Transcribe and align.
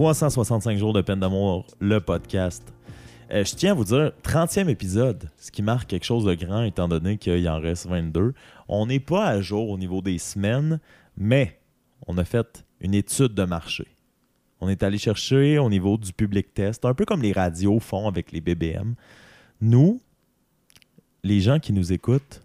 365 0.00 0.78
jours 0.78 0.94
de 0.94 1.02
peine 1.02 1.20
d'amour, 1.20 1.66
le 1.78 2.00
podcast. 2.00 2.62
Euh, 3.30 3.44
je 3.44 3.54
tiens 3.54 3.72
à 3.72 3.74
vous 3.74 3.84
dire, 3.84 4.12
30e 4.22 4.70
épisode, 4.70 5.28
ce 5.36 5.50
qui 5.50 5.60
marque 5.60 5.90
quelque 5.90 6.06
chose 6.06 6.24
de 6.24 6.32
grand 6.32 6.62
étant 6.62 6.88
donné 6.88 7.18
qu'il 7.18 7.46
en 7.50 7.60
reste 7.60 7.86
22. 7.86 8.32
On 8.66 8.86
n'est 8.86 8.98
pas 8.98 9.26
à 9.26 9.42
jour 9.42 9.68
au 9.68 9.76
niveau 9.76 10.00
des 10.00 10.16
semaines, 10.16 10.80
mais 11.18 11.60
on 12.06 12.16
a 12.16 12.24
fait 12.24 12.64
une 12.80 12.94
étude 12.94 13.34
de 13.34 13.44
marché. 13.44 13.88
On 14.62 14.70
est 14.70 14.82
allé 14.82 14.96
chercher 14.96 15.58
au 15.58 15.68
niveau 15.68 15.98
du 15.98 16.14
public 16.14 16.54
test, 16.54 16.86
un 16.86 16.94
peu 16.94 17.04
comme 17.04 17.20
les 17.20 17.32
radios 17.32 17.78
font 17.78 18.08
avec 18.08 18.32
les 18.32 18.40
BBM. 18.40 18.94
Nous, 19.60 20.00
les 21.22 21.40
gens 21.40 21.58
qui 21.58 21.74
nous 21.74 21.92
écoutent, 21.92 22.40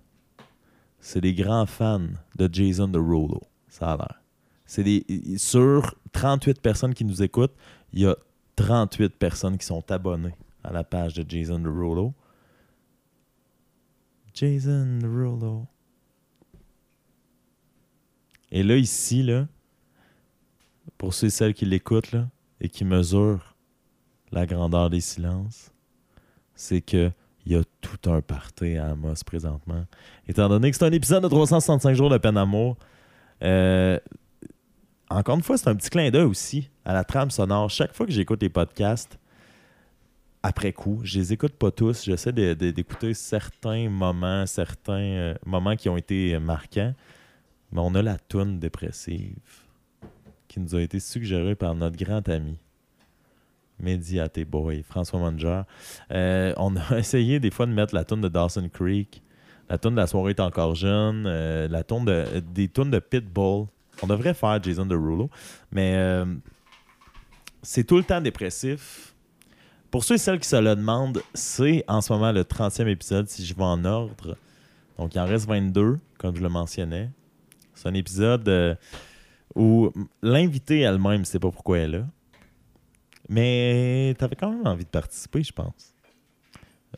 c'est 0.99 1.21
des 1.21 1.33
grands 1.33 1.67
fans 1.67 2.09
de 2.35 2.49
Jason 2.51 2.89
Derulo. 2.89 3.39
Ça 3.69 3.93
a 3.93 3.95
l'air. 3.95 4.21
C'est 4.65 4.83
des 4.83 5.05
sur 5.37 5.95
38 6.15 6.61
personnes 6.61 6.93
qui 6.93 7.03
nous 7.03 7.21
écoutent, 7.21 7.55
il 7.91 7.99
y 7.99 8.05
a 8.07 8.15
38 8.55 9.17
personnes 9.17 9.57
qui 9.57 9.65
sont 9.65 9.91
abonnées 9.91 10.33
à 10.63 10.71
la 10.71 10.85
page 10.85 11.13
de 11.13 11.29
Jason 11.29 11.59
Derulo. 11.59 12.13
Jason 14.33 14.99
Derulo. 15.01 15.67
Et 18.49 18.63
là 18.63 18.77
ici 18.77 19.23
là, 19.23 19.45
pour 20.97 21.13
ceux 21.13 21.27
et 21.27 21.29
celles 21.29 21.53
qui 21.53 21.65
l'écoutent 21.65 22.15
et 22.61 22.69
qui 22.69 22.85
mesurent 22.85 23.57
la 24.31 24.45
grandeur 24.45 24.89
des 24.89 25.01
silences, 25.01 25.73
c'est 26.55 26.79
que 26.79 27.11
il 27.45 27.51
y 27.51 27.55
a 27.55 27.63
tout 27.81 28.09
un 28.09 28.21
party 28.21 28.77
à 28.77 28.91
Amos 28.91 29.23
présentement. 29.25 29.85
Étant 30.27 30.47
donné 30.47 30.71
que 30.71 30.77
c'est 30.77 30.85
un 30.85 30.91
épisode 30.93 31.23
de 31.23 31.27
365 31.27 31.93
jours 31.93 32.09
de 32.09 32.17
peine 32.17 32.35
d'amour, 32.35 32.77
euh, 33.43 33.99
encore 35.09 35.35
une 35.35 35.43
fois, 35.43 35.57
c'est 35.57 35.67
un 35.67 35.75
petit 35.75 35.89
clin 35.89 36.09
d'œil 36.09 36.23
aussi 36.23 36.69
à 36.83 36.93
la 36.93 37.03
trame 37.03 37.31
sonore. 37.31 37.69
Chaque 37.69 37.93
fois 37.93 38.05
que 38.05 38.11
j'écoute 38.11 38.41
les 38.41 38.49
podcasts, 38.49 39.19
après 40.43 40.73
coup, 40.73 41.01
je 41.03 41.19
les 41.19 41.33
écoute 41.33 41.53
pas 41.53 41.71
tous. 41.71 42.05
J'essaie 42.05 42.31
d'écouter 42.31 43.13
certains 43.13 43.89
moments, 43.89 44.45
certains 44.45 44.93
euh, 44.93 45.35
moments 45.45 45.75
qui 45.75 45.89
ont 45.89 45.97
été 45.97 46.37
marquants. 46.39 46.93
Mais 47.71 47.81
on 47.81 47.95
a 47.95 48.01
la 48.01 48.17
toune 48.17 48.59
dépressive 48.59 49.37
qui 50.47 50.59
nous 50.59 50.75
a 50.75 50.81
été 50.81 50.99
suggérée 50.99 51.55
par 51.55 51.75
notre 51.75 51.97
grand 51.97 52.27
ami 52.29 52.57
Mediate 53.79 54.39
Boy, 54.41 54.83
François 54.83 55.19
Manger. 55.19 55.63
Euh, 56.11 56.53
on 56.57 56.75
a 56.75 56.97
essayé 56.97 57.39
des 57.39 57.51
fois 57.51 57.65
de 57.65 57.73
mettre 57.73 57.93
la 57.93 58.05
toune 58.05 58.21
de 58.21 58.29
Dawson 58.29 58.69
Creek, 58.71 59.21
la 59.69 59.77
toune 59.77 59.95
de 59.95 59.99
La 59.99 60.07
soirée 60.07 60.31
est 60.31 60.39
encore 60.39 60.75
jeune, 60.75 61.25
euh, 61.27 61.67
la 61.67 61.83
toune 61.83 62.05
de, 62.05 62.39
des 62.39 62.67
tunes 62.67 62.91
de 62.91 62.99
Pitbull. 62.99 63.67
On 64.01 64.07
devrait 64.07 64.33
faire 64.33 64.61
Jason 64.61 64.85
Derulo, 64.85 65.29
mais 65.71 65.95
euh, 65.95 66.25
c'est 67.61 67.83
tout 67.83 67.97
le 67.97 68.03
temps 68.03 68.21
dépressif. 68.21 69.13
Pour 69.91 70.03
ceux 70.03 70.15
et 70.15 70.17
celles 70.17 70.39
qui 70.39 70.47
se 70.47 70.55
le 70.55 70.75
demandent, 70.75 71.21
c'est 71.33 71.83
en 71.87 72.01
ce 72.01 72.11
moment 72.11 72.31
le 72.31 72.43
30e 72.43 72.87
épisode, 72.87 73.27
si 73.29 73.45
je 73.45 73.55
vais 73.55 73.63
en 73.63 73.85
ordre. 73.85 74.35
Donc, 74.97 75.15
il 75.15 75.19
en 75.19 75.25
reste 75.25 75.47
22, 75.47 75.97
comme 76.17 76.35
je 76.35 76.41
le 76.41 76.49
mentionnais. 76.49 77.09
C'est 77.73 77.87
un 77.87 77.93
épisode 77.93 78.77
où 79.55 79.91
l'invité 80.21 80.81
elle-même 80.81 81.21
ne 81.21 81.25
sait 81.25 81.39
pas 81.39 81.49
pourquoi 81.49 81.79
elle 81.79 81.95
est 81.95 81.97
là. 81.99 82.05
Mais 83.29 84.13
tu 84.17 84.23
avais 84.23 84.35
quand 84.35 84.51
même 84.51 84.67
envie 84.67 84.85
de 84.85 84.89
participer, 84.89 85.43
je 85.43 85.51
pense. 85.51 85.93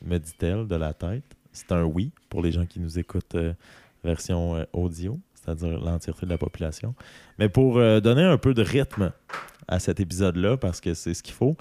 Me 0.01 0.17
dit-elle 0.17 0.67
de 0.67 0.75
la 0.75 0.93
tête. 0.93 1.23
C'est 1.51 1.71
un 1.71 1.83
oui 1.83 2.11
pour 2.29 2.41
les 2.41 2.51
gens 2.51 2.65
qui 2.65 2.79
nous 2.79 2.99
écoutent 2.99 3.35
euh, 3.35 3.53
version 4.03 4.55
euh, 4.55 4.65
audio, 4.73 5.19
c'est-à-dire 5.55 5.79
l'entièreté 5.79 6.25
de 6.25 6.31
la 6.31 6.37
population. 6.37 6.93
Mais 7.39 7.49
pour 7.49 7.77
euh, 7.77 7.99
donner 7.99 8.23
un 8.23 8.37
peu 8.37 8.53
de 8.53 8.61
rythme 8.61 9.11
à 9.67 9.79
cet 9.79 9.99
épisode-là, 9.99 10.57
parce 10.57 10.81
que 10.81 10.93
c'est 10.93 11.13
ce 11.13 11.23
qu'il 11.23 11.33
faut, 11.33 11.57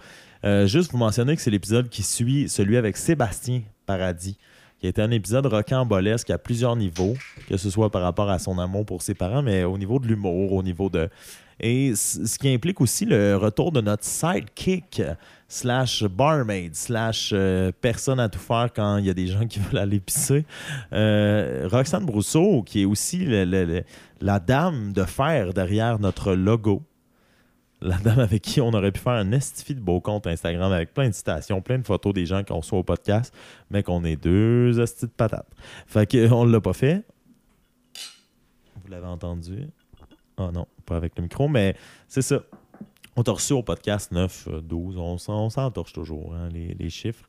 juste 0.64 0.92
vous 0.92 0.98
mentionner 0.98 1.34
que 1.34 1.42
c'est 1.42 1.50
l'épisode 1.50 1.88
qui 1.88 2.04
suit 2.04 2.48
celui 2.48 2.76
avec 2.76 2.96
Sébastien 2.96 3.62
Paradis, 3.84 4.38
qui 4.78 4.86
a 4.86 4.90
été 4.90 5.02
un 5.02 5.10
épisode 5.10 5.46
rocambolesque 5.46 6.30
à 6.30 6.38
plusieurs 6.38 6.76
niveaux, 6.76 7.14
que 7.48 7.56
ce 7.56 7.68
soit 7.68 7.90
par 7.90 8.02
rapport 8.02 8.30
à 8.30 8.38
son 8.38 8.58
amour 8.60 8.86
pour 8.86 9.02
ses 9.02 9.14
parents, 9.14 9.42
mais 9.42 9.64
au 9.64 9.76
niveau 9.76 9.98
de 9.98 10.06
l'humour, 10.06 10.52
au 10.52 10.62
niveau 10.62 10.88
de 10.88 11.08
et 11.58 11.94
ce 11.94 12.38
qui 12.38 12.52
implique 12.52 12.80
aussi 12.80 13.06
le 13.06 13.36
retour 13.36 13.72
de 13.72 13.80
notre 13.80 14.04
sidekick 14.04 15.02
slash 15.48 16.04
barmaid 16.04 16.74
slash 16.74 17.30
euh, 17.32 17.70
personne 17.80 18.18
à 18.18 18.28
tout 18.28 18.38
faire 18.38 18.70
quand 18.74 18.96
il 18.98 19.06
y 19.06 19.10
a 19.10 19.14
des 19.14 19.26
gens 19.26 19.46
qui 19.46 19.58
veulent 19.60 19.78
aller 19.78 20.00
pisser. 20.00 20.44
Euh, 20.92 21.68
Roxane 21.70 22.04
Brousseau, 22.04 22.62
qui 22.62 22.82
est 22.82 22.84
aussi 22.84 23.26
la 24.20 24.40
dame 24.40 24.92
de 24.92 25.04
fer 25.04 25.52
derrière 25.52 25.98
notre 25.98 26.34
logo. 26.34 26.82
La 27.82 27.98
dame 27.98 28.20
avec 28.20 28.42
qui 28.42 28.60
on 28.60 28.70
aurait 28.70 28.90
pu 28.90 29.00
faire 29.00 29.12
un 29.12 29.32
estifi 29.32 29.74
de 29.74 29.80
beau 29.80 30.00
compte 30.00 30.26
Instagram 30.26 30.72
avec 30.72 30.94
plein 30.94 31.08
de 31.08 31.14
citations, 31.14 31.60
plein 31.60 31.78
de 31.78 31.86
photos 31.86 32.14
des 32.14 32.24
gens 32.24 32.42
qu'on 32.42 32.62
soit 32.62 32.78
au 32.78 32.82
podcast, 32.82 33.34
mais 33.70 33.82
qu'on 33.82 34.02
est 34.04 34.16
deux 34.16 34.80
estis 34.80 35.06
de 35.06 35.10
patates. 35.10 35.50
Fait 35.86 36.10
qu'on 36.10 36.44
l'a 36.46 36.60
pas 36.60 36.72
fait. 36.72 37.04
Vous 38.82 38.90
l'avez 38.90 39.06
entendu? 39.06 39.68
Ah 40.38 40.50
non, 40.52 40.66
pas 40.86 40.96
avec 40.96 41.16
le 41.16 41.22
micro, 41.24 41.48
mais 41.48 41.76
c'est 42.08 42.22
ça. 42.22 42.40
On 43.16 43.22
t'a 43.22 43.32
reçu 43.32 43.54
au 43.54 43.62
podcast 43.62 44.12
9, 44.12 44.48
12, 44.62 44.96
euh, 44.96 45.00
on, 45.00 45.48
s'entorche 45.48 45.92
toujours, 45.92 46.34
hein, 46.34 46.48
les, 46.50 46.90
chiffres. 46.90 47.28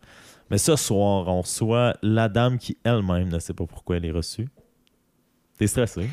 Mais 0.51 0.57
ce 0.57 0.75
soir, 0.75 1.27
on 1.27 1.41
reçoit 1.41 1.95
la 2.01 2.29
dame 2.29 2.57
qui 2.57 2.77
elle-même 2.83 3.29
ne 3.29 3.39
sait 3.39 3.53
pas 3.53 3.65
pourquoi 3.65 3.97
elle 3.97 4.05
est 4.05 4.11
reçue. 4.11 4.47
T'es 5.57 5.67
stressé? 5.67 6.09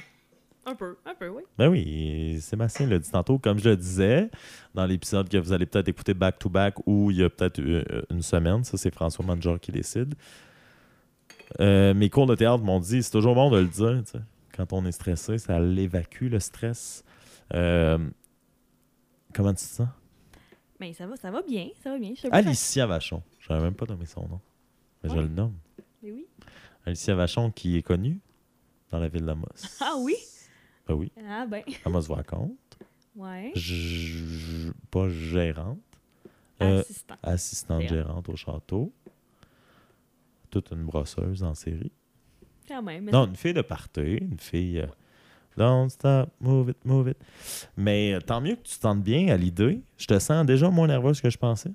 Un 0.64 0.74
peu, 0.74 0.96
un 1.04 1.14
peu, 1.14 1.28
oui. 1.28 1.42
Ben 1.58 1.68
oui, 1.68 2.38
Sébastien 2.40 2.86
l'a 2.86 2.98
dit 2.98 3.10
tantôt. 3.10 3.38
Comme 3.38 3.58
je 3.58 3.68
le 3.68 3.76
disais, 3.76 4.30
dans 4.74 4.86
l'épisode 4.86 5.28
que 5.28 5.36
vous 5.36 5.52
allez 5.52 5.66
peut-être 5.66 5.88
écouter 5.88 6.14
back-to-back 6.14 6.76
ou 6.86 7.10
il 7.10 7.18
y 7.18 7.22
a 7.22 7.28
peut-être 7.28 7.60
euh, 7.60 8.02
une 8.10 8.22
semaine, 8.22 8.64
ça 8.64 8.78
c'est 8.78 8.94
François 8.94 9.24
Manger 9.24 9.56
qui 9.60 9.72
décide. 9.72 10.14
Euh, 11.60 11.92
mes 11.92 12.08
cours 12.08 12.26
de 12.26 12.34
théâtre 12.34 12.64
m'ont 12.64 12.80
dit, 12.80 13.02
c'est 13.02 13.10
toujours 13.10 13.34
bon 13.34 13.50
de 13.50 13.58
le 13.58 13.66
dire, 13.66 14.02
tu 14.04 14.12
sais 14.12 14.24
quand 14.56 14.72
on 14.72 14.84
est 14.86 14.92
stressé, 14.92 15.38
ça 15.38 15.58
l'évacue 15.58 16.28
le 16.28 16.40
stress. 16.40 17.04
Euh, 17.52 17.98
comment 19.34 19.52
tu 19.52 19.64
te 19.64 19.70
sens? 19.70 19.88
Ben, 20.80 20.92
ça 20.94 21.06
va, 21.06 21.16
ça 21.16 21.30
va 21.30 21.42
bien, 21.42 21.68
ça 21.82 21.90
va 21.90 21.98
bien. 21.98 22.14
Alicia 22.30 22.86
Vachon. 22.86 23.22
Je 23.38 23.52
n'avais 23.52 23.64
même 23.64 23.74
pas 23.74 23.86
nommé 23.86 24.06
son 24.06 24.26
nom. 24.26 24.40
Mais 25.02 25.10
je 25.10 25.16
le 25.16 25.28
nomme. 25.28 25.56
Mais 26.02 26.12
oui. 26.12 26.26
Alicia 26.86 27.14
Vachon 27.14 27.50
qui 27.50 27.76
est 27.76 27.82
connue 27.82 28.20
dans 28.90 28.98
la 28.98 29.08
ville 29.08 29.24
d'Amos. 29.24 29.46
Ah 29.80 29.94
oui? 29.98 30.16
Ben 30.86 30.94
oui. 30.94 31.12
Ah 31.26 31.46
ben. 31.46 31.62
Amos 31.84 32.00
vous 32.02 32.14
raconte. 32.14 32.78
Ouais. 33.16 33.52
pas 34.90 35.08
gérante. 35.08 35.78
Euh, 36.60 36.82
assistante 37.22 37.82
gérante 37.82 38.28
au 38.28 38.36
château. 38.36 38.92
Toute 40.50 40.70
une 40.70 40.84
brosseuse 40.84 41.42
en 41.42 41.54
série. 41.54 41.92
Non, 42.70 43.26
une 43.26 43.36
fille 43.36 43.54
de 43.54 43.62
party, 43.62 44.18
une 44.20 44.38
fille. 44.38 44.80
Euh, 44.80 44.86
don't 45.56 45.88
stop, 45.90 46.30
move 46.40 46.70
it, 46.70 46.84
move 46.84 47.08
it. 47.08 47.16
Mais 47.76 48.14
euh, 48.14 48.20
tant 48.20 48.40
mieux 48.40 48.56
que 48.56 48.62
tu 48.62 48.76
te 48.76 48.80
sentes 48.80 49.02
bien 49.02 49.28
à 49.28 49.36
l'idée. 49.36 49.82
Je 49.96 50.06
te 50.06 50.18
sens 50.18 50.44
déjà 50.46 50.70
moins 50.70 50.86
nerveuse 50.86 51.20
que 51.20 51.30
je 51.30 51.38
pensais. 51.38 51.72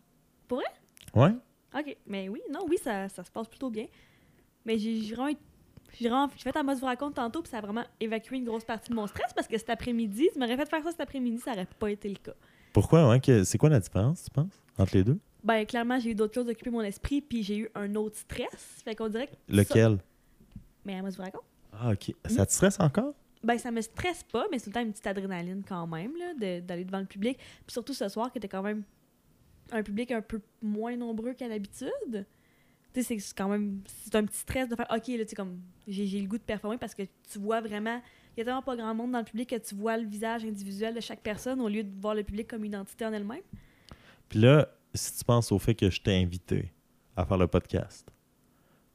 Pour 0.48 0.60
vrai? 0.60 0.68
Ouais. 1.16 1.36
OK. 1.80 1.98
Mais 2.08 2.30
oui, 2.30 2.42
non, 2.52 2.66
oui, 2.68 2.78
ça, 2.82 3.10
ça 3.10 3.24
se 3.24 3.32
passe 3.32 3.48
plutôt 3.48 3.70
bien. 3.70 3.86
Mais 4.66 4.78
j'ai 4.78 5.14
vraiment. 5.14 6.30
J'ai 6.36 6.44
fait 6.44 6.56
un 6.56 6.64
mode 6.64 6.78
vous 6.78 6.86
raconte 6.86 7.16
tantôt, 7.16 7.42
puis 7.42 7.50
ça 7.50 7.58
a 7.58 7.62
vraiment 7.62 7.84
évacué 8.00 8.38
une 8.38 8.46
grosse 8.46 8.64
partie 8.64 8.90
de 8.90 8.96
mon 8.96 9.08
stress 9.08 9.34
parce 9.34 9.48
que 9.48 9.58
cet 9.58 9.70
après-midi, 9.70 10.30
tu 10.32 10.40
m'aurais 10.40 10.56
fait 10.56 10.70
faire 10.70 10.84
ça 10.84 10.92
cet 10.92 11.02
après-midi, 11.02 11.40
ça 11.40 11.52
n'aurait 11.52 11.68
pas 11.80 11.90
été 11.90 12.10
le 12.10 12.16
cas. 12.16 12.34
Pourquoi? 12.74 13.18
C'est 13.44 13.58
quoi 13.58 13.70
la 13.70 13.80
différence, 13.80 14.24
tu 14.24 14.30
penses, 14.30 14.54
entre 14.78 14.96
les 14.96 15.04
deux? 15.04 15.20
Ben, 15.44 15.66
clairement, 15.66 16.00
j'ai 16.00 16.12
eu 16.12 16.16
d'autres 16.16 16.36
choses 16.36 16.48
à 16.48 16.52
occuper 16.52 16.70
mon 16.70 16.82
esprit, 16.82 17.22
puis 17.22 17.44
j'ai 17.44 17.58
eu 17.58 17.70
un 17.74 17.96
autre 17.96 18.18
stress. 18.18 18.82
Fait 18.84 18.96
qu'on 18.96 19.08
dirait 19.10 19.28
que. 19.28 19.34
Lequel? 19.48 19.98
Mais 20.86 21.00
moi, 21.02 21.10
je 21.10 21.18
vous 21.18 21.24
raconte. 21.24 21.44
Ah, 21.74 21.92
OK. 21.92 22.14
Ça 22.26 22.46
te 22.46 22.52
stresse 22.52 22.80
encore? 22.80 23.14
Ben, 23.44 23.58
ça 23.58 23.72
me 23.72 23.82
stresse 23.82 24.24
pas, 24.24 24.46
mais 24.52 24.60
c'est 24.60 24.66
tout 24.66 24.70
le 24.72 24.74
temps 24.74 24.82
une 24.82 24.92
petite 24.92 25.08
adrénaline 25.08 25.64
quand 25.68 25.88
même, 25.88 26.12
là, 26.18 26.62
d'aller 26.62 26.84
devant 26.84 27.00
le 27.00 27.06
public. 27.06 27.38
Puis 27.38 27.74
surtout 27.74 27.94
ce 27.94 28.10
soir, 28.10 28.32
qui 28.32 28.38
était 28.38 28.50
quand 28.50 28.62
même 28.62 28.84
un 29.72 29.84
public 29.84 30.12
un 30.12 30.22
peu 30.22 30.42
moins 30.62 30.96
nombreux 30.96 31.34
qu'à 31.34 31.48
l'habitude. 31.48 32.26
Tu 32.94 33.04
sais, 33.04 33.20
c'est 33.20 33.34
quand 33.36 33.48
même. 33.48 33.82
C'est 34.04 34.16
un 34.16 34.26
petit 34.26 34.40
stress 34.40 34.68
de 34.68 34.76
faire 34.76 34.88
OK, 34.92 35.08
là, 35.08 35.26
tu 35.26 35.36
comme. 35.36 35.62
J'ai 35.88 36.20
le 36.20 36.28
goût 36.28 36.38
de 36.38 36.44
performer 36.44 36.78
parce 36.78 36.96
que 36.96 37.04
tu 37.04 37.40
vois 37.40 37.62
vraiment. 37.62 38.02
Il 38.36 38.40
y 38.40 38.42
a 38.42 38.46
tellement 38.46 38.62
pas 38.62 38.76
grand 38.76 38.94
monde 38.96 39.12
dans 39.12 39.20
le 39.20 39.26
public 39.26 39.50
que 39.50 39.56
tu 39.56 39.76
vois 39.76 39.98
le 39.98 40.08
visage 40.08 40.46
individuel 40.46 40.96
de 40.96 41.00
chaque 41.00 41.22
personne 41.22 41.60
au 41.62 41.68
lieu 41.68 41.84
de 41.84 42.02
voir 42.02 42.16
le 42.16 42.24
public 42.24 42.48
comme 42.48 42.64
une 42.64 42.72
identité 42.72 43.06
en 43.06 43.14
elle-même. 43.14 43.42
Puis 44.28 44.40
là, 44.40 44.70
si 44.94 45.18
tu 45.18 45.26
penses 45.26 45.52
au 45.52 45.60
fait 45.60 45.76
que 45.76 45.90
je 45.90 46.02
t'ai 46.02 46.16
invité 46.16 46.72
à 47.16 47.26
faire 47.26 47.38
le 47.38 47.48
podcast, 47.48 48.10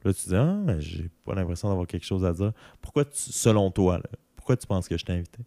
Là, 0.05 0.13
tu 0.13 0.29
dis, 0.29 0.35
ah, 0.35 0.79
j'ai 0.79 1.09
pas 1.23 1.33
l'impression 1.33 1.67
d'avoir 1.67 1.87
quelque 1.87 2.05
chose 2.05 2.23
à 2.23 2.31
dire. 2.31 2.53
Pourquoi, 2.79 3.05
selon 3.11 3.71
toi, 3.71 3.99
pourquoi 4.45 4.57
tu 4.57 4.67
penses 4.67 4.87
que 4.87 4.95
je 4.95 5.03
t'ai 5.03 5.13
invité? 5.13 5.39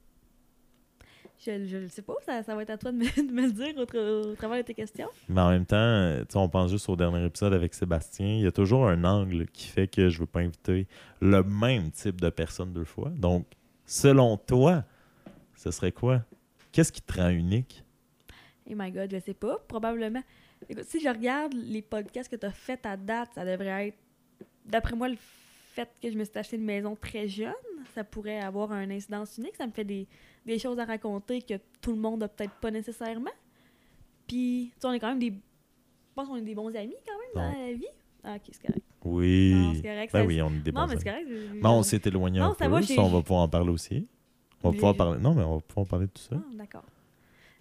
Je 1.39 1.77
ne 1.77 1.87
sais 1.87 2.03
pas, 2.03 2.15
ça, 2.27 2.43
va 2.43 2.62
être 2.62 2.71
à 2.71 2.79
toi 2.79 2.91
de 2.91 2.97
me, 2.97 3.05
le 3.47 3.53
dire 3.53 3.79
au, 3.79 4.35
travers 4.35 4.56
de 4.59 4.62
tes 4.62 4.75
questions. 4.75 5.09
Mais 5.29 5.41
en 5.41 5.50
même 5.50 5.67
temps, 5.67 6.25
on 6.35 6.49
pense 6.49 6.73
juste 6.73 6.89
au 6.89 6.97
dernier 6.97 7.25
épisode 7.25 7.55
avec 7.55 7.75
Sébastien. 7.75 8.27
Il 8.27 8.41
y 8.41 8.47
a 8.49 8.50
toujours 8.50 8.89
un 8.89 9.05
angle 9.05 9.47
qui 9.47 9.69
fait 9.69 9.87
que 9.87 10.09
je 10.09 10.19
veux 10.19 10.27
pas 10.27 10.41
inviter 10.41 10.89
le 11.21 11.45
même 11.45 11.93
type 11.93 12.21
de 12.21 12.29
personne 12.29 12.73
deux 12.73 12.85
fois. 12.85 13.11
Donc, 13.11 13.47
selon 13.87 14.37
toi, 14.37 14.83
ce 15.55 15.71
serait 15.71 15.93
quoi? 15.93 16.25
Qu'est-ce 16.73 16.91
qui 16.91 17.00
te 17.00 17.21
rend 17.21 17.29
unique? 17.29 17.85
Oh 18.69 18.75
my 18.75 18.91
god, 18.91 19.12
je 19.12 19.21
sais 19.21 19.35
pas. 19.35 19.61
Probablement. 19.69 20.25
Écoute, 20.69 20.87
si 20.89 21.00
je 21.00 21.09
regarde 21.09 21.55
les 21.55 21.83
podcasts 21.83 22.29
que 22.29 22.35
tu 22.35 22.47
as 22.47 22.50
fait 22.50 22.85
à 22.85 22.97
date, 22.97 23.29
ça 23.37 23.45
devrait 23.45 23.87
être. 23.87 23.99
D'après 24.67 24.97
moi, 24.97 25.09
le 25.09 25.17
fait 25.73 25.89
que 26.03 26.11
je 26.11 26.19
me 26.19 26.25
suis 26.25 26.37
acheté 26.37 26.56
une 26.56 26.65
maison 26.65 26.97
très 26.97 27.29
jeune, 27.29 27.55
ça 27.94 28.04
pourrait 28.04 28.40
avoir 28.40 28.72
un 28.72 28.90
incidence 28.90 29.36
unique. 29.38 29.56
Ça 29.56 29.66
me 29.66 29.72
fait 29.72 29.84
des, 29.84 30.06
des 30.46 30.58
choses 30.58 30.78
à 30.78 30.84
raconter 30.84 31.42
que 31.42 31.54
tout 31.80 31.92
le 31.92 31.98
monde 31.98 32.22
a 32.22 32.28
peut-être 32.28 32.54
pas 32.54 32.70
nécessairement. 32.70 33.30
Puis, 34.26 34.70
tu 34.75 34.80
sais, 34.80 34.86
on 34.88 34.92
est 34.92 35.00
quand 35.00 35.08
même 35.08 35.19
des. 35.19 35.30
Je 35.30 36.14
pense 36.14 36.28
qu'on 36.28 36.36
est 36.36 36.42
des 36.42 36.54
bons 36.54 36.75
amis 36.75 36.96
quand 37.06 37.40
même 37.42 37.52
dans 37.52 37.58
la 37.66 37.72
vie. 37.75 37.86
Ah, 38.25 38.34
ok, 38.34 38.42
c'est 38.50 38.66
correct. 38.66 38.84
Oui. 39.04 39.54
Non, 39.54 39.75
c'est 39.75 39.82
correct. 39.82 40.12
Ben 40.12 40.20
ça- 40.20 40.26
oui, 40.26 40.42
on 40.42 40.50
est 40.50 40.58
des 40.58 40.72
bons 40.72 40.80
Non, 40.80 40.86
mais 40.88 40.96
c'est 40.96 41.04
correct. 41.04 41.26
je- 41.28 41.60
Bon, 41.60 41.70
on 41.70 41.82
s'est 41.82 42.00
éloigné 42.04 42.40
Non, 42.40 42.46
un 42.46 42.54
ça 42.54 42.64
peu, 42.66 42.70
va, 42.72 42.82
ça, 42.82 42.94
on 43.00 43.08
va 43.08 43.22
pouvoir 43.22 43.42
en 43.42 43.48
parler 43.48 43.70
aussi. 43.70 44.06
On 44.62 44.70
va 44.70 44.75
pouvoir 44.75 44.96
parler... 44.96 45.20
Non, 45.20 45.34
mais 45.34 45.44
on 45.44 45.54
va 45.56 45.60
pouvoir 45.60 45.84
en 45.84 45.88
parler 45.88 46.06
de 46.06 46.10
tout 46.10 46.22
ça. 46.22 46.34
Ah, 46.36 46.54
d'accord. 46.54 46.82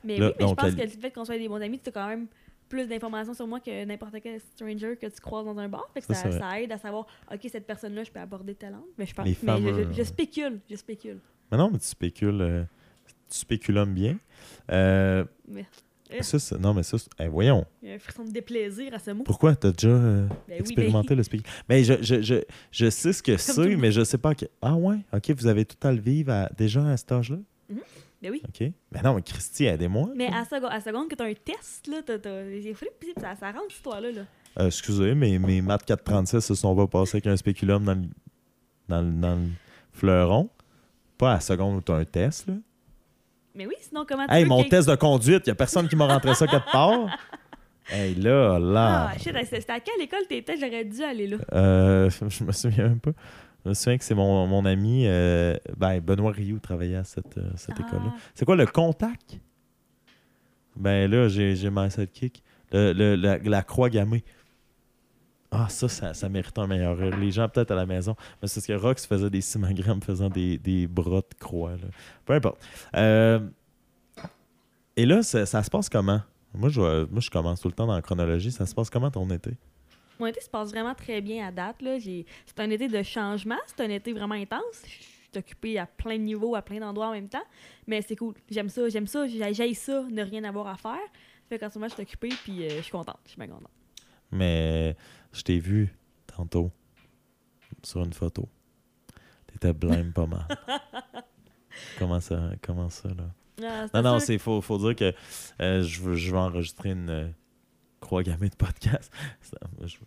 Mais 0.03 0.17
Là, 0.17 0.27
oui, 0.29 0.33
mais 0.39 0.47
je 0.47 0.53
pense 0.55 0.73
que 0.75 0.81
le 0.81 0.87
fait 0.87 1.11
qu'on 1.11 1.25
soit 1.25 1.37
des 1.37 1.47
bons 1.47 1.61
amis, 1.61 1.79
as 1.85 1.91
quand 1.91 2.07
même 2.07 2.27
plus 2.69 2.87
d'informations 2.87 3.33
sur 3.33 3.47
moi 3.47 3.59
que 3.59 3.85
n'importe 3.85 4.15
quel 4.21 4.39
stranger 4.39 4.95
que 4.99 5.05
tu 5.07 5.19
croises 5.21 5.45
dans 5.45 5.57
un 5.57 5.67
bar. 5.69 5.87
Fait 5.93 6.01
que 6.01 6.13
Ça, 6.13 6.61
aide 6.61 6.71
à 6.71 6.77
savoir, 6.77 7.05
OK, 7.33 7.39
cette 7.51 7.65
personne-là, 7.67 8.03
je 8.03 8.11
peux 8.11 8.19
aborder 8.19 8.55
tel 8.55 8.73
angle. 8.73 8.83
Mais 8.97 9.05
je. 9.05 9.13
Les 9.23 9.37
mais 9.43 9.57
je- 9.61 9.83
je, 9.89 9.93
je 9.93 10.01
euh, 10.01 10.03
spécule, 10.05 10.59
je 10.69 10.75
spécule. 10.75 11.19
Mais 11.51 11.57
non, 11.57 11.69
mais 11.71 11.79
tu 11.79 11.85
spécules... 11.87 12.41
euh, 12.41 12.63
Tu 13.29 13.37
spéculums 13.37 13.93
bien. 13.93 14.17
Euh, 14.71 15.23
Mais 15.47 15.65
ça, 16.21 16.57
non, 16.57 16.73
mais 16.73 16.83
ça... 16.83 16.97
voyons. 17.29 17.65
il 17.81 17.89
y 17.89 17.91
a 17.91 17.95
un 17.95 17.99
frisson 17.99 18.23
de 18.23 18.31
déplaisir 18.31 18.93
à 18.93 18.99
ce 18.99 19.11
mot. 19.11 19.23
Pourquoi? 19.23 19.55
T'as 19.55 19.71
déjà 19.71 19.89
euh, 19.89 20.25
Ben 20.47 20.53
oui, 20.53 20.59
expérimenté 20.59 21.15
le 21.15 21.23
spécul? 21.23 21.45
Mais 21.67 21.83
je, 21.83 21.95
je, 22.01 22.21
je, 22.21 22.35
je 22.71 22.89
sais 22.89 23.11
ce 23.13 23.21
que 23.21 23.35
c'est, 23.37 23.75
mais 23.75 23.91
je 23.91 24.03
sais 24.05 24.17
pas 24.17 24.33
que... 24.35 24.45
Ah 24.61 24.75
ouais? 24.75 24.99
OK, 25.13 25.31
vous 25.31 25.47
avez 25.47 25.65
tout 25.65 25.85
à 25.85 25.91
le 25.91 25.99
vivre 25.99 26.31
à- 26.31 26.49
déjà 26.57 26.85
à 26.87 26.95
cet 26.97 27.11
âge-là? 27.11 27.37
Ben 28.21 28.31
oui. 28.31 28.41
OK. 28.47 28.71
Mais 28.91 29.01
non, 29.03 29.13
mais 29.13 29.21
Christy, 29.21 29.65
aidez-moi. 29.65 30.09
Mais 30.15 30.27
à 30.27 30.43
seconde, 30.45 30.69
à 30.71 30.81
seconde 30.81 31.07
que 31.07 31.15
tu 31.15 31.23
as 31.23 31.27
un 31.27 31.33
test, 31.33 31.87
là, 31.87 31.97
j'ai 32.51 32.75
ça, 33.19 33.35
ça 33.35 33.51
rentre, 33.51 33.65
cette 33.69 33.77
histoire-là. 33.77 34.11
Là. 34.11 34.21
Euh, 34.59 34.67
excusez, 34.67 35.13
mais 35.13 35.37
mes 35.37 35.61
maths 35.61 35.85
436 35.85 36.39
se 36.41 36.55
sont 36.55 36.75
pas 36.75 36.87
passés 36.87 37.17
avec 37.17 37.27
un 37.27 37.37
spéculum 37.37 37.83
dans 37.83 37.93
le, 37.93 38.07
dans 38.87 39.01
le, 39.01 39.11
dans 39.11 39.35
le 39.35 39.49
fleuron. 39.93 40.49
Pas 41.17 41.31
à 41.31 41.33
la 41.35 41.39
seconde 41.41 41.77
où 41.77 41.81
tu 41.81 41.91
as 41.91 41.95
un 41.95 42.05
test, 42.05 42.47
là. 42.47 42.55
Mais 43.53 43.65
oui, 43.65 43.73
sinon, 43.79 44.05
comment 44.07 44.27
tu 44.27 44.33
Hey, 44.33 44.43
veux 44.43 44.49
mon 44.49 44.63
test 44.63 44.87
de 44.87 44.95
conduite, 44.95 45.47
il 45.47 45.49
a 45.49 45.55
personne 45.55 45.87
qui 45.87 45.95
m'a 45.95 46.05
rentré 46.05 46.33
ça 46.35 46.47
quelque 46.47 46.71
part. 46.71 47.07
Hey, 47.89 48.15
là, 48.15 48.59
là. 48.59 49.11
Ah, 49.11 49.17
shit, 49.17 49.33
c'était 49.45 49.71
à 49.71 49.79
quelle 49.79 50.01
école 50.01 50.27
t'étais? 50.27 50.57
J'aurais 50.57 50.83
dû 50.83 51.01
aller 51.03 51.25
là. 51.25 51.37
Euh, 51.53 52.09
je 52.29 52.43
me 52.43 52.51
souviens 52.51 52.89
même 52.89 52.99
pas. 52.99 53.11
Je 53.67 53.71
me 53.71 53.73
souviens 53.73 53.97
que 53.97 54.05
c'est 54.05 54.15
mon, 54.15 54.47
mon 54.47 54.63
ami, 54.63 55.03
euh, 55.07 55.57
ben, 55.75 55.99
Benoît 55.99 56.31
Rioux 56.31 56.57
travaillait 56.59 56.95
à 56.95 57.03
cette, 57.03 57.37
euh, 57.37 57.49
cette 57.57 57.75
Ah. 57.77 57.85
école-là. 57.85 58.13
C'est 58.33 58.45
quoi 58.45 58.55
le 58.55 58.65
contact? 58.65 59.41
Ben 60.77 61.11
là, 61.11 61.27
j'ai 61.27 61.53
j'ai 61.57 61.69
ma 61.69 61.89
sidekick. 61.89 62.43
Le, 62.71 62.93
le- 62.93 63.15
la, 63.15 63.37
la 63.39 63.63
croix 63.63 63.89
gammée. 63.89 64.23
Ah, 65.51 65.67
ça, 65.67 65.89
ça, 65.89 66.13
ça 66.13 66.29
mérite 66.29 66.57
un 66.57 66.65
meilleur 66.67 66.97
rire. 66.97 67.17
Les 67.17 67.29
gens, 67.31 67.49
peut-être 67.49 67.71
à 67.71 67.75
la 67.75 67.85
maison. 67.85 68.15
Mais 68.41 68.47
c'est 68.47 68.61
ce 68.61 68.67
que 68.67 68.73
Rox 68.73 69.05
faisait 69.05 69.29
des 69.29 69.41
simagrammes 69.41 70.01
faisant 70.01 70.29
des, 70.29 70.57
des 70.57 70.87
bras 70.87 71.19
de 71.19 71.35
croix. 71.37 71.71
là. 71.71 71.87
Peu 72.25 72.35
importe. 72.35 72.59
Euh, 72.95 73.39
et 74.95 75.05
là, 75.05 75.23
ça, 75.23 75.45
ça 75.45 75.61
se 75.61 75.69
passe 75.69 75.89
comment? 75.89 76.21
Moi 76.53 76.69
je, 76.69 76.79
moi, 77.05 77.19
je 77.19 77.29
commence 77.29 77.59
tout 77.59 77.67
le 77.67 77.73
temps 77.73 77.85
dans 77.87 77.95
la 77.95 78.01
chronologie. 78.01 78.51
Ça 78.53 78.65
se 78.65 78.73
passe 78.73 78.89
comment 78.89 79.11
ton 79.11 79.29
été? 79.29 79.51
Mon 80.19 80.25
été 80.27 80.41
se 80.41 80.49
passe 80.49 80.69
vraiment 80.71 80.95
très 80.95 81.21
bien 81.21 81.47
à 81.47 81.51
date. 81.51 81.77
C'est 81.99 82.59
un 82.59 82.69
été 82.69 82.87
de 82.87 83.03
changement, 83.03 83.57
c'est 83.67 83.81
un 83.81 83.89
été 83.89 84.13
vraiment 84.13 84.35
intense. 84.35 84.81
Je 84.85 84.89
suis 84.89 85.37
occupée 85.37 85.77
à 85.77 85.85
plein 85.85 86.17
de 86.17 86.23
niveaux, 86.23 86.55
à 86.55 86.61
plein 86.61 86.79
d'endroits 86.79 87.07
en 87.09 87.11
même 87.11 87.29
temps. 87.29 87.43
Mais 87.85 88.01
c'est 88.01 88.15
cool. 88.15 88.33
J'aime 88.49 88.69
ça, 88.69 88.89
j'aime 88.89 89.07
ça, 89.07 89.27
j'ai 89.27 89.53
j'haïs 89.53 89.75
ça, 89.75 90.03
ne 90.09 90.23
rien 90.23 90.43
avoir 90.43 90.67
à 90.67 90.75
faire. 90.75 90.97
Fait 91.49 91.59
qu'en 91.59 91.69
ce 91.69 91.77
moment, 91.77 91.87
je 91.89 91.93
suis 91.93 92.03
occupée, 92.03 92.29
puis 92.43 92.65
euh, 92.65 92.69
je 92.77 92.81
suis 92.81 92.91
contente. 92.91 93.19
Je 93.25 93.29
suis 93.31 93.37
bien 93.39 93.47
contente. 93.47 93.71
Mais 94.31 94.95
je 95.31 95.41
t'ai 95.41 95.59
vu 95.59 95.93
tantôt 96.25 96.71
sur 97.83 98.03
une 98.03 98.13
photo. 98.13 98.49
T'étais 99.47 99.73
blême 99.73 100.11
pas 100.11 100.25
mal. 100.25 100.45
comment 101.99 102.19
ça, 102.19 102.51
comment 102.61 102.89
ça, 102.89 103.09
là? 103.09 103.23
Ah, 103.63 103.87
Non, 103.93 104.01
non, 104.13 104.19
c'est 104.19 104.37
faut, 104.37 104.61
faut 104.61 104.77
dire 104.77 104.95
que 104.95 105.13
euh, 105.61 105.81
je, 105.83 106.01
veux, 106.01 106.15
je 106.15 106.31
vais 106.31 106.37
enregistrer 106.37 106.91
une 106.91 107.33
croix 107.99 108.23
gammée 108.23 108.49
de 108.49 108.55
podcast. 108.55 109.11
Ça, 109.41 109.57
je- 109.85 109.97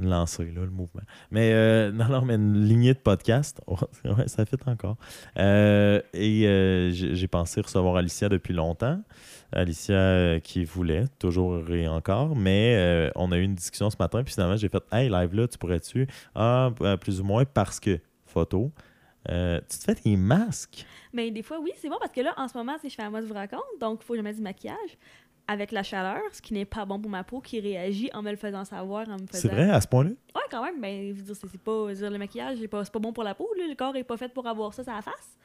une 0.00 0.08
lancée, 0.10 0.44
là, 0.52 0.60
le 0.62 0.70
mouvement. 0.70 1.02
Mais 1.30 1.52
euh, 1.52 1.90
non, 1.92 2.06
non, 2.08 2.22
mais 2.22 2.34
une 2.34 2.64
lignée 2.66 2.94
de 2.94 2.98
podcast. 2.98 3.60
Ouais, 4.04 4.28
ça 4.28 4.44
fait 4.46 4.60
encore. 4.68 4.96
Euh, 5.38 6.00
et 6.14 6.46
euh, 6.46 6.90
j'ai 6.92 7.28
pensé 7.28 7.60
recevoir 7.60 7.96
Alicia 7.96 8.28
depuis 8.28 8.54
longtemps. 8.54 9.02
Alicia 9.52 9.94
euh, 9.96 10.40
qui 10.40 10.64
voulait, 10.64 11.04
toujours 11.18 11.68
et 11.70 11.88
encore. 11.88 12.36
Mais 12.36 13.10
on 13.16 13.32
a 13.32 13.38
eu 13.38 13.42
une 13.42 13.54
discussion 13.54 13.90
ce 13.90 13.96
matin. 13.98 14.22
Puis 14.22 14.34
finalement, 14.34 14.56
j'ai 14.56 14.68
fait 14.68 14.82
Hey, 14.92 15.08
live 15.10 15.34
là, 15.34 15.48
tu 15.48 15.58
pourrais-tu 15.58 16.06
Ah, 16.34 16.70
plus 17.00 17.20
ou 17.20 17.24
moins 17.24 17.44
parce 17.44 17.80
que 17.80 17.98
photo. 18.26 18.70
Tu 19.26 19.32
te 19.32 19.84
fais 19.84 19.94
des 20.04 20.16
masques? 20.16 20.86
Mais 21.12 21.30
des 21.30 21.42
fois, 21.42 21.58
oui, 21.60 21.72
c'est 21.76 21.88
bon 21.88 21.96
parce 22.00 22.12
que 22.12 22.20
là, 22.20 22.34
en 22.36 22.48
ce 22.48 22.56
moment, 22.56 22.76
je 22.82 22.88
fais 22.88 23.02
un 23.02 23.10
mode 23.10 23.24
vous 23.24 23.34
raconte, 23.34 23.60
donc 23.80 24.00
il 24.02 24.04
faut 24.06 24.12
que 24.14 24.18
je 24.18 24.24
mette 24.24 24.36
du 24.36 24.42
maquillage 24.42 24.98
avec 25.48 25.72
la 25.72 25.82
chaleur, 25.82 26.20
ce 26.32 26.42
qui 26.42 26.52
n'est 26.54 26.64
pas 26.66 26.84
bon 26.84 27.00
pour 27.00 27.10
ma 27.10 27.24
peau, 27.24 27.40
qui 27.40 27.58
réagit 27.58 28.10
en 28.12 28.22
me 28.22 28.30
le 28.30 28.36
faisant 28.36 28.64
savoir, 28.64 29.08
en 29.08 29.14
me 29.14 29.26
faisant... 29.26 29.40
C'est 29.40 29.48
vrai 29.48 29.70
à 29.70 29.80
ce 29.80 29.88
point-là? 29.88 30.10
Ouais, 30.10 30.42
quand 30.50 30.62
même. 30.62 30.80
Ben, 30.80 31.08
je 31.08 31.14
veux 31.14 31.22
dire, 31.22 31.34
c'est 31.36 31.48
c'est 31.48 31.60
pas, 31.60 31.72
je 31.88 31.94
veux 31.94 31.94
dire, 31.94 32.10
le 32.10 32.18
maquillage, 32.18 32.58
c'est 32.60 32.68
pas, 32.68 32.84
c'est 32.84 32.92
pas 32.92 32.98
bon 32.98 33.12
pour 33.12 33.24
la 33.24 33.34
peau. 33.34 33.48
là. 33.56 33.66
Le 33.66 33.74
corps 33.74 33.96
est 33.96 34.04
pas 34.04 34.16
fait 34.18 34.28
pour 34.32 34.46
avoir 34.46 34.74
ça 34.74 34.84
sur 34.84 34.92
la 34.92 35.02
face. 35.02 35.36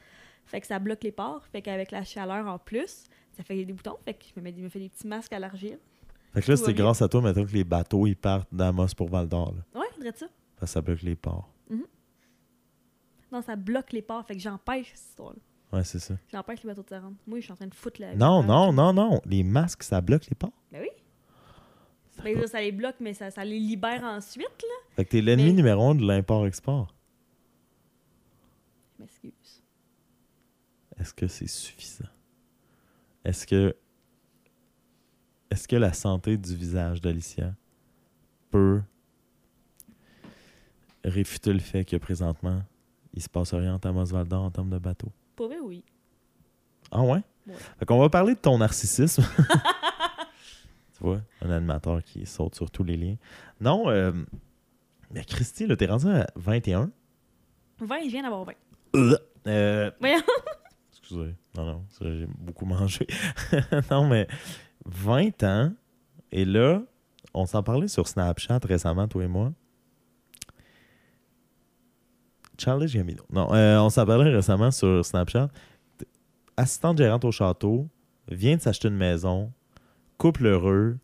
Fait 0.44 0.60
que 0.60 0.66
ça 0.66 0.78
bloque 0.78 1.02
les 1.02 1.10
pores. 1.12 1.44
Fait 1.50 1.62
qu'avec 1.62 1.90
la 1.90 2.04
chaleur 2.04 2.46
en 2.46 2.58
plus, 2.58 3.04
ça 3.32 3.42
fait 3.42 3.64
des 3.64 3.72
boutons. 3.72 3.96
Fait 4.04 4.12
que 4.14 4.24
je 4.36 4.40
me, 4.40 4.52
je 4.62 4.68
fais 4.68 4.78
des 4.78 4.90
petits 4.90 5.06
masques 5.06 5.32
à 5.32 5.38
l'argile. 5.38 5.78
Fait 6.34 6.42
que 6.42 6.52
là, 6.52 6.58
bien. 6.62 6.72
grâce 6.74 7.00
à 7.00 7.08
toi, 7.08 7.22
maintenant 7.22 7.46
que 7.46 7.52
les 7.52 7.64
bateaux, 7.64 8.06
ils 8.06 8.16
partent 8.16 8.52
d'Amos 8.52 8.88
pour 8.96 9.08
Val 9.08 9.26
d'Or. 9.26 9.54
là. 9.54 9.80
Ouais, 9.80 9.86
dirais 9.98 10.12
ça. 10.14 10.26
Parce 10.60 10.70
que 10.70 10.74
ça 10.74 10.80
bloque 10.82 11.02
les 11.02 11.16
ports. 11.16 11.50
Non, 13.32 13.40
ça 13.42 13.56
bloque 13.56 13.92
les 13.92 14.02
pores. 14.02 14.24
Fait 14.26 14.34
que 14.36 14.40
j'empêche 14.42 14.92
cette 14.94 15.08
histoire-là. 15.08 15.40
Ouais, 15.74 15.84
c'est 15.84 15.98
ça. 15.98 16.14
J'empêche 16.30 16.62
les 16.62 16.68
bateaux 16.68 16.82
de 16.82 16.88
se 16.88 16.94
rendre. 16.94 17.16
Moi, 17.26 17.38
je 17.40 17.44
suis 17.44 17.52
en 17.52 17.56
train 17.56 17.66
de 17.66 17.74
foutre 17.74 18.00
la. 18.00 18.14
Non, 18.14 18.42
non, 18.42 18.72
non, 18.72 18.92
non. 18.92 19.20
Les 19.26 19.42
masques, 19.42 19.82
ça 19.82 20.00
bloque 20.00 20.26
les 20.26 20.34
ports. 20.34 20.52
Ben 20.70 20.80
oui. 20.82 20.88
Ben, 22.22 22.32
veux 22.34 22.40
dire, 22.40 22.48
ça 22.48 22.60
les 22.60 22.70
bloque, 22.72 22.96
mais 23.00 23.12
ça, 23.12 23.30
ça 23.30 23.44
les 23.44 23.58
libère 23.58 24.02
ensuite, 24.04 24.44
là. 24.62 24.94
Fait 24.96 25.04
que 25.04 25.10
t'es 25.10 25.20
l'ennemi 25.20 25.48
Mais- 25.48 25.52
numéro 25.54 25.90
un 25.90 25.94
de 25.96 26.06
l'import-export. 26.06 26.94
Je 28.96 29.02
m'excuse. 29.02 29.62
Est-ce 30.98 31.12
que 31.12 31.26
c'est 31.26 31.48
suffisant? 31.48 32.04
Est-ce 33.24 33.46
que. 33.46 33.74
Est-ce 35.50 35.66
que 35.68 35.76
la 35.76 35.92
santé 35.92 36.36
du 36.36 36.54
visage 36.54 37.00
d'Alicia 37.00 37.54
peut 38.50 38.80
réfuter 41.04 41.52
le 41.52 41.58
fait 41.60 41.84
que 41.84 41.96
présentement, 41.96 42.62
il 43.12 43.22
se 43.22 43.28
passe 43.28 43.54
rien 43.54 43.74
en 43.74 43.78
Amos 43.88 44.06
Val 44.06 44.26
d'Or 44.26 44.44
en 44.44 44.50
termes 44.50 44.70
de 44.70 44.78
bateau? 44.78 45.12
Pour 45.36 45.48
vrai, 45.48 45.58
oui. 45.60 45.84
Ah 46.90 47.02
ouais? 47.02 47.22
Ouais. 47.46 47.54
Fait 47.78 47.86
qu'on 47.86 47.98
va 47.98 48.08
parler 48.08 48.34
de 48.34 48.38
ton 48.38 48.58
narcissisme. 48.58 49.22
tu 50.96 51.02
vois, 51.02 51.20
un 51.42 51.50
animateur 51.50 52.02
qui 52.02 52.24
saute 52.26 52.54
sur 52.54 52.70
tous 52.70 52.84
les 52.84 52.96
liens. 52.96 53.16
Non, 53.60 53.88
euh, 53.88 54.12
mais 55.10 55.24
Christy, 55.24 55.66
là, 55.66 55.76
t'es 55.76 55.86
rendu 55.86 56.08
à 56.08 56.26
21. 56.36 56.90
20, 57.80 57.96
je 58.04 58.10
viens 58.10 58.22
d'avoir 58.22 58.44
20. 58.44 58.52
Euh, 59.46 59.90
Voyons. 60.00 60.22
excusez, 60.90 61.34
non, 61.56 61.64
non, 61.64 61.84
j'ai 62.00 62.26
beaucoup 62.38 62.64
mangé. 62.64 63.06
non, 63.90 64.08
mais 64.08 64.28
20 64.86 65.42
ans, 65.42 65.72
et 66.32 66.44
là, 66.44 66.82
on 67.34 67.46
s'en 67.46 67.62
parlait 67.62 67.88
sur 67.88 68.08
Snapchat 68.08 68.60
récemment, 68.64 69.08
toi 69.08 69.24
et 69.24 69.28
moi. 69.28 69.52
Charlie 72.58 72.86
Gambino. 72.92 73.22
Non, 73.30 73.52
euh, 73.54 73.78
on 73.80 73.90
s'en 73.90 74.06
parlait 74.06 74.30
récemment 74.30 74.70
sur 74.70 75.04
Snapchat. 75.04 75.48
Assistante 76.56 76.98
gérante 76.98 77.24
au 77.24 77.32
château, 77.32 77.88
vient 78.30 78.56
de 78.56 78.60
s'acheter 78.60 78.88
une 78.88 78.96
maison, 78.96 79.52
couple 80.18 80.46
heureux, 80.46 80.98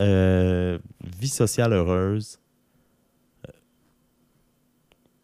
euh, 0.00 0.78
vie 1.04 1.28
sociale 1.28 1.72
heureuse. 1.72 2.38
Euh, 3.48 3.52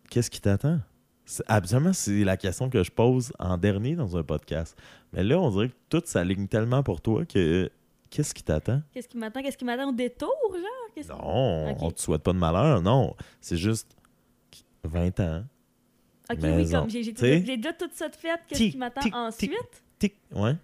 Qu'est-ce 0.09 0.30
qui 0.30 0.40
t'attend? 0.40 0.78
Absolument, 1.47 1.92
c'est 1.92 2.25
la 2.25 2.37
question 2.37 2.69
que 2.71 2.83
je 2.83 2.90
pose 2.90 3.33
en 3.38 3.57
dernier 3.57 3.95
dans 3.95 4.16
un 4.16 4.23
podcast. 4.25 4.76
Mais 5.12 5.23
là, 5.23 5.38
on 5.38 5.50
dirait 5.50 5.69
que 5.69 5.75
tout 5.88 6.02
s'aligne 6.04 6.49
tellement 6.49 6.83
pour 6.83 7.00
toi 7.00 7.25
que 7.25 7.71
qu'est-ce 8.11 8.35
qui 8.35 8.42
t'attend? 8.42 8.83
Qu'est-ce 8.92 9.07
qui 9.09 9.16
m'attend? 9.16 9.40
Qu'est-ce 9.42 9.57
qui 9.57 9.64
m'attend 9.64 9.88
au 9.90 9.92
détour, 9.92 10.28
genre? 10.52 11.16
Non, 11.19 11.71
Ok. 11.71 11.76
on 11.83 11.90
te 11.92 12.00
souhaite 12.00 12.23
pas 12.23 12.33
de 12.33 12.38
malheur, 12.38 12.83
non. 12.83 13.14
C'est 13.40 13.57
juste 13.57 13.97
20 14.84 15.20
ans. 15.20 15.44
Ok, 16.30 16.38
oui, 16.42 16.70
comme 16.70 16.88
j'ai 16.90 17.02
déjà 17.56 17.72
tout 17.72 17.88
ça 17.92 18.08
de 18.08 18.14
fait. 18.16 18.40
Qu'est-ce 18.46 18.70
qui 18.70 18.76
m'attend 18.76 19.02
ensuite? 19.12 19.82
Tic, 19.99 20.14
ouais. 20.32 20.54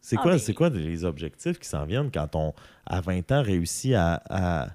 C'est 0.00 0.16
Ah, 0.18 0.22
quoi, 0.22 0.36
ben- 0.36 0.54
quoi 0.54 0.68
les 0.68 1.04
objectifs 1.04 1.58
qui 1.58 1.66
s'en 1.66 1.86
viennent 1.86 2.10
quand 2.10 2.36
on, 2.36 2.52
à 2.84 3.00
20 3.00 3.32
ans, 3.32 3.42
réussit 3.42 3.94
à, 3.94 4.22
à 4.28 4.68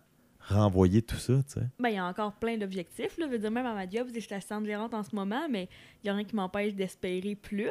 renvoyer 0.47 1.03
tout 1.03 1.17
ça, 1.17 1.33
tu 1.47 1.53
sais? 1.59 1.67
Ben, 1.77 1.89
il 1.89 1.95
y 1.95 1.97
a 1.99 2.05
encore 2.05 2.33
plein 2.33 2.57
d'objectifs. 2.57 3.15
Là. 3.19 3.27
Je 3.27 3.31
veux 3.33 3.37
dire, 3.37 3.51
même 3.51 3.67
à 3.67 3.75
ma 3.75 3.87
job, 3.87 4.07
je 4.11 4.19
suis 4.19 4.33
assistante 4.33 4.65
gérante 4.65 4.95
en 4.95 5.03
ce 5.03 5.15
moment, 5.15 5.47
mais 5.47 5.69
il 6.03 6.07
n'y 6.07 6.09
a 6.09 6.13
rien 6.15 6.23
qui 6.23 6.35
m'empêche 6.35 6.73
d'espérer 6.73 7.35
plus. 7.35 7.69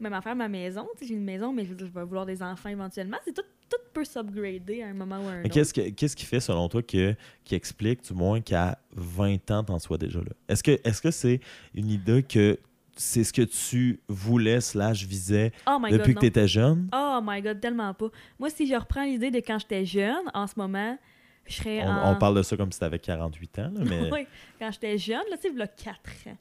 Même 0.00 0.14
à 0.14 0.20
faire 0.20 0.34
ma 0.34 0.48
maison. 0.48 0.88
tu 0.94 1.00
sais, 1.00 1.06
J'ai 1.08 1.14
une 1.14 1.24
maison, 1.24 1.52
mais 1.52 1.64
je, 1.64 1.70
veux 1.70 1.76
dire, 1.76 1.86
je 1.86 1.92
vais 1.92 2.04
vouloir 2.04 2.26
des 2.26 2.42
enfants 2.42 2.70
éventuellement. 2.70 3.18
C'est 3.24 3.34
tout, 3.34 3.42
tout 3.70 3.78
peut 3.92 4.04
s'upgrader 4.04 4.82
à 4.82 4.88
un 4.88 4.94
moment 4.94 5.16
ou 5.24 5.28
à 5.28 5.30
un 5.32 5.36
Mais 5.38 5.44
autre. 5.46 5.54
qu'est-ce, 5.54 5.72
que, 5.72 5.88
qu'est-ce 5.90 6.16
qui 6.16 6.24
fait, 6.26 6.40
selon 6.40 6.68
toi, 6.68 6.82
que, 6.82 7.14
qui 7.44 7.54
explique, 7.54 8.02
du 8.04 8.12
moins, 8.12 8.40
qu'à 8.40 8.78
20 8.96 9.50
ans, 9.52 9.64
t'en 9.64 9.78
sois 9.78 9.96
déjà 9.98 10.18
là? 10.18 10.32
Est-ce 10.48 10.62
que, 10.62 10.78
est-ce 10.82 11.00
que 11.00 11.10
c'est 11.10 11.40
une 11.74 11.88
idée 11.88 12.22
que 12.22 12.58
c'est 12.96 13.24
ce 13.24 13.32
que 13.32 13.42
tu 13.42 14.00
voulais, 14.08 14.60
slash 14.60 15.04
visais, 15.06 15.52
Oh 15.66 15.78
depuis 15.90 16.12
God, 16.12 16.14
que 16.14 16.20
tu 16.20 16.26
étais 16.26 16.48
jeune? 16.48 16.88
Oh 16.94 17.20
my 17.22 17.40
God, 17.40 17.60
tellement 17.60 17.94
pas. 17.94 18.08
Moi, 18.38 18.50
si 18.50 18.66
je 18.66 18.74
reprends 18.74 19.04
l'idée 19.04 19.30
de 19.30 19.38
quand 19.38 19.58
j'étais 19.58 19.86
jeune, 19.86 20.24
en 20.34 20.46
ce 20.46 20.54
moment, 20.56 20.98
je 21.46 21.54
serais 21.54 21.82
On, 21.84 21.88
en... 21.88 22.12
on 22.12 22.18
parle 22.18 22.36
de 22.36 22.42
ça 22.42 22.56
comme 22.56 22.70
si 22.72 22.78
t'avais 22.78 22.98
48 22.98 23.58
ans, 23.60 23.72
là, 23.74 23.80
mais 23.84 24.10
Oui, 24.12 24.26
quand 24.58 24.70
j'étais 24.72 24.98
jeune, 24.98 25.22
là, 25.30 25.36
tu 25.36 25.42
sais, 25.48 25.54
il 25.54 25.58
y 25.58 25.62
a 25.62 25.66
4 25.66 26.00
ans. 26.28 26.36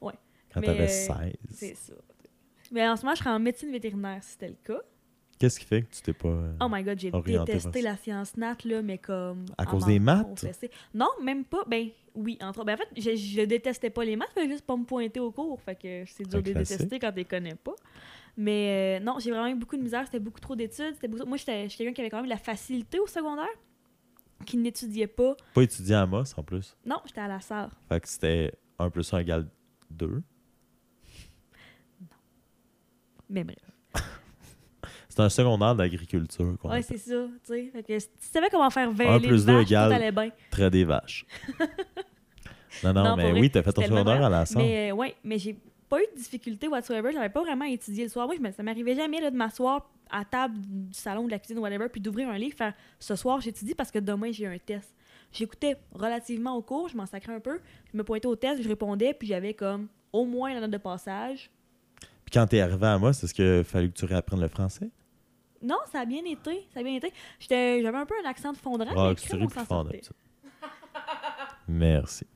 quand 0.00 0.60
mais, 0.60 0.66
t'avais 0.66 0.84
euh, 0.84 0.86
16. 0.88 1.32
C'est 1.50 1.74
ça. 1.76 1.92
Mais 2.72 2.88
en 2.88 2.96
ce 2.96 3.02
moment, 3.02 3.14
je 3.14 3.20
serais 3.20 3.30
en 3.30 3.38
médecine 3.38 3.70
vétérinaire, 3.72 4.22
si 4.22 4.32
c'était 4.32 4.48
le 4.48 4.56
cas. 4.64 4.80
Qu'est-ce 5.38 5.60
qui 5.60 5.66
fait 5.66 5.82
que 5.82 5.94
tu 5.94 6.00
t'es 6.02 6.12
pas... 6.14 6.28
euh, 6.28 6.52
Oh 6.62 6.66
my 6.70 6.82
god, 6.82 6.98
j'ai 6.98 7.10
détesté 7.10 7.82
la 7.82 7.96
science 7.98 8.36
nat, 8.38 8.56
là, 8.64 8.80
mais 8.82 8.96
comme. 8.98 9.44
À 9.58 9.66
cause 9.66 9.84
des 9.84 9.98
maths? 9.98 10.46
Non, 10.94 11.08
même 11.22 11.44
pas. 11.44 11.64
Ben 11.66 11.88
oui, 12.14 12.38
entre 12.40 12.64
Ben 12.64 12.74
en 12.74 12.76
fait, 12.78 12.88
je, 12.96 13.14
je 13.16 13.42
détestais 13.42 13.90
pas 13.90 14.04
les 14.04 14.16
maths, 14.16 14.30
je 14.36 14.48
juste 14.48 14.64
pas 14.64 14.76
me 14.76 14.84
pointer 14.84 15.20
au 15.20 15.30
cours. 15.30 15.60
Fait 15.60 15.74
que 15.74 16.04
c'est 16.06 16.24
dur 16.26 16.42
de 16.42 16.52
classique. 16.52 16.78
détester 16.78 16.98
quand 16.98 17.10
tu 17.10 17.16
les 17.18 17.24
connais 17.26 17.54
pas. 17.54 17.74
Mais 18.38 18.98
euh, 19.00 19.04
non, 19.04 19.18
j'ai 19.18 19.30
vraiment 19.30 19.46
eu 19.48 19.54
beaucoup 19.54 19.76
de 19.76 19.82
misère. 19.82 20.04
C'était 20.06 20.20
beaucoup 20.20 20.40
trop 20.40 20.56
d'études. 20.56 20.94
beaucoup- 21.08 21.26
Moi, 21.26 21.36
j'étais 21.36 21.68
quelqu'un 21.68 21.92
qui 21.92 22.00
avait 22.00 22.10
quand 22.10 22.18
même 22.18 22.26
de 22.26 22.30
la 22.30 22.36
facilité 22.38 22.98
au 22.98 23.06
secondaire, 23.06 23.44
qui 24.46 24.56
n'étudiait 24.56 25.06
pas. 25.06 25.36
Pas 25.54 25.62
étudié 25.62 25.94
à 25.96 26.02
Amos, 26.02 26.24
en 26.38 26.42
plus. 26.42 26.76
Non, 26.86 26.96
j'étais 27.06 27.20
à 27.20 27.28
la 27.28 27.40
SAR. 27.40 27.70
Fait 27.90 28.00
que 28.00 28.08
c'était 28.08 28.52
1 28.78 28.88
plus 28.90 29.12
1 29.12 29.18
égale 29.18 29.48
2. 29.90 30.22
Mais 33.28 33.44
bref. 33.44 33.56
C'est 35.16 35.22
un 35.22 35.28
secondaire 35.30 35.74
d'agriculture. 35.74 36.58
appelle. 36.62 36.84
c'est 36.84 36.98
ça. 36.98 37.14
Tu 37.42 37.54
sais. 37.54 37.70
Fait 37.72 37.82
que 37.82 37.98
si 37.98 38.06
tu 38.06 38.26
savais 38.26 38.48
comment 38.50 38.68
faire 38.68 38.90
Un 38.90 38.92
veiler 38.92 39.26
plus 39.28 39.40
une 39.40 39.46
deux 39.46 39.52
vache, 39.54 39.64
tout 39.64 39.72
égale- 39.72 39.92
allait 39.94 40.12
bien. 40.12 40.30
Trait 40.50 40.70
des 40.70 40.84
vaches. 40.84 41.24
non, 42.84 42.92
non, 42.92 43.02
Non, 43.04 43.16
mais 43.16 43.32
oui, 43.32 43.50
t'as 43.50 43.62
fait 43.62 43.72
ton 43.72 43.80
secondaire 43.80 44.22
à 44.22 44.28
la 44.28 44.44
salle. 44.44 44.60
Mais 44.62 44.90
euh, 44.90 44.94
ouais, 44.94 45.16
mais 45.24 45.38
j'ai 45.38 45.56
pas 45.88 46.00
eu 46.00 46.06
de 46.14 46.18
difficulté 46.18 46.68
whatsoever. 46.68 47.12
J'avais 47.14 47.30
pas 47.30 47.40
vraiment 47.40 47.64
étudié 47.64 48.04
le 48.04 48.10
soir. 48.10 48.28
Moi, 48.28 48.52
ça 48.52 48.62
m'arrivait 48.62 48.94
jamais 48.94 49.18
là, 49.22 49.30
de 49.30 49.36
m'asseoir 49.36 49.88
à 50.10 50.22
table 50.26 50.58
du 50.58 50.92
salon, 50.92 51.24
de 51.24 51.30
la 51.30 51.38
cuisine, 51.38 51.60
whatever, 51.60 51.88
puis 51.88 52.02
d'ouvrir 52.02 52.28
un 52.28 52.36
livre, 52.36 52.54
faire 52.54 52.74
ce 52.98 53.16
soir 53.16 53.40
j'étudie 53.40 53.74
parce 53.74 53.90
que 53.90 53.98
demain 53.98 54.30
j'ai 54.32 54.46
un 54.46 54.58
test. 54.58 54.94
J'écoutais 55.32 55.76
relativement 55.92 56.54
au 56.56 56.62
cours, 56.62 56.88
je 56.88 56.96
m'en 56.96 57.06
sacrais 57.06 57.34
un 57.34 57.40
peu, 57.40 57.58
je 57.90 57.96
me 57.96 58.04
pointais 58.04 58.26
au 58.26 58.36
test, 58.36 58.62
je 58.62 58.68
répondais, 58.68 59.14
puis 59.14 59.26
j'avais 59.26 59.54
comme 59.54 59.88
au 60.12 60.24
moins 60.24 60.54
la 60.54 60.60
note 60.60 60.70
de 60.70 60.78
passage. 60.78 61.50
Puis 62.24 62.32
quand 62.32 62.46
t'es 62.46 62.60
arrivé 62.60 62.86
à 62.86 62.94
Amos, 62.94 63.10
est-ce 63.10 63.34
qu'il 63.34 63.64
fallu 63.64 63.90
que 63.90 63.98
tu 63.98 64.04
réapprennes 64.04 64.40
le 64.40 64.48
français? 64.48 64.90
Non, 65.62 65.78
ça 65.90 66.00
a 66.00 66.04
bien 66.04 66.24
été, 66.24 66.66
ça 66.72 66.80
a 66.80 66.82
bien 66.82 66.94
été. 66.94 67.12
J'avais 67.38 67.86
un 67.86 68.06
peu 68.06 68.14
un 68.24 68.28
accent 68.28 68.52
de 68.52 68.56
fondrant, 68.58 68.90
Ah, 68.96 69.08
mais 69.10 69.14
crème, 69.14 69.46
on 69.46 69.64
s'en. 69.64 69.86
Merci. 71.68 72.26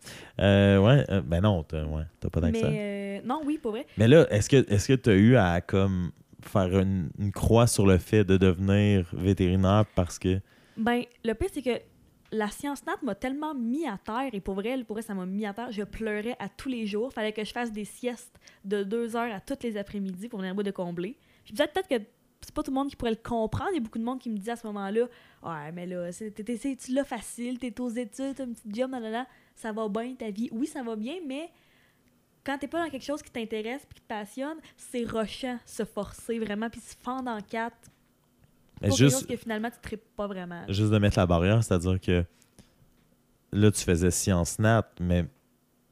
Euh, 0.41 0.79
ouais, 0.79 1.05
euh, 1.11 1.21
ben 1.23 1.41
non, 1.41 1.63
t'as 1.63 1.85
ouais, 1.85 2.03
pas 2.33 2.41
d'accent. 2.41 2.63
Mais, 2.65 2.71
Mais 2.71 3.21
euh, 3.23 3.27
non, 3.27 3.41
oui, 3.45 3.59
pour 3.59 3.73
vrai. 3.73 3.87
là, 3.97 4.27
est-ce 4.31 4.49
que 4.51 4.57
est-ce 4.73 4.89
que 4.89 4.95
t'as 4.95 5.15
eu 5.15 5.37
à 5.37 5.61
comme 5.61 6.11
faire 6.43 6.79
une, 6.79 7.11
une 7.19 7.33
croix 7.33 7.67
sur 7.67 7.87
le 7.87 7.99
fait 7.99 8.25
de 8.25 8.37
devenir 8.37 9.09
vétérinaire 9.13 9.85
parce 9.95 10.19
que 10.19 10.41
Ben, 10.77 11.05
le 11.25 11.35
pire, 11.35 11.49
c'est 11.53 11.63
que 11.63 11.81
la 12.33 12.49
science 12.49 12.85
nat 12.87 12.97
m'a 13.03 13.15
tellement 13.15 13.55
mis 13.55 13.87
à 13.87 13.99
terre, 13.99 14.31
et 14.33 14.41
pour 14.41 14.55
vrai, 14.55 14.83
pour 14.85 14.95
vrai, 14.95 15.03
ça 15.03 15.15
m'a 15.15 15.27
mis 15.27 15.47
à 15.47 15.53
terre. 15.53 15.71
Je 15.71 15.83
pleurais 15.83 16.37
à 16.39 16.49
tous 16.49 16.69
les 16.69 16.87
jours. 16.87 17.13
Fallait 17.13 17.33
que 17.33 17.45
je 17.45 17.53
fasse 17.53 17.73
des 17.73 17.85
siestes 17.85 18.39
de 18.65 18.83
deux 18.83 19.17
heures 19.17 19.33
à 19.35 19.41
tous 19.41 19.59
les 19.63 19.77
après-midi 19.77 20.29
pour 20.29 20.39
venir 20.41 20.53
à 20.53 20.55
bout 20.55 20.63
de 20.63 20.71
combler. 20.71 21.17
Puis 21.45 21.55
peut-être 21.55 21.73
peut-être 21.73 21.89
que 21.89 22.05
c'est 22.41 22.55
pas 22.55 22.63
tout 22.63 22.71
le 22.71 22.75
monde 22.77 22.89
qui 22.89 22.97
pourrait 22.97 23.11
le 23.13 23.17
comprendre. 23.17 23.71
Il 23.73 23.77
y 23.77 23.79
a 23.79 23.81
beaucoup 23.81 23.99
de 23.99 24.05
monde 24.05 24.19
qui 24.19 24.31
me 24.31 24.39
dit 24.39 24.51
à 24.51 24.57
ce 24.57 24.67
moment-là 24.67 25.07
Ouais, 25.43 25.73
mais 25.73 25.87
là, 25.87 26.11
c'est- 26.13 26.31
t'es- 26.31 26.43
t'es- 26.45 26.77
tu 26.77 26.93
l'as 26.93 27.05
facile, 27.05 27.59
t'es 27.59 27.79
aux 27.81 27.89
études, 27.91 28.35
t'as 28.35 28.45
une 28.45 28.55
petite 28.55 28.75
job, 28.75 28.91
nanana, 28.91 29.27
ça 29.55 29.73
va 29.73 29.89
bien 29.89 30.15
ta 30.15 30.31
vie. 30.31 30.49
Oui, 30.53 30.67
ça 30.67 30.83
va 30.83 30.97
bien, 30.97 31.17
mais 31.27 31.51
quand 32.45 32.57
t'es 32.59 32.69
pas 32.69 32.85
dans 32.85 32.91
quelque 32.91 33.05
chose 33.05 33.23
qui 33.23 33.31
t'intéresse 33.31 33.83
puis 33.87 33.97
qui 33.97 34.01
te 34.03 34.07
passionne, 34.09 34.59
c'est 34.77 35.05
rushant 35.05 35.59
se 35.67 35.85
forcer 35.85 36.39
vraiment 36.39 36.69
puis 36.71 36.81
se 36.81 36.95
fendre 37.03 37.31
en 37.31 37.41
quatre 37.41 37.77
mais 38.83 38.89
pour 38.89 38.97
quelque 38.97 39.11
chose 39.11 39.19
juste 39.21 39.31
que 39.31 39.37
finalement 39.37 39.71
tu 39.71 39.79
tripes 39.83 40.17
pas 40.17 40.27
vraiment. 40.27 40.65
juste 40.69 40.91
de 40.91 40.99
mettre 40.99 41.19
la 41.19 41.27
barrière, 41.27 41.63
c'est-à-dire 41.63 42.01
que 42.01 42.25
là 43.53 43.71
tu 43.71 43.81
faisais 43.83 44.11
sciences 44.11 44.59
nat, 44.59 44.89
mais 45.01 45.27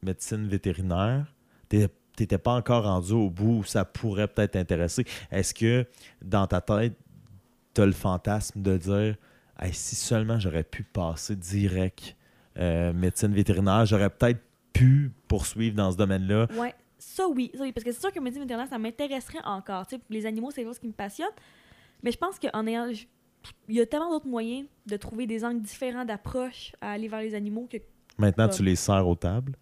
médecine 0.01 0.47
vétérinaire, 0.47 1.31
t'es- 1.67 1.89
t'étais 2.19 2.37
pas 2.37 2.53
encore 2.53 2.83
rendu 2.83 3.13
au 3.13 3.29
bout 3.29 3.59
où 3.59 3.63
ça 3.63 3.85
pourrait 3.85 4.27
peut-être 4.27 4.51
t'intéresser. 4.51 5.05
Est-ce 5.31 5.53
que 5.53 5.85
dans 6.21 6.47
ta 6.47 6.61
tête, 6.61 6.93
t'as 7.73 7.85
le 7.85 7.93
fantasme 7.93 8.61
de 8.61 8.77
dire 8.77 9.15
Hey, 9.59 9.73
si 9.73 9.95
seulement 9.95 10.39
j'aurais 10.39 10.63
pu 10.63 10.83
passer 10.83 11.35
direct 11.35 12.15
euh, 12.57 12.93
médecine 12.93 13.33
vétérinaire, 13.33 13.85
j'aurais 13.85 14.09
peut-être 14.09 14.41
pu 14.73 15.11
poursuivre 15.27 15.75
dans 15.75 15.91
ce 15.91 15.97
domaine-là? 15.97 16.47
Ouais, 16.57 16.73
ça 16.97 17.27
oui, 17.27 17.51
ça 17.53 17.63
oui, 17.63 17.71
parce 17.71 17.83
que 17.83 17.91
c'est 17.91 17.99
sûr 17.99 18.11
que 18.11 18.19
médecine 18.19 18.41
vétérinaire, 18.41 18.69
ça 18.69 18.77
m'intéresserait 18.77 19.43
encore. 19.43 19.87
Tu 19.87 19.95
sais, 19.95 20.01
les 20.09 20.25
animaux, 20.25 20.51
c'est 20.51 20.57
quelque 20.57 20.69
chose 20.69 20.79
qui 20.79 20.87
me 20.87 20.93
passionne. 20.93 21.31
Mais 22.03 22.11
je 22.11 22.17
pense 22.17 22.37
qu'en 22.39 22.67
ayant. 22.67 22.91
Il 23.69 23.75
y 23.75 23.79
a 23.79 23.85
tellement 23.85 24.09
d'autres 24.09 24.27
moyens 24.27 24.67
de 24.85 24.97
trouver 24.97 25.25
des 25.25 25.45
angles 25.45 25.61
différents 25.61 26.03
d'approche 26.03 26.73
à 26.81 26.91
aller 26.91 27.07
vers 27.07 27.21
les 27.21 27.35
animaux 27.35 27.69
que 27.71 27.77
Maintenant, 28.17 28.49
tu 28.49 28.63
les 28.63 28.75
sers 28.75 29.07
aux 29.07 29.15
tables, 29.15 29.55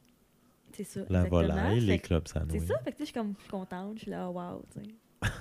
c'est 0.77 0.83
ça. 0.83 0.99
la 1.09 1.25
exactement. 1.25 1.41
volaille, 1.41 1.79
Fait 1.81 1.85
les 1.85 1.99
clubs 1.99 2.23
C'est 2.27 2.39
sandwich. 2.39 2.61
ça, 2.67 2.79
fait 2.79 2.91
que 2.91 2.97
je 2.99 3.03
suis 3.05 3.13
comme 3.13 3.33
je 3.37 3.41
suis 3.41 3.49
contente, 3.51 3.93
je 3.97 4.01
suis 4.03 4.11
là, 4.11 4.29
wow, 4.29 4.63
tu 4.73 4.81
sais. 4.83 4.95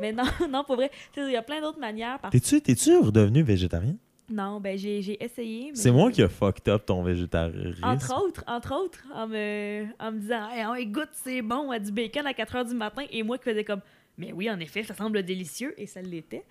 Mais 0.00 0.12
non, 0.12 0.24
non, 0.50 0.64
pour 0.64 0.76
vrai, 0.76 0.90
il 1.16 1.30
y 1.30 1.36
a 1.36 1.42
plein 1.42 1.60
d'autres 1.60 1.78
manières. 1.78 2.18
Par... 2.18 2.30
T'es-tu, 2.30 2.60
t'es-tu 2.60 2.96
redevenu 2.98 3.42
végétarien? 3.42 3.96
Non, 4.30 4.60
ben 4.60 4.78
j'ai 4.78 5.22
essayé. 5.22 5.70
mais- 5.70 5.74
C'est 5.76 5.90
moi 5.90 6.10
qui 6.10 6.22
ai 6.22 6.28
fucked 6.28 6.66
up 6.68 6.86
ton 6.86 7.02
végétarisme. 7.02 7.84
Entre 7.84 8.16
autres, 8.16 8.42
entre 8.46 8.74
autres, 8.74 9.04
en 9.14 9.26
me, 9.26 9.84
en 10.00 10.12
me 10.12 10.18
disant 10.20 10.48
hey, 10.50 10.64
oh, 10.70 10.74
écoute, 10.74 11.10
c'est 11.12 11.42
bon, 11.42 11.70
à 11.70 11.78
du 11.78 11.92
bacon 11.92 12.26
à 12.26 12.32
4 12.32 12.54
h 12.56 12.68
du 12.70 12.74
matin, 12.74 13.02
et 13.10 13.22
moi 13.22 13.36
qui 13.36 13.44
faisais 13.44 13.64
comme 13.64 13.80
Mais 14.16 14.32
oui, 14.32 14.48
en 14.50 14.58
effet, 14.60 14.82
ça 14.84 14.94
semble 14.94 15.22
délicieux, 15.22 15.74
et 15.76 15.86
ça 15.86 16.00
l'était. 16.00 16.44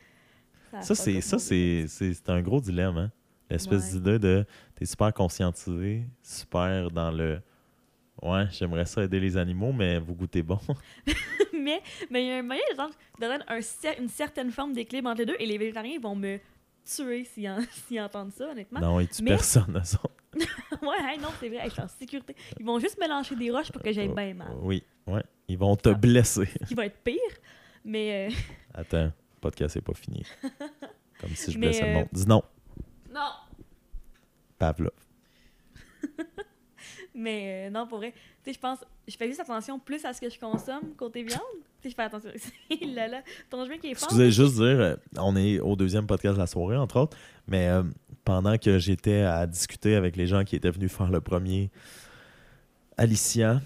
a 0.74 0.82
Ça, 0.82 0.94
c'est, 0.94 1.22
ça 1.22 1.40
c'est, 1.40 1.86
c'est, 1.88 2.14
c'est 2.14 2.30
un 2.30 2.42
gros 2.42 2.62
dilemme, 2.62 2.98
hein? 2.98 3.12
L'espèce 3.50 3.86
Ouais. 3.94 4.00
d'idée 4.00 4.20
de 4.20 4.46
t'es 4.76 4.86
super 4.86 5.12
conscientisé, 5.14 6.04
super 6.22 6.92
dans 6.92 7.10
le 7.12 7.42
Ouais, 8.22 8.46
j'aimerais 8.52 8.86
ça 8.86 9.04
aider 9.04 9.20
les 9.20 9.36
animaux, 9.38 9.72
mais 9.74 9.98
vous 10.00 10.14
goûtez 10.14 10.44
bon. 10.44 10.60
mais 11.54 11.82
mais 12.10 12.24
il 12.24 12.28
y 12.28 12.32
a 12.32 12.38
un 12.38 12.44
moyen 12.44 12.62
de 12.72 13.20
donner 13.20 13.44
un 13.48 13.60
cer- 13.60 14.00
une 14.00 14.10
certaine 14.10 14.52
forme 14.52 14.74
d'équilibre 14.74 15.10
entre 15.10 15.20
les 15.22 15.26
deux, 15.26 15.36
et 15.40 15.46
les 15.48 15.58
végétariens 15.58 16.00
vont 16.00 16.16
me 16.16 16.38
tuer 16.86 17.24
s'ils 17.26 17.50
en- 17.50 17.62
s'ils 17.88 18.00
entendent 18.00 18.32
ça, 18.34 18.50
honnêtement. 18.52 18.80
non, 18.80 19.00
ils 19.00 19.08
tuent 19.08 19.24
Mais- 19.24 19.32
personne, 19.32 19.76
eux 19.76 19.96
autres. 20.04 20.16
ouais, 20.82 21.18
non, 21.18 21.30
c'est 21.40 21.50
vrai, 21.50 21.62
je 21.66 21.70
suis 21.72 21.82
en 21.82 21.88
sécurité. 21.88 22.36
Ils 22.60 22.66
vont 22.66 22.80
juste 22.80 22.98
mélanger 23.00 23.36
des 23.36 23.50
roches 23.52 23.72
pour 23.72 23.82
que 23.82 23.92
j'aille 23.92 24.08
bien 24.14 24.34
mal. 24.36 24.54
Oui, 24.62 24.84
ouais. 25.08 25.24
Ils 25.48 25.58
vont 25.58 25.76
te 25.76 25.90
Ah. 25.90 25.94
blesser. 25.94 26.48
Qui 26.68 26.74
va 26.76 26.86
être 26.86 27.00
pire, 27.04 27.18
mais. 27.84 28.30
euh, 28.30 28.36
Attends, 28.74 29.06
le 29.06 29.12
podcast 29.42 29.76
n'est 29.76 29.82
pas 29.82 29.94
fini. 29.96 30.24
Comme 31.20 31.32
si 31.36 31.52
je 31.52 31.58
Mais, 31.58 31.68
blessais 31.68 31.84
le 31.84 31.90
euh, 31.90 31.94
monde. 31.96 32.08
Dis 32.14 32.28
non, 32.28 32.44
Non! 33.14 33.30
Pavlov. 34.60 34.92
Mais 37.14 37.68
euh, 37.68 37.70
non, 37.70 37.88
pour 37.88 37.98
vrai, 37.98 38.12
tu 38.12 38.18
sais, 38.46 38.54
je 38.54 38.60
pense, 38.60 38.80
je 39.08 39.16
fais 39.16 39.28
juste 39.28 39.40
attention 39.40 39.80
plus 39.80 40.04
à 40.06 40.14
ce 40.14 40.22
que 40.22 40.30
je 40.30 40.40
consomme 40.40 40.94
côté 40.96 41.24
viande. 41.24 41.42
Tu 41.82 41.84
sais, 41.84 41.90
je 41.90 41.96
fais 41.96 42.04
attention. 42.04 42.30
là, 42.94 43.08
là, 43.08 43.22
ton 43.50 43.66
jeu 43.66 43.76
qui 43.78 43.88
est 43.88 43.94
fort. 43.96 44.08
Excusez, 44.10 44.32
juste 44.32 44.56
dire, 44.56 44.80
euh, 44.80 44.96
on 45.18 45.36
est 45.36 45.60
au 45.60 45.76
deuxième 45.76 46.08
podcast 46.08 46.36
de 46.36 46.40
la 46.40 46.48
soirée, 46.48 46.78
entre 46.78 47.00
autres, 47.00 47.18
mais 47.48 47.68
euh, 47.68 47.84
pendant 48.24 48.58
que 48.58 48.80
j'étais 48.80 49.22
à 49.22 49.46
discuter 49.46 49.96
avec 49.96 50.16
les 50.16 50.28
gens 50.28 50.44
qui 50.44 50.56
étaient 50.56 50.72
venus 50.72 50.92
faire 50.92 51.10
le 51.10 51.22
premier, 51.22 51.70
Alicia 52.98 53.62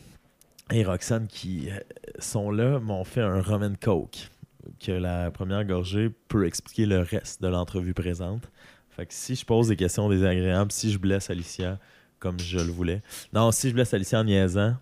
et 0.72 0.84
Roxane 0.84 1.28
qui 1.28 1.70
sont 2.18 2.50
là 2.50 2.80
m'ont 2.80 3.04
fait 3.04 3.22
un 3.22 3.42
rum 3.42 3.62
and 3.62 3.76
coke, 3.80 4.32
que 4.80 4.92
la 4.92 5.30
première 5.30 5.64
gorgée 5.66 6.10
peut 6.28 6.48
expliquer 6.48 6.86
le 6.86 7.00
reste 7.00 7.42
de 7.42 7.48
l'entrevue 7.48 7.94
présente. 7.94 8.50
Fait 8.90 9.06
que 9.06 9.14
si 9.14 9.36
je 9.36 9.46
pose 9.46 9.68
des 9.68 9.76
questions 9.76 10.10
désagréables, 10.10 10.72
si 10.72 10.92
je 10.92 10.98
blesse 10.98 11.30
Alicia 11.30 11.80
comme 12.26 12.40
je 12.40 12.58
le 12.58 12.72
voulais, 12.72 13.04
non, 13.34 13.52
si 13.52 13.70
je 13.70 13.76
blesse 13.76 13.94
Alicia 13.94 14.20
en 14.20 14.24
niaisant, 14.24 14.74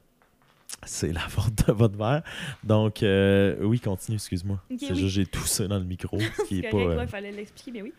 c'est 0.85 1.11
la 1.11 1.19
faute 1.27 1.67
de 1.67 1.73
votre 1.73 1.97
verre. 1.97 2.23
Donc, 2.63 3.03
euh, 3.03 3.57
oui, 3.59 3.81
continue, 3.81 4.15
excuse-moi. 4.15 4.63
Ok, 4.71 4.77
c'est 4.79 4.91
oui. 4.91 4.95
juste 4.95 5.15
j'ai 5.15 5.25
toussé 5.25 5.67
dans 5.67 5.77
le 5.77 5.83
micro, 5.83 6.17
ce 6.37 6.43
qui 6.43 6.59
est 6.59 6.69
pas... 6.69 6.77
euh, 6.77 6.97
ouais, 6.99 7.07
fallait 7.07 7.33
l'expliquer, 7.33 7.71
mais 7.71 7.81
oui. 7.81 7.93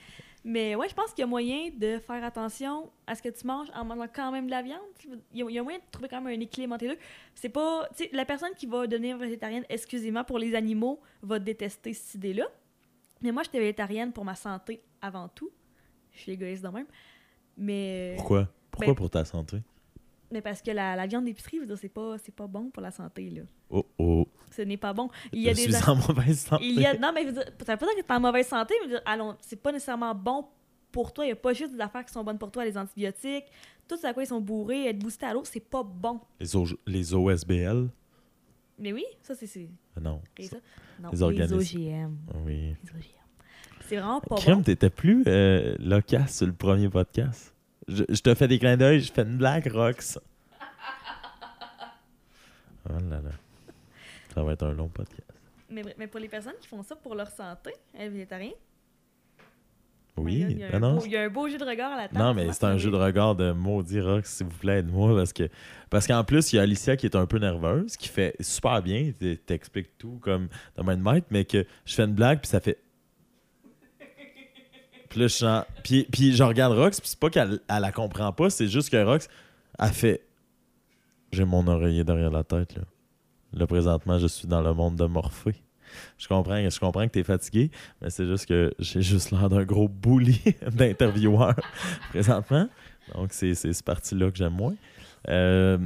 Mais 0.47 0.75
ouais, 0.75 0.89
je 0.89 0.95
pense 0.95 1.11
qu'il 1.11 1.21
y 1.21 1.25
a 1.25 1.27
moyen 1.27 1.69
de 1.79 1.99
faire 1.99 2.25
attention 2.25 2.91
à 3.07 3.15
ce 3.15 3.23
que 3.23 3.29
tu 3.29 3.47
manges 3.47 3.69
en 3.75 3.85
mangeant 3.85 4.07
quand 4.15 4.33
même 4.33 4.47
de 4.47 4.51
la 4.51 4.63
viande. 4.63 4.81
Il 5.35 5.41
y 5.41 5.43
a, 5.43 5.47
il 5.51 5.55
y 5.55 5.59
a 5.59 5.63
moyen 5.63 5.79
de 5.79 5.85
trouver 5.91 6.09
quand 6.09 6.23
même 6.23 6.39
un 6.39 6.43
équilibre 6.43 6.75
entre 6.75 6.85
les 6.85 6.93
deux. 6.93 6.99
C'est 7.35 7.51
pas. 7.51 7.87
Tu 7.95 8.05
sais, 8.05 8.11
la 8.15 8.25
personne 8.25 8.53
qui 8.57 8.65
va 8.65 8.87
devenir 8.87 9.19
végétarienne 9.19 9.65
exclusivement 9.69 10.25
pour 10.25 10.39
les 10.39 10.55
animaux 10.55 11.01
va 11.23 11.39
détester 11.39 11.93
cette 11.93 12.15
idée-là. 12.15 12.47
Mais 13.21 13.31
moi, 13.31 13.43
j'étais 13.43 13.59
végétarienne 13.59 14.13
pour 14.13 14.25
ma 14.25 14.35
santé 14.35 14.81
avant 15.03 15.29
tout. 15.29 15.51
Je 16.13 16.21
suis 16.21 16.33
égoïste 16.33 16.63
de 16.63 16.69
même. 16.69 16.87
Mais, 17.57 18.15
Pourquoi? 18.17 18.49
Pourquoi 18.77 18.87
ben- 18.93 18.97
pour 18.97 19.11
ta 19.11 19.25
santé? 19.25 19.63
mais 20.31 20.41
parce 20.43 20.61
que 20.63 20.73
la, 20.73 20.97
la 20.97 21.07
viande 21.07 21.27
d'épicerie, 21.27 21.61
c'est 21.81 21.89
pas, 21.89 22.17
c'est 22.19 22.35
pas 22.35 22.49
bon 22.49 22.69
pour 22.71 22.83
la 22.83 22.91
santé, 22.91 23.31
là. 23.31 23.43
Oh 23.71 23.87
oh. 23.99 24.27
Ce 24.51 24.63
n'est 24.63 24.77
pas 24.77 24.93
bon. 24.93 25.09
Il 25.33 25.43
y 25.43 25.49
a 25.49 25.53
je 25.53 25.67
des 25.67 25.73
suis 25.73 25.89
en 25.89 25.95
mauvaise 25.95 26.41
santé. 26.41 26.65
Il 26.67 26.81
y 26.81 26.85
a, 26.87 26.99
non, 26.99 27.13
mais 27.15 27.31
dire, 27.31 27.45
ça 27.65 27.75
veut 27.75 27.79
pas 27.79 27.87
dire 27.87 27.95
que 27.97 28.01
t'es 28.03 28.13
en 28.13 28.19
mauvaise 28.21 28.49
santé, 28.49 28.75
mais 28.89 28.97
allons, 29.05 29.37
c'est 29.41 29.61
pas 29.63 29.71
nécessairement 29.71 30.13
bon 30.13 30.45
pour 30.91 31.13
toi. 31.13 31.25
Il 31.25 31.29
n'y 31.29 31.33
a 31.33 31.37
pas 31.37 31.53
juste 31.53 31.73
des 31.73 31.81
affaires 31.81 32.05
qui 32.05 32.13
sont 32.13 32.25
bonnes 32.25 32.39
pour 32.39 32.51
toi, 32.51 32.65
les 32.65 32.77
antibiotiques. 32.77 33.45
Tout 33.87 33.97
ce 33.97 34.07
à 34.09 34.13
quoi 34.15 34.25
ils 34.25 34.27
sont 34.27 34.41
bourrés, 34.41 34.87
être 34.89 34.99
boosté 34.99 35.25
à 35.27 35.35
l'eau, 35.35 35.45
c'est 35.45 35.61
pas 35.61 35.85
bon. 35.85 36.19
Les, 36.41 36.57
O- 36.57 36.67
les 36.87 37.15
OSBL? 37.15 37.89
Mais 38.81 38.93
oui, 38.93 39.05
ça, 39.23 39.37
c'est. 39.37 39.57
Euh, 39.57 40.01
Non. 40.01 40.21
ça? 40.41 40.57
Non, 41.01 41.11
Les. 41.31 41.53
OGM. 41.53 42.17
Oui. 42.45 42.75
Les 42.83 42.91
OGM. 42.91 43.03
C'est 43.87 43.97
vraiment 43.99 44.21
pas 44.21 44.35
Crème, 44.37 44.57
bon. 44.59 44.63
t'étais 44.65 44.91
plus 44.91 45.23
euh, 45.29 45.77
loquace 45.79 46.39
sur 46.39 46.47
le 46.47 46.55
premier 46.55 46.89
podcast. 46.89 47.54
Je, 47.89 48.05
je 48.09 48.21
te 48.21 48.35
fais 48.35 48.49
des 48.49 48.59
clins 48.59 48.77
d'œil, 48.77 49.01
je 49.01 49.13
fais 49.13 49.23
une 49.23 49.37
blague, 49.37 49.67
Rox. 49.73 50.19
Oh 52.89 52.93
là 53.11 53.21
là. 53.21 53.31
Ça 54.35 54.43
va 54.43 54.53
être 54.53 54.65
un 54.67 54.73
long 54.73 54.89
podcast. 54.89 55.23
Mais, 55.71 55.83
mais 55.99 56.07
pour 56.07 56.21
les 56.21 56.29
personnes 56.29 56.55
qui 56.61 56.69
font 56.69 56.83
ça 56.83 56.97
pour 56.97 57.15
leur 57.15 57.29
santé, 57.29 57.73
les 57.99 58.09
végétariens, 58.09 58.53
Oui, 60.17 60.45
il 60.49 60.59
y, 60.59 60.65
a 60.65 60.71
ben 60.71 60.77
un 60.85 60.89
non. 60.89 60.97
beau, 60.97 61.03
il 61.07 61.13
y 61.13 61.17
a 61.17 61.23
un 61.23 61.29
beau 61.29 61.49
jeu 61.49 61.57
de 61.59 61.65
regard 61.65 61.93
à 61.93 61.97
la 61.97 62.09
table. 62.09 62.19
Non, 62.19 62.35
mais 62.35 62.53
c'est 62.53 62.65
un 62.65 62.77
jeu 62.77 62.91
de 62.91 62.97
regard 62.97 63.35
de 63.35 63.53
maudit 63.53 64.01
Rox, 64.01 64.29
s'il 64.31 64.47
vous 64.47 64.59
plaît, 64.59 64.79
aide-moi. 64.81 65.17
Parce 65.17 65.33
que 65.33 65.49
parce 65.91 66.07
qu'en 66.07 66.23
plus, 66.25 66.53
il 66.53 66.57
y 66.57 66.59
a 66.59 66.63
Alicia 66.63 66.97
qui 66.97 67.07
est 67.07 67.17
un 67.17 67.27
peu 67.27 67.39
nerveuse, 67.39 67.97
qui 67.97 68.09
fait 68.09 68.37
super 68.41 68.83
bien, 68.83 69.13
t'explique 69.47 69.97
tout 69.99 70.19
comme 70.21 70.49
de 70.77 70.83
maître, 70.83 71.27
mais 71.31 71.45
que 71.45 71.65
je 71.87 71.95
fais 71.95 72.05
une 72.05 72.15
blague, 72.15 72.41
puis 72.41 72.49
ça 72.49 72.61
fait. 72.61 72.79
Puis 75.15 75.21
là, 75.21 75.29
je. 75.29 75.63
Puis, 75.85 76.09
puis 76.11 76.35
je 76.35 76.43
regarde 76.43 76.77
Rox, 76.77 76.99
puis 77.01 77.09
c'est 77.09 77.19
pas 77.21 77.31
qu'elle 77.31 77.61
elle 77.69 77.81
la 77.83 77.93
comprend 77.93 78.33
pas, 78.33 78.51
c'est 78.51 78.67
juste 78.67 78.91
que 78.91 79.01
Rox, 79.05 79.29
elle 79.79 79.91
fait. 79.91 80.23
J'ai 81.31 81.45
mon 81.45 81.65
oreiller 81.69 82.03
derrière 82.03 82.33
la 82.33 82.43
tête, 82.43 82.75
là. 82.75 82.83
Là, 83.53 83.67
présentement, 83.69 84.19
je 84.19 84.27
suis 84.27 84.49
dans 84.49 84.61
le 84.61 84.75
monde 84.75 84.97
de 84.97 85.05
Morphée. 85.05 85.55
Je 86.19 86.27
comprends, 86.27 86.69
je 86.69 86.81
comprends 86.81 87.07
que 87.07 87.13
t'es 87.13 87.23
fatigué, 87.23 87.71
mais 88.03 88.11
c'est 88.11 88.27
juste 88.27 88.47
que 88.47 88.75
j'ai 88.81 89.03
juste 89.03 89.31
l'air 89.31 89.49
d'un 89.49 89.63
gros 89.63 89.87
bully 89.89 90.41
d'intervieweur 90.73 91.55
présentement. 92.11 92.69
Donc, 93.15 93.29
c'est 93.33 93.55
cette 93.55 93.83
partie-là 93.85 94.33
que 94.33 94.37
j'aime 94.37 94.55
moins. 94.55 94.75
Euh, 95.29 95.79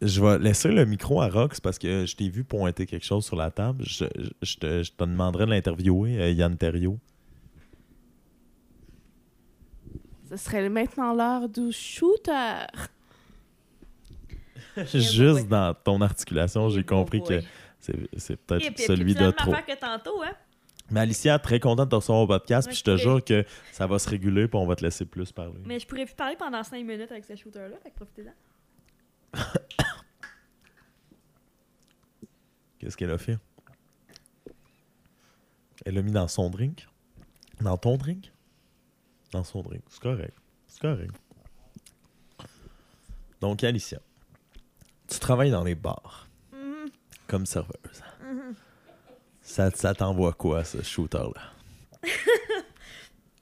je 0.00 0.22
vais 0.22 0.38
laisser 0.38 0.70
le 0.70 0.86
micro 0.86 1.20
à 1.20 1.28
Rox 1.28 1.60
parce 1.60 1.78
que 1.78 2.06
je 2.06 2.16
t'ai 2.16 2.30
vu 2.30 2.44
pointer 2.44 2.86
quelque 2.86 3.04
chose 3.04 3.26
sur 3.26 3.36
la 3.36 3.50
table. 3.50 3.84
Je, 3.86 4.06
je- 4.40 4.56
te, 4.56 4.82
je 4.82 4.92
te 4.92 5.04
demanderai 5.04 5.44
de 5.44 5.50
l'interviewer, 5.50 6.18
euh, 6.22 6.30
Yann 6.30 6.56
Terriot. 6.56 6.98
Ce 10.28 10.36
serait 10.36 10.68
maintenant 10.68 11.14
l'heure 11.14 11.48
du 11.48 11.72
shooter. 11.72 12.66
Juste 14.92 15.48
dans 15.48 15.74
ton 15.74 16.00
articulation, 16.02 16.68
j'ai 16.68 16.84
compris 16.84 17.22
que 17.22 17.40
c'est 17.78 18.36
peut-être 18.36 18.74
puis, 18.74 18.84
celui 18.84 19.14
de 19.14 19.30
trop. 19.30 19.52
que 19.52 19.78
tantôt, 19.78 20.22
hein? 20.22 20.32
Mais 20.90 21.00
Alicia, 21.00 21.38
très 21.38 21.60
contente 21.60 21.86
de 21.86 21.90
te 21.90 21.96
recevoir 21.96 22.22
au 22.22 22.26
podcast, 22.26 22.66
puis 22.66 22.76
je 22.76 22.82
te 22.82 22.96
jure 22.96 23.22
que 23.22 23.44
ça 23.72 23.86
va 23.86 23.98
se 23.98 24.08
réguler, 24.08 24.48
puis 24.48 24.58
on 24.58 24.66
va 24.66 24.74
te 24.74 24.82
laisser 24.82 25.04
plus 25.04 25.32
parler. 25.32 25.60
Mais 25.66 25.78
je 25.78 25.86
pourrais 25.86 26.06
plus 26.06 26.14
parler 26.14 26.36
pendant 26.36 26.62
5 26.62 26.84
minutes 26.84 27.12
avec 27.12 27.24
ce 27.24 27.36
shooter-là, 27.36 27.76
fait 27.82 27.90
que 27.90 27.96
profitez-en. 27.96 28.32
Qu'est-ce 32.78 32.96
qu'elle 32.96 33.10
a 33.10 33.18
fait? 33.18 33.36
Elle 35.84 35.94
l'a 35.94 36.02
mis 36.02 36.12
dans 36.12 36.28
son 36.28 36.48
drink? 36.48 36.88
Dans 37.60 37.76
ton 37.76 37.98
drink? 37.98 38.32
Dans 39.32 39.44
son 39.44 39.62
drink. 39.62 39.82
C'est 39.88 40.00
correct. 40.00 40.34
C'est 40.66 40.80
correct. 40.80 41.14
Donc, 43.40 43.62
Alicia, 43.62 43.98
tu 45.08 45.18
travailles 45.18 45.50
dans 45.50 45.64
les 45.64 45.74
bars 45.74 46.26
Mhm, 46.52 46.88
comme 47.26 47.46
serveuse. 47.46 48.02
mhm. 48.22 48.54
Ça, 49.42 49.70
ça 49.70 49.94
t'envoie 49.94 50.32
quoi, 50.32 50.64
ce 50.64 50.82
shooter-là? 50.82 51.52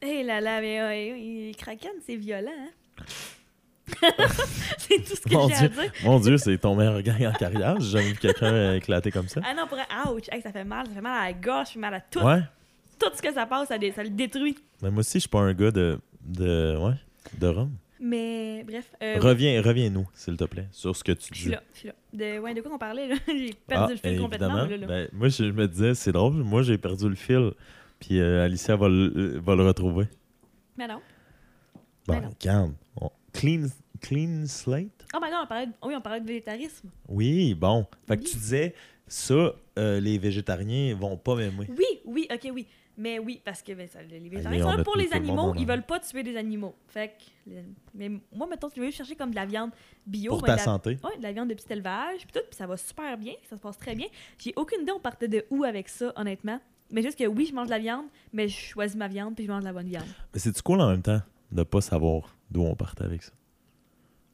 Hé 0.03 0.22
là 0.22 0.40
là, 0.40 0.61
mais 0.61 0.81
ouais, 0.83 1.53
Kraken, 1.57 1.92
c'est 2.05 2.16
violent, 2.16 2.51
hein? 2.57 3.05
c'est 4.79 4.99
tout 5.05 5.16
ce 5.16 5.20
que 5.22 5.33
Mon 5.35 5.49
j'ai 5.49 5.55
à 5.55 5.59
Dieu. 5.61 5.68
dire. 5.68 5.92
Mon 6.05 6.18
Dieu, 6.20 6.37
c'est 6.38 6.59
ton 6.59 6.75
meilleur 6.77 7.01
gang 7.03 7.25
en 7.27 7.33
carrière. 7.33 7.81
J'ai 7.81 7.90
jamais 7.99 8.12
vu 8.12 8.16
quelqu'un 8.18 8.53
euh, 8.53 8.75
éclater 8.77 9.11
comme 9.11 9.29
ça. 9.29 9.40
Ah 9.44 9.55
non, 9.55 9.66
pour 9.66 9.79
ouch, 10.12 10.25
hey, 10.31 10.42
ça 10.42 10.53
fait 10.53 10.64
mal, 10.64 10.87
ça 10.88 10.92
fait 10.94 11.01
mal 11.01 11.22
à 11.22 11.27
la 11.27 11.33
gorge, 11.33 11.68
ça 11.68 11.72
fait 11.75 11.79
mal 11.79 11.94
à 11.94 12.01
tout. 12.01 12.20
Ouais. 12.20 12.42
Tout 12.98 13.11
ce 13.14 13.20
que 13.22 13.32
ça 13.32 13.46
passe, 13.46 13.68
ça, 13.68 13.78
dé- 13.78 13.92
ça 13.92 14.02
le 14.02 14.11
détruit. 14.11 14.56
Mais 14.82 14.90
moi 14.90 15.00
aussi, 15.00 15.14
je 15.14 15.20
suis 15.20 15.28
pas 15.28 15.40
un 15.40 15.52
gars 15.54 15.70
de, 15.70 15.98
de, 16.24 16.76
ouais, 16.80 16.94
de 17.38 17.46
rhum. 17.46 17.70
Mais 17.98 18.62
bref, 18.64 18.90
euh, 19.02 19.18
Reviens, 19.20 19.62
reviens-nous, 19.62 20.06
s'il 20.12 20.37
te 20.37 20.44
plaît, 20.44 20.68
sur 20.70 20.94
ce 20.94 21.02
que 21.02 21.12
tu 21.12 21.28
je 21.32 21.35
suis 21.35 21.44
dis. 21.46 21.50
là, 21.52 21.62
je 21.72 21.78
suis 21.78 21.88
là. 21.88 21.94
De, 22.12 22.38
ouais, 22.40 22.52
de 22.54 22.61
quoi 22.61 22.72
on 22.74 22.78
parlait, 22.78 23.09
là? 23.09 23.14
j'ai 23.26 23.54
perdu 23.66 23.94
le 23.94 23.98
fil 23.98 24.18
complètement. 24.20 24.48
Ah, 24.54 24.64
évidemment. 24.66 24.66
là, 24.66 24.76
là. 24.76 24.87
Ben, 24.87 25.09
moi, 25.12 25.28
je 25.28 25.44
me 25.44 25.66
disais, 25.66 25.94
c'est 25.94 26.12
drôle, 26.12 26.35
moi, 26.35 26.62
j'ai 26.62 26.76
perdu 26.78 27.09
le 27.09 27.14
fil. 27.14 27.52
Puis 27.98 28.20
euh, 28.20 28.44
Alicia 28.44 28.76
va 28.76 28.88
le, 28.88 29.38
va 29.38 29.54
le 29.56 29.66
retrouver. 29.66 30.06
Mais 30.76 30.87
non. 30.87 31.00
Bon, 32.06 32.14
Ben 32.20 32.30
non. 32.44 32.74
on- 33.00 33.11
Clean, 33.32 33.66
clean 34.00 34.46
slate? 34.46 35.04
Oh 35.14 35.18
my 35.22 35.30
god, 35.30 35.40
on 35.44 35.46
parlait 35.46 35.66
de, 35.66 35.72
oui, 35.82 35.94
on 35.96 36.00
parlait 36.00 36.20
de 36.20 36.26
végétarisme. 36.26 36.90
Oui, 37.09 37.54
bon. 37.54 37.87
Fait 38.06 38.16
que 38.18 38.22
tu 38.24 38.37
disais, 38.37 38.74
ça, 39.06 39.54
euh, 39.78 40.00
les 40.00 40.18
végétariens 40.18 40.94
vont 40.94 41.16
pas 41.16 41.35
m'aimer. 41.35 41.66
Oui, 41.70 42.00
oui, 42.04 42.28
ok, 42.32 42.50
oui. 42.54 42.66
Mais 42.98 43.18
oui, 43.18 43.42
parce 43.44 43.62
que 43.62 43.72
ben, 43.72 43.87
ça, 43.87 44.02
les 44.02 44.18
végétariens 44.20 44.48
Allez, 44.50 44.62
sont 44.62 44.68
on 44.68 44.76
là 44.78 44.85
pour 44.85 44.96
les 44.96 45.06
le 45.06 45.14
animaux, 45.16 45.42
en 45.42 45.54
ils 45.54 45.66
veulent 45.66 45.82
pas 45.85 46.00
tuer 46.00 46.22
des 46.22 46.35
animaux. 46.37 46.74
Fait 46.88 47.09
que, 47.09 47.50
les- 47.50 47.64
mais 47.94 48.11
moi, 48.32 48.46
mettons, 48.46 48.70
tu 48.70 48.80
veux 48.80 48.90
chercher 48.90 49.14
comme 49.16 49.30
de 49.30 49.35
la 49.37 49.44
viande 49.44 49.70
bio. 50.06 50.30
Pour 50.32 50.40
ben, 50.40 50.46
ta 50.48 50.56
la- 50.56 50.62
santé. 50.62 50.98
Ouais, 51.04 51.16
de 51.18 51.22
la 51.22 51.32
viande 51.32 51.50
de 51.50 51.54
petit 51.54 51.70
élevage, 51.70 52.20
puis 52.20 52.32
tout, 52.32 52.46
puis 52.48 52.56
ça 52.56 52.66
va 52.66 52.76
super 52.78 53.18
bien, 53.18 53.35
ça 53.50 53.56
se 53.56 53.61
passe 53.61 53.76
très 53.76 53.94
bien. 53.94 54.06
J'ai 54.38 54.54
aucune 54.56 54.80
idée 54.82 54.92
on 54.92 55.00
partait 55.00 55.28
de 55.28 55.44
où 55.50 55.64
avec 55.64 55.88
ça, 55.90 56.11
honnêtement. 56.16 56.59
Mais 56.90 57.02
juste 57.02 57.18
que 57.18 57.26
oui, 57.26 57.44
je 57.46 57.54
mange 57.54 57.66
de 57.66 57.72
la 57.72 57.78
viande, 57.80 58.06
mais 58.32 58.48
je 58.48 58.56
choisis 58.59 58.96
ma 58.96 59.09
viande, 59.09 59.35
puis 59.35 59.44
je 59.44 59.50
mange 59.50 59.61
de 59.61 59.66
la 59.66 59.72
bonne 59.74 59.88
viande. 59.88 60.06
Mais 60.32 60.38
c'est-tu 60.40 60.62
cool 60.62 60.80
en 60.80 60.88
même 60.88 61.02
temps 61.02 61.20
de 61.52 61.62
pas 61.64 61.80
savoir 61.82 62.35
d'où 62.50 62.62
on 62.62 62.74
partait 62.76 63.04
avec 63.04 63.22
ça? 63.24 63.32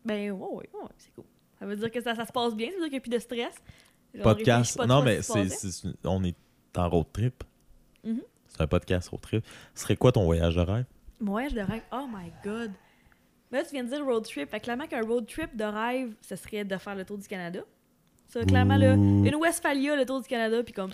Ben, 0.04 0.30
ouais, 0.30 0.48
ouais, 0.48 0.68
ouais, 0.72 0.88
c'est 0.98 1.12
cool. 1.14 1.24
Ça 1.58 1.66
veut 1.66 1.76
dire 1.76 1.90
que 1.90 2.00
ça, 2.00 2.14
ça 2.14 2.26
se 2.26 2.32
passe 2.32 2.54
bien, 2.54 2.68
ça 2.68 2.74
veut 2.74 2.80
dire 2.80 2.84
qu'il 2.90 2.92
n'y 2.92 2.98
a 2.98 3.00
plus 3.00 3.10
de 3.10 3.18
stress. 3.18 3.54
Genre, 4.14 4.22
podcast. 4.24 4.76
pas 4.76 4.86
Non, 4.86 5.02
mais 5.02 5.22
c'est, 5.22 5.48
c'est- 5.48 5.88
on 6.04 6.22
est 6.24 6.36
en 6.76 6.88
road 6.90 7.06
trip. 7.12 7.42
Mhm. 8.04 8.20
C'est 8.54 8.62
un 8.62 8.66
podcast 8.66 9.08
road 9.08 9.20
trip. 9.20 9.44
Ce 9.74 9.82
serait 9.82 9.96
quoi 9.96 10.12
ton 10.12 10.24
voyage 10.24 10.54
de 10.56 10.60
rêve? 10.60 10.84
Mon 11.20 11.32
voyage 11.32 11.54
de 11.54 11.60
rêve, 11.60 11.82
oh 11.92 12.06
my 12.12 12.30
god. 12.44 12.70
Mais 13.50 13.58
là, 13.58 13.64
tu 13.64 13.72
viens 13.72 13.84
de 13.84 13.88
dire 13.88 14.04
road 14.04 14.24
trip. 14.24 14.50
Fait 14.50 14.60
clairement 14.60 14.86
qu'un 14.86 15.02
road 15.02 15.26
trip 15.26 15.56
de 15.56 15.64
rêve, 15.64 16.14
ce 16.20 16.36
serait 16.36 16.64
de 16.64 16.76
faire 16.76 16.94
le 16.94 17.04
tour 17.04 17.18
du 17.18 17.26
Canada. 17.28 17.60
Ça, 18.28 18.44
clairement, 18.44 18.76
là, 18.76 18.94
une 18.94 19.34
Westphalia, 19.34 19.94
le 19.96 20.06
tour 20.06 20.20
du 20.22 20.28
Canada, 20.28 20.62
puis 20.62 20.72
comme. 20.72 20.90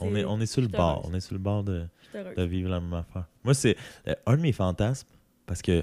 On 0.00 0.14
est, 0.14 0.24
on 0.24 0.40
est 0.40 0.46
sur 0.46 0.62
le 0.62 0.68
bord. 0.68 1.02
On 1.08 1.14
est 1.14 1.20
sur 1.20 1.34
le 1.34 1.40
bord 1.40 1.62
de, 1.64 1.84
de 2.14 2.42
vivre 2.44 2.70
la 2.70 2.80
même 2.80 2.94
affaire. 2.94 3.26
Moi, 3.44 3.54
c'est 3.54 3.76
euh, 4.08 4.14
un 4.26 4.36
de 4.36 4.42
mes 4.42 4.52
fantasmes 4.52 5.08
parce 5.46 5.62
que 5.62 5.82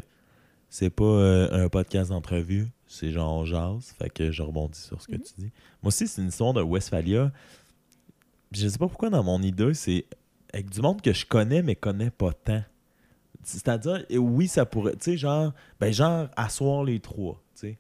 c'est 0.70 0.90
pas 0.90 1.04
euh, 1.04 1.66
un 1.66 1.70
podcast 1.70 2.10
d'entrevue, 2.10 2.68
c'est 2.88 3.12
genre 3.12 3.32
on 3.34 3.46
jase. 3.46 3.94
Fait 4.00 4.10
que 4.10 4.32
je 4.32 4.42
rebondis 4.42 4.80
sur 4.80 5.02
ce 5.02 5.08
que 5.08 5.16
Mhm. 5.16 5.22
tu 5.24 5.34
dis. 5.38 5.52
Moi 5.84 5.90
aussi, 5.90 6.08
c'est 6.08 6.22
une 6.22 6.30
histoire 6.30 6.54
de 6.54 6.62
Westphalia. 6.62 7.32
Je 8.52 8.68
sais 8.68 8.78
pas 8.78 8.88
pourquoi 8.88 9.10
dans 9.10 9.24
mon 9.24 9.42
idée, 9.42 9.74
c'est 9.74 10.06
avec 10.54 10.70
du 10.70 10.82
monde 10.82 11.02
que 11.02 11.12
je 11.12 11.26
connais 11.26 11.62
mais 11.62 11.76
connais 11.76 12.12
pas 12.12 12.32
tant. 12.32 12.64
C'est-à-dire, 13.44 14.06
oui, 14.12 14.48
ça 14.48 14.66
pourrait, 14.66 14.94
tu 14.94 15.12
sais, 15.12 15.18
genre, 15.18 15.52
ben 15.80 15.92
genre, 15.92 16.30
asseoir 16.38 16.84
les 16.86 17.00
trois, 17.02 17.42
tu 17.56 17.68
sais. 17.68 17.78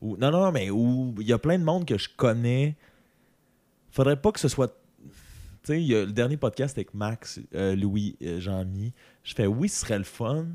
Ou, 0.00 0.16
non, 0.16 0.32
non, 0.32 0.50
mais 0.50 0.70
où 0.70 1.14
il 1.20 1.26
y 1.26 1.32
a 1.32 1.38
plein 1.38 1.58
de 1.58 1.62
monde 1.62 1.84
que 1.84 1.96
je 1.96 2.08
connais. 2.16 2.76
Faudrait 3.90 4.20
pas 4.20 4.32
que 4.32 4.40
ce 4.40 4.48
soit 4.48 4.76
tu 5.64 5.72
sais, 5.72 5.80
le 5.80 6.12
dernier 6.12 6.36
podcast 6.36 6.76
avec 6.76 6.92
Max, 6.92 7.40
euh, 7.54 7.74
Louis, 7.74 8.16
euh, 8.22 8.38
Jean-Mi. 8.38 8.92
Je 9.22 9.34
fais 9.34 9.46
oui, 9.46 9.68
ce 9.68 9.80
serait 9.80 9.98
le 9.98 10.04
fun. 10.04 10.46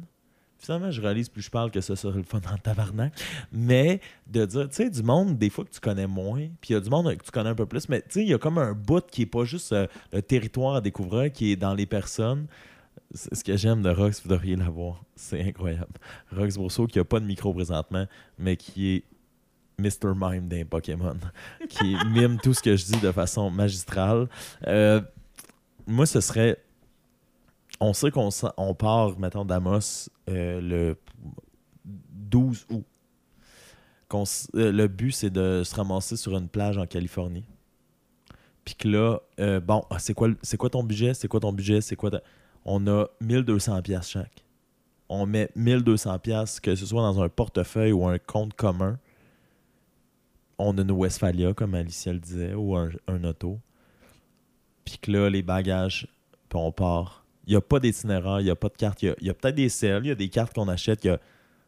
Finalement, 0.59 0.91
je 0.91 1.01
réalise 1.01 1.29
plus 1.29 1.41
je 1.41 1.49
parle 1.49 1.71
que 1.71 1.81
ce 1.81 1.95
serait 1.95 2.17
le 2.17 2.23
fun 2.23 2.41
en 2.53 2.57
tabarnak. 2.57 3.13
Mais 3.51 4.01
de 4.27 4.45
dire, 4.45 4.69
tu 4.69 4.75
sais, 4.75 4.89
du 4.89 5.03
monde, 5.03 5.37
des 5.37 5.49
fois 5.49 5.63
que 5.65 5.71
tu 5.71 5.79
connais 5.79 6.07
moins, 6.07 6.47
puis 6.59 6.71
il 6.71 6.73
y 6.73 6.75
a 6.75 6.79
du 6.81 6.89
monde 6.89 7.15
que 7.15 7.23
tu 7.23 7.31
connais 7.31 7.49
un 7.49 7.55
peu 7.55 7.65
plus, 7.65 7.87
mais 7.89 8.01
tu 8.01 8.07
sais, 8.11 8.21
il 8.23 8.29
y 8.29 8.33
a 8.33 8.37
comme 8.37 8.57
un 8.57 8.73
bout 8.73 9.05
qui 9.09 9.23
est 9.23 9.25
pas 9.25 9.45
juste 9.45 9.71
euh, 9.71 9.87
le 10.11 10.21
territoire 10.21 10.75
à 10.75 10.81
découvrir, 10.81 11.31
qui 11.31 11.51
est 11.51 11.55
dans 11.55 11.73
les 11.73 11.85
personnes. 11.85 12.47
C'est 13.13 13.33
ce 13.33 13.43
que 13.43 13.55
j'aime 13.57 13.81
de 13.81 13.89
Rox, 13.89 14.21
vous 14.21 14.29
devriez 14.29 14.55
l'avoir. 14.55 15.01
C'est 15.15 15.41
incroyable. 15.41 15.93
Rox 16.35 16.55
Brousseau, 16.55 16.87
qui 16.87 16.99
a 16.99 17.05
pas 17.05 17.19
de 17.19 17.25
micro 17.25 17.53
présentement, 17.53 18.05
mais 18.37 18.57
qui 18.57 18.95
est 18.95 19.03
Mr. 19.79 20.13
Mime 20.15 20.47
d'un 20.47 20.65
Pokémon, 20.65 21.17
qui 21.69 21.95
mime 22.11 22.37
tout 22.43 22.53
ce 22.53 22.61
que 22.61 22.75
je 22.75 22.85
dis 22.85 22.99
de 22.99 23.11
façon 23.11 23.49
magistrale. 23.49 24.27
Euh, 24.67 25.01
moi, 25.87 26.05
ce 26.05 26.21
serait. 26.21 26.57
On 27.79 27.93
sait 27.93 28.11
qu'on 28.11 28.29
part, 28.73 29.17
mettons, 29.19 29.45
d'Amos 29.45 30.09
euh, 30.29 30.59
le 30.61 30.97
12 31.85 32.65
août. 32.69 32.85
Euh, 34.55 34.71
le 34.71 34.87
but, 34.87 35.11
c'est 35.11 35.29
de 35.29 35.63
se 35.63 35.75
ramasser 35.75 36.17
sur 36.17 36.35
une 36.35 36.49
plage 36.49 36.77
en 36.77 36.85
Californie. 36.85 37.45
Puis 38.65 38.75
que 38.75 38.87
là, 38.87 39.19
euh, 39.39 39.59
bon, 39.59 39.83
ah, 39.89 39.99
c'est 39.99 40.13
quoi, 40.13 40.29
c'est 40.41 40.57
quoi 40.57 40.69
ton 40.69 40.83
budget? 40.83 41.13
C'est 41.13 41.27
quoi 41.27 41.39
ton 41.39 41.53
budget? 41.53 41.81
C'est 41.81 41.95
quoi 41.95 42.11
On 42.65 42.85
a 42.87 43.05
1200 43.21 43.81
pièces 43.81 44.09
chaque. 44.09 44.45
on 45.07 45.25
met 45.25 45.49
1200 45.55 46.19
pièces 46.19 46.59
que 46.59 46.75
ce 46.75 46.85
soit 46.85 47.01
dans 47.01 47.21
un 47.21 47.29
portefeuille 47.29 47.91
ou 47.91 48.05
un 48.05 48.19
compte 48.19 48.53
commun. 48.53 48.99
On 50.57 50.77
a 50.77 50.81
une 50.81 50.91
Westphalia, 50.91 51.53
comme 51.53 51.73
Alicia 51.73 52.11
le 52.11 52.19
disait, 52.19 52.53
ou 52.53 52.75
un, 52.75 52.89
un 53.07 53.23
auto. 53.23 53.59
Puis 54.83 54.97
que 54.97 55.11
là, 55.11 55.29
les 55.29 55.41
bagages, 55.41 56.07
puis 56.49 56.59
on 56.59 56.71
part. 56.71 57.18
N'y 57.49 57.55
a 57.55 57.61
pas 57.61 57.79
d'itinéraire, 57.79 58.39
il 58.39 58.45
n'y 58.45 58.49
a 58.49 58.55
pas 58.55 58.69
de 58.69 58.75
carte. 58.75 59.01
Il 59.01 59.15
y 59.21 59.25
y 59.25 59.29
a 59.29 59.33
peut-être 59.33 59.55
des 59.55 59.69
selles, 59.69 60.05
il 60.05 60.09
y 60.09 60.11
a 60.11 60.15
des 60.15 60.29
cartes 60.29 60.53
qu'on 60.53 60.67
achète. 60.67 61.03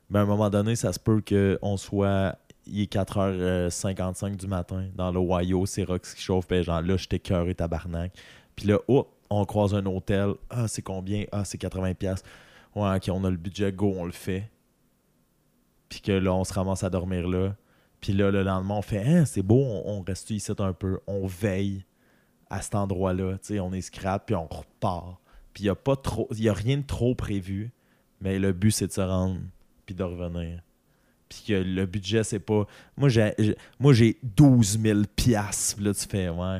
Mais 0.09 0.19
à 0.19 0.21
un 0.21 0.25
moment 0.25 0.49
donné, 0.49 0.75
ça 0.75 0.93
se 0.93 0.99
peut 0.99 1.21
qu'on 1.27 1.77
soit. 1.77 2.37
Il 2.67 2.81
est 2.81 2.93
4h55 2.93 4.35
du 4.35 4.47
matin 4.47 4.87
dans 4.93 5.11
l'Ohio, 5.11 5.65
c'est 5.65 5.83
Rox 5.83 6.13
qui 6.13 6.21
chauffe, 6.21 6.45
puis 6.47 6.63
genre 6.63 6.81
là, 6.81 6.95
je 6.95 7.07
t'écœuré, 7.07 7.55
tabarnak. 7.55 8.13
Puis 8.55 8.67
là, 8.67 8.77
on 8.87 9.45
croise 9.45 9.73
un 9.73 9.85
hôtel. 9.87 10.33
Ah, 10.49 10.67
c'est 10.67 10.83
combien? 10.83 11.25
Ah, 11.31 11.43
c'est 11.43 11.59
80$. 11.59 11.95
piastres. 11.95 12.29
Ouais, 12.75 12.95
ok, 12.95 13.09
on 13.11 13.23
a 13.23 13.29
le 13.29 13.37
budget, 13.37 13.71
go, 13.71 13.93
on 13.97 14.05
le 14.05 14.11
fait. 14.11 14.49
Puis 15.89 16.01
que 16.01 16.11
là, 16.11 16.33
on 16.33 16.43
se 16.43 16.53
ramasse 16.53 16.83
à 16.83 16.89
dormir 16.89 17.27
là. 17.27 17.55
Puis 17.99 18.13
là, 18.13 18.31
le 18.31 18.43
lendemain, 18.43 18.75
on 18.75 18.81
fait, 18.81 19.03
hein, 19.03 19.25
c'est 19.25 19.41
beau, 19.41 19.61
on, 19.63 19.97
on 19.97 20.01
reste 20.03 20.29
ici 20.29 20.51
un 20.59 20.73
peu. 20.73 20.99
On 21.07 21.25
veille 21.25 21.85
à 22.49 22.61
cet 22.61 22.75
endroit-là. 22.75 23.37
On 23.61 23.73
est 23.73 23.81
scrap, 23.81 24.25
puis 24.27 24.35
on 24.35 24.47
repart. 24.47 25.20
Puis 25.53 25.63
il 25.63 25.65
n'y 25.65 25.69
a 25.69 25.75
pas 25.75 25.95
trop, 25.95 26.27
y 26.31 26.49
a 26.49 26.53
rien 26.53 26.77
de 26.77 26.85
trop 26.85 27.15
prévu. 27.15 27.71
Mais 28.21 28.39
le 28.39 28.53
but, 28.53 28.71
c'est 28.71 28.87
de 28.87 28.91
se 28.91 29.01
rendre, 29.01 29.39
puis 29.85 29.95
de 29.95 30.03
revenir. 30.03 30.61
Puis 31.27 31.43
que 31.47 31.53
le 31.53 31.85
budget, 31.85 32.23
c'est 32.23 32.39
pas. 32.39 32.67
Moi, 32.97 33.09
j'ai, 33.09 33.33
moi, 33.79 33.93
j'ai 33.93 34.17
12 34.23 34.79
000 34.81 35.01
piastres. 35.15 35.81
Là, 35.81 35.93
tu 35.93 36.05
fais, 36.07 36.29
ouais. 36.29 36.59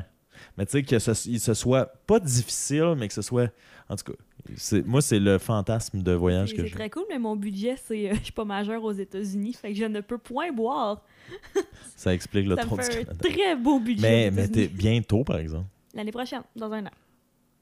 Mais 0.58 0.66
tu 0.66 0.72
sais, 0.72 0.82
que 0.82 0.98
ce, 0.98 1.54
soit 1.54 1.86
pas 2.06 2.18
difficile, 2.18 2.94
mais 2.96 3.08
que 3.08 3.14
ce 3.14 3.22
soit. 3.22 3.52
En 3.88 3.96
tout 3.96 4.12
cas, 4.12 4.18
c'est, 4.56 4.84
moi, 4.84 5.00
c'est 5.02 5.18
le 5.20 5.38
fantasme 5.38 6.02
de 6.02 6.12
voyage 6.12 6.50
C'est 6.50 6.56
que 6.56 6.62
c'est 6.62 6.68
j'ai. 6.68 6.74
très 6.74 6.90
cool, 6.90 7.04
mais 7.08 7.18
mon 7.18 7.36
budget, 7.36 7.76
c'est. 7.86 8.10
euh, 8.10 8.14
je 8.18 8.24
suis 8.24 8.32
pas 8.32 8.44
majeure 8.44 8.82
aux 8.82 8.92
États-Unis, 8.92 9.52
fait 9.54 9.72
que 9.72 9.78
je 9.78 9.84
ne 9.84 10.00
peux 10.00 10.18
point 10.18 10.50
boire. 10.52 11.02
Ça 11.96 12.12
explique 12.12 12.48
le 12.48 12.56
ça 12.56 12.64
me 12.64 12.70
du 12.70 12.74
un 12.74 12.88
Canada. 12.88 13.14
très 13.20 13.56
beau 13.56 13.78
budget. 13.78 14.02
Mais, 14.02 14.30
mais 14.32 14.48
t'es 14.48 14.66
bientôt, 14.66 15.22
par 15.22 15.38
exemple. 15.38 15.66
L'année 15.94 16.10
prochaine, 16.10 16.42
dans 16.56 16.72
un 16.72 16.86
an, 16.86 16.90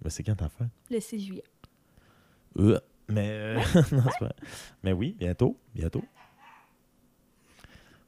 Mais 0.03 0.11
c'est 0.11 0.23
quand 0.23 0.35
ta 0.37 0.49
fête? 0.49 0.69
le 0.91 1.01
6 1.01 1.21
juillet. 1.21 1.45
Euh, 2.59 2.79
mais 3.09 3.29
euh, 3.31 3.55
non, 3.75 3.83
c'est 3.83 4.19
pas 4.19 4.25
vrai. 4.27 4.35
Mais 4.83 4.93
oui, 4.93 5.15
bientôt, 5.19 5.59
bientôt. 5.75 6.05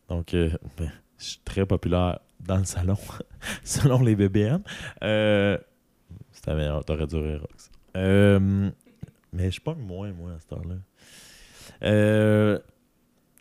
Donc, 0.09 0.35
euh, 0.35 0.51
ben, 0.77 0.91
je 1.19 1.25
suis 1.25 1.41
très 1.45 1.65
populaire 1.67 2.21
dans 2.41 2.59
le 2.59 2.65
salon, 2.65 2.97
selon 3.65 4.01
les 4.03 4.17
BBM. 4.17 4.63
Euh, 5.03 5.59
C'était 6.33 6.55
meilleur, 6.55 6.85
t'aurais 6.85 7.07
dû 7.07 7.17
rire, 7.17 7.41
Rox. 7.41 7.71
Euh, 7.97 8.71
mais 9.33 9.51
je 9.51 9.61
pogne 9.61 9.79
moins, 9.81 10.13
moi, 10.13 10.33
à 10.33 10.39
cette 10.41 10.53
heure-là. 10.53 10.77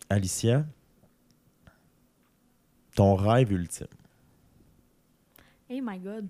Alicia, 0.08 0.66
ton 2.94 3.14
rêve 3.14 3.50
ultime? 3.52 3.86
Hey 5.70 5.80
my 5.80 5.98
god. 5.98 6.28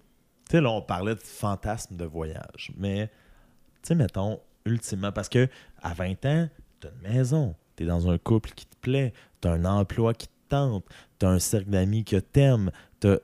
Sais, 0.52 0.60
là, 0.60 0.70
on 0.70 0.82
parlait 0.82 1.14
de 1.14 1.20
fantasme 1.20 1.96
de 1.96 2.04
voyage. 2.04 2.72
Mais, 2.76 3.06
tu 3.06 3.80
sais, 3.84 3.94
mettons, 3.94 4.38
ultimement, 4.66 5.10
parce 5.10 5.30
que 5.30 5.48
à 5.80 5.94
20 5.94 6.26
ans, 6.26 6.48
t'as 6.78 6.90
une 6.90 7.10
maison, 7.10 7.54
t'es 7.74 7.86
dans 7.86 8.10
un 8.10 8.18
couple 8.18 8.50
qui 8.50 8.66
te 8.66 8.76
plaît, 8.76 9.14
t'as 9.40 9.52
un 9.52 9.64
emploi 9.64 10.12
qui 10.12 10.26
te 10.26 10.32
tente, 10.50 10.84
t'as 11.18 11.30
un 11.30 11.38
cercle 11.38 11.70
d'amis 11.70 12.04
que 12.04 12.16
t'aimes, 12.16 12.70
t'as... 13.00 13.16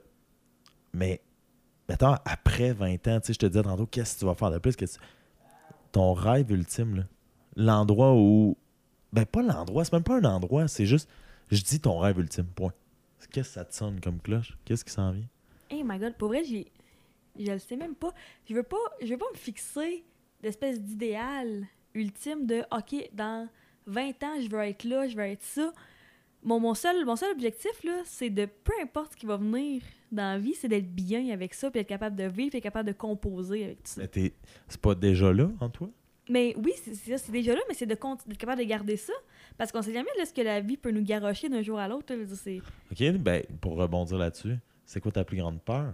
Mais, 0.91 1.21
mettons, 1.87 2.15
après 2.25 2.73
20 2.73 3.07
ans, 3.09 3.19
tu 3.19 3.27
sais, 3.27 3.33
je 3.33 3.37
te 3.37 3.45
disais 3.45 3.61
tantôt, 3.61 3.85
qu'est-ce 3.85 4.15
que 4.15 4.19
tu 4.21 4.25
vas 4.25 4.33
faire 4.33 4.49
de 4.49 4.57
plus? 4.57 4.75
que 4.75 4.85
Ton 5.91 6.13
rêve 6.13 6.49
ultime, 6.49 6.95
là, 6.95 7.03
l'endroit 7.55 8.15
où... 8.15 8.57
Ben, 9.13 9.27
pas 9.27 9.43
l'endroit, 9.43 9.85
c'est 9.85 9.93
même 9.93 10.01
pas 10.01 10.17
un 10.17 10.25
endroit, 10.25 10.67
c'est 10.67 10.87
juste... 10.87 11.07
Je 11.51 11.61
dis 11.61 11.79
ton 11.79 11.99
rêve 11.99 12.17
ultime, 12.17 12.47
point. 12.47 12.73
Qu'est-ce 13.19 13.49
que 13.49 13.53
ça 13.53 13.65
te 13.65 13.75
sonne 13.75 13.99
comme 14.01 14.19
cloche? 14.19 14.57
Qu'est-ce 14.65 14.83
qui 14.83 14.91
s'en 14.91 15.11
vient? 15.11 15.27
Hey 15.69 15.83
my 15.83 15.99
god, 15.99 16.15
pour 16.15 16.29
vrai, 16.29 16.43
j'ai. 16.43 16.71
Je 17.37 17.51
le 17.51 17.59
sais 17.59 17.75
même 17.75 17.95
pas. 17.95 18.13
Je 18.49 18.53
veux 18.53 18.63
pas, 18.63 18.77
je 19.01 19.07
veux 19.07 19.17
pas 19.17 19.29
me 19.33 19.37
fixer 19.37 20.03
d'espèce 20.41 20.81
d'idéal 20.81 21.65
ultime 21.93 22.45
de 22.45 22.61
OK, 22.71 23.09
dans 23.13 23.47
20 23.87 24.23
ans, 24.23 24.39
je 24.41 24.49
veux 24.49 24.59
être 24.61 24.83
là, 24.83 25.07
je 25.07 25.15
veux 25.15 25.23
être 25.23 25.43
ça. 25.43 25.71
Mon, 26.43 26.59
mon, 26.59 26.73
seul, 26.73 27.03
mon 27.05 27.15
seul 27.17 27.31
objectif, 27.31 27.83
là, 27.83 28.01
c'est 28.05 28.29
de 28.29 28.45
peu 28.45 28.71
importe 28.81 29.11
ce 29.13 29.17
qui 29.17 29.25
va 29.25 29.35
venir 29.37 29.81
dans 30.11 30.33
la 30.33 30.39
vie, 30.39 30.53
c'est 30.53 30.69
d'être 30.69 30.89
bien 30.89 31.29
avec 31.31 31.53
ça, 31.53 31.69
puis 31.69 31.81
être 31.81 31.87
capable 31.87 32.15
de 32.15 32.23
vivre, 32.23 32.49
puis 32.49 32.57
être 32.59 32.63
capable 32.63 32.87
de 32.87 32.93
composer 32.93 33.65
avec 33.65 33.83
tout 33.83 33.91
ça. 33.91 34.01
Mais 34.01 34.07
t'es- 34.07 34.33
c'est 34.67 34.79
pas 34.79 34.95
déjà 34.95 35.33
là 35.33 35.49
en 35.59 35.69
toi? 35.69 35.89
Mais 36.29 36.53
oui, 36.63 36.71
c'est 36.81 36.93
c'est 36.93 37.11
ça, 37.11 37.17
c'est 37.17 37.31
déjà 37.31 37.53
là, 37.55 37.61
mais 37.67 37.73
c'est 37.73 37.85
d'être 37.87 37.99
capable 38.37 38.61
de 38.61 38.67
garder 38.67 38.95
ça. 38.97 39.13
Parce 39.57 39.71
qu'on 39.71 39.81
sait 39.81 39.91
jamais 39.93 40.09
là, 40.17 40.25
ce 40.25 40.33
que 40.33 40.41
la 40.41 40.61
vie 40.61 40.77
peut 40.77 40.91
nous 40.91 41.03
garrocher 41.03 41.49
d'un 41.49 41.61
jour 41.63 41.77
à 41.79 41.87
l'autre. 41.87 42.13
OK, 42.91 43.11
ben, 43.17 43.43
pour 43.59 43.75
rebondir 43.75 44.17
là-dessus, 44.19 44.55
c'est 44.85 45.01
quoi 45.01 45.11
ta 45.11 45.23
plus 45.23 45.37
grande 45.37 45.59
peur? 45.61 45.93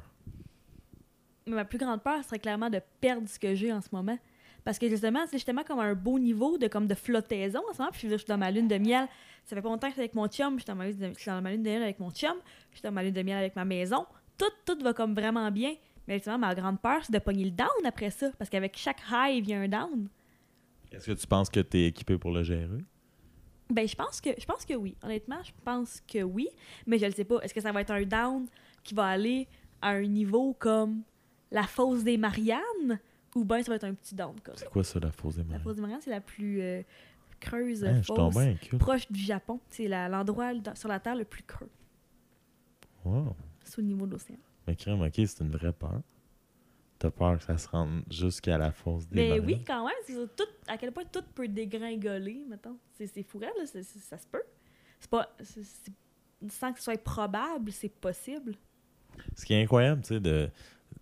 Mais 1.47 1.55
ma 1.55 1.65
plus 1.65 1.77
grande 1.77 2.01
peur 2.01 2.23
serait 2.23 2.39
clairement 2.39 2.69
de 2.69 2.81
perdre 2.99 3.27
ce 3.29 3.37
que 3.37 3.53
j'ai 3.53 3.71
en 3.71 3.81
ce 3.81 3.89
moment. 3.91 4.17
Parce 4.63 4.79
que 4.79 4.89
justement, 4.89 5.23
c'est 5.27 5.37
justement 5.37 5.63
comme 5.63 5.79
un 5.79 5.93
beau 5.93 6.17
niveau 6.17 6.57
de 6.57 6.67
comme 6.67 6.87
de 6.87 6.95
flottaison 6.95 7.61
en 7.69 7.73
ce 7.73 7.77
moment. 7.77 7.91
Puis 7.91 8.09
je 8.09 8.15
suis 8.15 8.25
dans 8.25 8.37
ma 8.37 8.49
lune 8.49 8.67
de 8.67 8.77
miel. 8.79 9.07
Ça 9.45 9.55
fait 9.55 9.61
pas 9.61 9.69
longtemps 9.69 9.87
que 9.87 9.91
je 9.91 9.93
suis 9.93 10.01
avec 10.01 10.15
mon 10.15 10.27
chum. 10.27 10.55
Je 10.55 10.63
suis 10.63 10.67
dans 10.67 10.75
ma 10.75 10.87
lune 10.87 10.97
de, 10.97 11.13
je 11.13 11.19
suis 11.19 11.29
dans 11.29 11.41
ma 11.41 11.51
lune 11.51 11.61
de 11.61 11.69
miel 11.69 11.83
avec 11.83 11.99
mon 11.99 12.09
chum. 12.09 12.35
Je 12.71 12.77
suis 12.77 12.81
dans 12.81 12.91
ma 12.91 13.03
lune 13.03 13.13
de 13.13 13.21
miel 13.21 13.37
avec 13.37 13.55
ma 13.55 13.63
maison. 13.63 14.07
Tout, 14.39 14.51
tout 14.65 14.83
va 14.83 14.93
comme 14.93 15.13
vraiment 15.13 15.51
bien. 15.51 15.75
Mais 16.07 16.15
justement, 16.15 16.39
ma 16.39 16.55
grande 16.55 16.81
peur, 16.81 17.01
c'est 17.03 17.13
de 17.13 17.19
pogner 17.19 17.45
le 17.45 17.51
down 17.51 17.69
après 17.85 18.09
ça. 18.09 18.31
Parce 18.39 18.49
qu'avec 18.49 18.75
chaque 18.75 19.01
high, 19.11 19.37
il 19.37 19.47
y 19.47 19.53
a 19.53 19.59
un 19.59 19.67
down. 19.67 20.09
Est-ce 20.91 21.05
que 21.05 21.11
tu 21.11 21.27
penses 21.27 21.49
que 21.49 21.59
tu 21.59 21.77
es 21.77 21.87
équipé 21.87 22.17
pour 22.17 22.31
le 22.31 22.41
gérer? 22.41 22.83
Ben, 23.69 23.87
je 23.87 23.95
pense 23.95 24.19
que 24.19 24.31
je 24.35 24.45
pense 24.45 24.65
que 24.65 24.73
oui. 24.73 24.97
Honnêtement, 25.03 25.43
je 25.43 25.51
pense 25.63 26.01
que 26.01 26.23
oui. 26.23 26.47
Mais 26.87 26.97
je 26.97 27.05
ne 27.05 27.11
sais 27.11 27.23
pas. 27.23 27.39
Est-ce 27.41 27.53
que 27.53 27.61
ça 27.61 27.71
va 27.71 27.81
être 27.81 27.91
un 27.91 28.03
down 28.03 28.47
qui 28.83 28.95
va 28.95 29.05
aller 29.05 29.47
à 29.79 29.89
un 29.89 30.07
niveau 30.07 30.55
comme 30.57 31.03
la 31.51 31.63
fosse 31.63 32.03
des 32.03 32.17
Mariannes? 32.17 32.99
Ou 33.35 33.43
bien 33.43 33.61
ça 33.63 33.71
va 33.71 33.75
être 33.75 33.83
un 33.83 33.93
petit 33.93 34.15
down 34.15 34.33
C'est 34.55 34.69
quoi 34.69 34.83
ça, 34.83 34.99
la 34.99 35.11
fausse 35.11 35.35
La 35.37 35.43
démarrage? 35.43 35.63
fosse 35.63 35.75
des 35.75 35.81
Mariannes, 35.81 36.01
c'est 36.01 36.09
la 36.09 36.21
plus 36.21 36.61
euh, 36.61 36.81
creuse 37.39 37.83
Hein, 37.83 38.01
fosse 38.01 38.35
proche 38.79 39.11
du 39.11 39.19
Japon. 39.19 39.59
C'est 39.69 39.87
la- 39.89 40.07
l'endroit 40.07 40.53
sur 40.75 40.87
la 40.87 40.99
Terre 41.01 41.15
le 41.15 41.25
plus 41.25 41.43
creux, 41.43 41.69
Wow. 43.03 43.35
sous 43.63 43.81
le 43.81 43.87
niveau 43.87 44.05
de 44.05 44.13
l'océan. 44.13 44.37
Mais 44.67 44.75
crème, 44.75 45.01
OK, 45.01 45.13
c'est 45.15 45.39
une 45.41 45.51
vraie 45.51 45.73
peur. 45.73 46.01
T'as 46.97 47.11
peur 47.11 47.37
que 47.37 47.43
ça 47.43 47.57
se 47.57 47.67
rende 47.67 48.03
jusqu'à 48.09 48.57
la 48.57 48.71
fosse 48.71 49.05
des 49.07 49.15
Mais 49.17 49.27
Mariannes? 49.27 49.45
oui, 49.45 49.63
quand 49.67 49.85
même, 49.85 49.95
c'est 50.07 50.13
ça, 50.13 50.27
tout, 50.35 50.47
à 50.67 50.77
quel 50.77 50.91
point 50.93 51.03
tout 51.11 51.23
peut 51.35 51.47
dégringoler, 51.47 52.45
mettons. 52.49 52.77
C'est 52.93 53.05
c'est 53.07 53.21
fou, 53.23 53.39
là, 53.39 53.49
ça 53.65 54.17
se 54.17 54.27
peut. 54.27 54.41
C'est 54.99 55.09
pas... 55.09 55.35
sans 56.49 56.71
que 56.71 56.79
ce 56.79 56.85
soit 56.85 56.97
probable, 57.03 57.71
c'est 57.71 57.89
possible. 57.89 58.55
Ce 59.35 59.45
qui 59.45 59.53
est 59.53 59.61
incroyable, 59.61 60.01
tu 60.01 60.07
sais, 60.15 60.19
de... 60.21 60.49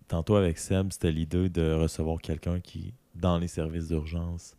tantôt 0.08 0.36
avec 0.36 0.58
Seb, 0.58 0.92
c'était 0.92 1.12
l'idée 1.12 1.48
de 1.48 1.72
recevoir 1.72 2.20
quelqu'un 2.20 2.60
qui, 2.60 2.94
dans 3.14 3.38
les 3.38 3.48
services 3.48 3.88
d'urgence, 3.88 4.56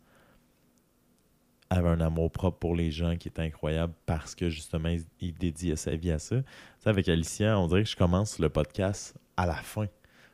avait 1.69 1.89
un 1.89 1.99
amour 1.99 2.31
propre 2.31 2.59
pour 2.59 2.75
les 2.75 2.91
gens 2.91 3.15
qui 3.17 3.27
est 3.27 3.39
incroyable 3.39 3.93
parce 4.05 4.35
que 4.35 4.49
justement, 4.49 4.89
il, 4.89 5.03
il 5.19 5.33
dédiait 5.33 5.75
sa 5.75 5.95
vie 5.95 6.11
à 6.11 6.19
ça. 6.19 6.37
Sais, 6.79 6.89
avec 6.89 7.09
Alicia, 7.09 7.57
on 7.59 7.67
dirait 7.67 7.83
que 7.83 7.89
je 7.89 7.95
commence 7.95 8.39
le 8.39 8.49
podcast 8.49 9.15
à 9.35 9.45
la 9.45 9.55
fin. 9.55 9.87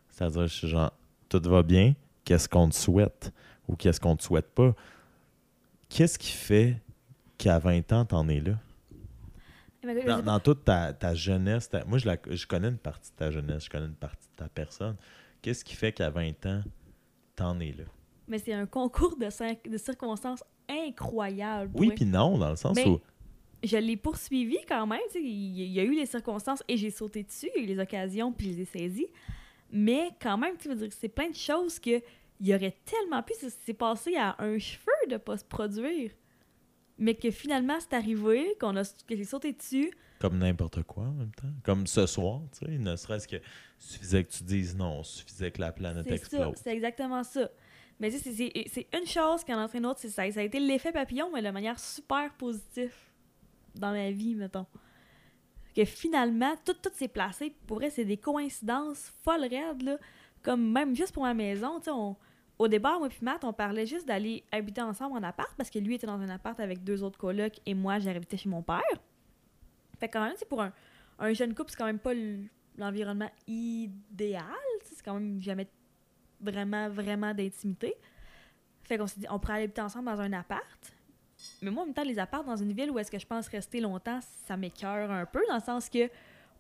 C'est-à-dire, 0.09 0.47
je 0.47 0.53
suis 0.53 0.67
genre, 0.67 0.91
tout 1.29 1.41
va 1.45 1.63
bien, 1.63 1.95
qu'est-ce 2.25 2.49
qu'on 2.49 2.69
te 2.69 2.75
souhaite 2.75 3.31
ou 3.67 3.75
qu'est-ce 3.75 3.99
qu'on 3.99 4.15
te 4.15 4.23
souhaite 4.23 4.53
pas? 4.53 4.73
Qu'est-ce 5.89 6.19
qui 6.19 6.31
fait 6.31 6.77
qu'à 7.37 7.59
20 7.59 7.91
ans, 7.93 8.05
t'en 8.05 8.27
es 8.27 8.39
là? 8.39 8.53
Eh 9.83 9.87
ben, 9.87 10.21
Dans, 10.21 10.39
toute 10.39 10.63
ta, 10.63 10.93
ta 10.93 11.15
jeunesse, 11.15 11.69
ta- 11.69 11.83
moi 11.85 11.97
je, 11.97 12.05
la- 12.07 12.17
je 12.29 12.45
connais 12.45 12.67
une 12.69 12.77
partie 12.77 13.11
de 13.11 13.15
ta 13.15 13.31
jeunesse, 13.31 13.65
je 13.65 13.69
connais 13.69 13.87
une 13.87 13.95
partie 13.95 14.27
de 14.29 14.35
ta 14.35 14.47
personne. 14.49 14.95
Qu'est-ce 15.41 15.65
qui 15.65 15.75
fait 15.75 15.91
qu'à 15.91 16.09
20 16.11 16.45
ans, 16.45 16.61
t'en 17.35 17.59
es 17.59 17.71
là? 17.71 17.85
Mais 18.27 18.37
c'est 18.37 18.53
un 18.53 18.67
concours 18.67 19.17
de, 19.17 19.25
cin- 19.25 19.57
de 19.67 19.77
circonstances 19.77 20.43
incroyables. 20.69 21.71
Oui, 21.73 21.91
puis 21.95 22.05
non, 22.05 22.37
dans 22.37 22.51
le 22.51 22.55
sens 22.55 22.75
Mais- 22.75 22.87
où. 22.87 22.99
je 23.63 23.77
l'ai 23.77 23.97
poursuivi 23.97 24.57
quand 24.67 24.85
même. 24.85 24.99
Il 25.15 25.67
y 25.71 25.79
a 25.79 25.83
eu 25.83 25.95
les 25.95 26.05
circonstances 26.05 26.63
et 26.67 26.77
j'ai 26.77 26.91
sauté 26.91 27.23
dessus. 27.23 27.49
Il 27.55 27.61
y 27.61 27.61
a 27.61 27.63
eu 27.71 27.75
les 27.75 27.81
occasions 27.81 28.31
puis 28.31 28.51
je 28.51 28.57
les 28.57 28.61
ai 28.61 28.65
saisies. 28.65 29.07
Mais 29.71 30.09
quand 30.21 30.37
même, 30.37 30.57
tu 30.57 30.67
veux 30.69 30.75
dire, 30.75 30.89
c'est 30.91 31.09
plein 31.09 31.29
de 31.29 31.35
choses 31.35 31.79
que 31.79 32.01
il 32.39 32.47
y 32.47 32.55
aurait 32.55 32.75
tellement 32.85 33.21
pu. 33.23 33.33
ça 33.39 33.49
s'est 33.49 33.73
passé 33.73 34.15
à 34.15 34.35
un 34.39 34.57
cheveu 34.57 34.91
de 35.09 35.17
pas 35.17 35.37
se 35.37 35.45
produire. 35.45 36.11
Mais 36.97 37.15
que 37.15 37.31
finalement, 37.31 37.79
c'est 37.79 37.93
arrivé, 37.95 38.55
qu'on 38.59 38.75
a, 38.75 38.83
que 38.83 39.15
j'ai 39.15 39.23
sauté 39.23 39.53
dessus. 39.53 39.91
Comme 40.19 40.37
n'importe 40.37 40.83
quoi 40.83 41.05
en 41.05 41.11
même 41.13 41.31
temps. 41.31 41.47
Comme 41.63 41.87
ce 41.87 42.05
soir, 42.05 42.41
tu 42.57 42.65
sais, 42.65 42.77
ne 42.77 42.95
serait-ce 42.95 43.27
que 43.27 43.37
suffisait 43.79 44.23
que 44.23 44.31
tu 44.31 44.43
dises 44.43 44.75
non, 44.75 45.01
suffisait 45.03 45.49
que 45.51 45.61
la 45.61 45.71
planète 45.71 46.03
C'est 46.07 46.17
ça, 46.17 46.37
explose. 46.37 46.55
c'est 46.63 46.73
exactement 46.73 47.23
ça. 47.23 47.49
Mais 47.99 48.11
tu 48.11 48.17
sais, 48.19 48.31
c'est- 48.31 48.51
c'est 48.55 48.67
c'est 48.91 48.97
une 48.99 49.07
chose 49.07 49.43
qui 49.43 49.53
en 49.53 49.59
entraîne 49.63 49.81
une 49.83 49.87
autre. 49.89 49.99
c'est 49.99 50.09
Ça, 50.09 50.29
ça 50.31 50.39
a 50.39 50.43
été 50.43 50.59
l'effet 50.59 50.91
papillon, 50.91 51.29
mais 51.33 51.41
de 51.41 51.49
manière 51.49 51.79
super 51.79 52.31
positive 52.33 52.93
dans 53.75 53.91
ma 53.91 54.11
vie, 54.11 54.35
mettons. 54.35 54.65
Que 55.75 55.85
finalement, 55.85 56.53
tout, 56.65 56.73
tout 56.73 56.89
s'est 56.93 57.07
placé. 57.07 57.55
Pour 57.65 57.77
vrai, 57.77 57.89
c'est 57.89 58.05
des 58.05 58.17
coïncidences 58.17 59.11
folles 59.23 59.45
raides, 59.49 59.81
là. 59.83 59.97
Comme 60.43 60.71
même 60.71 60.95
juste 60.95 61.13
pour 61.13 61.23
ma 61.23 61.33
maison, 61.33 61.79
tu 61.79 61.85
sais, 61.85 61.91
on- 61.91 62.15
au 62.61 62.67
départ, 62.67 62.99
moi 62.99 63.09
puis 63.09 63.17
Matt, 63.23 63.43
on 63.43 63.53
parlait 63.53 63.87
juste 63.87 64.07
d'aller 64.07 64.43
habiter 64.51 64.81
ensemble 64.81 65.17
en 65.17 65.23
appart 65.23 65.51
parce 65.57 65.71
que 65.71 65.79
lui 65.79 65.95
était 65.95 66.05
dans 66.05 66.19
un 66.21 66.29
appart 66.29 66.59
avec 66.59 66.83
deux 66.83 67.01
autres 67.01 67.17
colocs 67.17 67.59
et 67.65 67.73
moi, 67.73 67.97
j'habitais 67.97 68.37
chez 68.37 68.49
mon 68.49 68.61
père. 68.61 68.81
Fait 69.99 70.07
quand 70.07 70.23
même, 70.23 70.35
c'est 70.37 70.47
pour 70.47 70.61
un, 70.61 70.71
un 71.17 71.33
jeune 71.33 71.55
couple, 71.55 71.71
c'est 71.71 71.77
quand 71.77 71.85
même 71.85 71.97
pas 71.97 72.13
l'environnement 72.77 73.31
idéal. 73.47 74.45
C'est 74.83 75.03
quand 75.03 75.15
même 75.15 75.41
jamais 75.41 75.67
vraiment, 76.39 76.87
vraiment 76.89 77.33
d'intimité. 77.33 77.95
Fait 78.83 78.97
qu'on 78.97 79.07
s'est 79.07 79.21
dit, 79.21 79.27
on 79.31 79.39
pourrait 79.39 79.53
aller 79.55 79.63
habiter 79.63 79.81
ensemble 79.81 80.05
dans 80.05 80.19
un 80.19 80.33
appart. 80.33 80.93
Mais 81.63 81.71
moi, 81.71 81.81
en 81.81 81.85
même 81.87 81.95
temps, 81.95 82.03
les 82.03 82.19
apparts 82.19 82.43
dans 82.43 82.57
une 82.57 82.73
ville 82.73 82.91
où 82.91 82.99
est-ce 82.99 83.09
que 83.09 83.17
je 83.17 83.25
pense 83.25 83.47
rester 83.47 83.81
longtemps, 83.81 84.19
ça 84.45 84.55
m'écœure 84.55 85.09
un 85.09 85.25
peu, 85.25 85.41
dans 85.47 85.55
le 85.55 85.61
sens 85.61 85.89
que 85.89 86.09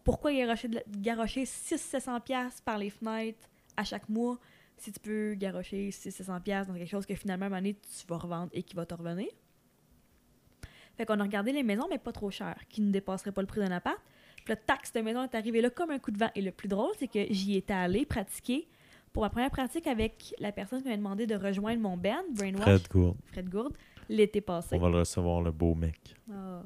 pourquoi 0.03 0.33
garocher, 0.33 0.67
garocher 0.87 1.43
600-700$ 1.43 2.63
par 2.63 2.79
les 2.79 2.89
fenêtres 2.89 3.47
à 3.77 3.83
chaque 3.83 4.09
mois? 4.09 4.39
Si 4.81 4.91
tu 4.91 4.99
peux 4.99 5.35
garocher 5.35 5.89
600-700$ 5.89 6.65
dans 6.65 6.73
quelque 6.73 6.89
chose 6.89 7.05
que 7.05 7.13
finalement, 7.13 7.45
à 7.45 7.47
un 7.47 7.49
moment 7.49 7.61
donné, 7.61 7.75
tu 7.75 8.07
vas 8.07 8.17
revendre 8.17 8.49
et 8.51 8.63
qui 8.63 8.75
va 8.75 8.85
te 8.85 8.95
revenir. 8.95 9.27
Fait 10.97 11.05
qu'on 11.05 11.19
a 11.19 11.23
regardé 11.23 11.51
les 11.51 11.61
maisons, 11.61 11.85
mais 11.89 11.99
pas 11.99 12.11
trop 12.11 12.31
chères, 12.31 12.59
qui 12.67 12.81
ne 12.81 12.91
dépasseraient 12.91 13.31
pas 13.31 13.41
le 13.41 13.47
prix 13.47 13.59
d'un 13.59 13.71
appart. 13.71 13.99
Puis 14.43 14.45
le 14.49 14.55
taxe 14.55 14.91
de 14.91 15.01
maison 15.01 15.23
est 15.23 15.35
arrivé 15.35 15.61
là 15.61 15.69
comme 15.69 15.91
un 15.91 15.99
coup 15.99 16.09
de 16.09 16.17
vent. 16.17 16.31
Et 16.33 16.41
le 16.41 16.51
plus 16.51 16.67
drôle, 16.67 16.91
c'est 16.97 17.07
que 17.07 17.31
j'y 17.31 17.57
étais 17.57 17.73
allée 17.73 18.05
pratiquer 18.05 18.67
pour 19.13 19.21
ma 19.21 19.29
première 19.29 19.51
pratique 19.51 19.85
avec 19.85 20.33
la 20.39 20.51
personne 20.51 20.81
qui 20.81 20.89
m'a 20.89 20.97
demandé 20.97 21.27
de 21.27 21.35
rejoindre 21.35 21.81
mon 21.81 21.95
band, 21.95 22.23
Brainwash, 22.31 22.63
Fred 22.63 22.87
Gould. 22.89 23.15
Fred 23.27 23.49
Gourde, 23.49 23.77
l'été 24.09 24.41
passé. 24.41 24.75
On 24.75 24.79
va 24.79 24.89
le 24.89 24.99
recevoir, 24.99 25.41
le 25.41 25.51
beau 25.51 25.75
mec. 25.75 26.15
Ah. 26.31 26.63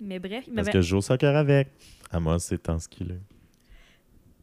Mais 0.00 0.18
bref, 0.18 0.44
il 0.46 0.54
Parce 0.54 0.68
que 0.68 0.82
je 0.82 0.88
joue 0.88 0.98
au 0.98 1.02
soccer 1.02 1.34
avec. 1.34 1.68
À 2.10 2.20
moi, 2.20 2.38
c'est 2.38 2.68
en 2.68 2.78
skillé. 2.78 3.16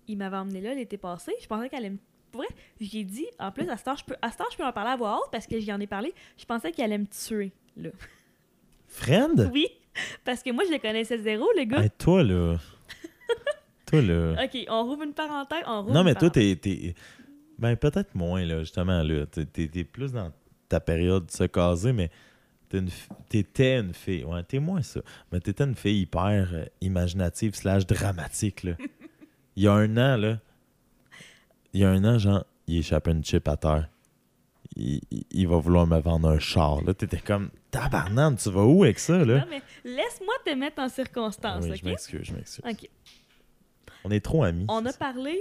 il 0.08 0.18
m'avait 0.18 0.38
emmené 0.38 0.60
là 0.60 0.74
l'été 0.74 0.98
passé. 0.98 1.34
Je 1.40 1.46
pensais 1.46 1.70
qu'elle 1.70 1.86
allait 1.86 1.92
me. 1.92 1.98
Pour 2.34 2.42
vrai, 2.42 2.50
j'ai 2.82 3.04
dit, 3.04 3.28
en 3.38 3.52
plus, 3.52 3.70
à 3.70 3.78
ce 3.78 3.84
temps, 3.84 3.96
je 3.96 4.04
peux, 4.04 4.16
à 4.20 4.32
ce 4.32 4.38
temps, 4.38 4.46
je 4.52 4.58
peux 4.58 4.66
en 4.66 4.72
parler 4.74 4.90
à 4.90 4.96
voix 4.96 5.18
haute 5.18 5.30
parce 5.32 5.46
que 5.46 5.60
j'y 5.60 5.72
en 5.72 5.80
ai 5.80 5.86
parlé. 5.86 6.12
Je 6.36 6.46
pensais 6.46 6.72
qu'elle 6.72 6.86
allait 6.86 6.98
me 6.98 7.06
tuer, 7.06 7.52
là. 7.78 7.92
Friend? 8.88 9.50
Oui, 9.54 9.68
parce 10.26 10.42
que 10.42 10.50
moi, 10.52 10.64
je 10.68 10.72
le 10.74 10.80
connaissais 10.80 11.20
zéro, 11.20 11.46
le 11.56 11.66
gars. 11.66 11.84
Hey, 11.84 11.92
toi, 11.92 12.24
là. 12.24 12.58
toi, 13.86 14.02
là. 14.02 14.44
Ok, 14.44 14.66
on 14.68 14.84
rouvre 14.84 15.04
une 15.04 15.14
parenthèse. 15.14 15.62
On 15.68 15.82
rouvre 15.84 15.94
Non, 15.94 16.04
mais 16.04 16.16
toi, 16.16 16.32
t'es. 16.32 16.58
Ben, 17.60 17.76
peut-être 17.76 18.16
moins, 18.16 18.44
là, 18.44 18.62
justement, 18.62 19.04
là. 19.04 19.28
T'es- 19.28 19.84
plus 19.84 20.12
dans 20.12 20.32
ta 20.70 20.80
période 20.80 21.28
de 21.28 21.32
se 21.32 21.44
caser, 21.44 21.94
mais 21.94 22.10
t'es 22.68 22.80
une 22.80 22.90
t'étais 23.30 23.78
une 23.78 23.94
fille. 23.94 24.24
Ouais, 24.24 24.42
t'es 24.42 24.58
moins 24.58 24.82
ça. 24.82 25.02
Mais 25.32 25.40
t'étais 25.40 25.66
une 25.66 25.76
fille 25.76 26.02
hyper 26.02 26.50
euh, 26.52 26.66
imaginative 26.82 27.54
slash 27.54 27.86
dramatique, 27.86 28.64
là. 28.64 28.72
Il 29.56 29.62
y 29.62 29.68
a 29.68 29.74
un 29.74 29.98
an, 29.98 30.18
là. 30.18 30.40
Il 31.74 31.82
y 31.82 31.84
a 31.84 31.90
un 31.90 32.04
an, 32.06 32.18
genre, 32.20 32.46
il 32.68 32.78
échappe 32.78 33.08
une 33.08 33.24
chip 33.24 33.48
à 33.48 33.58
terre. 33.58 33.90
Il, 34.76 35.02
il- 35.12 35.26
il 35.32 35.48
va 35.48 35.58
vouloir 35.58 35.86
me 35.88 36.00
vendre 36.00 36.30
un 36.30 36.40
char. 36.40 36.82
Là, 36.84 36.94
t'étais 36.94 37.20
comme, 37.20 37.50
tabarnane, 37.72 38.38
tu 38.38 38.50
vas 38.50 38.64
où 38.64 38.84
avec 38.84 39.00
ça, 39.00 39.24
là? 39.26 39.40
Non, 39.40 39.46
mais 39.50 39.62
laisse-moi 39.84 40.34
te 40.46 40.52
mettre 40.52 40.82
en 40.82 40.90
circonstance, 40.90 41.64
Oui, 41.66 41.72
ok? 41.72 41.78
je 41.78 41.86
m'excuse, 41.86 42.24
je 42.24 42.34
m'excuse. 42.34 42.64
Ok. 42.70 42.90
On 44.04 44.12
est 44.12 44.20
trop 44.24 44.44
amis. 44.44 44.66
On 44.70 44.86
a 44.86 44.92
ça. 44.92 44.98
parlé 44.98 45.40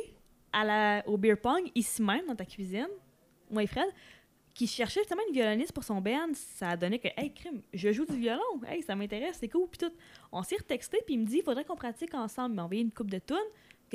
à 0.53 0.65
la, 0.65 1.03
au 1.09 1.17
beer 1.17 1.37
pong, 1.41 1.71
ici 1.75 2.03
même, 2.03 2.27
dans 2.27 2.35
ta 2.37 2.45
cuisine, 2.45 2.89
moi 3.51 3.63
et 3.63 3.67
Fred, 3.67 3.87
qui 4.55 4.67
cherchait 4.67 5.01
justement 5.01 5.23
une 5.29 5.35
violoniste 5.35 5.73
pour 5.73 5.83
son 5.85 6.01
band. 6.03 6.29
Ça 6.35 6.71
a 6.71 6.77
donné 6.77 6.99
que, 6.99 7.09
hey, 7.17 7.33
crime, 7.33 7.63
je 7.73 7.91
joue 7.93 8.05
du 8.05 8.17
violon. 8.19 8.43
Hey, 8.69 8.83
ça 8.83 8.95
m'intéresse, 8.95 9.39
c'est 9.41 9.49
cool. 9.49 9.67
Puis 9.71 9.79
tout. 9.79 9.93
On 10.31 10.43
s'est 10.43 10.57
retexté, 10.57 10.99
puis 11.07 11.15
il 11.15 11.21
me 11.21 11.27
dit, 11.27 11.39
il 11.39 11.43
faudrait 11.43 11.65
qu'on 11.65 11.75
pratique 11.77 12.13
ensemble. 12.15 12.53
Il 12.53 12.57
m'a 12.57 12.65
envoyé 12.65 12.83
une 12.83 12.93
coupe 12.93 13.11
de 13.11 13.19
tunes 13.19 13.37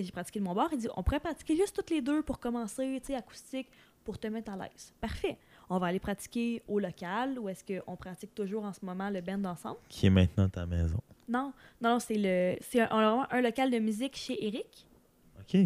que 0.02 0.06
j'ai 0.06 0.12
pratiqué 0.12 0.40
de 0.40 0.46
mon 0.46 0.54
bord. 0.54 0.70
Il 0.72 0.78
dit, 0.78 0.88
on 0.96 1.04
pourrait 1.04 1.20
pratiquer 1.20 1.56
juste 1.56 1.76
toutes 1.76 1.90
les 1.90 2.02
deux 2.02 2.22
pour 2.22 2.40
commencer, 2.40 3.00
tu 3.02 3.08
sais, 3.08 3.16
acoustique, 3.16 3.70
pour 4.04 4.18
te 4.18 4.28
mettre 4.28 4.52
à 4.52 4.56
l'aise. 4.58 4.94
Parfait. 5.02 5.38
On 5.70 5.80
va 5.80 5.88
aller 5.88 6.00
pratiquer 6.00 6.64
au 6.68 6.80
local, 6.80 7.38
ou 7.40 7.50
est-ce 7.50 7.64
qu'on 7.64 7.96
pratique 7.98 8.34
toujours 8.34 8.64
en 8.64 8.72
ce 8.72 8.86
moment 8.86 9.10
le 9.10 9.20
band 9.22 9.44
ensemble? 9.44 9.80
Qui 9.90 10.06
est 10.06 10.10
maintenant 10.10 10.48
ta 10.48 10.66
maison? 10.66 11.02
Non, 11.28 11.52
non, 11.82 11.90
non, 11.92 12.00
c'est 12.00 12.16
le, 12.18 12.56
c'est 12.62 12.80
un, 12.80 13.28
un 13.30 13.42
local 13.42 13.70
de 13.70 13.80
musique 13.80 14.16
chez 14.16 14.46
Eric 14.46 14.88
OK. 15.40 15.58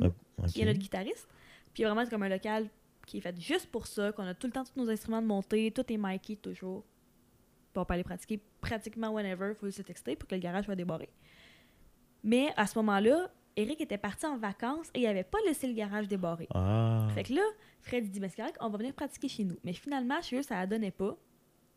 OK. 0.00 0.46
qui 0.46 0.62
est 0.62 0.64
notre 0.64 0.78
guitariste. 0.78 1.28
Puis 1.74 1.84
vraiment, 1.84 2.02
c'est 2.04 2.10
comme 2.10 2.22
un 2.22 2.28
local 2.28 2.68
qui 3.06 3.18
est 3.18 3.20
fait 3.20 3.38
juste 3.38 3.66
pour 3.70 3.86
ça, 3.86 4.12
qu'on 4.12 4.24
a 4.24 4.34
tout 4.34 4.46
le 4.46 4.52
temps 4.52 4.64
tous 4.64 4.80
nos 4.80 4.88
instruments 4.88 5.20
de 5.20 5.26
montée, 5.26 5.70
tout 5.70 5.92
est 5.92 5.98
miké 5.98 6.36
toujours. 6.36 6.84
Puis 7.72 7.80
on 7.80 7.84
peut 7.84 7.94
aller 7.94 8.04
pratiquer 8.04 8.40
pratiquement 8.60 9.10
whenever, 9.10 9.50
il 9.50 9.54
faut 9.56 9.70
se 9.70 9.82
texter 9.82 10.16
pour 10.16 10.28
que 10.28 10.34
le 10.34 10.40
garage 10.40 10.64
soit 10.64 10.76
débarré. 10.76 11.10
Mais 12.22 12.48
à 12.56 12.66
ce 12.66 12.78
moment-là, 12.78 13.30
Eric 13.56 13.80
était 13.80 13.98
parti 13.98 14.26
en 14.26 14.38
vacances 14.38 14.88
et 14.94 15.00
il 15.00 15.06
avait 15.06 15.24
pas 15.24 15.38
laissé 15.46 15.66
le 15.66 15.74
garage 15.74 16.08
débarré. 16.08 16.48
Ah. 16.54 17.08
Fait 17.14 17.24
que 17.24 17.34
là, 17.34 17.42
Fred 17.80 18.08
dit, 18.08 18.20
mais 18.20 18.28
c'est 18.28 18.36
correct, 18.36 18.56
on 18.60 18.68
va 18.68 18.78
venir 18.78 18.94
pratiquer 18.94 19.28
chez 19.28 19.44
nous. 19.44 19.56
Mais 19.64 19.72
finalement, 19.72 20.20
chez 20.22 20.38
eux, 20.38 20.42
ça 20.42 20.56
la 20.56 20.66
donnait 20.66 20.90
pas. 20.90 21.16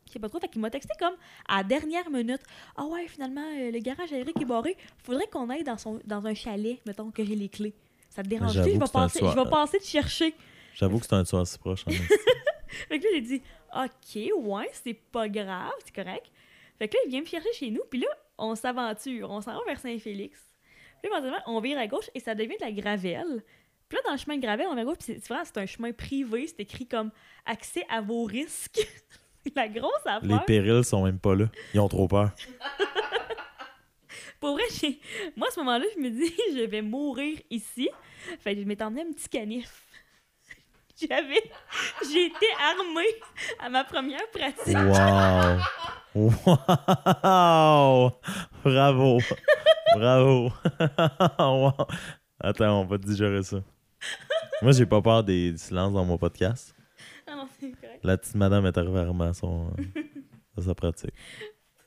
Je 0.08 0.14
sais 0.14 0.20
pas 0.20 0.30
trop. 0.30 0.40
Fait 0.40 0.50
qu'il 0.50 0.62
m'a 0.62 0.70
texté 0.70 0.94
comme 1.00 1.16
à 1.48 1.58
la 1.58 1.64
dernière 1.64 2.10
minute. 2.10 2.42
Ah 2.76 2.86
ouais, 2.86 3.08
finalement, 3.08 3.46
euh, 3.58 3.72
le 3.72 3.80
garage 3.80 4.12
à 4.12 4.18
Eric 4.18 4.40
est 4.40 4.46
barré. 4.46 4.78
Faudrait 5.04 5.28
qu'on 5.28 5.50
aille 5.50 5.64
dans, 5.64 5.78
son, 5.78 6.00
dans 6.06 6.26
un 6.26 6.34
chalet, 6.34 6.80
mettons 6.86 7.10
que 7.10 7.24
j'ai 7.24 7.36
les 7.36 7.50
clés. 7.50 7.74
Ça 8.10 8.22
te 8.22 8.28
dérange 8.28 8.54
J'avoue 8.54 8.70
Je 8.70 8.80
vais 8.80 8.92
passer, 8.92 9.20
je 9.20 9.36
vais 9.36 9.50
passer 9.50 9.80
te 9.80 9.86
chercher. 9.86 10.36
J'avoue 10.76 11.00
que 11.00 11.06
c'est 11.06 11.16
un 11.16 11.26
soir 11.26 11.48
si 11.48 11.58
proche. 11.58 11.86
en. 11.88 11.92
Fait 12.90 13.00
que 13.00 13.04
là, 13.04 13.10
j'ai 13.14 13.22
dit, 13.22 13.42
OK, 13.76 14.46
ouais, 14.46 14.70
c'est 14.74 14.94
pas 14.94 15.30
grave, 15.30 15.74
c'est 15.86 15.96
correct. 15.96 16.32
Fait 16.80 16.88
que 16.88 16.96
là, 16.96 17.04
il 17.06 17.10
vient 17.10 17.22
me 17.22 17.26
chercher 17.26 17.54
chez 17.54 17.70
nous, 17.70 17.82
puis 17.90 18.00
là, 18.00 18.08
on 18.38 18.56
s'aventure, 18.56 19.30
on 19.30 19.42
s'en 19.42 19.54
va 19.54 19.60
vers 19.66 19.80
Saint-Félix. 19.80 20.40
Puis 21.04 21.12
éventuellement, 21.12 21.42
on 21.48 21.60
vire 21.60 21.78
à 21.78 21.86
gauche 21.86 22.10
et 22.16 22.20
ça 22.22 22.34
devient 22.34 22.56
de 22.60 22.66
la 22.66 22.72
gravelle. 22.72 23.44
Puis 23.90 23.98
là, 23.98 24.02
dans 24.06 24.12
le 24.14 24.18
chemin 24.18 24.38
de 24.38 24.42
gravelle, 24.42 24.68
on 24.70 24.74
vire 24.74 24.84
à 24.84 24.86
gauche, 24.86 24.98
puis 25.00 25.06
c'est 25.14 25.20
c'est 25.20 25.28
vraiment, 25.28 25.44
c'est 25.46 25.58
un 25.60 25.66
chemin 25.66 25.92
privé, 25.92 26.48
c'est 26.48 26.62
écrit 26.62 26.88
comme 26.88 27.12
accès 27.46 27.84
à 27.90 28.00
vos 28.00 28.24
risques. 28.24 28.80
la 29.56 29.68
grosse 29.68 29.92
Les 30.06 30.12
affaire. 30.34 30.46
périls 30.46 30.84
sont 30.86 31.04
même 31.04 31.20
pas 31.20 31.36
là. 31.36 31.46
Ils 31.74 31.80
ont 31.82 31.90
trop 31.90 32.08
peur. 32.08 32.32
Pour 34.40 34.54
vrai, 34.54 34.64
j'ai- 34.80 35.00
moi, 35.36 35.48
à 35.50 35.52
ce 35.52 35.60
moment-là, 35.60 35.86
je 35.96 36.00
me 36.02 36.10
dis, 36.10 36.34
je 36.56 36.64
vais 36.66 36.82
mourir 36.82 37.38
ici. 37.50 37.90
Fait 38.40 38.56
que 38.56 38.62
je 38.62 38.66
m'étais 38.66 38.84
emmené 38.86 39.02
un 39.02 39.12
petit 39.12 39.28
canif. 39.30 39.82
J'avais. 41.02 41.44
J'ai 42.12 42.26
été 42.28 42.46
armée 42.62 43.16
à 43.60 43.68
ma 43.70 43.84
première 43.84 44.26
pratique. 44.32 44.78
Wow! 44.78 45.60
Wow! 47.26 48.12
Bravo! 48.64 49.18
Bravo! 49.96 50.52
wow. 51.40 51.74
Attends, 52.40 52.82
on 52.82 52.86
va 52.86 52.98
te 52.98 53.06
digérer 53.06 53.44
ça. 53.44 53.64
Moi, 54.62 54.72
j'ai 54.72 54.86
pas 54.86 55.02
peur 55.02 55.24
des 55.24 55.56
silences 55.58 55.94
dans 55.94 56.06
mon 56.06 56.18
podcast. 56.18 56.76
Ah 57.28 57.36
non, 57.36 57.48
c'est 57.60 57.72
correct. 57.72 58.00
La 58.04 58.18
petite 58.18 58.36
madame 58.36 58.66
est 58.66 58.78
arrivée 58.78 59.00
à 59.00 59.06
remettre 59.06 59.36
son, 59.36 59.72
à 60.58 60.62
sa 60.62 60.76
pratique. 60.76 61.14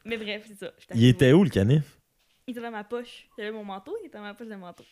Mais 0.04 0.16
bref, 0.16 0.44
c'est 0.46 0.58
ça. 0.58 0.72
Il 0.94 1.04
était 1.04 1.32
où, 1.32 1.44
le 1.44 1.50
canif? 1.50 1.98
Il 2.46 2.52
était 2.52 2.60
dans 2.60 2.70
ma 2.70 2.84
poche. 2.84 3.28
J'avais 3.36 3.50
mon 3.50 3.64
manteau, 3.64 3.96
il 4.02 4.06
était 4.06 4.18
dans 4.18 4.24
ma 4.24 4.34
poche 4.34 4.48
de 4.48 4.54
manteau. 4.54 4.84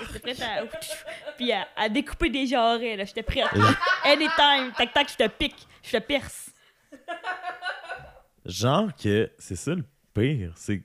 J'étais 0.00 0.18
prête 0.18 0.42
à. 0.42 0.64
Puis 1.36 1.52
à, 1.52 1.68
à 1.76 1.88
découper 1.88 2.30
des 2.30 2.46
jarrets, 2.46 2.96
là. 2.96 3.04
J'étais 3.04 3.22
prête. 3.22 3.46
Anytime. 4.04 4.72
Tac, 4.76 4.92
tac, 4.92 5.08
je 5.10 5.16
te 5.16 5.28
pique. 5.28 5.66
Je 5.82 5.96
te 5.96 6.02
perce. 6.02 6.50
Genre 8.44 8.94
que 8.96 9.30
c'est 9.38 9.56
ça 9.56 9.74
le 9.74 9.84
pire, 10.14 10.52
c'est 10.56 10.82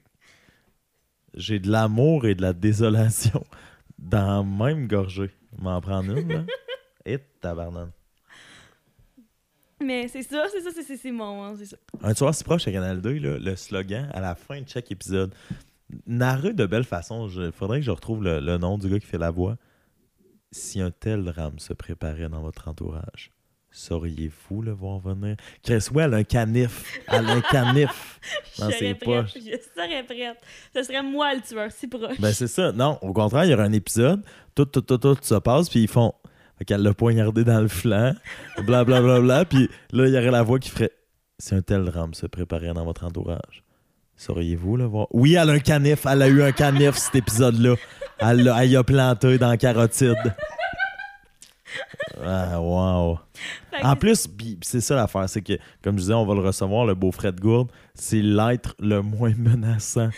j'ai 1.36 1.60
de 1.60 1.70
l'amour 1.72 2.26
et 2.26 2.36
de 2.36 2.42
la 2.42 2.54
désolation 2.54 3.44
dans 4.00 4.44
la 4.60 4.66
même 4.68 4.88
gorgée. 4.88 5.32
M'en 5.60 5.80
prendre 5.82 6.18
une, 6.18 6.28
là. 6.32 6.44
Et 7.06 7.20
tabarnane. 7.42 7.92
Mais 9.84 10.08
c'est 10.08 10.24
ça, 10.24 10.46
c'est 10.52 10.62
ça, 10.62 10.70
c'est- 10.82 11.12
mon. 11.12 11.56
C'est 11.58 11.66
ça. 11.66 11.78
Un 12.02 12.14
soir 12.14 12.34
si 12.34 12.44
proche 12.44 12.68
à 12.68 12.72
Canal 12.72 13.02
2, 13.02 13.14
là, 13.20 13.38
le 13.38 13.56
slogan 13.56 14.10
à 14.14 14.22
la 14.22 14.36
fin 14.36 14.62
de 14.62 14.70
chaque 14.70 14.90
épisode, 14.92 15.34
narré 16.08 16.54
de 16.54 16.66
belle 16.66 16.86
façon, 16.86 17.28
il 17.28 17.52
faudrait 17.52 17.80
que 17.80 17.86
je 17.86 17.92
retrouve 17.92 18.24
le, 18.24 18.40
le 18.40 18.58
nom 18.58 18.78
du 18.78 18.88
gars 18.90 19.00
qui 19.00 19.06
fait 19.06 19.18
la 19.18 19.32
voix. 19.32 19.58
Si 20.52 20.80
un 20.80 20.92
tel 20.92 21.24
drame 21.24 21.60
se 21.60 21.74
préparait 21.74 22.30
dans 22.30 22.42
votre 22.42 22.68
entourage, 22.70 23.32
sauriez-vous 23.74 24.62
le 24.62 24.72
voir 24.72 25.00
venir? 25.00 25.36
Chris, 25.64 25.86
ouais, 25.94 26.04
elle 26.04 26.14
a 26.14 26.18
un 26.18 26.24
canif? 26.24 27.00
Elle 27.08 27.26
a 27.26 27.34
un 27.34 27.42
canif 27.42 28.20
Je 28.56 28.62
dans 28.62 28.68
serais 28.68 28.80
ses 28.80 28.94
prête. 28.96 29.04
poches. 29.04 29.34
Je 29.36 29.42
serais 29.82 30.04
prête. 30.04 30.38
Ce 30.76 30.84
serait 30.84 31.04
moi 31.04 31.34
le 31.34 31.42
tueur, 31.42 31.72
si 31.72 31.88
proche. 31.88 32.20
Ben, 32.20 32.32
c'est 32.32 32.48
ça. 32.48 32.72
Non, 32.72 32.98
au 33.02 33.12
contraire, 33.12 33.46
il 33.46 33.52
y 33.52 33.54
aura 33.54 33.64
un 33.64 33.74
épisode, 33.74 34.24
tout, 34.56 34.66
tout, 34.66 34.82
tout, 34.82 34.98
tout 34.98 35.18
se 35.22 35.36
passe, 35.36 35.70
puis 35.70 35.82
ils 35.82 35.88
font. 35.90 36.14
Fait 36.58 36.66
qu'elle 36.66 36.84
l'a 36.84 36.94
poignardé 36.94 37.44
dans 37.44 37.60
le 37.62 37.68
flanc, 37.68 38.14
blablabla, 38.58 39.02
bla, 39.02 39.02
bla, 39.02 39.22
bla, 39.22 39.46
puis 39.46 39.70
là, 39.92 40.08
il 40.08 40.14
y 40.14 40.18
aurait 40.18 40.30
la 40.32 40.44
voix 40.44 40.60
qui 40.60 40.70
ferait 40.70 40.92
Si 41.40 41.56
un 41.56 41.62
tel 41.64 41.84
drame 41.84 42.14
se 42.14 42.28
préparait 42.28 42.74
dans 42.74 42.86
votre 42.86 43.04
entourage, 43.06 43.64
sauriez-vous 44.16 44.78
le 44.78 44.86
voir 44.86 45.08
Oui, 45.12 45.34
elle 45.34 45.50
a 45.50 45.54
un 45.54 45.60
canif, 45.60 46.06
elle 46.06 46.22
a 46.22 46.28
eu 46.28 46.44
un 46.44 46.52
canif 46.52 46.96
cet 46.96 47.16
épisode-là. 47.16 47.74
Elle 48.20 48.44
l'a 48.44 48.64
elle 48.64 48.78
a 48.78 48.84
planté 48.84 49.40
dans 49.40 49.50
la 49.50 49.58
carotide. 49.58 50.14
Ah, 52.24 52.62
wow. 52.62 53.20
En 53.82 53.96
plus, 53.96 54.28
c'est 54.62 54.82
ça 54.82 54.96
l'affaire, 54.96 55.28
c'est 55.28 55.42
que, 55.42 55.54
comme 55.84 55.96
je 55.96 56.02
disais, 56.02 56.14
on 56.14 56.26
va 56.26 56.34
le 56.36 56.42
recevoir, 56.42 56.86
le 56.86 56.94
beau 56.94 57.12
Fred 57.12 57.40
Gourde, 57.40 57.72
c'est 57.94 58.22
l'être 58.22 58.76
le 58.80 59.02
moins 59.02 59.34
menaçant 59.38 60.10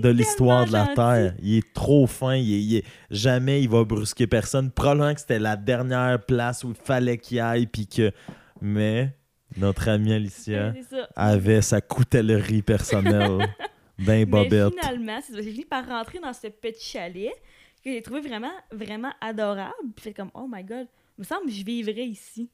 de 0.00 0.08
l'histoire 0.08 0.66
de 0.66 0.72
la 0.72 0.84
gentil. 0.86 0.94
Terre. 0.96 1.34
Il 1.42 1.58
est 1.58 1.72
trop 1.74 2.06
fin, 2.06 2.34
il 2.34 2.52
est- 2.54 2.60
il 2.62 2.76
est- 2.76 2.84
jamais 3.10 3.62
il 3.62 3.68
va 3.68 3.84
brusquer 3.84 4.26
personne. 4.26 4.70
Probablement 4.70 5.14
que 5.14 5.20
c'était 5.20 5.38
la 5.38 5.56
dernière 5.56 6.24
place 6.24 6.64
où 6.64 6.70
il 6.70 6.74
fallait 6.76 7.18
qu'il 7.18 7.40
aille, 7.40 7.66
puis 7.66 7.86
que... 7.86 8.10
Mais 8.60 9.14
notre 9.56 9.88
amie 9.88 10.12
Alicia 10.14 10.72
avait 11.16 11.62
sa 11.62 11.80
coutellerie 11.80 12.62
personnelle 12.62 13.38
d'un 13.98 14.04
Mais 14.06 14.24
bobette. 14.24 14.72
finalement, 14.80 15.18
c'est 15.24 15.32
ça, 15.34 15.42
j'ai 15.42 15.50
fini 15.52 15.64
par 15.64 15.86
rentrer 15.86 16.18
dans 16.20 16.32
ce 16.32 16.46
petit 16.48 16.92
chalet 16.92 17.32
que 17.84 17.90
j'ai 17.92 18.00
trouvé 18.02 18.20
vraiment, 18.20 18.52
vraiment 18.70 19.10
adorable. 19.20 19.72
Puis 19.96 20.04
fait 20.04 20.12
comme, 20.14 20.30
oh 20.34 20.46
my 20.50 20.62
god, 20.64 20.86
me 21.22 21.26
semble 21.26 21.46
que 21.46 21.52
je 21.52 21.64
vivrais 21.64 22.06
ici. 22.06 22.50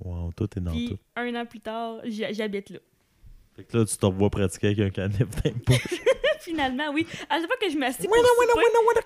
Wow, 0.00 0.30
tout 0.36 0.48
est 0.56 0.60
dans 0.60 0.70
Puis 0.70 0.90
tout. 0.90 0.98
un 1.16 1.34
an 1.34 1.44
plus 1.46 1.60
tard, 1.60 1.98
j'ha- 2.04 2.32
j'habite 2.32 2.70
là. 2.70 2.78
Fait 3.56 3.64
que 3.64 3.76
là, 3.76 3.84
tu 3.84 3.96
te 3.96 4.06
revois 4.06 4.30
pratiquer 4.30 4.68
avec 4.68 4.78
un 4.80 4.90
canif 4.90 5.26
poches. 5.66 6.00
Finalement, 6.40 6.90
oui. 6.92 7.04
À 7.28 7.38
chaque 7.40 7.46
fois 7.48 7.56
que 7.60 7.68
je 7.68 7.76
m'assieds 7.76 8.08
winna, 8.08 8.28
winna. 8.38 9.00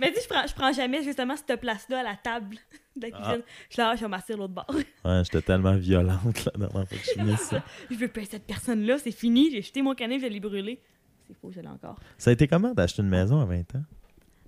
mais 0.00 0.10
dis, 0.10 0.18
je 0.22 0.28
prends, 0.28 0.46
je 0.46 0.54
prends 0.54 0.72
jamais 0.72 1.02
justement 1.04 1.36
cette 1.36 1.60
place-là 1.60 2.00
à 2.00 2.02
la 2.02 2.16
table 2.16 2.56
de 2.96 3.06
la 3.06 3.08
Ah. 3.14 3.16
cuisine. 3.22 3.42
Je 3.68 3.72
suis 3.74 3.80
là, 3.80 3.90
ah, 3.90 3.96
je 3.96 4.00
vais 4.00 4.08
m'asseoir 4.08 4.38
l'autre 4.38 4.54
bord. 4.54 4.66
Ouais, 5.04 5.22
j'étais 5.24 5.42
tellement 5.42 5.76
violente 5.76 6.44
la 6.46 6.52
dernière 6.52 6.70
fois 6.72 6.84
que 6.86 6.96
je 6.96 7.10
suis 7.10 7.20
venue 7.20 7.32
ici. 7.34 7.54
je 7.90 7.94
veux 7.96 8.08
pas 8.08 8.24
cette 8.24 8.44
personne-là, 8.46 8.98
c'est 8.98 9.12
fini. 9.12 9.50
J'ai 9.52 9.62
jeté 9.62 9.82
mon 9.82 9.94
canif, 9.94 10.20
je 10.20 10.26
l'ai 10.26 10.40
brûlé. 10.40 10.80
C'est 11.28 11.34
faux, 11.34 11.52
je 11.52 11.60
l'ai 11.60 11.68
encore. 11.68 12.00
Ça 12.18 12.30
a 12.30 12.32
été 12.32 12.48
comment 12.48 12.74
d'acheter 12.74 13.02
une 13.02 13.08
maison 13.08 13.40
à 13.40 13.44
20 13.44 13.76
ans? 13.76 13.84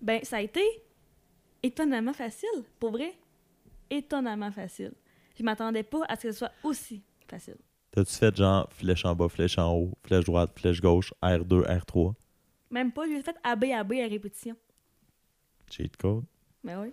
Ben, 0.03 0.21
ça 0.25 0.39
a 0.39 0.41
été 0.41 0.63
étonnamment 1.63 2.13
facile, 2.13 2.65
pour 2.79 2.91
vrai. 2.93 3.13
Étonnamment 3.91 4.51
facile. 4.53 4.93
Je 5.39 5.43
m'attendais 5.43 5.83
pas 5.83 6.05
à 6.09 6.17
ce 6.17 6.23
que 6.23 6.33
ce 6.33 6.39
soit 6.39 6.53
aussi 6.63 7.03
facile. 7.29 7.57
T'as-tu 7.93 8.13
fait 8.15 8.37
genre 8.37 8.69
flèche 8.73 9.05
en 9.05 9.15
bas, 9.17 9.29
flèche 9.29 9.59
en 9.59 9.73
haut, 9.75 9.93
flèche 10.05 10.25
droite, 10.25 10.53
flèche 10.57 10.81
gauche, 10.81 11.13
R2, 11.23 11.67
R3, 11.67 12.15
Même 12.71 12.93
pas, 12.93 13.07
j'ai 13.09 13.21
fait 13.23 13.35
AB, 13.43 13.65
AB 13.65 13.93
à 13.95 14.07
répétition. 14.09 14.57
cheat 15.69 15.97
code? 15.97 16.25
Ben 16.63 16.81
oui. 16.83 16.93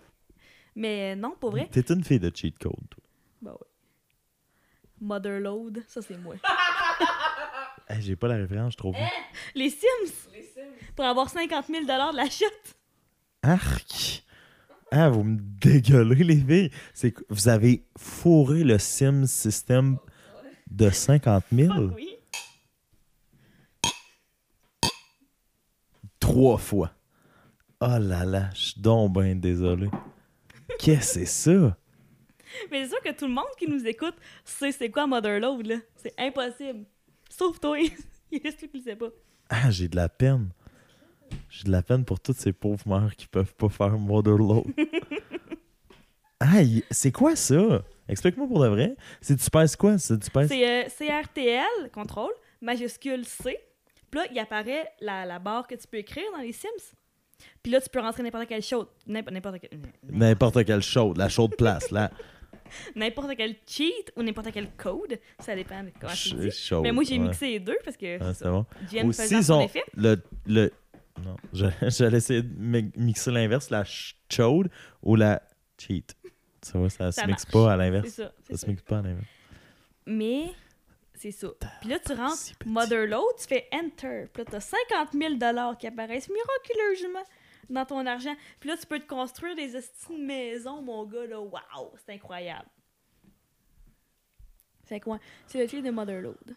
Mais 0.74 1.14
non, 1.14 1.34
pour 1.38 1.50
vrai, 1.50 1.68
T'es 1.70 1.92
une 1.92 2.02
fille 2.02 2.18
de 2.18 2.32
cheat 2.34 2.58
code, 2.58 2.72
toi. 2.90 3.02
ben 3.42 3.52
oui. 3.52 3.66
Motherload, 5.00 5.84
ça 5.86 6.02
c'est 6.02 6.18
moi. 6.18 6.34
Hey, 7.90 8.02
J'ai 8.02 8.16
pas 8.16 8.28
la 8.28 8.34
référence, 8.36 8.72
je 8.72 8.76
trouve. 8.76 8.94
Les 9.54 9.70
Sims, 9.70 10.28
pour 10.94 11.06
avoir 11.06 11.30
50 11.30 11.66
000 11.68 11.84
de 11.84 12.16
la 12.16 12.28
chute. 12.28 12.76
Arc! 13.42 14.24
Ah, 14.90 15.10
vous 15.10 15.22
me 15.24 15.38
dégueulez, 15.38 16.24
les 16.24 16.36
filles. 16.36 16.70
C'est 16.94 17.12
que 17.12 17.22
vous 17.28 17.48
avez 17.48 17.84
fourré 17.96 18.64
le 18.64 18.78
Sim 18.78 19.26
système 19.26 19.98
de 20.70 20.90
50 20.90 21.44
000 21.52 21.74
Fuck 21.74 21.96
oui. 21.96 22.14
trois 26.20 26.58
fois. 26.58 26.92
Oh 27.80 27.96
là 27.98 28.24
là, 28.24 28.50
je 28.54 28.60
suis 28.60 28.80
donc 28.80 29.16
désolé. 29.40 29.88
Qu'est-ce 30.78 31.18
que 31.18 31.20
c'est 31.20 31.26
ça? 31.26 31.76
Mais 32.70 32.82
c'est 32.84 32.88
sûr 32.90 33.00
que 33.02 33.12
tout 33.12 33.26
le 33.26 33.32
monde 33.32 33.44
qui 33.58 33.68
nous 33.68 33.86
écoute 33.86 34.14
sait 34.44 34.72
c'est 34.72 34.90
quoi 34.90 35.06
Motherload, 35.06 35.66
là. 35.66 35.76
C'est 35.96 36.14
impossible. 36.18 36.86
Sauf 37.30 37.60
toi. 37.60 37.78
Il 38.30 38.42
reste 38.42 38.58
qui 38.58 38.78
le 38.78 38.82
sait 38.82 38.96
pas. 38.96 39.08
Ah, 39.48 39.70
j'ai 39.70 39.88
de 39.88 39.96
la 39.96 40.08
peine. 40.08 40.50
J'ai 41.50 41.64
de 41.64 41.70
la 41.72 41.82
peine 41.82 42.04
pour 42.04 42.20
toutes 42.20 42.36
ces 42.36 42.52
pauvres 42.52 42.86
mères 42.86 43.14
qui 43.16 43.26
peuvent 43.26 43.54
pas 43.54 43.68
faire 43.68 43.98
Motherload. 43.98 44.64
il- 46.60 46.82
c'est 46.90 47.12
quoi 47.12 47.36
ça? 47.36 47.82
Explique-moi 48.08 48.46
pour 48.48 48.62
de 48.62 48.68
vrai. 48.68 48.96
C'est 49.20 49.36
tu 49.36 49.50
pèses 49.50 49.76
quoi? 49.76 49.98
C'est 49.98 50.18
tu 50.18 50.30
pèses... 50.30 50.48
C'est 50.48 50.66
euh, 50.66 50.84
CRTL, 50.88 51.90
contrôle, 51.92 52.32
majuscule 52.62 53.24
C. 53.24 53.58
Puis 54.10 54.20
là, 54.20 54.26
il 54.32 54.38
apparaît 54.38 54.90
la, 55.00 55.26
la 55.26 55.38
barre 55.38 55.66
que 55.66 55.74
tu 55.74 55.86
peux 55.86 55.98
écrire 55.98 56.24
dans 56.34 56.42
les 56.42 56.52
Sims. 56.52 56.94
Puis 57.62 57.70
là, 57.70 57.80
tu 57.80 57.88
peux 57.90 58.00
rentrer 58.00 58.22
n'importe 58.22 58.46
quelle 58.48 58.62
chose. 58.62 58.86
N'importe 59.06 59.34
n'importe 59.34 59.56
quel, 59.60 59.78
N'importe 60.10 60.64
quelle 60.64 60.82
chaude, 60.82 61.18
la 61.18 61.28
chaude 61.28 61.54
place, 61.56 61.90
là. 61.90 62.10
n'importe 62.96 63.30
quel 63.36 63.56
cheat 63.66 64.12
ou 64.16 64.22
n'importe 64.22 64.48
quel 64.52 64.70
code. 64.76 65.18
Ça 65.38 65.54
dépend 65.54 65.82
de 65.82 65.90
comment 66.00 66.12
tu 66.12 66.34
dis. 66.34 66.50
chaude, 66.50 66.82
Mais 66.82 66.92
moi, 66.92 67.04
j'ai 67.04 67.18
ouais. 67.18 67.26
mixé 67.28 67.46
les 67.48 67.60
deux 67.60 67.76
parce 67.84 67.96
que 67.96 68.18
Ah, 68.22 68.32
c'est 68.34 68.48
bon. 68.48 68.64
Aussi, 69.04 69.34
ils 69.34 69.52
ont 69.52 69.68
le... 70.46 70.70
Non, 71.24 71.36
je- 71.52 71.66
j'allais 71.88 72.18
essayer 72.18 72.42
de 72.42 72.54
mi- 72.58 72.92
mixer 72.96 73.30
l'inverse, 73.30 73.70
la 73.70 73.84
ch- 73.84 74.16
chaude 74.30 74.68
ou 75.02 75.16
la 75.16 75.42
cheat. 75.78 76.14
Tu 76.60 76.76
vois, 76.78 76.90
ça, 76.90 77.12
se 77.12 77.24
mixe 77.26 77.46
pas 77.46 77.72
à 77.72 77.72
C'est 77.72 77.76
l'inverse. 77.78 78.08
ça. 78.08 78.32
c'est 78.42 78.56
Ça 78.56 78.66
se 78.66 78.70
mixe 78.70 78.82
pas 78.82 78.98
à 78.98 79.02
l'inverse. 79.02 79.26
Mais 80.06 80.52
c'est 81.14 81.30
ça. 81.32 81.48
Puis 81.80 81.90
là, 81.90 81.98
tu 81.98 82.12
rentres 82.14 82.36
si. 82.36 82.54
Motherload, 82.66 83.36
tu 83.38 83.46
fais 83.46 83.68
Enter. 83.72 84.26
Puis 84.32 84.42
là, 84.44 84.50
t'as 84.50 84.60
50 84.60 85.12
000 85.12 85.34
qui 85.78 85.86
apparaissent 85.86 86.28
miraculeusement 86.30 87.24
dans 87.70 87.84
ton 87.84 88.04
argent. 88.06 88.34
Puis 88.60 88.70
là, 88.70 88.76
tu 88.76 88.86
peux 88.86 88.98
te 88.98 89.06
construire 89.06 89.54
des 89.54 89.76
estimes 89.76 90.18
de 90.20 90.24
maison, 90.26 90.82
mon 90.82 91.04
gars, 91.04 91.26
là. 91.26 91.40
Waouh, 91.40 91.92
c'est 92.04 92.14
incroyable. 92.14 92.68
Fait 94.84 95.00
quoi? 95.00 95.18
C'est 95.46 95.60
le 95.60 95.66
truc 95.68 95.84
de 95.84 95.90
Motherload. 95.90 96.56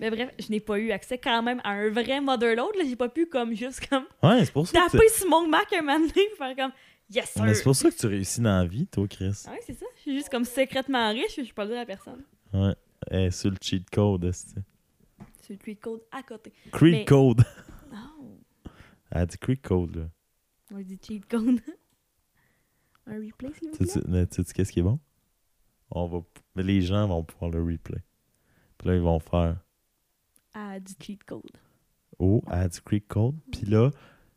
Mais 0.00 0.10
bref, 0.10 0.30
je 0.38 0.50
n'ai 0.50 0.60
pas 0.60 0.78
eu 0.78 0.90
accès 0.90 1.18
quand 1.18 1.42
même 1.42 1.60
à 1.64 1.70
un 1.70 1.90
vrai 1.90 2.20
Motherload. 2.20 2.72
J'ai 2.84 2.96
pas 2.96 3.08
pu 3.08 3.26
comme 3.26 3.54
juste 3.54 3.86
comme 3.88 4.04
Ouais, 4.22 4.44
c'est 4.44 4.52
pour 4.52 4.66
ça 4.66 4.86
que 4.86 4.92
taper 4.92 5.08
sur 5.08 5.28
mon 5.28 5.46
Mac 5.48 5.72
un 5.72 5.80
moment 5.82 5.98
donné 5.98 6.12
puis 6.12 6.36
faire 6.36 6.54
comme 6.56 6.72
Yes 7.10 7.36
Mais 7.42 7.54
c'est 7.54 7.62
pour 7.62 7.74
ça 7.74 7.90
que 7.90 7.96
tu 7.96 8.06
réussis 8.06 8.40
dans 8.40 8.58
la 8.58 8.66
vie, 8.66 8.86
toi, 8.86 9.06
Chris. 9.08 9.44
Ouais, 9.48 9.60
c'est 9.66 9.74
ça. 9.74 9.86
Je 9.96 10.00
suis 10.02 10.14
juste 10.14 10.28
comme 10.28 10.44
secrètement 10.44 11.10
riche, 11.10 11.36
je 11.36 11.42
suis 11.42 11.54
pas 11.54 11.64
le 11.64 11.76
à 11.78 11.86
personne. 11.86 12.22
Ouais. 12.52 12.74
Eh, 13.10 13.30
sur 13.30 13.50
le 13.50 13.56
cheat 13.60 13.88
code. 13.90 14.30
C'est 14.32 15.54
le 15.54 15.56
tweet 15.56 15.80
code 15.80 16.02
à 16.12 16.22
côté. 16.22 16.52
Creed 16.72 16.92
Mais- 16.92 17.04
code. 17.04 17.42
Non. 17.90 18.38
Elle 19.10 19.26
dit 19.26 19.38
Creed 19.38 19.62
code, 19.62 19.96
là. 19.96 20.02
On 20.74 20.78
dit 20.80 20.98
cheat 21.02 21.26
code. 21.26 21.60
Un 23.06 23.14
replay, 23.14 23.50
s'il 23.58 23.70
vous 23.70 23.76
plaît? 24.04 24.26
tu 24.26 24.44
sais 24.44 24.52
qu'est-ce 24.52 24.70
qui 24.70 24.80
est 24.80 24.82
bon? 24.82 25.00
On 25.90 26.06
va... 26.06 26.20
mais 26.54 26.62
Les 26.62 26.82
gens 26.82 27.08
vont 27.08 27.24
pouvoir 27.24 27.50
le 27.50 27.62
replay. 27.62 28.02
Puis 28.76 28.88
là, 28.88 28.94
ils 28.96 29.00
vont 29.00 29.18
faire 29.18 29.56
Ah, 30.60 30.80
du 30.80 30.92
cheat 31.00 31.22
code. 31.22 31.42
Oh, 32.18 32.42
a 32.48 32.66
dit 32.66 32.80
Creed 32.84 33.06
code. 33.06 33.36
Puis 33.52 33.64
là, 33.66 33.90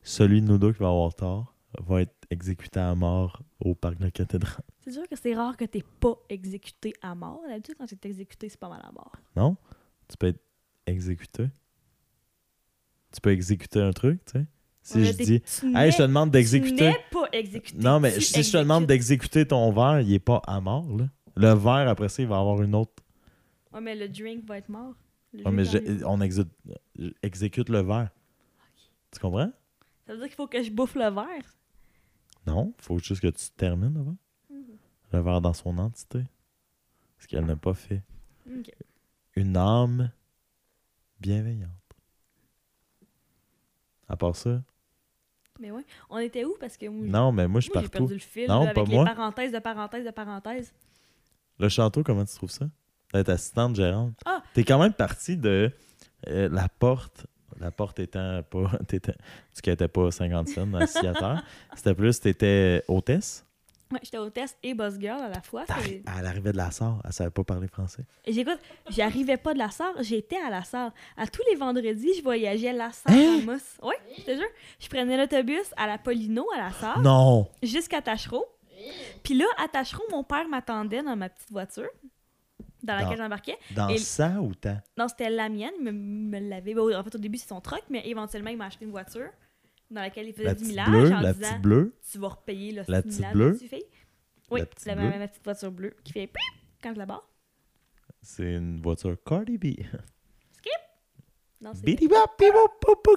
celui 0.04 0.40
de 0.42 0.46
nous 0.48 0.60
deux 0.60 0.72
qui 0.72 0.80
va 0.80 0.90
avoir 0.90 1.16
tort 1.16 1.56
va 1.80 2.02
être 2.04 2.14
exécuté 2.30 2.80
à 2.80 2.94
mort 2.94 3.42
au 3.60 3.74
parc 3.74 3.98
de 3.98 4.04
la 4.04 4.12
cathédrale. 4.12 4.62
C'est 4.82 4.92
sûr 4.92 5.08
que 5.10 5.16
c'est 5.16 5.34
rare 5.34 5.58
que 5.58 5.66
t'es 5.66 5.84
pas 6.00 6.14
exécuté 6.30 6.94
à 7.02 7.16
mort. 7.16 7.42
D'habitude, 7.48 7.76
quand 7.80 7.88
t'es 7.88 8.10
exécuté, 8.10 8.50
c'est 8.50 8.60
pas 8.60 8.70
mal 8.70 8.82
à 8.84 8.92
mort. 8.92 9.12
Non? 9.36 9.58
Tu 10.08 10.16
peux 10.18 10.28
être 10.28 10.44
exécuté. 10.86 11.48
Tu 13.12 13.20
peux 13.20 13.32
exécuter 13.32 13.82
un 13.82 13.92
truc, 13.92 14.24
tu 14.26 14.34
sais. 14.40 14.46
Si 14.84 14.98
Ouais, 14.98 15.04
je 15.06 15.12
dis, 15.14 15.42
tu 15.42 15.76
hey, 15.78 15.92
je 15.92 15.98
te 15.98 16.02
demande 16.04 16.30
Tu 16.30 16.34
d'exécuter. 16.34 16.90
n'es 16.90 16.98
pas 17.12 17.28
exécuté. 17.32 17.78
Non, 17.80 18.00
mais 18.00 18.14
tu 18.14 18.22
si 18.22 18.44
je 18.44 18.52
te 18.52 18.58
demande 18.58 18.86
d'exécuter 18.86 19.46
ton 19.48 19.72
verre, 19.72 20.02
il 20.02 20.14
est 20.14 20.20
pas 20.20 20.42
à 20.46 20.60
mort, 20.62 20.86
là. 20.98 21.08
Le 21.36 21.54
verre, 21.54 21.88
après 21.90 22.10
ça, 22.10 22.22
il 22.22 22.28
va 22.28 22.38
avoir 22.40 22.62
une 22.62 22.76
autre. 22.76 22.94
Ouais, 23.74 23.82
mais 23.82 23.96
le 23.96 24.08
drink 24.10 24.46
va 24.46 24.58
être 24.60 24.70
mort. 24.70 24.94
Le 25.34 25.46
Ouais, 25.46 25.52
mais 25.52 25.64
je- 25.66 26.04
on 26.06 26.20
exécute, 26.22 26.52
exécute 27.24 27.70
le 27.70 27.80
verre. 27.82 28.10
Tu 29.12 29.20
comprends? 29.20 29.52
Ça 30.06 30.14
veut 30.14 30.18
dire 30.20 30.28
qu'il 30.28 30.36
faut 30.36 30.48
que 30.48 30.62
je 30.62 30.72
bouffe 30.72 30.96
le 30.96 31.10
verre? 31.10 31.56
Non, 32.48 32.74
faut 32.80 32.98
juste 33.00 33.22
que 33.22 33.28
tu 33.28 33.50
termines 33.56 33.94
le 33.94 34.04
verre. 34.04 34.14
Mhm. 34.50 34.78
Le 35.14 35.20
verre 35.20 35.42
dans 35.42 35.54
son 35.54 35.78
entité. 35.78 36.24
Ce 37.20 37.28
qu'elle 37.28 37.46
n'a 37.46 37.56
pas 37.56 37.74
fait. 37.74 38.04
Ok. 38.50 38.72
Une 39.36 39.56
âme 39.56 40.12
bienveillante. 41.20 41.70
À 44.10 44.18
part 44.18 44.36
ça, 44.36 44.62
Mais 45.60 45.70
ouais. 45.72 45.86
On 46.10 46.18
était 46.18 46.44
où? 46.44 46.56
Parce 46.60 46.76
que 46.76 46.88
moi, 46.88 47.06
non, 47.08 47.32
mais 47.32 47.48
moi, 47.48 47.60
je 47.62 47.66
suis 47.66 47.74
moi, 47.74 47.84
j'ai 47.84 47.88
partout. 47.90 48.08
perdu 48.08 48.14
le 48.16 48.20
fil 48.20 48.48
Non, 48.50 48.64
là, 48.66 48.74
pas 48.74 48.82
avec 48.82 48.90
les 48.92 48.96
moi. 48.96 49.06
parenthèses 49.06 49.52
de 49.52 49.60
parenthèses 49.60 50.06
de 50.06 50.12
parenthèses. 50.12 50.74
Le 51.60 51.70
château, 51.70 52.04
comment 52.04 52.26
tu 52.26 52.34
trouves 52.36 52.50
ça? 52.50 52.68
D'être 53.14 53.30
assistante 53.30 53.76
gérante. 53.76 54.14
Ah! 54.26 54.42
T'es 54.54 54.64
quand 54.64 54.80
même 54.80 54.94
parti 54.94 55.38
de 55.38 55.72
euh, 56.30 56.50
la 56.52 56.68
porte. 56.70 57.26
La 57.60 57.70
porte 57.72 58.00
étant 58.00 58.42
pas. 58.50 58.72
t'étais- 58.88 59.16
Tu 59.62 59.70
n'étais 59.70 59.88
pas 59.88 60.10
50 60.12 60.48
cents 60.48 60.74
assis 60.76 61.06
à 61.06 61.14
terre. 61.14 61.44
C'était 61.76 61.94
plus, 61.94 62.20
t'étais 62.20 62.84
hôtesse? 62.88 63.46
Ouais, 63.92 64.00
j'étais 64.04 64.18
hôtesse 64.20 64.56
et 64.64 64.74
boss 64.74 64.94
girl 64.98 65.22
à 65.22 65.28
la 65.28 65.42
fois. 65.42 65.66
Elle 65.68 66.26
arrivait 66.26 66.54
de 66.54 66.58
la 66.58 66.72
SAR. 66.72 67.02
Elle 67.04 67.12
savait 67.12 67.30
pas 67.30 67.44
parler 67.44 67.68
français. 67.68 68.06
J'écoute, 68.26 68.58
j'arrivais 68.90 69.36
pas 69.36 69.54
de 69.54 69.60
la 69.60 69.70
SAR, 69.70 69.92
j'étais 70.00 70.38
à 70.38 70.50
la 70.50 70.64
SAR. 70.64 70.94
À 71.18 71.28
tous 71.28 71.42
les 71.50 71.58
vendredis, 71.58 72.14
je 72.18 72.24
voyageais 72.24 72.70
à 72.70 72.74
la 72.74 72.92
SAR 72.94 73.12
Hein? 73.14 73.40
à 73.42 73.46
Moss. 73.46 73.78
Oui, 73.84 73.96
je 74.18 74.24
te 74.24 74.32
jure. 74.32 74.48
Je 74.80 74.88
prenais 74.88 75.18
l'autobus 75.18 75.74
à 75.76 75.88
la 75.88 75.98
Polino, 75.98 76.46
à 76.56 76.60
la 76.60 76.72
SAR, 76.72 77.02
Non! 77.02 77.50
jusqu'à 77.62 78.02
Tachereau. 78.02 78.46
Puis 79.24 79.34
là, 79.34 79.44
à 79.62 79.68
Tachereau, 79.68 80.04
mon 80.10 80.24
père 80.24 80.48
m'attendait 80.48 81.04
dans 81.04 81.18
ma 81.18 81.28
petite 81.28 81.52
voiture, 81.52 81.90
dans 82.84 82.96
laquelle 82.96 83.18
j'embarquais. 83.18 83.58
Dans 83.76 83.88
Et- 83.90 83.98
ça 83.98 84.42
ou 84.42 84.54
tant? 84.56 84.78
Non, 84.98 85.08
c'était 85.08 85.30
la 85.30 85.50
mienne, 85.50 85.72
il 85.80 85.92
me, 85.92 86.40
l'avait. 86.40 86.74
ben, 86.74 86.82
en 86.96 87.04
fait, 87.04 87.16
au 87.16 87.20
début, 87.20 87.38
c'est 87.38 87.48
son 87.50 87.62
truck, 87.62 87.84
mais 87.90 88.08
éventuellement, 88.08 88.50
il 88.50 88.58
m'a 88.58 88.66
acheté 88.66 88.86
une 88.86 88.92
voiture. 88.92 89.30
dans 89.90 90.00
laquelle 90.02 90.28
il 90.28 90.34
faisait 90.34 90.46
La 90.46 90.54
du 90.56 90.64
millage 90.64 90.88
bleue, 90.90 91.14
en 91.14 91.20
la 91.20 91.34
disant 91.34 91.50
petite 91.50 91.62
bleue? 91.62 91.96
tu 92.10 92.18
vas 92.18 92.28
repayer 92.30 92.72
le 92.72 92.84
La 92.88 93.02
petit 93.02 93.10
petite 93.10 93.20
millage 93.20 93.34
bleue? 93.34 93.58
tu 93.60 93.68
fais. 93.68 93.84
Oui, 94.50 94.62
La 94.86 94.96
ma, 94.96 95.18
ma 95.18 95.28
petite 95.28 95.44
voiture 95.44 95.72
bleue 95.72 95.96
qui 96.04 96.14
fait 96.14 96.28
pip 96.28 96.38
quand 96.82 96.94
je 96.94 96.98
la 97.00 97.06
barre. 97.06 97.28
C'est 98.22 98.54
une 98.56 98.82
voiture 98.82 99.18
Cardi 99.26 99.58
B. 99.58 99.66
Non, 101.60 101.74
c'est 101.76 101.84
Bidi 101.86 102.08
bap, 102.08 102.32
bop, 102.40 102.72
bop, 102.82 103.08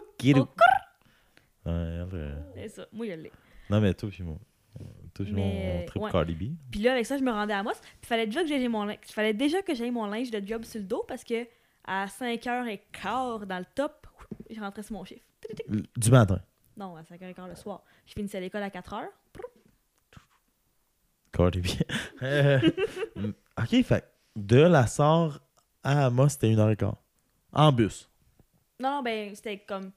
euh, 1.67 2.35
c'est 2.55 2.69
ça. 2.69 2.87
Moi, 2.93 3.07
je 3.07 3.13
l'ai. 3.13 3.33
Non, 3.71 3.81
mais 3.81 3.95
toi, 3.95 4.11
puis 4.11 4.23
moi. 4.23 4.37
Toi, 5.15 5.25
puis 5.25 5.33
moi, 5.33 5.45
Mais, 5.45 5.81
on 5.83 5.87
trip 5.87 6.03
ouais. 6.03 6.11
Cardi 6.11 6.35
B. 6.35 6.43
Puis 6.71 6.81
là, 6.81 6.93
avec 6.93 7.07
ça, 7.07 7.17
je 7.17 7.23
me 7.23 7.31
rendais 7.31 7.53
à 7.53 7.61
Amos. 7.61 7.71
Puis 7.73 8.01
il 8.03 8.07
fallait 8.07 8.27
déjà 8.27 8.43
que 8.43 8.49
j'aie 8.49 8.69
mon 8.69 8.85
linge. 8.85 8.99
fallait 9.07 9.35
déjà 9.35 9.63
que 9.63 9.75
j'aie 9.75 9.91
mon 9.91 10.07
linge 10.07 10.31
de 10.31 10.45
job 10.45 10.65
sur 10.65 10.81
le 10.81 10.87
dos 10.87 11.05
parce 11.07 11.23
que 11.23 11.47
à 11.87 12.07
5h15 12.07 13.45
dans 13.45 13.59
le 13.59 13.67
top, 13.75 14.07
je 14.51 14.59
rentrais 14.59 14.83
sur 14.83 14.95
mon 14.95 15.05
chiffre. 15.05 15.25
Du 15.97 16.11
matin. 16.11 16.41
Non, 16.77 16.97
à 16.97 17.03
5h15 17.03 17.49
le 17.49 17.55
soir. 17.55 17.85
Je 18.07 18.15
finissais 18.15 18.41
l'école 18.41 18.63
à 18.63 18.71
4h. 18.71 19.05
Cardi 21.33 21.61
B. 21.61 21.67
Euh, 22.23 22.61
ok, 23.59 23.83
fait 23.83 24.05
de 24.37 24.61
la 24.61 24.87
Sarre 24.87 25.41
à 25.83 26.07
Amos, 26.07 26.31
c'était 26.31 26.51
une 26.51 26.59
heure 26.59 26.71
et 26.71 26.77
quart. 26.77 26.97
En 27.53 27.71
bus. 27.71 28.09
Non, 28.81 28.97
non, 28.97 29.03
ben, 29.03 29.35
c'était 29.35 29.59
comme 29.59 29.91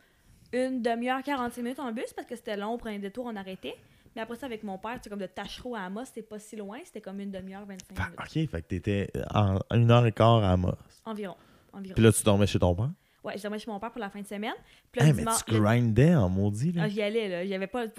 une 0.51 0.81
demi-heure, 0.81 1.23
45 1.23 1.61
minutes 1.61 1.79
en 1.79 1.91
bus 1.91 2.13
parce 2.13 2.27
que 2.27 2.35
c'était 2.35 2.57
long, 2.57 2.73
on 2.73 2.77
prenait 2.77 2.99
des 2.99 3.11
tours, 3.11 3.25
on 3.25 3.35
arrêtait. 3.35 3.75
Mais 4.17 4.23
après 4.23 4.35
ça, 4.35 4.47
avec 4.47 4.63
mon 4.63 4.77
père, 4.79 4.97
c'est 5.01 5.09
comme 5.09 5.19
de 5.19 5.27
Tachereau 5.27 5.75
à 5.75 5.81
Amos, 5.81 6.05
c'était 6.05 6.23
pas 6.23 6.39
si 6.39 6.55
loin, 6.55 6.79
c'était 6.83 7.01
comme 7.01 7.19
une 7.19 7.29
demi-heure, 7.31 7.65
25 7.65 7.95
Fait- 7.95 8.03
minutes. 8.03 8.19
ok, 8.19 8.51
fait 8.51 8.61
que 8.63 8.67
t'étais 8.67 9.11
en 9.33 9.59
une 9.73 9.91
heure 9.91 10.05
et 10.07 10.11
quart 10.11 10.43
à 10.43 10.51
Amos. 10.53 10.73
Environ. 11.05 11.35
environ. 11.71 11.93
Puis 11.95 12.03
là, 12.03 12.11
tu 12.11 12.23
dormais 12.23 12.47
chez 12.47 12.57
ton 12.59 12.73
père? 12.75 12.89
Ouais, 13.23 13.33
je 13.37 13.43
dormais 13.43 13.59
chez 13.59 13.69
mon 13.69 13.79
père 13.79 13.91
pour 13.91 14.01
la 14.01 14.09
fin 14.09 14.19
de 14.21 14.25
semaine. 14.27 14.53
Puis 14.91 15.01
là, 15.01 15.07
Hey, 15.07 15.13
mais 15.13 15.23
tu 15.45 15.53
grindais 15.53 16.15
en 16.15 16.29
maudit, 16.29 16.71
là. 16.71 16.83
Ah, 16.85 16.89
j'y 16.89 17.01
allais, 17.01 17.29
là. 17.29 17.45
J'avais 17.45 17.67
pas. 17.67 17.85
Je 17.85 17.91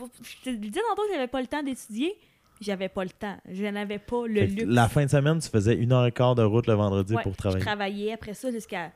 te 0.43 0.51
disais 0.57 0.81
tantôt 0.89 1.03
que 1.07 1.13
j'avais 1.15 1.29
pas 1.29 1.41
le 1.41 1.47
temps 1.47 1.63
d'étudier. 1.63 2.19
J'avais 2.61 2.89
pas 2.89 3.05
le 3.05 3.11
temps. 3.11 3.37
Je 3.49 3.65
n'avais 3.67 4.01
pas 4.01 4.27
le 4.27 4.41
Fait 4.41 4.47
luxe. 4.49 4.65
la 4.67 4.89
fin 4.89 5.05
de 5.05 5.11
semaine, 5.11 5.39
tu 5.39 5.49
faisais 5.49 5.75
une 5.75 5.93
heure 5.93 6.07
et 6.07 6.11
quart 6.13 6.35
de 6.35 6.43
route 6.43 6.67
le 6.67 6.73
vendredi 6.75 7.15
Ouais, 7.15 7.23
pour 7.23 7.33
Je 7.35 7.39
travailler. 7.39 7.65
travaillais 7.65 8.13
après 8.15 8.35
ça 8.35 8.51
jusqu'à 8.51 8.91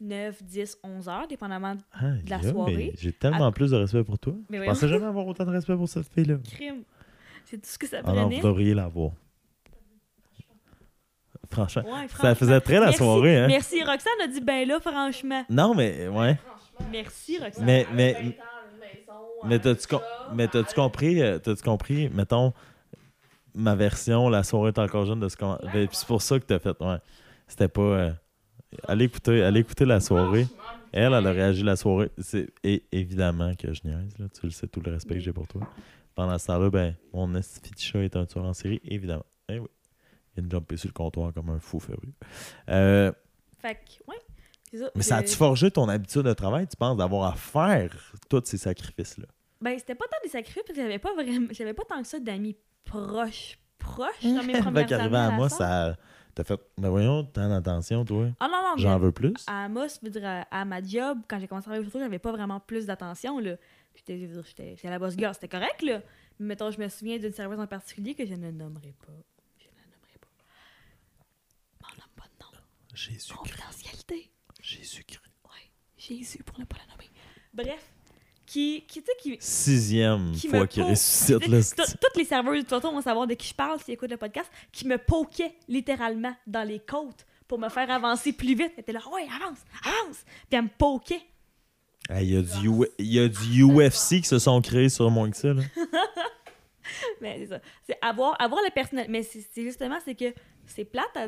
9, 0.00 0.42
10, 0.42 0.78
11 0.84 1.08
heures, 1.08 1.26
dépendamment 1.28 1.74
de 1.74 1.80
la 2.30 2.36
là, 2.38 2.50
soirée. 2.50 2.92
J'ai 2.98 3.12
tellement 3.12 3.50
plus 3.52 3.70
de 3.70 3.76
respect 3.76 4.04
pour 4.04 4.18
toi. 4.18 4.34
Mais 4.50 4.58
Je 4.58 4.64
pensais 4.64 4.88
jamais 4.88 5.06
avoir 5.06 5.26
autant 5.26 5.44
de 5.44 5.50
respect 5.50 5.74
pour 5.76 5.88
cette 5.88 6.12
fille-là. 6.12 6.36
crime. 6.44 6.82
C'est 7.44 7.56
tout 7.58 7.68
ce 7.68 7.78
que 7.78 7.86
ça 7.86 7.98
Ah 8.04 8.12
non, 8.12 8.22
prenait. 8.24 8.40
vous 8.40 8.46
devriez 8.48 8.74
l'avoir. 8.74 9.12
Franchement. 11.50 11.82
Ouais, 11.84 11.90
Ça 12.02 12.08
franchement. 12.08 12.34
faisait 12.34 12.60
très 12.60 12.74
la 12.74 12.80
Merci- 12.86 12.98
soirée, 12.98 13.38
hein? 13.38 13.46
Merci, 13.46 13.82
Roxane 13.84 14.20
a 14.22 14.26
dit 14.26 14.40
ben 14.40 14.66
là, 14.66 14.80
franchement. 14.80 15.44
Non, 15.48 15.74
mais 15.74 16.08
ouais. 16.08 16.36
Merci, 16.90 17.38
Roxane. 17.38 17.64
Mais, 17.64 17.86
mais, 17.94 18.36
mais 19.44 19.58
t'as-tu 19.60 19.86
com- 19.86 20.00
compris, 20.74 21.22
euh, 21.22 21.38
t'as-tu 21.38 21.62
compris, 21.62 22.08
mettons, 22.10 22.52
ma 23.54 23.74
version, 23.76 24.28
la 24.28 24.42
soirée 24.42 24.68
est 24.68 24.78
encore 24.78 25.06
jeune 25.06 25.20
de 25.20 25.28
ce 25.28 25.36
qu'on. 25.36 25.56
Ben, 25.72 25.86
puis 25.86 25.96
c'est 25.96 26.06
pour 26.08 26.20
ça 26.20 26.38
que 26.40 26.44
t'as 26.44 26.58
fait, 26.58 26.76
ouais. 26.80 26.96
C'était 27.46 27.68
pas. 27.68 27.80
euh, 27.80 28.10
allez 28.86 29.04
écouter, 29.06 29.42
allez 29.42 29.60
écouter 29.60 29.84
la 29.84 30.00
soirée. 30.00 30.46
Elle, 30.92 31.12
elle 31.12 31.26
a 31.26 31.32
réagi 31.32 31.62
la 31.62 31.76
soirée. 31.76 32.10
C'est 32.18 32.48
et, 32.64 32.84
évidemment 32.92 33.54
que 33.54 33.72
je 33.72 33.80
niaise, 33.84 34.18
là. 34.18 34.26
Tu 34.28 34.46
le 34.46 34.50
sais, 34.50 34.66
tout 34.66 34.80
le 34.84 34.92
respect 34.92 35.14
que 35.14 35.20
j'ai 35.20 35.32
pour 35.32 35.46
toi. 35.46 35.62
Pendant 36.14 36.38
ce 36.38 36.46
temps-là, 36.46 36.70
ben, 36.70 36.94
mon 37.12 37.30
chat 37.34 37.98
est 38.02 38.16
un 38.16 38.24
tueur 38.24 38.44
en 38.44 38.54
série, 38.54 38.80
évidemment. 38.84 39.26
Eh 39.48 39.58
oui. 39.58 39.68
Il 40.36 40.40
vient 40.40 40.48
de 40.48 40.50
jumper 40.50 40.76
sur 40.76 40.88
le 40.88 40.92
comptoir 40.92 41.32
comme 41.32 41.50
un 41.50 41.58
fou 41.58 41.80
furieux. 41.80 42.12
Euh, 42.70 43.12
Fait 43.60 43.74
que, 43.74 44.10
ouais. 44.10 44.16
C'est 44.70 44.78
ça. 44.78 44.90
mais 44.96 45.02
ça 45.02 45.16
a-tu 45.18 45.36
forgé 45.36 45.70
ton 45.70 45.88
habitude 45.88 46.22
de 46.22 46.32
travail, 46.32 46.66
tu 46.66 46.76
penses, 46.76 46.96
d'avoir 46.96 47.32
à 47.32 47.36
faire 47.36 47.94
tous 48.28 48.42
ces 48.46 48.58
sacrifices-là? 48.58 49.26
Ben, 49.60 49.78
c'était 49.78 49.94
pas 49.94 50.06
tant 50.06 50.16
des 50.24 50.28
sacrifices 50.28 50.62
parce 50.66 50.76
que 50.76 50.82
j'avais 50.82 50.98
pas 50.98 51.14
vraiment. 51.14 51.46
J'avais 51.52 51.74
pas 51.74 51.84
tant 51.88 52.02
que 52.02 52.08
ça 52.08 52.18
d'amis 52.18 52.56
proches, 52.84 53.58
proches 53.78 54.22
dans 54.22 54.42
mes 54.42 54.54
Fait 54.54 54.60
premières 54.60 54.92
années 54.92 55.16
à 55.16 55.30
moi, 55.30 55.48
ça. 55.48 55.96
T'as 56.36 56.44
fait. 56.44 56.60
Mais 56.78 56.88
voyons, 56.90 57.24
tant 57.24 57.48
d'attention, 57.48 58.04
toi. 58.04 58.28
Ah 58.38 58.46
non, 58.46 58.62
non, 58.62 58.74
mais 58.76 58.82
J'en 58.82 58.98
veux 58.98 59.10
plus. 59.10 59.32
à 59.46 59.64
Amos, 59.64 59.88
je 59.88 60.04
veux 60.06 60.10
dire, 60.10 60.24
à, 60.24 60.42
à 60.50 60.64
ma 60.66 60.82
job, 60.82 61.18
quand 61.26 61.40
j'ai 61.40 61.48
commencé 61.48 61.64
à 61.70 61.72
travailler 61.72 61.90
j'avais 61.98 62.18
pas 62.18 62.30
vraiment 62.30 62.60
plus 62.60 62.84
d'attention. 62.86 63.38
là. 63.38 63.56
J'étais 63.94 64.18
je 64.20 64.26
veux 64.26 64.34
dire, 64.42 64.44
j'étais- 64.44 64.76
la 64.90 64.98
boss 64.98 65.16
girl, 65.16 65.32
c'était 65.32 65.48
correct, 65.48 65.80
là. 65.80 66.02
Mais 66.38 66.48
mettons, 66.48 66.70
je 66.70 66.78
me 66.78 66.86
souviens 66.88 67.18
d'une 67.18 67.32
serveuse 67.32 67.58
en 67.58 67.66
particulier 67.66 68.14
que 68.14 68.26
je 68.26 68.34
ne 68.34 68.50
nommerai 68.50 68.92
pas. 69.06 69.12
Je 69.58 69.64
ne 69.64 69.80
nommerai 69.90 70.18
pas. 70.20 70.28
M'en 71.80 71.88
nomme 71.96 72.14
pas 72.14 72.24
de 72.24 72.44
nom. 72.44 72.62
Jésus-Christ. 72.92 73.32
Confidentialité. 73.32 74.30
Jésus-Christ. 74.60 75.22
Ouais. 75.44 75.70
Jésus 75.96 76.42
pour 76.44 76.60
ne 76.60 76.66
pas 76.66 76.76
la 76.86 76.92
nommer. 76.92 77.10
Bref. 77.54 77.90
Qui, 78.46 78.84
qui, 78.86 79.02
qui, 79.20 79.36
Sixième 79.40 80.32
Qui 80.32 80.46
fois 80.48 80.66
qu'il 80.68 80.84
ressuscite, 80.84 81.46
là. 81.48 81.58
Tout- 81.60 81.92
Toutes 82.00 82.16
les 82.16 82.24
serveuses 82.24 82.60
du 82.60 82.64
Toto 82.64 82.90
vont 82.92 83.02
savoir 83.02 83.26
de 83.26 83.34
qui 83.34 83.48
je 83.48 83.54
parle 83.54 83.80
s'ils 83.80 83.94
écoutent 83.94 84.10
le 84.10 84.16
podcast, 84.16 84.48
qui 84.70 84.86
me 84.86 84.98
poquaient 84.98 85.54
littéralement 85.68 86.34
dans 86.46 86.62
les 86.62 86.78
côtes 86.78 87.26
pour 87.48 87.58
me 87.58 87.68
faire 87.68 87.90
avancer 87.90 88.32
plus 88.32 88.54
vite. 88.54 88.70
Elle 88.76 88.80
était 88.82 88.92
là, 88.92 89.00
ouais, 89.12 89.22
avance, 89.42 89.58
avance. 89.84 90.18
Puis 90.48 90.58
elle 90.58 90.62
me 90.62 90.68
poquait. 90.78 91.22
Il 92.10 92.22
y, 92.22 92.34
y 93.00 93.18
a 93.18 93.28
du 93.28 93.64
UFC 93.64 94.20
qui 94.20 94.24
se 94.28 94.38
sont 94.38 94.60
créés 94.62 94.88
sur 94.90 95.10
moins 95.10 95.28
que 95.28 95.36
ça, 95.36 95.52
là. 95.52 95.62
Mais 97.20 97.38
c'est 97.40 97.46
ça. 97.48 97.60
C'est 97.88 97.98
avoir, 98.00 98.40
avoir 98.40 98.62
la 98.62 98.70
personnalité. 98.70 99.10
Mais 99.10 99.22
c'est 99.24 99.44
c'est 99.52 99.62
justement, 99.64 99.98
c'est 100.04 100.14
que 100.14 100.32
c'est 100.66 100.84
plate 100.84 101.16
à. 101.16 101.26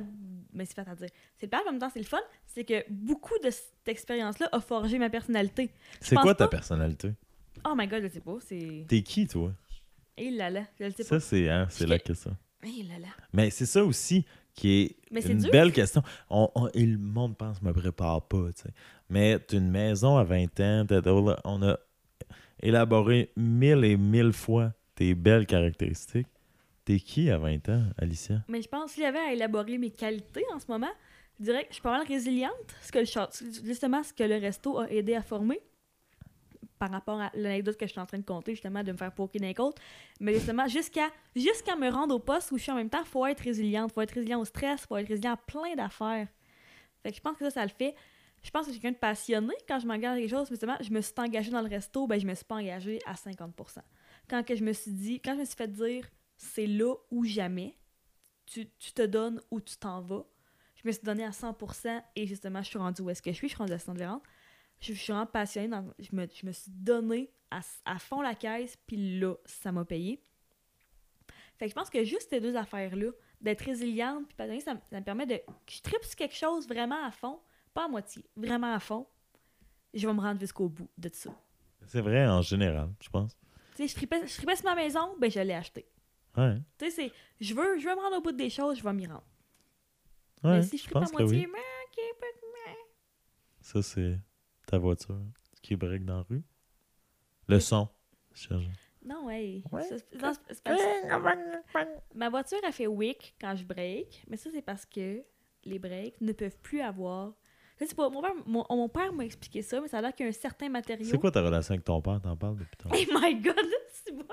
Mais 0.59 0.65
c'est 0.67 0.75
plate 0.75 0.89
à 0.89 0.95
dire. 0.95 1.09
C'est 1.39 1.47
plate, 1.47 1.63
en 1.67 1.71
même 1.73 1.81
temps, 1.81 1.89
c'est 1.93 2.01
le 2.01 2.05
fun. 2.05 2.19
C'est 2.47 2.65
que 2.65 2.85
beaucoup 2.91 3.39
de 3.43 3.49
cette 3.51 3.87
expérience-là 3.87 4.49
a 4.53 4.61
forgé 4.61 4.99
ma 4.99 5.09
personnalité. 5.09 5.71
C'est 6.01 6.17
quoi 6.17 6.35
ta 6.35 6.45
pas- 6.45 6.57
personnalité? 6.57 7.13
Oh 7.65 7.75
my 7.77 7.87
god, 7.87 8.03
je 8.03 8.09
sais 8.09 8.21
pas. 8.21 8.37
C'est. 8.47 8.85
T'es 8.89 9.03
qui, 9.03 9.27
toi? 9.27 9.53
Eh 10.17 10.31
là 10.33 10.51
là, 10.51 10.65
je 10.79 10.85
le 10.85 10.91
sais 10.91 11.05
Ça, 11.05 11.17
pas. 11.17 11.21
c'est 11.21 11.49
hein, 11.49 11.67
c'est 11.71 11.87
la 11.87 11.99
question. 12.01 12.37
Eh 12.65 12.83
là 12.83 12.99
là. 12.99 13.07
Mais 13.33 13.51
c'est 13.51 13.67
ça 13.67 13.85
aussi 13.85 14.25
qui 14.55 14.81
est 14.83 14.97
Mais 15.13 15.21
une 15.25 15.49
belle 15.49 15.73
question. 15.73 16.03
On, 16.29 16.51
on- 16.57 16.69
et 16.75 16.85
le 16.85 16.99
monde 16.99 17.37
pense, 17.37 17.63
me 17.63 17.73
prépare 17.73 18.27
pas, 18.27 18.53
tu 18.53 18.63
sais. 18.63 18.71
Mais 19.09 19.39
t'as 19.39 19.57
une 19.59 19.71
maison 19.71 20.17
à 20.17 20.25
20 20.25 20.59
ans, 20.61 20.87
on 21.45 21.63
a 21.63 21.79
élaboré 22.61 23.31
mille 23.37 23.85
et 23.85 23.97
mille 23.97 24.33
fois 24.33 24.73
tes 24.95 25.15
belles 25.15 25.47
caractéristiques. 25.47 26.27
T'es 26.89 27.01
qui 27.01 27.30
à 27.30 27.36
20 27.36 27.68
ans, 27.68 27.82
Alicia? 27.99 28.43
Mais 28.49 28.62
je 28.62 28.68
pense 28.70 28.95
qu'il 28.95 29.03
y 29.03 29.07
avait 29.07 29.18
à 29.18 29.34
élaborer 29.34 29.76
mes 29.76 29.91
qualités 29.91 30.43
en 30.55 30.59
ce 30.59 30.64
moment. 30.68 30.89
Je 31.39 31.45
dirais 31.45 31.64
que 31.64 31.68
je 31.68 31.74
suis 31.74 31.82
pas 31.82 31.91
mal 31.91 32.07
résiliente, 32.07 32.51
ce 32.80 32.91
que 32.91 33.01
le 33.01 33.62
justement 33.62 34.03
ce 34.03 34.14
que 34.14 34.22
le 34.22 34.36
resto 34.36 34.78
a 34.78 34.91
aidé 34.91 35.14
à 35.14 35.20
former 35.20 35.61
par 36.78 36.91
rapport 36.91 37.20
à 37.20 37.30
l'anecdote 37.34 37.76
que 37.76 37.84
je 37.84 37.91
suis 37.91 38.01
en 38.01 38.07
train 38.07 38.16
de 38.16 38.24
compter, 38.24 38.53
justement, 38.53 38.82
de 38.82 38.93
me 38.93 38.97
faire 38.97 39.12
poker 39.12 39.39
d'un 39.39 39.53
côte. 39.53 39.76
Mais 40.18 40.32
justement, 40.32 40.66
jusqu'à 40.66 41.09
jusqu'à 41.36 41.76
me 41.76 41.91
rendre 41.91 42.14
au 42.14 42.20
poste 42.20 42.53
où 42.53 42.57
je 42.57 42.62
suis 42.62 42.72
en 42.72 42.76
même 42.76 42.89
temps, 42.89 43.05
faut 43.05 43.26
être 43.26 43.41
résiliente, 43.41 43.93
faut 43.93 44.01
être 44.01 44.12
résilient 44.12 44.41
au 44.41 44.47
stress, 44.47 44.86
faut 44.86 44.97
être 44.97 45.09
résilient 45.09 45.32
à 45.32 45.36
plein 45.36 45.74
d'affaires. 45.76 46.28
Je 47.05 47.20
pense 47.20 47.36
que 47.36 47.45
ça, 47.45 47.51
ça 47.51 47.64
le 47.64 47.70
fait. 47.70 47.95
Je 48.43 48.49
pense 48.51 48.62
que 48.62 48.68
je 48.68 48.72
suis 48.72 48.80
quelqu'un 48.80 48.95
de 48.95 49.01
passionné 49.01 49.53
quand 49.68 49.78
je 49.78 49.86
m'engage 49.86 50.16
à 50.16 50.20
quelque 50.20 50.30
chose. 50.30 50.49
Justement, 50.49 50.78
je 50.80 50.91
me 50.91 51.03
suis 51.03 51.12
engagée 51.18 51.51
dans 51.51 51.61
le 51.61 51.68
resto, 51.68 52.07
ben 52.07 52.18
je 52.18 52.26
me 52.26 52.32
suis 52.32 52.47
pas 52.47 52.55
engagée 52.55 52.99
à 53.05 53.12
50%. 53.12 53.51
Quand 54.26 54.43
que 54.43 54.57
je 54.57 54.64
me 54.64 54.72
suis 54.72 54.93
dit, 54.93 55.20
quand 55.20 55.34
je 55.34 55.41
me 55.41 55.45
suis 55.45 55.55
fait 55.55 55.68
dire, 55.68 56.07
c'est 56.39 56.66
là 56.66 56.95
ou 57.11 57.24
jamais, 57.24 57.76
tu, 58.47 58.66
tu 58.78 58.93
te 58.93 59.03
donnes 59.03 59.43
ou 59.51 59.61
tu 59.61 59.76
t'en 59.76 60.01
vas. 60.01 60.24
Je 60.76 60.86
me 60.89 60.93
suis 60.93 61.03
donné 61.03 61.24
à 61.24 61.30
100% 61.30 62.03
et 62.16 62.26
justement, 62.26 62.62
je 62.62 62.68
suis 62.68 62.78
rendue 62.78 63.03
où 63.03 63.11
est-ce 63.11 63.20
que 63.20 63.30
je 63.32 63.36
suis. 63.36 63.49
Je 63.49 63.53
suis 63.55 63.59
rendue 63.59 63.72
à 63.74 63.78
100 63.78 63.95
je, 64.80 64.93
je 64.95 64.99
suis 64.99 65.12
vraiment 65.12 65.26
passionnée. 65.26 65.68
Dans, 65.68 65.93
je, 65.99 66.14
me, 66.14 66.26
je 66.32 66.47
me 66.47 66.53
suis 66.53 66.70
donné 66.70 67.30
à, 67.51 67.61
à 67.84 67.99
fond 67.99 68.22
la 68.22 68.34
caisse, 68.34 68.76
puis 68.86 69.18
là, 69.18 69.34
ça 69.45 69.72
m'a 69.72 69.84
payé. 69.84 70.22
Fait 71.59 71.66
que 71.66 71.70
je 71.70 71.74
pense 71.74 71.91
que 71.91 72.05
juste 72.05 72.30
ces 72.30 72.41
deux 72.41 72.57
affaires-là, 72.57 73.11
d'être 73.41 73.62
résiliente 73.62 74.26
puis 74.28 74.36
passionnée, 74.36 74.61
ça, 74.61 74.74
me- 74.74 74.80
ça 74.89 75.01
me 75.01 75.05
permet 75.05 75.26
de. 75.26 75.41
je 75.68 75.80
tripe 75.82 76.05
sur 76.05 76.14
quelque 76.16 76.34
chose 76.36 76.66
vraiment 76.68 77.05
à 77.05 77.11
fond, 77.11 77.41
pas 77.74 77.86
à 77.86 77.89
moitié, 77.89 78.24
vraiment 78.36 78.72
à 78.72 78.78
fond. 78.78 79.07
Je 79.95 80.07
vais 80.07 80.14
me 80.14 80.20
rendre 80.20 80.39
jusqu'au 80.41 80.68
bout 80.68 80.89
de 80.97 81.11
ça. 81.12 81.30
C'est 81.86 82.01
vrai 82.01 82.26
en 82.28 82.43
général, 82.43 82.91
je 83.01 83.09
pense. 83.09 83.36
Tu 83.74 83.82
sais, 83.82 83.89
je 83.89 83.95
tripais, 83.95 84.26
je 84.26 84.34
tripais 84.36 84.55
sur 84.57 84.66
ma 84.66 84.74
maison, 84.76 85.16
ben 85.18 85.28
je 85.30 85.41
l'ai 85.41 85.55
acheté. 85.55 85.86
Ouais. 86.39 86.59
Tu 86.78 86.84
sais, 86.86 86.91
c'est. 86.91 87.12
Je 87.41 87.55
veux, 87.55 87.78
je 87.78 87.89
veux 87.89 87.95
me 87.95 88.01
rendre 88.01 88.16
au 88.18 88.20
bout 88.20 88.32
des 88.32 88.51
choses, 88.51 88.78
je 88.78 88.82
vais 88.84 88.93
m'y 88.93 89.07
rendre. 89.07 89.26
Ouais, 90.45 90.59
Mais 90.59 90.62
si 90.62 90.78
je 90.78 90.84
tripe 90.84 90.97
à 90.97 91.01
moitié, 91.18 91.47
oui. 91.47 91.53
Ça, 93.61 93.82
c'est 93.82 94.18
ta 94.66 94.78
voiture 94.78 95.20
qui 95.62 95.74
break 95.76 96.05
dans 96.05 96.18
la 96.18 96.22
rue. 96.28 96.43
Le 97.49 97.59
son. 97.61 97.89
Non. 98.55 98.70
Ouais. 99.72 99.82
Ça, 99.84 99.97
non, 101.09 101.22
parce- 101.72 101.89
Ma 102.14 102.28
voiture 102.30 102.59
a 102.64 102.72
fait 102.72 102.86
wick 102.86 103.34
quand 103.41 103.55
je 103.57 103.64
break, 103.64 104.24
mais 104.28 104.36
ça, 104.36 104.51
c'est 104.53 104.62
parce 104.62 104.84
que 104.86 105.22
les 105.64 105.78
breaks 105.78 106.20
ne 106.20 106.32
peuvent 106.32 106.59
plus 106.59 106.80
avoir. 106.80 107.34
Je 107.81 107.87
sais 107.87 107.95
pas, 107.95 108.09
mon 108.09 108.20
père, 108.20 108.33
mon, 108.47 108.64
mon 108.70 108.89
père 108.89 109.12
m'a 109.12 109.24
expliqué 109.24 109.62
ça, 109.62 109.81
mais 109.81 109.87
ça 109.89 109.99
a 109.99 110.03
l'air 110.03 110.14
qu'il 110.14 110.26
y 110.26 110.29
a 110.29 110.31
un 110.31 110.33
certain 110.33 110.68
matériau. 110.68 111.05
C'est 111.09 111.18
quoi 111.18 111.31
ta 111.31 111.43
relation 111.43 111.74
avec 111.74 111.85
ton 111.85 112.01
père? 112.03 112.20
T'en 112.22 112.37
parles 112.37 112.57
depuis 112.57 112.76
tantôt. 112.76 112.95
Hey 112.95 113.07
my 113.12 113.37
god, 113.41 113.55
c'est 114.05 114.12
bon. 114.16 114.24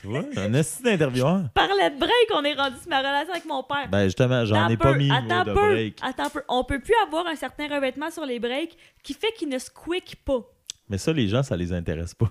tu 0.00 0.06
vois? 0.06 0.22
Un 0.36 0.54
esti 0.54 0.82
d'intervieweur. 0.84 1.48
Parlait 1.52 1.90
de 1.90 1.98
break, 1.98 2.12
on 2.34 2.44
est 2.44 2.54
rendu 2.54 2.76
sur 2.78 2.88
ma 2.88 2.98
relation 3.00 3.32
avec 3.32 3.44
mon 3.44 3.62
père. 3.64 3.88
Ben 3.90 4.04
justement, 4.04 4.44
j'en 4.44 4.68
ai 4.68 4.76
pas 4.76 4.94
mis 4.94 5.10
attends 5.10 5.26
de 5.44 5.50
un 5.50 5.54
peu, 5.54 5.70
break. 5.72 5.98
Attends 6.00 6.30
peu. 6.30 6.42
On 6.48 6.62
peut 6.64 6.78
plus 6.78 6.94
avoir 7.04 7.26
un 7.26 7.34
certain 7.34 7.66
revêtement 7.74 8.10
sur 8.10 8.24
les 8.24 8.38
breaks 8.38 8.76
qui 9.02 9.14
fait 9.14 9.32
qu'ils 9.36 9.48
ne 9.48 9.58
squeakent 9.58 10.22
pas. 10.24 10.40
Mais 10.88 10.98
ça, 10.98 11.12
les 11.12 11.26
gens, 11.26 11.42
ça 11.42 11.56
les 11.56 11.72
intéresse 11.72 12.14
pas. 12.14 12.30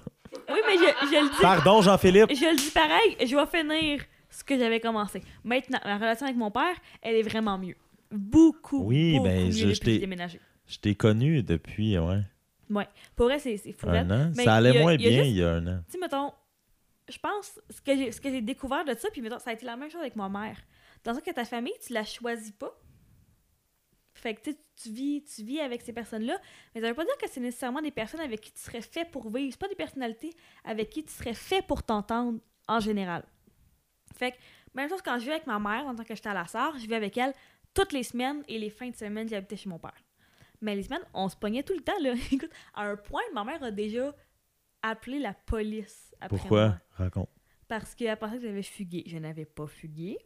Oui, 0.50 0.60
mais 0.68 0.78
je, 0.78 1.08
je 1.08 1.24
le 1.24 1.30
dis, 1.30 1.42
Pardon, 1.42 1.82
Jean-Philippe. 1.82 2.30
je 2.34 2.46
le 2.50 2.56
dis 2.56 2.72
pareil, 2.72 3.18
je 3.20 3.36
vais 3.36 3.46
finir 3.46 4.02
ce 4.30 4.42
que 4.46 4.58
j'avais 4.58 4.80
commencé. 4.80 5.22
Maintenant, 5.44 5.80
ma 5.84 5.96
relation 5.98 6.26
avec 6.28 6.38
mon 6.38 6.52
père, 6.52 6.76
elle 7.02 7.16
est 7.16 7.24
vraiment 7.24 7.58
mieux. 7.58 7.76
Beaucoup, 8.10 8.84
Oui, 8.86 9.14
beaucoup 9.14 9.26
ben, 9.26 9.46
mieux 9.48 9.52
je- 9.52 9.68
depuis 9.68 9.96
je 9.96 10.00
déménagé. 10.00 10.40
Je 10.72 10.80
t'ai 10.80 10.96
connu 10.96 11.44
depuis, 11.44 11.98
ouais, 12.00 12.22
Pour 13.18 13.26
vrai, 13.26 13.40
c'est 13.40 13.58
fou. 13.74 13.90
un 13.90 14.10
an? 14.10 14.32
Mais 14.38 14.46
ça 14.46 14.56
allait 14.56 14.78
a- 14.78 14.82
moins 14.82 14.96
bien 14.96 15.10
juste- 15.24 15.26
il 15.32 15.36
y 15.38 15.44
a 15.44 15.52
un 15.56 15.68
an. 15.68 15.84
Tu 15.88 15.92
sais, 15.92 15.98
mettons, 15.98 16.32
je 17.10 17.18
pense, 17.18 17.60
ce 17.70 17.82
que 17.82 17.94
j'ai 17.94 18.12
ce 18.14 18.22
que 18.22 18.30
j'ai 18.30 18.42
découvert 18.42 18.86
de 18.86 18.94
ça, 18.94 19.10
puis 19.12 19.22
mettons, 19.22 19.38
ça 19.40 19.50
a 19.50 19.54
été 19.54 19.66
la 19.66 19.76
même 19.76 19.90
chose 19.92 20.00
avec 20.00 20.16
ma 20.16 20.30
mère. 20.30 20.58
Dans 21.04 21.12
le 21.12 21.18
sens 21.18 21.26
que 21.26 21.32
ta 21.32 21.44
famille, 21.44 21.74
tu 21.86 21.92
la 21.92 22.06
choisis 22.06 22.52
pas. 22.52 22.74
Fait 24.14 24.34
que 24.36 24.50
tu 24.52 24.90
vis, 24.90 25.24
tu 25.26 25.44
vis 25.44 25.60
avec 25.60 25.82
ces 25.82 25.92
personnes-là, 25.94 26.38
mais 26.74 26.82
ça 26.82 26.88
veut 26.88 26.94
pas 26.94 27.04
dire 27.04 27.18
que 27.18 27.30
c'est 27.30 27.40
nécessairement 27.42 27.82
des 27.82 27.92
personnes 27.92 28.20
avec 28.22 28.40
qui 28.40 28.52
tu 28.54 28.60
serais 28.62 28.82
fait 28.82 29.04
pour 29.12 29.30
vivre. 29.30 29.52
C'est 29.52 29.60
pas 29.60 29.68
des 29.68 29.76
personnalités 29.76 30.34
avec 30.64 30.90
qui 30.90 31.04
tu 31.04 31.12
serais 31.12 31.34
fait 31.34 31.66
pour 31.66 31.84
t'entendre 31.84 32.40
en 32.70 32.80
général. 32.80 33.24
Fait 34.16 34.32
que, 34.32 34.38
même 34.76 34.90
chose 34.90 35.02
quand 35.02 35.18
je 35.20 35.26
vis 35.26 35.32
avec 35.32 35.48
ma 35.48 35.60
mère, 35.60 35.86
en 35.88 35.96
tant 35.96 36.04
que 36.06 36.16
j'étais 36.16 36.30
à 36.30 36.34
la 36.34 36.46
SAR, 36.46 36.78
je 36.78 36.86
vis 36.88 36.94
avec 36.96 37.18
elle 37.18 37.34
toutes 37.74 37.92
les 37.94 38.04
semaines 38.04 38.44
et 38.48 38.58
les 38.60 38.70
fins 38.70 38.90
de 38.90 38.96
semaine, 38.96 39.28
j'habitais 39.28 39.58
chez 39.58 39.70
mon 39.70 39.80
père. 39.80 39.96
Mais 40.62 40.76
les 40.76 40.84
semaines, 40.84 41.02
on 41.14 41.28
se 41.30 41.36
pognait 41.36 41.64
tout 41.64 41.74
le 41.74 41.82
temps, 41.82 41.98
là. 42.02 42.14
Écoute, 42.32 42.52
à 42.74 42.84
un 42.84 42.96
point, 42.96 43.22
ma 43.34 43.44
mère 43.44 43.62
a 43.64 43.72
déjà 43.72 44.14
appelé 44.82 45.20
la 45.20 45.34
police 45.34 46.14
après 46.22 46.38
Pourquoi? 46.38 46.68
moi. 46.68 46.78
Raconte. 46.92 47.30
Parce 47.68 47.96
qu'elle 47.96 48.16
pensait 48.18 48.38
que 48.38 48.44
j'avais 48.44 48.64
fugué. 48.64 49.04
Je 49.08 49.18
n'avais 49.18 49.46
pas 49.46 49.66
fugué. 49.68 50.18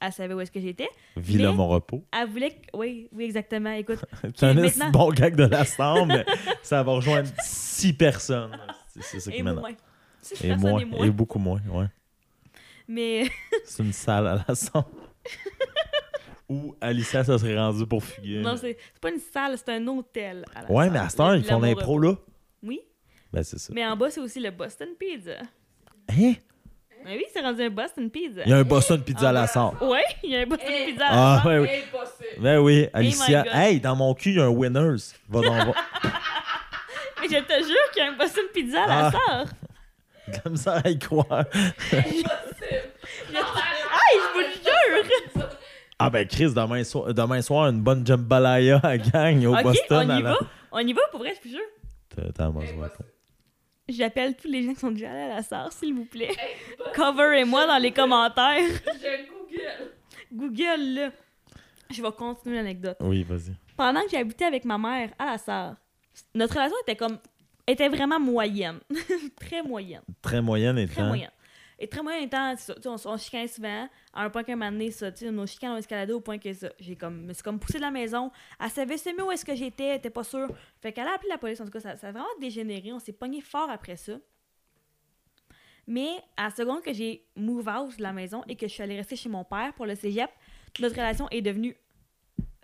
Elle 0.00 0.12
savait 0.12 0.34
où 0.34 0.40
est-ce 0.40 0.50
que 0.52 0.60
j'étais. 0.60 0.88
Villa 1.16 1.52
mon 1.52 1.66
repos. 1.68 2.04
Elle 2.12 2.28
voulait 2.28 2.50
que... 2.50 2.66
Oui, 2.74 3.08
oui, 3.12 3.24
exactement. 3.24 3.70
Écoute, 3.72 4.04
C'est 4.34 4.44
un 4.44 4.54
maintenant- 4.54 4.90
bon 4.90 5.10
gag 5.10 5.34
de 5.34 5.44
la 5.44 5.64
Sambre, 5.64 6.06
mais 6.06 6.26
ça 6.62 6.82
va 6.82 6.92
rejoindre 6.92 7.28
six 7.42 7.92
personnes. 7.94 8.56
C'est- 8.98 9.20
ça 9.20 9.30
qui 9.32 9.38
et 9.38 9.42
m'énerve. 9.42 9.64
Et 10.42 10.54
moins. 10.56 10.78
et 10.80 10.84
moins. 10.84 11.04
Et 11.06 11.10
beaucoup 11.10 11.38
moins, 11.38 11.60
ouais. 11.70 11.86
Mais 12.88 13.26
C'est 13.64 13.82
une 13.82 13.92
salle 13.92 14.26
à 14.26 14.44
la 14.46 14.54
Sambre. 14.54 14.90
Où 16.48 16.74
Alicia, 16.80 17.24
ça 17.24 17.38
serait 17.38 17.56
rendu 17.58 17.86
pour 17.86 18.02
fuguer. 18.04 18.38
non, 18.40 18.56
c'est 18.56 18.76
c'est 18.92 19.00
pas 19.00 19.10
une 19.10 19.18
salle, 19.18 19.56
c'est 19.58 19.68
un 19.70 19.86
hôtel. 19.88 20.44
À 20.54 20.62
la 20.62 20.70
Ouais, 20.70 20.84
salle. 20.84 20.92
mais 20.92 20.98
à 21.00 21.08
cette 21.08 21.20
heure, 21.20 21.34
ils 21.36 21.44
font 21.44 21.60
l'impro, 21.60 21.98
là. 21.98 22.14
Oui, 22.62 22.80
Ben, 23.32 23.42
c'est 23.42 23.58
ça. 23.58 23.72
mais 23.74 23.84
en 23.84 23.96
bas, 23.96 24.10
c'est 24.10 24.20
aussi 24.20 24.38
le 24.40 24.50
Boston 24.50 24.88
Pizza. 24.98 25.38
Hein? 26.08 26.34
Mais 27.04 27.16
oui, 27.16 27.24
c'est 27.32 27.40
rendu 27.40 27.62
un 27.62 27.70
Boston 27.70 28.10
Pizza. 28.10 28.42
Il 28.44 28.50
y 28.50 28.52
a 28.52 28.58
un 28.58 28.62
Boston 28.64 29.00
Pizza 29.02 29.28
à 29.28 29.32
la 29.32 29.42
Ah, 29.42 29.46
Sambre. 29.46 29.88
Ouais, 29.88 30.04
il 30.24 30.30
y 30.30 30.36
a 30.36 30.40
un 30.40 30.46
Boston 30.46 30.68
Eh. 30.72 30.86
Pizza. 30.92 31.06
à 31.06 31.10
la 31.10 31.34
Ah, 31.34 31.40
salle. 31.42 31.60
ouais, 31.60 31.68
oui. 31.68 31.78
Impossible. 31.94 32.42
Ben 32.42 32.58
oui, 32.58 32.88
Alicia. 32.92 33.42
God. 33.42 33.52
hey, 33.54 33.80
dans 33.80 33.96
mon 33.96 34.14
cul, 34.14 34.30
il 34.30 34.36
y 34.36 34.40
a 34.40 34.44
un 34.44 34.48
Winners. 34.48 34.96
Va 35.28 35.40
dans. 35.40 35.74
Mais 37.20 37.28
je 37.28 37.38
te 37.44 37.52
jure 37.64 37.90
qu'il 37.92 38.02
y 38.02 38.06
a 38.06 38.12
un 38.12 38.16
Boston 38.16 38.44
Pizza 38.52 38.82
à 38.84 38.86
la 38.86 39.06
Ah. 39.06 39.10
sœur. 39.12 39.46
Comme 40.42 40.56
ça, 40.56 40.80
à 40.84 40.88
y 40.88 40.98
croire. 40.98 41.44
Impossible. 41.52 42.24
Hey, 44.08 44.18
je 44.20 44.32
vous 44.32 44.40
le 44.40 44.52
jure! 44.52 45.10
Ah, 45.98 46.10
ben, 46.10 46.26
Chris, 46.28 46.52
demain, 46.54 46.84
so- 46.84 47.10
demain 47.12 47.40
soir, 47.40 47.68
une 47.70 47.80
bonne 47.80 48.06
jambalaya 48.06 48.80
à 48.82 48.98
gang 48.98 49.44
au 49.46 49.54
Boston. 49.62 50.10
on 50.10 50.10
à 50.10 50.18
y 50.18 50.22
la- 50.22 50.30
va? 50.32 50.38
On 50.72 50.78
y 50.80 50.92
va, 50.92 51.00
pour 51.10 51.20
vrai, 51.20 51.34
je 51.42 51.48
jure. 51.48 51.58
T'as-. 52.10 52.48
J'appelle 53.88 54.34
tous 54.36 54.48
les 54.48 54.62
gens 54.64 54.74
qui 54.74 54.80
sont 54.80 54.90
déjà 54.90 55.10
allés 55.10 55.32
à 55.32 55.36
la 55.36 55.42
sœur, 55.42 55.72
s'il 55.72 55.94
vous 55.94 56.04
plaît. 56.04 56.28
Impossible. 56.30 56.92
Coverez-moi 56.94 57.66
dans 57.66 57.78
les 57.78 57.92
commentaires. 57.92 58.58
Je 58.84 59.26
Google. 59.30 59.92
Google, 60.32 60.94
là. 60.94 61.10
Je 61.90 62.02
vais 62.02 62.12
continuer 62.12 62.56
l'anecdote. 62.56 62.96
Oui, 63.00 63.22
vas-y. 63.22 63.54
Pendant 63.76 64.02
que 64.02 64.10
j'habitais 64.10 64.44
avec 64.46 64.64
ma 64.64 64.76
mère 64.76 65.10
à 65.18 65.26
la 65.32 65.38
sœur, 65.38 65.76
notre 66.34 66.54
relation 66.54 66.76
était 66.82 66.96
comme... 66.96 67.18
était 67.66 67.88
vraiment 67.88 68.18
moyenne. 68.18 68.80
très 69.40 69.62
moyenne. 69.62 70.02
Très 70.20 70.42
moyenne 70.42 70.78
et 70.78 70.88
Très 70.88 71.04
moyenne. 71.04 71.30
Et 71.78 71.88
très 71.88 72.00
étant, 72.22 72.54
c'est 72.56 72.72
ça, 72.72 72.74
tu 72.74 72.82
sais, 72.82 72.88
on, 72.88 72.94
on 72.94 73.18
se 73.18 73.24
chicanait 73.24 73.48
souvent, 73.48 73.88
à 74.14 74.24
un 74.24 74.30
point 74.30 74.44
qu'un 74.44 74.56
moment 74.56 74.72
donné, 74.72 74.90
ça, 74.90 75.12
tu 75.12 75.26
sais, 75.26 75.30
nos 75.30 75.46
chicanes 75.46 75.72
ont 75.72 75.76
escaladé 75.76 76.14
au 76.14 76.20
point 76.20 76.38
que 76.38 76.52
ça, 76.54 76.70
j'ai 76.80 76.96
comme, 76.96 77.26
me 77.26 77.34
suis 77.34 77.42
comme 77.42 77.58
poussée 77.58 77.76
de 77.76 77.82
la 77.82 77.90
maison, 77.90 78.30
elle 78.58 78.70
savait 78.70 78.96
semi 78.96 79.20
où 79.20 79.30
est-ce 79.30 79.44
que 79.44 79.54
j'étais, 79.54 79.84
elle 79.84 79.96
était 79.98 80.10
pas 80.10 80.24
sûre. 80.24 80.48
Fait 80.80 80.92
qu'elle 80.92 81.06
a 81.06 81.14
appelé 81.14 81.28
la 81.28 81.38
police, 81.38 81.60
en 81.60 81.66
tout 81.66 81.70
cas, 81.70 81.80
ça, 81.80 81.96
ça 81.96 82.08
a 82.08 82.12
vraiment 82.12 82.26
dégénéré, 82.40 82.92
on 82.92 82.98
s'est 82.98 83.12
pogné 83.12 83.42
fort 83.42 83.68
après 83.68 83.96
ça. 83.96 84.14
Mais 85.86 86.16
à 86.36 86.44
la 86.44 86.50
seconde 86.50 86.82
que 86.82 86.92
j'ai 86.94 87.26
move 87.36 87.68
out 87.68 87.96
de 87.96 88.02
la 88.02 88.12
maison 88.12 88.42
et 88.48 88.56
que 88.56 88.66
je 88.66 88.72
suis 88.72 88.82
allée 88.82 88.96
rester 88.96 89.14
chez 89.14 89.28
mon 89.28 89.44
père 89.44 89.72
pour 89.74 89.86
le 89.86 89.94
cégep, 89.94 90.30
notre 90.80 90.96
relation 90.96 91.28
est 91.30 91.42
devenue 91.42 91.76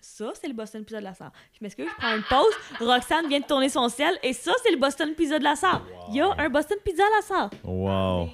ça, 0.05 0.33
c'est 0.35 0.49
le 0.49 0.55
Boston 0.55 0.85
Pizza 0.85 0.99
de 0.99 1.05
la 1.05 1.15
Sarre. 1.15 1.31
Je 1.53 1.59
m'excuse, 1.61 1.89
je 1.89 1.97
prends 1.97 2.17
une 2.17 2.25
pause. 2.25 2.53
Roxane 2.81 3.29
vient 3.29 3.39
de 3.39 3.45
tourner 3.45 3.69
son 3.69 3.89
ciel 3.89 4.19
et 4.25 4.33
ça, 4.33 4.53
c'est 4.65 4.73
le 4.73 4.77
Boston 4.77 5.15
Pizza 5.15 5.39
de 5.39 5.45
la 5.45 5.55
Sarre. 5.55 5.87
Il 6.09 6.17
y 6.17 6.21
a 6.21 6.29
un 6.39 6.49
Boston 6.49 6.77
Pizza 6.85 7.05
à 7.05 7.17
la 7.17 7.23
Sarre. 7.23 7.51
Wow. 7.63 8.29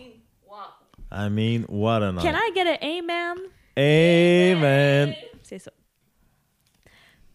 I 1.11 1.29
mean, 1.31 1.65
what 1.69 2.03
a 2.03 2.13
Can 2.13 2.33
night. 2.33 2.35
I 2.35 2.53
get 2.55 2.67
an 2.67 2.79
amen? 2.83 3.37
Amen. 3.77 5.15
C'est 5.43 5.59
ça. 5.59 5.71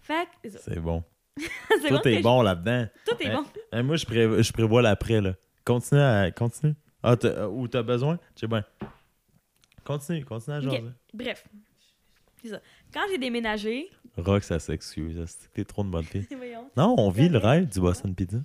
Fait 0.01 0.27
c'est 0.59 0.79
bon. 0.79 1.03
Tout 1.37 2.07
est 2.07 2.17
je- 2.17 2.21
bon 2.21 2.41
là-dedans. 2.41 2.87
Tout 3.07 3.15
est 3.21 3.27
Hein? 3.27 3.41
bon. 3.43 3.61
Hein, 3.71 3.83
moi, 3.83 3.95
je, 3.95 4.05
pré- 4.05 4.43
je 4.43 4.53
prévois 4.53 4.81
l'après, 4.81 5.21
là. 5.21 5.33
Continue 5.65 6.01
à... 6.01 6.29
Continue. 6.31 6.75
Ah, 7.01 7.15
t'as- 7.15 7.29
euh, 7.29 7.47
ou 7.47 7.67
t'as 7.67 7.81
besoin? 7.83 8.19
C'est 8.35 8.47
bien. 8.47 8.63
Continue, 9.83 10.23
continue 10.25 10.55
à 10.57 10.61
jaser. 10.61 10.83
Bref. 11.13 11.43
C'est 12.41 12.49
ça. 12.49 12.59
Quand 12.93 13.01
j'ai 13.09 13.17
déménagé. 13.17 13.89
Rock, 14.17 14.43
ça 14.43 14.59
s'excuse. 14.59 15.25
T'es 15.53 15.63
trop 15.65 15.83
de 15.83 15.89
bonne 15.89 16.03
fille. 16.03 16.27
Non, 16.77 16.95
on 16.97 17.09
vit 17.09 17.29
le 17.29 17.37
rêve 17.39 17.67
du 17.67 17.79
Boston 17.79 18.13
Pizza. 18.13 18.37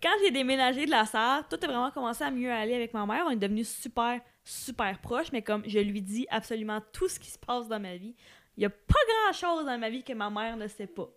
Quand 0.00 0.12
j'ai 0.22 0.30
déménagé 0.30 0.86
de 0.86 0.90
la 0.90 1.04
Sarre, 1.04 1.48
tout 1.48 1.58
a 1.60 1.66
vraiment 1.66 1.90
commencé 1.90 2.22
à 2.22 2.30
mieux 2.30 2.52
aller 2.52 2.74
avec 2.74 2.94
ma 2.94 3.04
mère. 3.04 3.24
On 3.26 3.30
est 3.30 3.36
devenus 3.36 3.68
super, 3.68 4.20
super 4.44 4.98
proches, 5.00 5.32
mais 5.32 5.42
comme 5.42 5.62
je 5.66 5.80
lui 5.80 6.00
dis 6.00 6.26
absolument 6.30 6.80
tout 6.92 7.08
ce 7.08 7.18
qui 7.18 7.30
se 7.30 7.38
passe 7.38 7.66
dans 7.66 7.80
ma 7.80 7.96
vie, 7.96 8.14
il 8.56 8.60
n'y 8.60 8.66
a 8.66 8.70
pas 8.70 8.94
grand-chose 9.08 9.66
dans 9.66 9.78
ma 9.78 9.90
vie 9.90 10.04
que 10.04 10.12
ma 10.12 10.30
mère 10.30 10.56
ne 10.56 10.68
sait 10.68 10.86
pas. 10.86 11.08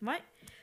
Ouais. 0.00 0.22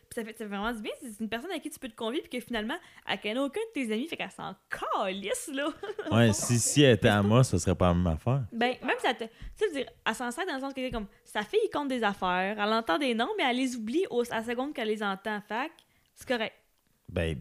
Puis 0.09 0.15
ça 0.15 0.23
fait, 0.23 0.31
ça 0.31 0.45
fait 0.45 0.45
vraiment 0.45 0.71
du 0.71 0.81
bien. 0.81 0.91
C'est 1.01 1.19
une 1.19 1.29
personne 1.29 1.51
avec 1.51 1.63
qui 1.63 1.69
tu 1.69 1.79
peux 1.79 1.89
te 1.89 1.95
convier, 1.95 2.21
puis 2.21 2.39
que 2.39 2.45
finalement, 2.45 2.77
elle 3.07 3.19
connaît 3.19 3.39
aucun 3.39 3.61
de 3.61 3.73
tes 3.73 3.91
amis, 3.91 4.07
fait 4.07 4.17
qu'elle 4.17 4.31
s'en 4.31 4.55
calisse, 4.69 5.49
là. 5.53 5.67
Ouais, 6.11 6.33
si, 6.33 6.59
si 6.59 6.83
elle 6.83 6.95
était 6.95 7.07
à 7.09 7.21
moi, 7.21 7.43
ce 7.43 7.57
serait 7.57 7.75
pas 7.75 7.87
la 7.87 7.93
même 7.95 8.07
affaire. 8.07 8.43
Ben, 8.51 8.75
même 8.83 8.97
ça 8.99 9.13
te. 9.13 9.23
Tu 9.23 9.29
sais, 9.55 9.71
dire, 9.71 9.85
elle 10.05 10.15
s'en 10.15 10.31
sert 10.31 10.45
dans 10.45 10.55
le 10.55 10.59
sens 10.59 10.73
que 10.73 10.81
c'est 10.81 10.91
comme 10.91 11.07
sa 11.23 11.43
fille, 11.43 11.59
il 11.63 11.69
compte 11.69 11.87
des 11.87 12.03
affaires, 12.03 12.57
elle 12.59 12.73
entend 12.73 12.97
des 12.97 13.13
noms, 13.13 13.29
mais 13.37 13.43
elle 13.49 13.57
les 13.57 13.75
oublie 13.75 14.05
au, 14.09 14.21
à 14.31 14.37
la 14.37 14.43
seconde 14.43 14.73
qu'elle 14.73 14.87
les 14.87 15.03
entend. 15.03 15.41
Fac, 15.47 15.71
c'est 16.15 16.27
correct. 16.27 16.53
Ben, 17.09 17.39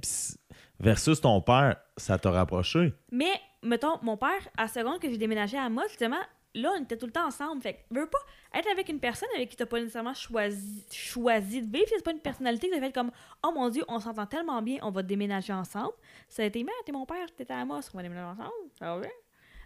versus 0.80 1.20
ton 1.20 1.40
père, 1.40 1.76
ça 1.96 2.18
t'a 2.18 2.30
rapproché. 2.30 2.92
Mais, 3.10 3.40
mettons, 3.62 3.98
mon 4.02 4.16
père, 4.16 4.48
à 4.56 4.68
seconde 4.68 5.00
que 5.00 5.08
j'ai 5.08 5.18
déménagé 5.18 5.56
à 5.56 5.68
Moss, 5.68 5.88
justement, 5.88 6.20
là, 6.54 6.72
on 6.78 6.82
était 6.82 6.96
tout 6.96 7.06
le 7.06 7.12
temps 7.12 7.26
ensemble. 7.26 7.62
Fait 7.62 7.74
que, 7.74 7.98
veux 7.98 8.06
pas 8.06 8.18
être 8.58 8.68
avec 8.70 8.88
une 8.88 9.00
personne 9.00 9.28
avec 9.34 9.50
qui 9.50 9.56
t'as 9.56 9.66
pas 9.66 9.80
nécessairement 9.80 10.14
choisi, 10.14 10.84
choisi 10.92 11.62
de 11.62 11.72
vivre. 11.72 11.86
C'est 11.88 12.04
pas 12.04 12.12
une 12.12 12.20
personnalité 12.20 12.68
que 12.68 12.74
t'as 12.74 12.80
fait 12.80 12.92
comme, 12.92 13.10
oh 13.44 13.52
mon 13.52 13.68
dieu, 13.68 13.84
on 13.88 13.98
s'entend 13.98 14.26
tellement 14.26 14.62
bien, 14.62 14.78
on 14.82 14.90
va 14.90 15.02
déménager 15.02 15.52
ensemble. 15.52 15.94
Ça 16.28 16.42
a 16.42 16.46
été, 16.46 16.62
mais 16.62 16.72
t'es 16.84 16.92
mon 16.92 17.06
père, 17.06 17.26
t'étais 17.36 17.52
à 17.54 17.64
Moss, 17.64 17.90
on 17.92 17.96
va 17.96 18.02
déménager 18.02 18.28
ensemble. 18.40 18.52
Ça 18.78 18.94
va 18.94 19.00
bien. 19.00 19.10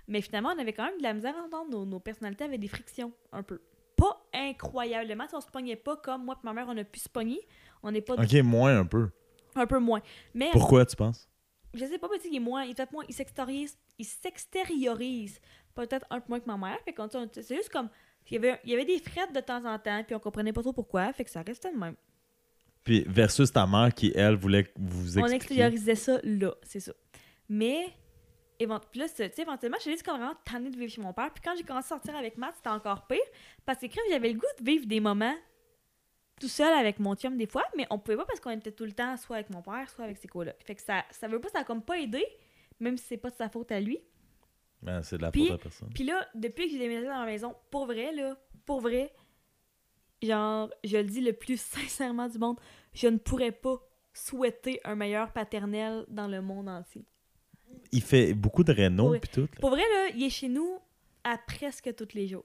Mais 0.06 0.22
finalement, 0.22 0.50
on 0.56 0.58
avait 0.58 0.72
quand 0.72 0.84
même 0.84 0.96
de 0.96 1.02
la 1.02 1.12
misère 1.12 1.34
à 1.36 1.42
entendre. 1.44 1.70
Nos, 1.70 1.84
nos 1.84 2.00
personnalités 2.00 2.44
avaient 2.44 2.56
des 2.58 2.68
frictions, 2.68 3.12
un 3.32 3.42
peu. 3.42 3.60
Pas 3.94 4.24
incroyablement. 4.32 5.28
Sais, 5.28 5.36
On 5.36 5.40
se 5.40 5.50
pognait 5.50 5.76
pas 5.76 5.96
comme 5.96 6.24
moi 6.24 6.38
et 6.42 6.46
ma 6.46 6.52
mère, 6.54 6.66
on 6.68 6.76
a 6.78 6.84
pu 6.84 7.00
se 7.00 7.08
pogner. 7.08 7.40
On 7.82 7.90
n'est 7.90 8.00
pas 8.00 8.14
Ok, 8.14 8.32
moins 8.44 8.78
un 8.78 8.86
peu. 8.86 9.10
Un 9.58 9.66
peu 9.66 9.78
moins. 9.78 10.00
Mais 10.34 10.50
Pourquoi, 10.52 10.84
tu 10.86 10.96
penses? 10.96 11.28
je 11.74 11.84
sais 11.84 11.98
pas, 11.98 12.08
mais 12.10 12.16
tu 12.18 12.24
sais, 12.24 12.28
il 12.30 12.36
est 12.36 12.40
moins, 12.40 12.64
il 12.64 12.74
peut-être 12.74 12.92
moins, 12.92 13.04
il 13.08 13.14
s'extériorise, 13.14 13.76
il 13.98 14.04
s'extériorise 14.04 15.40
peut-être 15.74 16.06
un 16.10 16.20
peu 16.20 16.26
moins 16.30 16.40
que 16.40 16.46
ma 16.46 16.56
mère. 16.56 16.78
Fait 16.84 16.92
qu'on- 16.92 17.08
on- 17.14 17.28
c'est 17.32 17.54
juste 17.54 17.68
comme, 17.68 17.88
il 18.30 18.34
y 18.34 18.36
avait, 18.36 18.58
il 18.64 18.70
y 18.70 18.74
avait 18.74 18.84
des 18.84 18.98
frettes 18.98 19.32
de 19.34 19.40
temps 19.40 19.64
en 19.64 19.78
temps, 19.78 20.02
puis 20.04 20.14
on 20.14 20.18
comprenait 20.20 20.52
pas 20.52 20.62
trop 20.62 20.72
pourquoi, 20.72 21.12
fait 21.12 21.24
que 21.24 21.30
ça 21.30 21.42
restait 21.42 21.72
de 21.72 21.78
même. 21.78 21.94
Puis 22.84 23.04
versus 23.06 23.52
ta 23.52 23.66
mère 23.66 23.92
qui, 23.94 24.12
elle, 24.14 24.34
voulait 24.36 24.64
que 24.64 24.70
vous 24.76 25.02
vous 25.02 25.18
On 25.18 25.26
expliquiez. 25.26 25.36
extériorisait 25.64 25.94
ça 25.94 26.20
là, 26.24 26.54
c'est 26.62 26.80
ça. 26.80 26.92
Mais, 27.48 27.86
évent- 28.58 28.80
puis 28.90 29.00
là, 29.00 29.08
tu 29.08 29.16
sais, 29.16 29.32
éventuellement, 29.38 29.76
je 29.78 29.82
suis 29.82 29.90
juste 29.92 30.02
comme 30.04 30.16
vraiment 30.16 30.34
tannée 30.44 30.70
de 30.70 30.76
vivre 30.78 30.90
chez 30.92 31.00
mon 31.02 31.12
père. 31.12 31.30
Puis 31.32 31.42
quand 31.44 31.54
j'ai 31.56 31.64
commencé 31.64 31.86
à 31.86 31.96
sortir 31.96 32.16
avec 32.16 32.36
Matt, 32.38 32.54
c'était 32.56 32.70
encore 32.70 33.06
pire, 33.06 33.18
parce 33.66 33.78
que 33.80 33.86
j'avais 34.10 34.32
le 34.32 34.38
goût 34.38 34.46
de 34.58 34.64
vivre 34.64 34.86
des 34.86 35.00
moments 35.00 35.34
tout 36.38 36.48
seul 36.48 36.72
avec 36.72 36.98
mon 36.98 37.14
chum 37.14 37.36
des 37.36 37.46
fois, 37.46 37.64
mais 37.76 37.86
on 37.90 37.98
pouvait 37.98 38.16
pas 38.16 38.24
parce 38.24 38.40
qu'on 38.40 38.50
était 38.50 38.72
tout 38.72 38.84
le 38.84 38.92
temps 38.92 39.16
soit 39.16 39.36
avec 39.36 39.50
mon 39.50 39.62
père, 39.62 39.88
soit 39.90 40.04
avec 40.04 40.16
ses 40.18 40.28
colocs. 40.28 40.56
Fait 40.64 40.74
que 40.74 40.82
ça, 40.82 41.04
ça 41.10 41.28
veut 41.28 41.40
pas, 41.40 41.48
ça 41.48 41.60
a 41.60 41.64
comme 41.64 41.82
pas 41.82 41.98
aidé, 41.98 42.24
même 42.80 42.96
si 42.96 43.04
c'est 43.04 43.16
pas 43.16 43.30
de 43.30 43.36
sa 43.36 43.48
faute 43.48 43.72
à 43.72 43.80
lui. 43.80 43.98
Ben, 44.82 45.02
c'est 45.02 45.16
de 45.18 45.22
la 45.22 45.32
faute 45.32 45.50
à 45.50 45.58
personne. 45.58 45.90
Puis 45.94 46.04
là, 46.04 46.26
depuis 46.34 46.66
que 46.66 46.72
j'ai 46.72 46.78
déménagé 46.78 47.06
dans 47.06 47.20
la 47.20 47.26
maison, 47.26 47.54
pour 47.70 47.86
vrai, 47.86 48.12
là, 48.12 48.36
pour 48.64 48.80
vrai, 48.80 49.12
genre, 50.22 50.70
je 50.84 50.96
le 50.96 51.04
dis 51.04 51.20
le 51.20 51.32
plus 51.32 51.60
sincèrement 51.60 52.28
du 52.28 52.38
monde, 52.38 52.58
je 52.94 53.08
ne 53.08 53.18
pourrais 53.18 53.52
pas 53.52 53.76
souhaiter 54.12 54.80
un 54.84 54.94
meilleur 54.94 55.32
paternel 55.32 56.04
dans 56.08 56.26
le 56.26 56.40
monde 56.42 56.68
entier. 56.68 57.04
Il 57.92 58.02
fait 58.02 58.34
beaucoup 58.34 58.64
de 58.64 58.72
Oui. 58.72 59.20
puis 59.20 59.30
tout. 59.30 59.42
là. 59.42 59.60
Pour 59.60 59.70
vrai, 59.70 59.82
là, 59.82 60.08
il 60.14 60.22
est 60.24 60.30
chez 60.30 60.48
nous 60.48 60.78
à 61.24 61.38
presque 61.38 61.94
tous 61.94 62.14
les 62.14 62.26
jours. 62.28 62.44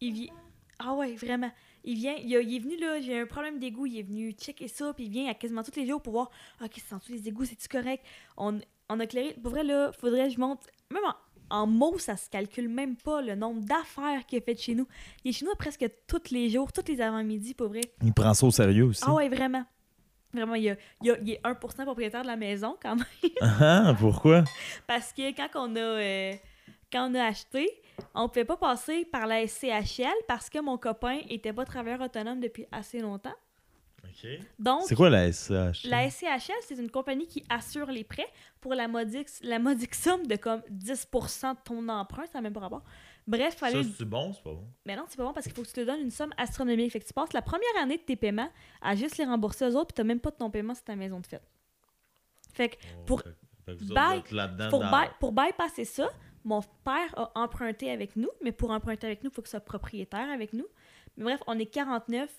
Il 0.00 0.12
vit... 0.12 0.30
Ah 0.78 0.94
ouais, 0.94 1.14
vraiment. 1.14 1.50
Il 1.86 1.94
vient, 1.94 2.14
il, 2.22 2.36
a- 2.36 2.40
il 2.40 2.56
est 2.56 2.58
venu 2.58 2.76
là, 2.78 3.00
j'ai 3.00 3.18
un 3.20 3.26
problème 3.26 3.58
d'égout, 3.58 3.86
il 3.86 3.98
est 3.98 4.02
venu 4.02 4.32
checker 4.32 4.68
ça, 4.68 4.92
puis 4.92 5.04
il 5.04 5.10
vient 5.10 5.28
à 5.30 5.34
quasiment 5.34 5.62
tous 5.62 5.76
les 5.76 5.86
jours 5.86 6.02
pour 6.02 6.12
voir, 6.12 6.30
ok, 6.62 6.72
c'est 6.74 6.98
tous 7.00 7.12
les 7.12 7.28
égouts, 7.28 7.44
c'est-tu 7.44 7.68
correct? 7.68 8.04
On, 8.36 8.58
on 8.88 9.00
a 9.00 9.06
clairé, 9.06 9.34
pour 9.42 9.52
vrai, 9.52 9.62
là, 9.64 9.92
faudrait 9.92 10.28
que 10.28 10.34
je 10.34 10.40
monte, 10.40 10.66
même 10.90 11.02
en, 11.48 11.58
en 11.62 11.66
mots, 11.68 11.96
ça 11.98 12.16
se 12.16 12.28
calcule 12.28 12.68
même 12.68 12.96
pas 12.96 13.22
le 13.22 13.36
nombre 13.36 13.60
d'affaires 13.64 14.26
qu'il 14.26 14.38
a 14.38 14.40
fait 14.40 14.58
chez 14.60 14.74
nous. 14.74 14.86
Il 15.24 15.30
est 15.30 15.32
chez 15.32 15.44
nous 15.44 15.54
presque 15.56 15.88
tous 16.08 16.30
les 16.32 16.50
jours, 16.50 16.72
tous 16.72 16.84
les 16.88 17.00
avant-midi, 17.00 17.54
pour 17.54 17.68
vrai. 17.68 17.82
Il 18.02 18.12
prend 18.12 18.34
ça 18.34 18.46
au 18.46 18.50
sérieux 18.50 18.84
aussi. 18.84 19.04
Ah 19.06 19.14
ouais, 19.14 19.28
vraiment. 19.28 19.64
Vraiment, 20.34 20.54
il, 20.56 20.70
a, 20.70 20.76
il, 21.02 21.10
a- 21.12 21.18
il 21.22 21.30
est 21.30 21.40
1% 21.44 21.84
propriétaire 21.84 22.22
de 22.22 22.26
la 22.26 22.36
maison 22.36 22.76
quand 22.82 22.96
même. 22.96 23.04
Ah, 23.40 23.94
pourquoi? 23.98 24.42
Parce 24.88 25.12
que 25.12 25.34
quand 25.34 25.48
on 25.54 25.76
a, 25.76 25.78
euh, 25.78 26.32
quand 26.92 27.08
on 27.10 27.14
a 27.14 27.24
acheté, 27.24 27.70
on 28.14 28.24
ne 28.24 28.28
pouvait 28.28 28.44
pas 28.44 28.56
passer 28.56 29.04
par 29.04 29.26
la 29.26 29.46
SCHL 29.46 30.12
parce 30.28 30.48
que 30.50 30.60
mon 30.60 30.78
copain 30.78 31.18
était 31.28 31.52
pas 31.52 31.64
travailleur 31.64 32.00
autonome 32.00 32.40
depuis 32.40 32.66
assez 32.72 33.00
longtemps. 33.00 33.34
Donc, 34.58 34.82
C'est 34.86 34.94
quoi 34.94 35.10
la 35.10 35.30
SH? 35.30 35.84
la 35.88 36.08
SCHL, 36.08 36.54
c'est 36.62 36.76
une 36.78 36.90
compagnie 36.90 37.26
qui 37.26 37.44
assure 37.50 37.90
les 37.90 38.04
prêts 38.04 38.28
pour 38.60 38.72
la 38.74 38.88
modique, 38.88 39.28
la 39.42 39.58
modique 39.58 39.94
somme 39.94 40.26
de 40.26 40.36
comme 40.36 40.62
10% 40.70 41.52
de 41.54 41.58
ton 41.64 41.86
emprunt, 41.88 42.24
ça 42.26 42.38
n'a 42.38 42.42
même 42.42 42.52
pas 42.54 42.60
rapport. 42.60 42.82
Bref, 43.26 43.56
fallait. 43.56 43.82
c'est 43.82 44.04
bon, 44.04 44.32
c'est 44.32 44.42
pas 44.42 44.52
bon? 44.54 44.64
Mais 44.86 44.96
non, 44.96 45.04
c'est 45.08 45.16
pas 45.16 45.24
bon 45.24 45.32
parce 45.34 45.44
qu'il 45.44 45.54
faut 45.54 45.62
que 45.62 45.66
tu 45.66 45.74
te 45.74 45.80
donnes 45.84 46.00
une 46.00 46.10
somme 46.12 46.32
astronomique. 46.38 46.92
Fait 46.92 47.00
que 47.00 47.06
tu 47.06 47.12
passes 47.12 47.32
la 47.32 47.42
première 47.42 47.68
année 47.82 47.98
de 47.98 48.02
tes 48.02 48.16
paiements 48.16 48.48
à 48.80 48.94
juste 48.94 49.18
les 49.18 49.24
rembourser 49.26 49.66
aux 49.66 49.74
autres, 49.76 49.92
puis 49.92 50.00
tu 50.02 50.06
même 50.06 50.20
pas 50.20 50.30
de 50.30 50.36
ton 50.36 50.50
paiement 50.50 50.74
sur 50.74 50.84
ta 50.84 50.96
maison 50.96 51.20
de 51.20 51.26
fête. 51.26 51.42
Fait 52.54 52.68
que 52.70 52.76
Pour- 53.04 53.22
Fait- 53.22 53.76
que 53.76 54.34
là-dedans 54.34 54.68
pour, 54.70 54.80
dans- 54.80 54.90
by- 54.90 55.08
pour 55.18 55.32
bypasser 55.32 55.84
ça, 55.84 56.08
mon 56.46 56.62
père 56.84 57.12
a 57.18 57.32
emprunté 57.34 57.90
avec 57.90 58.14
nous, 58.14 58.30
mais 58.40 58.52
pour 58.52 58.70
emprunter 58.70 59.08
avec 59.08 59.24
nous, 59.24 59.30
il 59.30 59.34
faut 59.34 59.42
que 59.42 59.48
ce 59.48 59.58
soit 59.58 59.60
propriétaire 59.60 60.30
avec 60.30 60.52
nous. 60.52 60.66
Mais 61.16 61.24
bref, 61.24 61.42
on 61.48 61.58
est 61.58 61.66
49, 61.66 62.30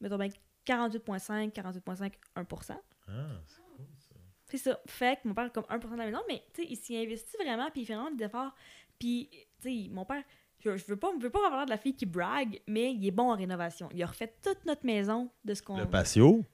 mettons 0.00 0.18
bien 0.18 0.28
48,5, 0.66 1.52
48,5, 1.52 2.12
1%. 2.36 2.76
Ah, 3.06 3.12
c'est 3.46 3.62
cool, 3.62 3.86
ça. 3.98 4.14
C'est 4.46 4.58
ça. 4.58 4.80
Fait 4.84 5.20
que 5.22 5.28
mon 5.28 5.34
père 5.34 5.44
a 5.44 5.50
comme 5.50 5.64
1% 5.64 5.92
de 5.92 5.96
la 5.96 6.06
maison, 6.06 6.18
mais 6.28 6.42
tu 6.52 6.62
sais, 6.62 6.68
il 6.68 6.76
s'y 6.76 6.96
investit 6.96 7.36
vraiment, 7.36 7.70
puis 7.70 7.82
il 7.82 7.86
fait 7.86 7.94
vraiment 7.94 8.10
des 8.10 8.24
efforts. 8.24 8.52
Puis, 8.98 9.30
tu 9.62 9.84
sais, 9.84 9.88
mon 9.90 10.04
père, 10.04 10.24
je, 10.58 10.76
je 10.76 10.84
veux 10.86 10.96
pas, 10.96 11.12
je 11.16 11.22
veux 11.22 11.30
pas 11.30 11.46
avoir 11.46 11.66
de 11.66 11.70
la 11.70 11.78
fille 11.78 11.94
qui 11.94 12.06
brague, 12.06 12.60
mais 12.66 12.92
il 12.92 13.06
est 13.06 13.12
bon 13.12 13.30
en 13.30 13.36
rénovation. 13.36 13.88
Il 13.94 14.02
a 14.02 14.06
refait 14.06 14.34
toute 14.42 14.66
notre 14.66 14.84
maison 14.84 15.30
de 15.44 15.54
ce 15.54 15.62
qu'on. 15.62 15.78
Le 15.78 15.88
patio? 15.88 16.44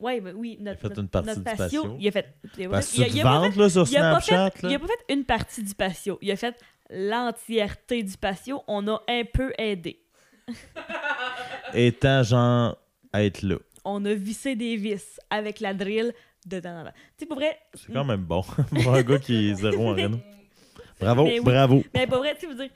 Ouais, 0.00 0.20
ben 0.20 0.34
oui, 0.36 0.56
notre, 0.60 0.80
fait 0.80 0.88
notre- 0.88 1.00
une 1.02 1.08
partie 1.08 1.28
notre 1.28 1.40
du 1.40 1.56
patio. 1.56 1.96
Il 2.00 2.08
a 2.08 2.10
fait. 2.10 2.34
il 2.58 2.64
a 2.66 2.68
Parce 2.70 2.88
fait- 2.90 2.96
il 2.96 3.02
a- 3.04 3.06
il 3.08 3.20
a 3.20 3.24
là, 3.56 3.68
sur 3.68 3.86
il 3.88 3.96
a 3.96 4.00
pas 4.14 4.20
Snapchat, 4.20 4.50
fait, 4.50 4.68
il 4.68 4.74
a 4.74 4.78
pas 4.78 4.86
fait 4.86 5.14
une 5.14 5.24
partie 5.24 5.62
du 5.62 5.74
patio. 5.74 6.18
Il 6.22 6.30
a 6.30 6.36
fait 6.36 6.54
l'entièreté 6.90 8.02
du 8.02 8.16
patio. 8.16 8.62
On 8.66 8.86
a 8.88 9.02
un 9.08 9.22
peu 9.32 9.52
aidé. 9.58 10.00
Étant 11.74 12.22
genre 12.22 12.76
à 13.12 13.22
être 13.24 13.42
là. 13.42 13.56
On 13.84 14.04
a 14.04 14.14
vissé 14.14 14.56
des 14.56 14.76
vis 14.76 15.20
avec 15.30 15.60
la 15.60 15.74
drill 15.74 16.12
dedans. 16.46 16.84
Tu 16.86 16.92
sais, 17.18 17.26
pour 17.26 17.36
vrai, 17.36 17.58
C'est 17.74 17.92
quand 17.92 18.04
même 18.04 18.22
bon 18.22 18.42
pour 18.82 18.94
un 18.94 19.02
gars 19.02 19.18
qui 19.18 19.50
est 19.50 19.54
zéro 19.54 19.88
en 19.90 19.94
réno. 19.94 20.18
Bravo, 21.00 21.24
Mais 21.24 21.38
oui. 21.38 21.44
bravo. 21.44 21.82
mais 21.94 22.06
pour 22.06 22.18
vrai, 22.18 22.36
tu 22.38 22.46
veux 22.46 22.54
dire, 22.54 22.68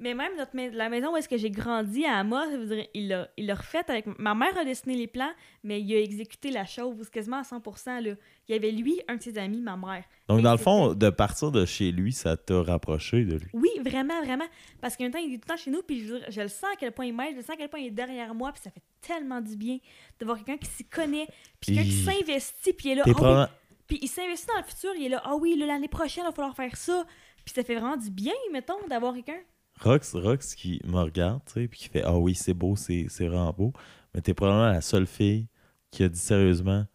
mais 0.00 0.14
même 0.14 0.36
notre 0.36 0.50
mais- 0.54 0.70
la 0.70 0.88
maison 0.88 1.12
où 1.12 1.16
est-ce 1.16 1.28
que 1.28 1.36
j'ai 1.36 1.50
grandi 1.50 2.04
à 2.04 2.18
Amos, 2.18 2.50
je 2.50 2.56
veux 2.56 2.66
dire, 2.66 2.86
il 2.94 3.08
l'a 3.08 3.28
il 3.36 3.52
refait 3.52 3.88
avec. 3.88 4.06
Ma 4.18 4.34
mère 4.34 4.56
a 4.58 4.64
dessiné 4.64 4.96
les 4.96 5.06
plans, 5.06 5.30
mais 5.62 5.80
il 5.80 5.94
a 5.94 6.00
exécuté 6.00 6.50
la 6.50 6.64
chose 6.64 7.08
quasiment 7.10 7.38
à 7.38 7.42
100%. 7.42 8.00
Là. 8.00 8.14
Il 8.48 8.52
y 8.52 8.54
avait 8.54 8.70
lui, 8.70 9.00
un 9.08 9.16
de 9.16 9.22
ses 9.22 9.38
amis, 9.38 9.60
ma 9.60 9.76
mère. 9.76 10.04
Donc, 10.28 10.38
Mais 10.38 10.42
dans 10.42 10.52
le 10.52 10.58
fond, 10.58 10.94
de 10.94 11.10
partir 11.10 11.52
de 11.52 11.64
chez 11.64 11.92
lui, 11.92 12.12
ça 12.12 12.36
t'a 12.36 12.62
rapproché 12.62 13.24
de 13.24 13.36
lui? 13.36 13.50
Oui, 13.52 13.70
vraiment, 13.84 14.20
vraiment. 14.22 14.46
Parce 14.80 14.96
qu'un 14.96 15.10
temps, 15.10 15.18
il 15.18 15.34
est 15.34 15.38
tout 15.38 15.44
le 15.46 15.54
temps 15.54 15.56
chez 15.56 15.70
nous, 15.70 15.82
puis 15.82 16.06
je, 16.06 16.40
le 16.40 16.48
sens 16.48 16.70
à 16.72 16.76
quel 16.78 16.92
point 16.92 17.06
il 17.06 17.14
m'aide, 17.14 17.32
je 17.32 17.36
le 17.36 17.42
sens 17.42 17.50
à 17.50 17.56
quel 17.56 17.68
point 17.68 17.80
il 17.80 17.86
est 17.88 17.90
derrière 17.90 18.34
moi, 18.34 18.52
puis 18.52 18.62
ça 18.62 18.70
fait 18.70 18.82
tellement 19.00 19.40
du 19.40 19.56
bien 19.56 19.78
de 20.18 20.24
voir 20.24 20.36
quelqu'un 20.38 20.56
qui 20.56 20.70
s'y 20.70 20.84
connaît, 20.84 21.26
puis 21.60 21.74
quelqu'un 21.74 21.90
qui 21.90 22.02
s'investit, 22.02 22.72
puis 22.72 22.88
il 22.88 22.92
est 22.92 22.94
là. 22.96 23.02
Ah 23.06 23.10
oui. 23.20 23.56
Puis 23.86 23.98
il 24.02 24.08
s'investit 24.08 24.46
dans 24.46 24.58
le 24.58 24.62
futur, 24.62 24.92
il 24.96 25.06
est 25.06 25.08
là. 25.08 25.20
Ah 25.24 25.34
oui, 25.34 25.56
l'année 25.58 25.88
prochaine, 25.88 26.22
il 26.24 26.28
va 26.28 26.32
falloir 26.32 26.54
faire 26.54 26.76
ça. 26.76 27.04
Puis 27.44 27.54
ça 27.54 27.64
fait 27.64 27.74
vraiment 27.74 27.96
du 27.96 28.10
bien, 28.10 28.34
mettons, 28.52 28.86
d'avoir 28.88 29.14
quelqu'un. 29.14 29.40
Rox, 29.82 30.14
Rox 30.14 30.54
qui 30.54 30.80
me 30.84 30.98
regarde, 30.98 31.40
tu 31.46 31.52
sais, 31.52 31.68
puis 31.68 31.80
qui 31.80 31.88
fait 31.88 32.02
Ah 32.04 32.16
oui, 32.16 32.34
c'est 32.34 32.54
beau, 32.54 32.76
c'est 32.76 33.06
c'est 33.08 33.26
vraiment 33.26 33.52
beau. 33.52 33.72
Mais 34.14 34.20
t'es 34.20 34.34
probablement 34.34 34.72
la 34.72 34.80
seule 34.80 35.06
fille 35.06 35.46
qui 35.90 36.02
a 36.02 36.08
dit 36.08 36.18
sérieusement 36.18 36.86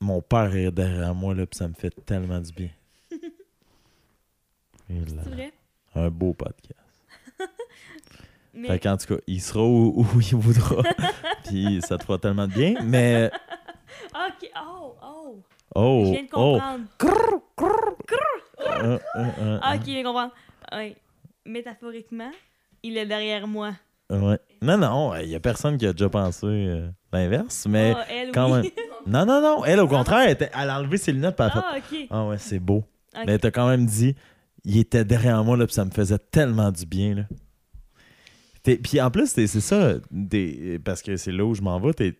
Mon 0.00 0.22
père 0.22 0.54
est 0.54 0.70
derrière 0.70 1.14
moi, 1.14 1.34
là, 1.34 1.46
puis 1.46 1.58
ça 1.58 1.68
me 1.68 1.74
fait 1.74 1.94
tellement 2.04 2.40
du 2.40 2.52
bien. 2.52 2.70
C'est 4.88 5.28
vrai? 5.28 5.52
un 5.94 6.10
beau 6.10 6.32
podcast. 6.32 6.74
Mais 8.54 8.68
Fait 8.68 8.80
qu'en 8.80 8.96
tout 8.96 9.14
cas, 9.14 9.20
il 9.26 9.40
sera 9.40 9.62
où, 9.62 10.00
où 10.00 10.20
il 10.20 10.36
voudra. 10.36 10.82
puis 11.44 11.80
ça 11.82 11.98
te 11.98 12.04
fera 12.04 12.18
tellement 12.18 12.48
de 12.48 12.52
bien. 12.52 12.74
Mais. 12.82 13.30
Ah, 14.12 14.28
ok. 14.28 14.50
Oh, 14.56 14.94
oh. 15.02 15.42
Oh, 15.74 16.02
je 16.06 16.10
viens 16.10 16.22
de 16.22 16.28
oh. 16.32 16.58
comprendre. 16.58 16.84
Euh, 18.60 18.98
euh, 19.16 19.26
euh, 19.38 19.58
Ah, 19.62 19.76
ok, 19.76 19.80
je 19.82 19.90
viens 19.90 20.02
de 20.02 20.06
comprendre. 20.06 20.32
Ouais. 20.72 20.96
Métaphoriquement, 21.46 22.30
il 22.82 22.96
est 22.98 23.06
derrière 23.06 23.46
moi. 23.46 23.72
ouais. 24.10 24.38
Non, 24.62 24.76
non, 24.78 25.14
il 25.16 25.28
y 25.28 25.34
a 25.34 25.40
personne 25.40 25.78
qui 25.78 25.86
a 25.86 25.92
déjà 25.92 26.08
pensé 26.08 26.46
euh, 26.46 26.88
l'inverse. 27.12 27.66
Mais 27.68 27.94
ah, 27.96 28.04
elle, 28.10 28.32
quand 28.32 28.46
oui. 28.52 28.62
même. 28.62 28.70
Non, 29.06 29.24
non, 29.24 29.40
non. 29.40 29.64
Elle, 29.64 29.80
au 29.80 29.88
contraire, 29.88 30.20
elle, 30.26 30.32
était- 30.32 30.50
elle 30.54 30.68
a 30.68 30.78
enlevé 30.78 30.98
ses 30.98 31.12
lunettes. 31.12 31.36
Elle 31.38 31.50
fait 31.50 31.58
ah, 31.58 31.74
ok. 31.78 31.98
Ah 32.10 32.26
ouais, 32.26 32.36
c'est 32.38 32.58
beau. 32.58 32.84
Mais 33.26 33.38
t'as 33.38 33.50
quand 33.50 33.66
même 33.66 33.86
dit, 33.86 34.14
il 34.64 34.76
était 34.76 35.06
derrière 35.06 35.42
moi, 35.42 35.56
là, 35.56 35.64
puis 35.66 35.74
ça 35.74 35.86
me 35.86 35.90
faisait 35.90 36.18
tellement 36.18 36.70
du 36.70 36.84
bien, 36.84 37.14
là. 37.14 37.22
T'es- 38.62 38.76
Puis 38.76 39.00
en 39.00 39.10
plus, 39.10 39.32
t'es- 39.32 39.46
c'est 39.46 39.62
ça, 39.62 39.94
parce 40.84 41.00
que 41.00 41.16
c'est 41.16 41.32
là 41.32 41.44
où 41.46 41.54
je 41.54 41.62
m'en 41.62 41.80
vais, 41.80 41.94
t'es 41.94 42.18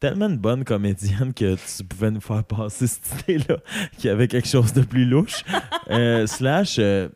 tellement 0.00 0.28
une 0.30 0.38
bonne 0.38 0.64
comédienne 0.64 1.34
que 1.34 1.56
tu 1.56 1.84
pouvais 1.84 2.10
nous 2.10 2.22
faire 2.22 2.42
passer 2.42 2.86
cette 2.86 3.22
idée-là, 3.28 3.58
qu'il 3.98 4.06
y 4.06 4.08
avait 4.08 4.28
quelque 4.28 4.48
chose 4.48 4.72
de 4.72 4.80
plus 4.82 5.04
louche. 5.04 5.44
Euh, 5.90 6.26
slash, 6.26 6.76
euh, 6.78 7.08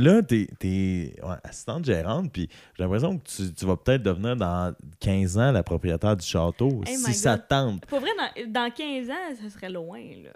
là, 0.00 0.22
t'es 0.22 0.48
es, 0.62 1.14
assistante 1.44 1.84
gérante, 1.84 2.32
puis 2.32 2.48
j'ai 2.76 2.82
l'impression 2.82 3.18
que 3.18 3.22
tu, 3.24 3.52
tu 3.52 3.64
vas 3.66 3.76
peut-être 3.76 4.02
devenir 4.02 4.36
dans 4.36 4.74
15 5.00 5.38
ans 5.38 5.52
la 5.52 5.62
propriétaire 5.62 6.16
du 6.16 6.26
château, 6.26 6.82
Hey 6.86 6.96
si 6.96 7.14
ça 7.14 7.38
tente. 7.38 7.86
Pour 7.86 8.00
vrai, 8.00 8.10
dans, 8.18 8.52
dans 8.52 8.70
15 8.70 9.10
ans, 9.10 9.34
ça 9.42 9.50
serait 9.50 9.70
loin, 9.70 10.00
là. 10.24 10.30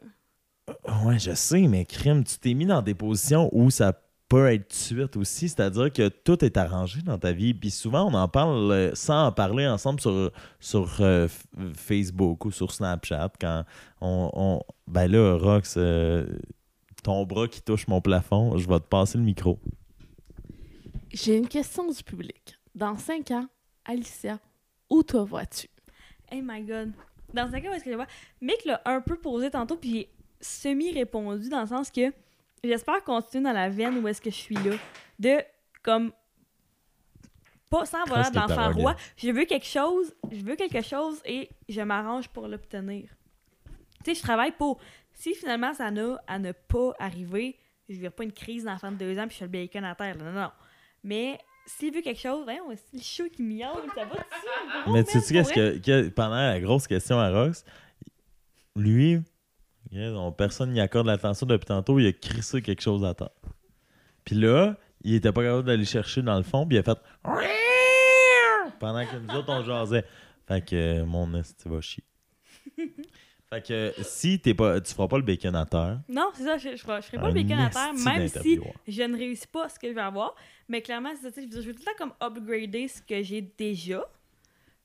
Ouais, 1.05 1.19
je 1.19 1.35
sais, 1.35 1.61
mais 1.69 1.85
crime, 1.85 2.25
tu 2.25 2.39
t'es 2.39 2.55
mis 2.55 2.65
dans 2.67 2.81
des 2.81 2.95
positions 2.95 3.51
où 3.53 3.71
ça 3.71 3.93
peut 4.29 4.51
être 4.51 4.73
suite 4.73 5.17
aussi, 5.19 5.51
c'est-à-dire 5.51 5.93
que 5.93 6.09
tout 6.09 6.43
est 6.43 6.57
arrangé 6.57 7.03
dans 7.03 7.19
ta 7.19 7.33
vie. 7.33 7.53
Puis 7.53 7.71
souvent, 7.71 8.11
on 8.11 8.15
en 8.15 8.27
parle 8.29 8.73
euh, 8.73 8.91
sans 8.95 9.27
en 9.27 9.33
parler 9.33 9.67
ensemble 9.67 10.01
sur, 10.01 10.33
sur 10.61 10.91
euh, 11.01 11.29
Facebook 11.77 12.47
ou 12.47 12.51
sur 12.51 12.73
Snapchat. 12.73 13.33
Quand 13.39 13.65
on. 14.01 14.31
on- 14.33 14.61
ben 14.89 15.07
là, 15.11 15.37
Rox, 15.37 15.75
euh, 15.77 16.27
ton 17.05 17.25
bras 17.25 17.47
qui 17.47 17.63
touche 17.63 17.87
mon 17.87 18.01
plafond, 18.01 18.57
je 18.57 18.69
vais 18.69 18.81
te 18.81 18.87
passer 18.87 19.19
le 19.19 19.25
micro. 19.25 19.61
J'ai 21.13 21.37
une 21.37 21.47
question 21.47 21.89
du 21.89 22.03
public. 22.03 22.59
Dans 22.75 22.97
5 22.97 23.31
ans, 23.31 23.47
Alicia, 23.85 24.41
où 24.91 25.03
te 25.03 25.17
vois-tu? 25.17 25.69
Hey 26.31 26.43
my 26.43 26.63
god. 26.63 26.93
Dans 27.33 27.47
ce 27.47 27.53
cas, 27.53 27.71
où 27.71 27.75
est-ce 27.75 27.85
que 27.85 27.91
je 27.91 27.97
vois? 27.97 28.07
Mick 28.41 28.65
l'a 28.65 28.81
un 28.87 29.01
peu 29.01 29.17
posé 29.17 29.51
tantôt, 29.51 29.77
puis 29.77 29.91
j'ai 29.93 30.09
semi-répondu 30.41 31.49
dans 31.49 31.61
le 31.61 31.67
sens 31.67 31.91
que 31.91 32.13
j'espère 32.65 33.05
continuer 33.05 33.45
dans 33.45 33.53
la 33.53 33.69
veine 33.69 33.99
où 33.99 34.09
est-ce 34.09 34.21
que 34.21 34.31
je 34.31 34.37
suis 34.37 34.57
là. 34.57 34.77
De, 35.19 35.43
comme, 35.83 36.11
pas 37.69 37.85
sans 37.85 38.05
tes 38.05 38.11
d'enfant 38.11 38.47
paroles. 38.47 38.75
roi. 38.75 38.97
Je 39.17 39.31
veux 39.31 39.45
quelque 39.45 39.67
chose, 39.67 40.15
je 40.33 40.43
veux 40.43 40.57
quelque 40.57 40.83
chose 40.83 41.21
et 41.27 41.51
je 41.69 41.81
m'arrange 41.83 42.29
pour 42.29 42.49
l'obtenir. 42.49 43.11
Tu 44.05 44.13
sais, 44.13 44.15
je 44.15 44.23
travaille 44.23 44.53
pour. 44.53 44.81
Si 45.15 45.35
finalement 45.35 45.73
ça 45.75 45.91
n'a 45.91 46.21
à 46.27 46.39
ne 46.39 46.53
pas 46.53 46.93
arriver, 46.99 47.57
je 47.89 48.01
ne 48.01 48.09
pas 48.09 48.25
une 48.25 48.33
crise 48.33 48.65
d'enfant 48.65 48.91
de 48.93 48.97
deux 48.97 49.19
ans 49.19 49.27
puis 49.27 49.35
je 49.35 49.39
fais 49.39 49.45
le 49.47 49.51
bacon 49.51 49.85
à 49.85 49.95
terre. 49.95 50.17
là. 50.19 50.25
Non, 50.25 50.41
non. 50.43 50.51
Mais 51.03 51.39
s'il 51.67 51.95
veut 51.95 52.01
quelque 52.03 52.21
chose, 52.21 52.45
voyons, 52.45 52.65
c'est 52.71 52.97
le 52.97 53.03
chat 53.03 53.29
qui 53.29 53.43
miaule, 53.43 53.89
ça 53.95 54.05
va 54.05 54.15
dessus. 54.17 54.93
mais 54.93 55.05
tu 55.05 55.21
sais, 55.21 55.33
qu'est-ce 55.35 55.53
que, 55.53 55.79
que- 55.79 56.09
pendant 56.09 56.35
la 56.37 56.61
grosse 56.61 56.87
question 56.87 57.19
à 57.19 57.31
Rox, 57.31 57.65
lui, 58.77 59.21
personne 60.37 60.73
n'y 60.73 60.81
accorde 60.81 61.07
l'attention 61.07 61.47
depuis 61.47 61.67
tantôt, 61.67 61.99
il 61.99 62.07
a 62.09 62.13
crissé 62.13 62.61
quelque 62.61 62.83
chose 62.83 63.05
à 63.05 63.15
terre. 63.15 63.31
Puis 64.25 64.35
là, 64.35 64.77
il 65.03 65.15
était 65.15 65.33
pas 65.33 65.43
capable 65.43 65.65
d'aller 65.65 65.85
chercher 65.85 66.23
dans 66.23 66.37
le 66.37 66.43
fond, 66.43 66.67
puis 66.67 66.77
il 66.77 66.81
a 66.81 66.83
fait 66.83 66.99
pendant 68.81 69.07
que 69.07 69.17
nous 69.17 69.35
autres 69.35 69.51
on 69.53 69.63
jasait. 69.63 70.05
Fait 70.47 70.63
que 70.65 70.75
euh, 70.77 71.05
mon 71.07 71.33
esti 71.35 71.69
va 71.69 71.81
chier. 71.81 72.05
fait 73.55 73.67
que 73.67 74.03
si 74.03 74.41
t'es 74.41 74.55
pas, 74.55 74.81
tu 74.81 74.93
feras 74.95 75.09
pas 75.09 75.17
le 75.19 75.23
bacon 75.25 75.55
à 75.55 75.65
terre, 75.67 76.01
Non, 76.09 76.31
c'est 76.35 76.45
ça, 76.45 76.59
je, 76.59 76.71
je, 76.71 76.83
ferai- 76.83 77.01
pas 77.19 77.29
le 77.29 77.35
bacon 77.35 77.59
à 77.59 77.71
terre, 77.71 77.93
même 77.95 78.29
si 78.29 78.61
je 78.89 79.03
ne 79.03 79.17
réussis 79.17 79.47
pas 79.47 79.69
ce 79.69 79.79
que 79.79 79.89
je 79.89 79.93
veux 79.95 80.01
avoir. 80.03 80.35
Mais 80.69 80.83
clairement, 80.83 81.11
c'est 81.15 81.29
ça, 81.29 81.35
sais, 81.35 81.49
je 81.49 81.55
veux 81.55 81.63
je 81.63 81.67
veux 81.69 81.75
tout 81.75 81.81
le 81.81 81.85
temps 81.85 81.99
comme 81.99 82.13
upgrader 82.21 82.89
ce 82.89 83.03
que 83.03 83.23
j'ai 83.23 83.43
déjà. 83.43 84.05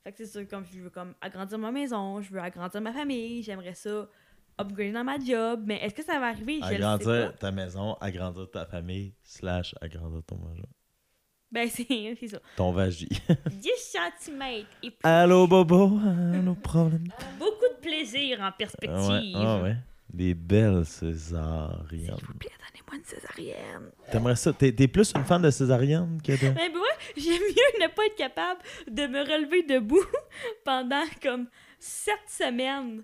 Fait 0.04 0.12
que 0.12 0.18
c'est 0.18 0.28
sûr, 0.28 0.48
comme 0.48 0.66
je 0.72 0.80
veux 0.80 0.90
comme 0.90 1.14
agrandir 1.22 1.58
ma 1.58 1.72
maison, 1.72 2.22
je 2.22 2.32
veux 2.32 2.40
agrandir 2.40 2.82
ma 2.82 2.94
famille, 2.94 3.44
j'aimerais 3.44 3.74
ça 3.74 4.08
upgrader 4.58 4.92
dans 4.92 5.04
ma 5.04 5.20
job. 5.20 5.64
Mais 5.66 5.78
est-ce 5.84 5.96
que 5.96 6.04
ça 6.04 6.20
va 6.20 6.28
arriver? 6.28 6.60
Je 6.62 6.68
sais 6.68 6.76
agrandir 6.76 7.32
pas. 7.32 7.38
ta 7.38 7.52
maison, 7.52 7.94
agrandir 7.96 8.50
ta 8.52 8.66
famille, 8.66 9.14
slash 9.24 9.76
agrandir 9.82 10.22
ton 10.24 10.38
maison. 10.38 10.68
Ben, 11.52 11.68
c'est 11.74 12.28
ça. 12.28 12.40
Ton 12.56 12.72
vagin. 12.72 13.08
10 13.50 13.70
cm 14.22 14.42
et 14.84 14.92
plus. 14.92 15.00
Allô, 15.04 15.48
Bobo? 15.48 15.98
Allô, 16.34 16.54
problème? 16.56 17.08
Beaucoup 17.40 17.74
de 17.76 17.82
plaisir 17.82 18.40
en 18.42 18.52
perspective. 18.52 19.10
Ouais, 19.10 19.32
ah 19.36 19.62
ouais. 19.62 19.76
Des 20.14 20.34
belles 20.34 20.86
césariennes. 20.86 22.16
S'il 22.18 22.26
vous 22.26 22.34
plaît, 22.34 22.52
donnez-moi 22.60 22.96
une 22.96 23.04
césarienne. 23.04 23.92
T'aimerais 24.12 24.36
ça? 24.36 24.54
T'es 24.54 24.72
t'es 24.72 24.88
plus 24.88 25.12
une 25.16 25.24
fan 25.24 25.42
de 25.42 25.50
césarienne 25.52 26.20
que 26.24 26.32
de. 26.32 26.50
Ben, 26.54 26.72
ouais, 26.72 26.98
j'aime 27.16 27.34
mieux 27.34 27.84
ne 27.84 27.88
pas 27.88 28.06
être 28.06 28.16
capable 28.16 28.62
de 28.90 29.08
me 29.08 29.20
relever 29.20 29.64
debout 29.64 30.04
pendant 30.66 31.04
comme 31.22 31.48
7 31.80 32.16
semaines. 32.28 33.04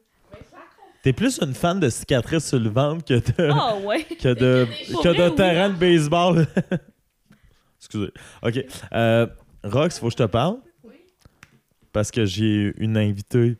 T'es 1.04 1.14
plus 1.14 1.40
une 1.40 1.54
fan 1.54 1.80
de 1.80 1.90
cicatrices 1.90 2.48
sur 2.48 2.60
le 2.60 2.70
ventre 2.70 3.06
que 3.06 3.14
de. 3.14 3.50
Ah 3.52 3.78
ouais. 3.78 4.04
que 4.04 4.34
de, 4.34 4.68
que 4.88 5.08
vrai, 5.10 5.14
de 5.14 5.30
oui, 5.30 5.36
terrain 5.36 5.66
hein? 5.66 5.70
de 5.70 5.76
baseball. 5.76 6.48
Excusez. 7.86 8.12
OK. 8.42 8.66
Euh, 8.94 9.28
Rox, 9.64 10.00
faut 10.00 10.08
que 10.08 10.12
je 10.12 10.18
te 10.18 10.24
parle. 10.24 10.58
Parce 11.94 12.12
que 12.12 12.26
j'ai 12.26 12.74
une 12.78 12.98
invitée 12.98 13.56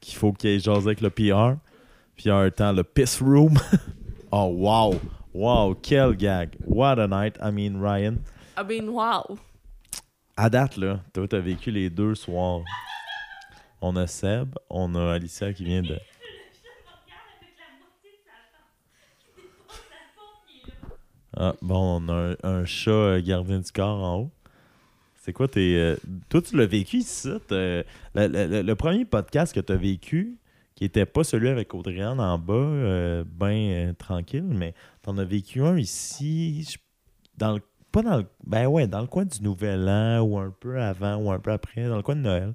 qu'il 0.00 0.16
faut 0.16 0.32
qu'elle 0.32 0.60
jase 0.60 0.86
avec 0.86 1.00
le 1.00 1.10
PR. 1.10 1.58
Puis 2.16 2.30
en 2.30 2.38
un 2.38 2.50
temps, 2.50 2.72
le 2.72 2.84
Piss 2.84 3.20
Room. 3.22 3.56
oh, 4.32 4.52
wow. 4.52 5.00
Wow, 5.32 5.74
quel 5.74 6.14
gag. 6.16 6.56
What 6.66 6.98
a 6.98 7.06
night. 7.06 7.38
I 7.42 7.50
mean, 7.50 7.80
Ryan. 7.80 8.18
I 8.58 8.64
mean, 8.64 8.88
wow. 8.88 9.38
À 10.36 10.50
date, 10.50 10.76
là, 10.76 11.00
toi, 11.14 11.26
t'as 11.28 11.38
vécu 11.38 11.70
les 11.70 11.88
deux 11.88 12.14
soirs. 12.14 12.60
On 13.80 13.96
a 13.96 14.06
Seb, 14.06 14.54
on 14.68 14.94
a 14.94 15.12
Alicia 15.12 15.52
qui 15.52 15.64
vient 15.64 15.82
de... 15.82 15.98
Ah, 21.36 21.54
bon, 21.60 22.00
on 22.02 22.08
a 22.08 22.14
un, 22.14 22.36
un 22.60 22.64
chat 22.64 22.90
euh, 22.90 23.20
gardien 23.22 23.58
du 23.60 23.70
corps 23.70 24.02
en 24.02 24.16
haut. 24.20 24.30
C'est 25.16 25.32
quoi 25.32 25.48
tes. 25.48 25.76
euh, 25.76 25.96
toi, 26.28 26.40
tu 26.40 26.56
l'as 26.56 26.66
vécu 26.66 26.98
ici. 26.98 27.28
Le, 27.50 27.84
le- 28.14 28.62
le- 28.62 28.74
premier 28.76 29.04
podcast 29.04 29.54
que 29.54 29.60
tu 29.60 29.72
as 29.72 29.76
vécu, 29.76 30.38
qui 30.74 30.84
était 30.84 31.04
pas 31.06 31.24
celui 31.24 31.48
avec 31.48 31.74
Audriane 31.74 32.20
en 32.20 32.38
bas, 32.38 32.54
euh, 32.54 33.24
ben 33.26 33.94
tranquille, 33.96 34.44
mais 34.44 34.72
tu 35.02 35.10
en 35.10 35.18
as 35.18 35.24
vécu 35.24 35.62
un 35.62 35.76
ici, 35.76 36.76
dans 37.36 37.54
le, 37.54 37.60
pas 37.92 38.02
dans 38.02 38.18
le. 38.18 38.26
Ben 38.46 38.66
ouais, 38.66 38.86
dans 38.86 39.00
le 39.00 39.06
coin 39.08 39.24
du 39.24 39.42
Nouvel 39.42 39.88
An, 39.88 40.20
ou 40.22 40.38
un 40.38 40.50
peu 40.58 40.80
avant, 40.80 41.16
ou 41.16 41.30
un 41.32 41.38
peu 41.40 41.50
après, 41.52 41.88
dans 41.88 41.96
le 41.96 42.02
coin 42.02 42.16
de 42.16 42.20
Noël. 42.20 42.54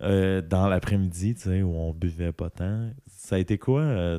Dans 0.00 0.66
l'après-midi, 0.68 1.34
tu 1.36 1.42
sais, 1.42 1.62
où 1.62 1.74
on 1.76 1.92
buvait 1.92 2.32
pas 2.32 2.50
tant. 2.50 2.90
Ça 3.06 3.36
a 3.36 3.38
été 3.38 3.56
quoi 3.56 4.18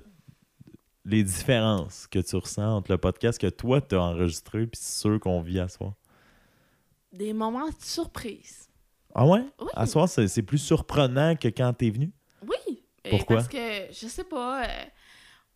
les 1.05 1.23
différences 1.23 2.07
que 2.07 2.19
tu 2.19 2.35
ressens 2.35 2.77
entre 2.77 2.91
le 2.91 2.97
podcast 2.97 3.39
que 3.39 3.47
toi 3.47 3.81
t'as 3.81 3.97
enregistré 3.99 4.67
puis 4.67 4.79
ceux 4.81 5.19
qu'on 5.19 5.41
vit 5.41 5.59
à 5.59 5.67
soir? 5.67 5.93
Des 7.11 7.33
moments 7.33 7.67
de 7.67 7.75
surprise. 7.79 8.67
Ah 9.13 9.27
ouais? 9.27 9.45
Oui. 9.59 9.67
À 9.75 9.85
soir, 9.85 10.09
c'est 10.09 10.27
c'est 10.27 10.41
plus 10.41 10.57
surprenant 10.57 11.35
que 11.35 11.47
quand 11.49 11.71
t'es 11.73 11.89
venu? 11.91 12.11
Oui. 12.41 12.83
Et 13.05 13.09
Pourquoi? 13.11 13.37
Parce 13.37 13.47
que, 13.49 13.91
je 13.91 14.07
sais 14.07 14.23
pas, 14.23 14.63
euh, 14.65 14.85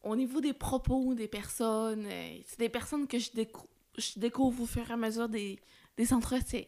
au 0.04 0.16
niveau 0.16 0.42
des 0.42 0.54
propos 0.54 1.16
des 1.16 1.28
personnes, 1.28 2.06
euh, 2.06 2.38
c'est 2.46 2.60
des 2.60 2.70
personnes 2.70 3.08
que 3.08 3.18
je, 3.18 3.32
décou- 3.32 3.66
je 3.98 4.20
découvre 4.20 4.62
au 4.64 4.66
fur 4.68 4.88
et 4.88 4.94
à 4.94 4.98
mesure 4.98 5.28
des, 5.30 5.58
des 5.96 6.14
entretiens. 6.14 6.66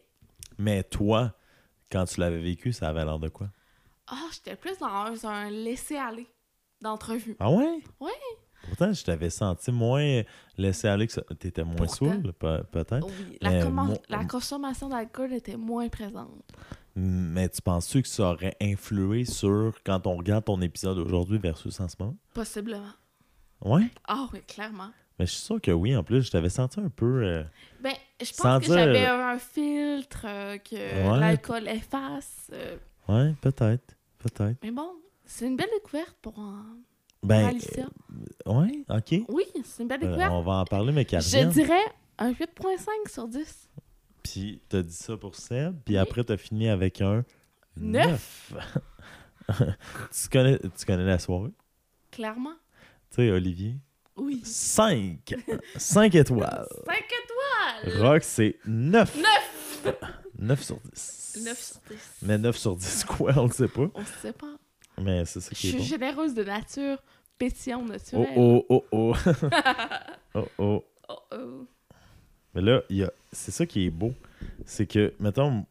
Mais 0.58 0.82
toi, 0.82 1.32
quand 1.92 2.04
tu 2.06 2.18
l'avais 2.18 2.40
vécu, 2.40 2.72
ça 2.72 2.88
avait 2.88 3.04
l'air 3.04 3.18
de 3.20 3.28
quoi? 3.28 3.50
Ah, 4.08 4.26
j'étais 4.32 4.56
plus 4.56 4.76
dans 4.78 4.86
un, 4.86 5.14
un 5.24 5.50
laisser-aller 5.50 6.26
d'entrevue. 6.80 7.36
Ah 7.38 7.50
ouais? 7.52 7.80
Ouais. 8.00 8.10
Pourtant, 8.70 8.92
je 8.92 9.04
t'avais 9.04 9.30
senti 9.30 9.70
moins 9.70 10.22
laissé 10.56 10.88
aller 10.88 11.06
que 11.06 11.12
ça. 11.12 11.22
T'étais 11.38 11.62
moins 11.64 11.76
Pourtant. 11.76 11.92
saoul, 12.12 12.32
pe- 12.32 12.62
peut-être. 12.70 13.06
Oui, 13.06 13.38
la, 14.08 14.24
consommation 14.24 14.88
d'alcool 14.88 15.32
était 15.34 15.56
moins 15.56 15.88
présente. 15.88 16.42
Mais 16.96 17.48
tu 17.48 17.62
penses-tu 17.62 18.02
que 18.02 18.08
ça 18.08 18.30
aurait 18.32 18.56
influé 18.60 19.24
sur 19.24 19.74
quand 19.84 20.06
on 20.06 20.16
regarde 20.16 20.44
ton 20.44 20.60
épisode 20.60 20.98
aujourd'hui 20.98 21.38
versus 21.38 21.78
en 21.80 21.88
ce 21.88 21.96
moment? 22.00 22.16
Possiblement. 22.34 22.92
Ouais? 23.64 23.90
Ah 24.08 24.26
oui, 24.32 24.40
clairement. 24.46 24.90
Mais 25.18 25.26
je 25.26 25.32
suis 25.32 25.42
sûr 25.42 25.60
que 25.60 25.70
oui, 25.70 25.94
en 25.94 26.02
plus, 26.02 26.22
je 26.22 26.30
t'avais 26.30 26.48
senti 26.48 26.80
un 26.80 26.88
peu. 26.88 27.22
euh, 27.24 27.44
Ben, 27.82 27.92
je 28.20 28.32
pense 28.32 28.60
que 28.60 28.64
dire- 28.66 28.74
j'avais 28.74 29.06
un 29.06 29.38
filtre 29.38 30.24
euh, 30.24 30.58
que 30.58 30.76
Ouais. 30.76 31.20
l'alcool 31.20 31.68
efface. 31.68 32.50
euh, 32.52 32.76
Ouais, 33.08 33.34
peut-être. 33.40 33.94
Peut-être. 34.18 34.58
mais 34.62 34.70
bon, 34.70 34.90
c'est 35.24 35.46
une 35.46 35.56
belle 35.56 35.68
découverte 35.74 36.16
pour, 36.22 36.34
pour 36.34 36.44
Ben. 37.22 37.46
Alicia. 37.48 37.86
euh, 38.46 38.52
ouais, 38.52 38.84
ok. 38.88 39.24
Oui, 39.28 39.44
c'est 39.64 39.82
une 39.82 39.88
belle 39.88 40.02
Euh, 40.04 40.06
découverte. 40.06 40.32
on 40.32 40.42
va 40.42 40.52
en 40.54 40.64
parler, 40.64 40.92
mais 40.92 41.04
qu'elle 41.04 41.20
Je 41.22 41.44
dirais 41.48 41.82
un 42.18 42.32
8.5 42.32 43.10
sur 43.12 43.28
10. 43.28 43.68
Puis 44.22 44.60
t'as 44.68 44.82
dit 44.82 44.92
ça 44.94 45.16
pour 45.16 45.34
Seb, 45.36 45.76
puis 45.84 45.94
Oui. 45.94 45.98
après 46.00 46.24
t'as 46.24 46.36
fini 46.36 46.68
avec 46.68 47.00
un 47.00 47.24
Neuf. 47.76 48.52
9. 48.52 48.78
tu, 50.22 50.28
connais, 50.30 50.58
tu 50.58 50.86
connais 50.86 51.04
la 51.04 51.18
soirée? 51.18 51.52
Clairement. 52.10 52.54
Tu 53.10 53.16
sais, 53.16 53.30
Olivier? 53.30 53.76
Oui. 54.16 54.40
5. 54.44 55.34
5 55.76 56.14
étoiles. 56.14 56.66
5 56.86 57.04
étoiles! 57.84 58.02
Rock, 58.02 58.22
c'est 58.22 58.58
9. 58.66 59.16
9! 59.16 59.94
9 60.38 60.62
sur 60.62 60.78
10. 60.94 61.42
9 61.44 61.58
sur 61.58 61.80
10. 61.90 61.98
Mais 62.22 62.38
9 62.38 62.56
sur 62.56 62.76
10, 62.76 63.04
quoi, 63.04 63.32
on 63.36 63.46
le 63.46 63.52
sait 63.52 63.68
pas. 63.68 63.88
On 63.94 64.04
sait 64.20 64.32
pas. 64.32 64.54
Mais 64.98 65.24
c'est 65.24 65.40
ça 65.40 65.50
Je 65.52 65.58
qui 65.58 65.66
est 65.68 65.70
suis 65.70 65.78
bon. 65.78 65.84
généreuse 65.84 66.34
de 66.34 66.44
nature, 66.44 66.98
pétillant 67.38 67.82
Oh 67.84 67.88
naturel. 67.88 68.28
oh, 68.36 68.66
oh 68.68 68.84
oh. 68.92 69.14
oh 70.34 70.44
oh. 70.58 70.84
Oh, 71.08 71.14
oh. 71.32 71.66
Mais 72.54 72.60
là, 72.62 72.82
y 72.90 73.02
a... 73.02 73.10
c'est 73.32 73.50
ça 73.50 73.66
qui 73.66 73.86
est 73.86 73.90
beau. 73.90 74.12
C'est 74.64 74.86
que, 74.86 75.12
mettons, 75.20 75.64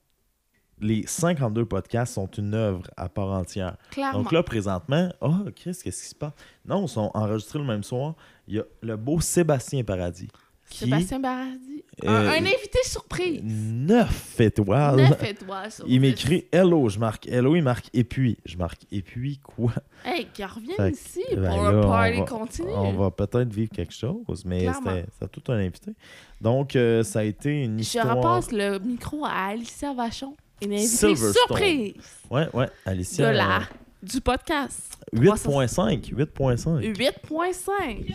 les 0.82 1.05
52 1.05 1.65
podcasts 1.65 2.13
sont 2.13 2.28
une 2.32 2.53
œuvre 2.53 2.84
à 2.97 3.09
part 3.09 3.30
entière. 3.32 3.78
Clairement. 3.91 4.20
Donc 4.24 4.32
là, 4.32 4.43
présentement, 4.43 5.11
oh, 5.22 5.34
Chris, 5.55 5.78
qu'est-ce 5.84 6.03
qui 6.03 6.09
se 6.09 6.15
passe? 6.15 6.34
Non, 6.65 6.86
ils 6.86 6.89
sont 6.89 7.11
enregistrés 7.13 7.59
le 7.59 7.65
même 7.65 7.84
soir. 7.84 8.15
Il 8.47 8.55
y 8.55 8.59
a 8.59 8.63
le 8.82 8.95
beau 8.97 9.20
Sébastien 9.22 9.84
Paradis. 9.84 10.30
Qui? 10.70 10.80
Sébastien 10.86 11.20
Baradi. 11.20 11.84
Euh, 12.05 12.07
un, 12.09 12.28
un 12.30 12.38
invité 12.45 12.80
surprise. 12.86 13.41
9 13.43 14.39
étoiles. 14.39 14.95
9 14.97 15.24
étoiles 15.24 15.72
sur 15.72 15.86
Il 15.86 15.93
10. 15.93 15.99
m'écrit 15.99 16.45
Hello, 16.51 16.88
je 16.88 16.97
marque 16.99 17.28
Hello, 17.28 17.55
il 17.55 17.61
marque 17.63 17.89
Et 17.93 18.03
puis. 18.05 18.38
Je 18.45 18.55
marque 18.57 18.82
Et 18.91 19.01
puis 19.01 19.39
quoi? 19.43 19.74
Hey, 20.05 20.28
qu'il 20.34 20.45
revienne 20.45 20.93
ici 20.93 21.24
ben 21.36 21.49
pour 21.53 21.63
là, 21.63 21.70
un 21.70 21.78
on 21.80 21.82
party 21.89 22.20
va- 22.20 22.26
continu. 22.26 22.70
On 22.74 22.93
va 22.93 23.11
peut-être 23.11 23.51
vivre 23.53 23.72
quelque 23.72 23.93
chose, 23.93 24.45
mais 24.45 24.67
c'était 24.74 25.28
tout 25.30 25.51
un 25.51 25.57
invité. 25.57 25.91
Donc, 26.39 26.76
euh, 26.76 27.03
ça 27.03 27.20
a 27.20 27.24
été 27.24 27.63
une 27.65 27.78
Je 27.80 27.84
histoire. 27.84 28.15
repasse 28.15 28.51
le 28.53 28.80
micro 28.80 29.26
à 29.26 29.47
Alicia 29.47 29.93
Vachon, 29.93 30.36
une 30.61 30.72
invitée 30.74 31.15
surprise 31.15 31.93
Ouais, 32.30 32.47
ouais, 32.53 32.67
de 32.67 32.72
Alicia. 32.86 33.34
la, 33.34 33.61
du 34.01 34.22
podcast. 34.22 34.97
euh, 35.13 35.20
8.5. 35.20 36.13
8.5. 36.13 36.95
8.5. 36.95 38.13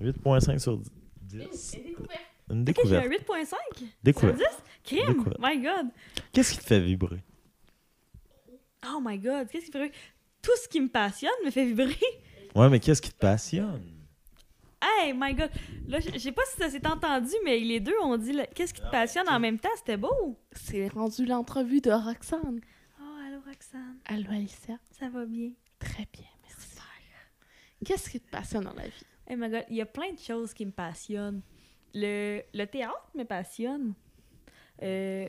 8.5 0.00 0.58
sur 0.60 0.76
10. 0.78 0.88
Une 1.34 2.68
Ok, 2.68 2.78
j'ai 2.86 2.96
un 2.96 3.08
découverte. 3.08 3.28
8.5 3.28 3.46
sur 3.46 3.86
Découverte. 4.02 4.38
10. 4.38 4.44
Crime! 4.84 5.06
Découverte. 5.06 5.38
My 5.40 5.58
God! 5.58 5.88
Qu'est-ce 6.32 6.52
qui 6.52 6.58
te 6.58 6.64
fait 6.64 6.80
vibrer? 6.80 7.22
Oh 8.86 9.00
my 9.02 9.18
God! 9.18 9.48
Qu'est-ce 9.48 9.66
qui 9.66 9.72
fait... 9.72 9.92
Tout 10.42 10.56
ce 10.62 10.68
qui 10.68 10.80
me 10.80 10.88
passionne 10.88 11.30
me 11.44 11.50
fait 11.50 11.64
vibrer. 11.66 11.96
Ouais, 12.54 12.68
mais 12.68 12.80
qu'est-ce 12.80 13.00
qui 13.00 13.10
te 13.10 13.16
passionne? 13.16 13.82
Hey, 14.82 15.14
my 15.16 15.32
God! 15.32 15.48
Là, 15.88 16.00
je 16.00 16.10
je 16.12 16.18
sais 16.18 16.32
pas 16.32 16.42
si 16.50 16.58
ça 16.58 16.68
s'est 16.68 16.86
entendu, 16.86 17.32
mais 17.46 17.58
les 17.60 17.80
deux 17.80 17.98
ont 18.02 18.18
dit 18.18 18.34
là, 18.34 18.46
qu'est-ce 18.46 18.74
qui 18.74 18.82
te 18.82 18.90
passionne 18.90 19.26
en 19.30 19.40
même 19.40 19.58
temps? 19.58 19.70
C'était 19.76 19.96
beau! 19.96 20.38
C'est 20.52 20.88
rendu 20.88 21.24
l'entrevue 21.24 21.80
de 21.80 21.90
Roxane. 21.90 22.60
Oh, 23.00 23.04
allô, 23.26 23.38
Roxane. 23.46 23.96
Allô, 24.04 24.30
Alicia. 24.30 24.76
Ça 24.90 25.08
va 25.08 25.24
bien? 25.24 25.52
Très 25.78 26.06
bien, 26.12 26.26
merci. 26.42 26.62
Qu'est-ce 27.84 28.10
qui 28.10 28.20
te 28.20 28.30
passionne 28.30 28.64
dans 28.64 28.74
la 28.74 28.84
vie? 28.84 29.06
Hey, 29.32 29.38
my 29.38 29.48
God, 29.48 29.64
il 29.70 29.76
y 29.76 29.80
a 29.80 29.86
plein 29.86 30.12
de 30.12 30.18
choses 30.18 30.52
qui 30.52 30.66
me 30.66 30.72
passionnent. 30.72 31.40
Le, 31.94 32.42
le 32.52 32.64
théâtre 32.66 33.08
me 33.14 33.24
passionne. 33.24 33.94
Euh, 34.82 35.26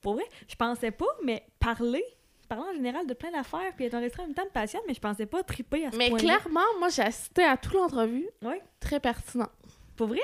pour 0.00 0.14
vrai, 0.14 0.24
je 0.48 0.54
pensais 0.54 0.92
pas, 0.92 1.06
mais 1.24 1.44
parler, 1.58 2.04
parler 2.48 2.64
en 2.70 2.74
général 2.74 3.06
de 3.08 3.14
plein 3.14 3.32
d'affaires, 3.32 3.72
puis 3.74 3.86
être 3.86 3.94
enregistré 3.94 4.22
en 4.22 4.26
même 4.26 4.34
temps 4.34 4.44
me 4.44 4.50
passionne, 4.50 4.82
mais 4.86 4.94
je 4.94 5.00
pensais 5.00 5.26
pas 5.26 5.42
triper 5.42 5.86
à 5.86 5.90
ce 5.90 5.96
Mais 5.96 6.10
clairement, 6.12 6.60
moi, 6.78 6.90
j'ai 6.90 7.02
assisté 7.02 7.42
à 7.42 7.56
toute 7.56 7.74
l'entrevue. 7.74 8.28
Ouais. 8.42 8.62
Très 8.78 9.00
pertinent. 9.00 9.48
Pour 9.96 10.06
vrai? 10.08 10.20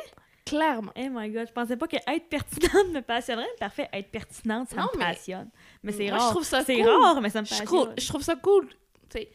Clairement. 0.46 0.92
Oh 0.96 1.08
my 1.10 1.30
god, 1.30 1.48
je 1.48 1.52
pensais 1.52 1.76
pas 1.76 1.88
que 1.88 1.96
être 1.96 2.28
pertinente 2.28 2.88
me 2.92 3.00
passionnerait. 3.00 3.48
Parfait, 3.58 3.88
être 3.92 4.10
pertinente, 4.10 4.68
ça 4.70 4.76
Non, 4.76 4.88
me 4.94 4.98
mais- 5.00 5.04
passionne. 5.04 5.50
Mais 5.82 5.90
c'est 5.92 6.08
Moi, 6.10 6.16
je 6.18 6.22
rare. 6.22 6.30
trouve 6.30 6.44
ça 6.44 6.64
C'est 6.64 6.76
cool. 6.80 6.88
rare, 6.88 7.20
mais 7.20 7.30
ça 7.30 7.40
me 7.40 7.44
Je 7.46 7.50
passionne. 7.50 7.66
trouve, 7.66 7.90
je 7.98 8.06
trouve 8.08 8.22
ça 8.22 8.36
cool. 8.36 8.68
Tu 9.10 9.18
sais, 9.18 9.30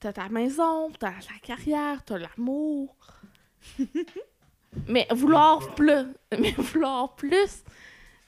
t'as 0.00 0.12
ta 0.12 0.28
maison, 0.28 0.90
t'as 0.98 1.10
la 1.10 1.38
carrière, 1.42 2.04
t'as 2.04 2.18
l'amour. 2.18 2.94
mais 4.88 5.06
vouloir 5.10 5.74
plus. 5.74 6.06
Mais 6.38 6.52
vouloir 6.52 7.14
plus. 7.14 7.62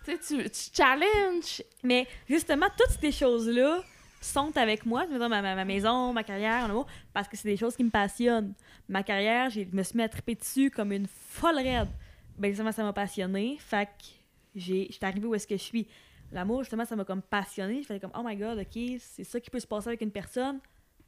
Tu 0.04 0.16
sais, 0.20 0.48
tu, 0.48 0.70
challenges. 0.74 1.62
Mais 1.82 2.06
justement, 2.28 2.66
toutes 2.76 2.98
ces 3.00 3.12
choses-là 3.12 3.82
sont 4.20 4.56
avec 4.56 4.86
moi. 4.86 5.06
Ma, 5.06 5.28
ma, 5.28 5.42
ma 5.42 5.64
maison, 5.64 6.12
ma 6.12 6.24
carrière, 6.24 6.64
en 6.64 6.70
amour, 6.70 6.86
parce 7.12 7.28
que 7.28 7.36
c'est 7.36 7.48
des 7.48 7.56
choses 7.56 7.76
qui 7.76 7.84
me 7.84 7.90
passionnent. 7.90 8.54
Ma 8.88 9.02
carrière, 9.02 9.50
j'ai- 9.50 9.68
je 9.70 9.76
me 9.76 9.82
suis 9.82 9.96
mis 9.96 10.02
à 10.02 10.08
triper 10.08 10.34
dessus 10.34 10.70
comme 10.70 10.92
une 10.92 11.06
folle 11.06 11.56
raide. 11.56 11.88
Ben 12.38 12.48
justement, 12.50 12.72
ça 12.72 12.82
m'a 12.82 12.92
passionné. 12.92 13.58
Fait 13.60 13.86
que 13.86 14.04
j'ai 14.54 14.88
j'étais 14.90 15.06
arrivée 15.06 15.26
où 15.26 15.34
est-ce 15.34 15.46
que 15.46 15.56
je 15.56 15.62
suis. 15.62 15.86
L'amour, 16.32 16.62
justement, 16.62 16.84
ça 16.84 16.94
m'a 16.96 17.04
comme 17.04 17.22
passionné. 17.22 17.82
Je 17.82 17.86
faisais 17.86 18.00
comme, 18.00 18.12
oh 18.16 18.22
my 18.24 18.36
god, 18.36 18.58
ok, 18.58 18.98
c'est 19.00 19.24
ça 19.24 19.40
qui 19.40 19.50
peut 19.50 19.60
se 19.60 19.66
passer 19.66 19.88
avec 19.88 20.00
une 20.00 20.10
personne. 20.10 20.60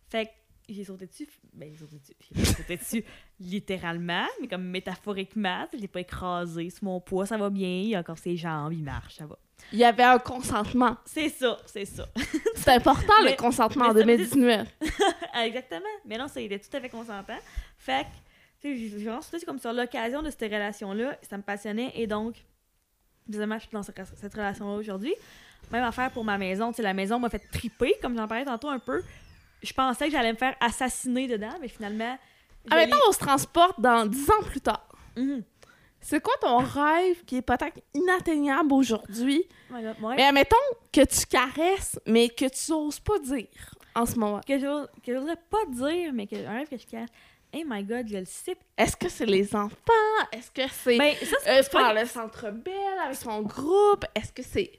Fait 0.08 0.26
que 0.26 0.30
j'ai 0.74 0.84
sauté 0.84 1.06
dessus. 1.06 1.28
Ben, 1.52 1.70
j'ai 1.72 1.78
sauté 1.78 1.98
dessus. 1.98 2.44
Sauté 2.54 3.04
littéralement, 3.40 4.26
mais 4.40 4.48
comme 4.48 4.64
métaphoriquement. 4.64 5.66
Je 5.72 5.78
l'ai 5.78 5.88
pas 5.88 6.00
écrasé 6.00 6.70
sur 6.70 6.84
mon 6.84 7.00
poids, 7.00 7.26
ça 7.26 7.36
va 7.36 7.50
bien. 7.50 7.68
Il 7.82 7.94
a 7.94 8.00
encore 8.00 8.18
ses 8.18 8.36
jambes, 8.36 8.72
il 8.72 8.82
marche, 8.82 9.16
ça 9.16 9.26
va. 9.26 9.38
Il 9.72 9.78
y 9.78 9.84
avait 9.84 10.02
un 10.04 10.18
consentement. 10.18 10.96
C'est 11.04 11.28
ça, 11.28 11.58
c'est 11.66 11.84
ça. 11.84 12.08
C'est 12.54 12.70
important, 12.72 13.12
Mais- 13.24 13.32
le 13.32 13.36
consentement 13.36 13.86
en 13.86 13.94
mais 13.94 14.00
ça 14.00 14.06
me 14.06 14.16
dit- 14.16 14.30
2019. 14.30 14.68
Exactement. 15.44 15.80
Mais 16.06 16.16
non, 16.18 16.28
ça, 16.28 16.40
il 16.40 16.50
était 16.52 16.58
tout 16.58 16.74
à 16.76 16.80
fait 16.80 16.88
consentant. 16.88 17.36
Fait 17.76 18.04
que, 18.62 18.68
tu 18.68 18.88
sais, 18.90 19.20
sauté 19.22 19.44
comme 19.46 19.58
sur 19.58 19.72
l'occasion 19.72 20.22
de 20.22 20.30
cette 20.30 20.42
relation-là. 20.42 21.16
Ça 21.22 21.36
me 21.36 21.42
passionnait. 21.42 21.92
Et 21.94 22.06
donc, 22.06 22.36
évidemment, 23.28 23.56
je 23.56 23.62
suis 23.62 23.70
dans 23.72 23.82
cette, 23.82 24.00
cette 24.16 24.34
relation-là 24.34 24.76
aujourd'hui. 24.76 25.14
Même 25.70 25.84
affaire 25.84 26.10
pour 26.10 26.24
ma 26.24 26.36
maison. 26.38 26.70
Tu 26.70 26.76
sais, 26.76 26.82
la 26.82 26.94
maison 26.94 27.18
m'a 27.18 27.28
fait 27.30 27.38
triper, 27.52 27.94
comme 28.02 28.16
j'en 28.16 28.26
parlais 28.26 28.44
tantôt 28.44 28.68
un 28.68 28.78
peu. 28.78 29.02
Je 29.62 29.72
pensais 29.72 30.06
que 30.06 30.12
j'allais 30.12 30.32
me 30.32 30.38
faire 30.38 30.54
assassiner 30.60 31.26
dedans, 31.26 31.54
mais 31.60 31.68
finalement. 31.68 32.18
Ah, 32.70 32.74
je 32.74 32.74
maintenant, 32.76 32.98
on 33.08 33.12
se 33.12 33.18
transporte 33.18 33.80
dans 33.80 34.06
10 34.06 34.30
ans 34.30 34.42
plus 34.44 34.60
tard. 34.60 34.86
Mhm. 35.16 35.42
C'est 36.02 36.22
quoi 36.22 36.32
ton 36.40 36.58
rêve 36.58 37.24
qui 37.26 37.36
est 37.36 37.42
peut-être 37.42 37.78
inatteignable 37.92 38.72
aujourd'hui? 38.72 39.44
Oh 39.70 39.74
ouais. 39.76 40.16
Mais 40.16 40.24
admettons 40.24 40.56
que 40.92 41.02
tu 41.04 41.26
caresses, 41.26 41.98
mais 42.06 42.28
que 42.30 42.46
tu 42.46 42.72
oses 42.72 43.00
pas 43.00 43.18
dire 43.18 43.46
en 43.94 44.06
ce 44.06 44.16
moment. 44.18 44.40
Que 44.46 44.58
j'ose- 44.58 44.88
que 45.04 45.14
j'oserais 45.14 45.36
pas 45.50 45.64
dire, 45.68 46.12
mais 46.14 46.26
que 46.26 46.36
un 46.36 46.52
rêve 46.52 46.68
que 46.68 46.78
je 46.78 46.86
cache. 46.86 47.08
Hey 47.52 47.64
my 47.66 47.82
god, 47.82 48.06
je 48.08 48.16
le 48.18 48.24
sais. 48.24 48.56
Est-ce 48.78 48.96
que 48.96 49.08
c'est 49.08 49.26
les 49.26 49.54
enfants? 49.54 49.74
Est-ce 50.32 50.50
que 50.52 50.62
c'est 50.72 50.96
Ben, 50.96 51.14
ça, 51.16 51.36
c'est 51.42 51.58
euh, 51.58 51.62
pas- 51.72 51.92
le 51.92 52.06
centre 52.06 52.50
belle 52.50 52.98
avec 53.04 53.16
son 53.16 53.42
groupe? 53.42 54.04
Est-ce 54.14 54.32
que 54.32 54.42
c'est... 54.42 54.70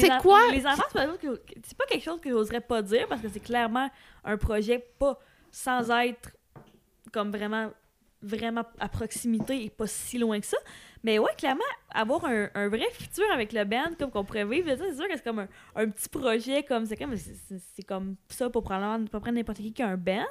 C'est 0.00 0.08
quoi? 0.22 0.50
Les 0.50 0.66
enfants, 0.66 0.82
c'est 0.92 1.76
pas, 1.76 1.84
quelque 1.88 2.02
chose 2.04 2.20
que- 2.20 2.30
j'oserais 2.30 2.60
pas 2.60 2.82
dire 2.82 3.06
parce 3.08 3.20
que 3.20 3.28
c'est 3.28 3.40
clairement 3.40 3.88
un 4.24 4.36
projet 4.36 4.78
pas 4.98 5.18
sans 5.50 5.88
être 5.90 6.30
comme 7.12 7.30
vraiment 7.30 7.70
vraiment 8.22 8.62
à 8.80 8.88
proximité 8.88 9.64
et 9.64 9.68
pas 9.70 9.86
si 9.86 10.16
loin 10.18 10.40
que 10.40 10.46
ça. 10.46 10.56
Mais 11.02 11.18
ouais, 11.18 11.30
clairement, 11.36 11.60
avoir 11.90 12.24
un, 12.24 12.48
un 12.54 12.68
vrai 12.68 12.86
futur 12.90 13.24
avec 13.30 13.52
le 13.52 13.64
band 13.64 13.90
comme 13.98 14.10
qu'on 14.10 14.24
pourrait 14.24 14.46
vivre, 14.46 14.70
c'est 14.78 14.94
sûr 14.94 15.06
que 15.06 15.14
c'est 15.14 15.22
comme 15.22 15.40
un, 15.40 15.48
un 15.76 15.90
petit 15.90 16.08
projet 16.08 16.62
comme 16.62 16.86
c'est 16.86 16.96
comme 16.96 17.14
c'est- 17.16 17.58
ça 18.30 18.48
pour 18.48 18.62
prendre 18.62 18.98
n'importe 19.30 19.58
qui 19.58 19.72
qu'un 19.74 19.96
band. 19.98 20.24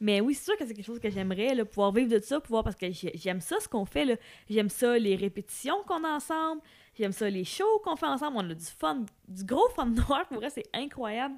Mais 0.00 0.20
oui, 0.20 0.34
c'est 0.34 0.44
sûr 0.44 0.56
que 0.56 0.66
c'est 0.66 0.74
quelque 0.74 0.84
chose 0.84 0.98
que 0.98 1.08
j'aimerais, 1.10 1.64
pouvoir 1.64 1.92
vivre 1.92 2.10
de 2.10 2.18
ça, 2.18 2.40
pouvoir 2.40 2.64
parce 2.64 2.76
que 2.76 2.90
j'ai- 2.90 3.12
j'aime 3.16 3.40
ça 3.40 3.56
ce 3.60 3.68
qu'on 3.68 3.84
fait. 3.84 4.18
J'aime 4.50 4.68
ça 4.68 4.98
les 4.98 5.14
répétitions 5.16 5.82
qu'on 5.86 6.02
a 6.04 6.08
ensemble. 6.08 6.60
J'aime 6.98 7.12
ça 7.12 7.28
les 7.30 7.44
shows 7.44 7.80
qu'on 7.84 7.96
fait 7.96 8.06
ensemble. 8.06 8.36
On 8.36 8.50
a 8.50 8.54
du 8.54 8.64
fun, 8.64 9.04
du 9.28 9.44
gros 9.44 9.68
fun 9.70 9.86
noir. 9.86 10.26
Pour 10.28 10.38
vrai, 10.38 10.50
c'est 10.50 10.68
incroyable. 10.74 11.34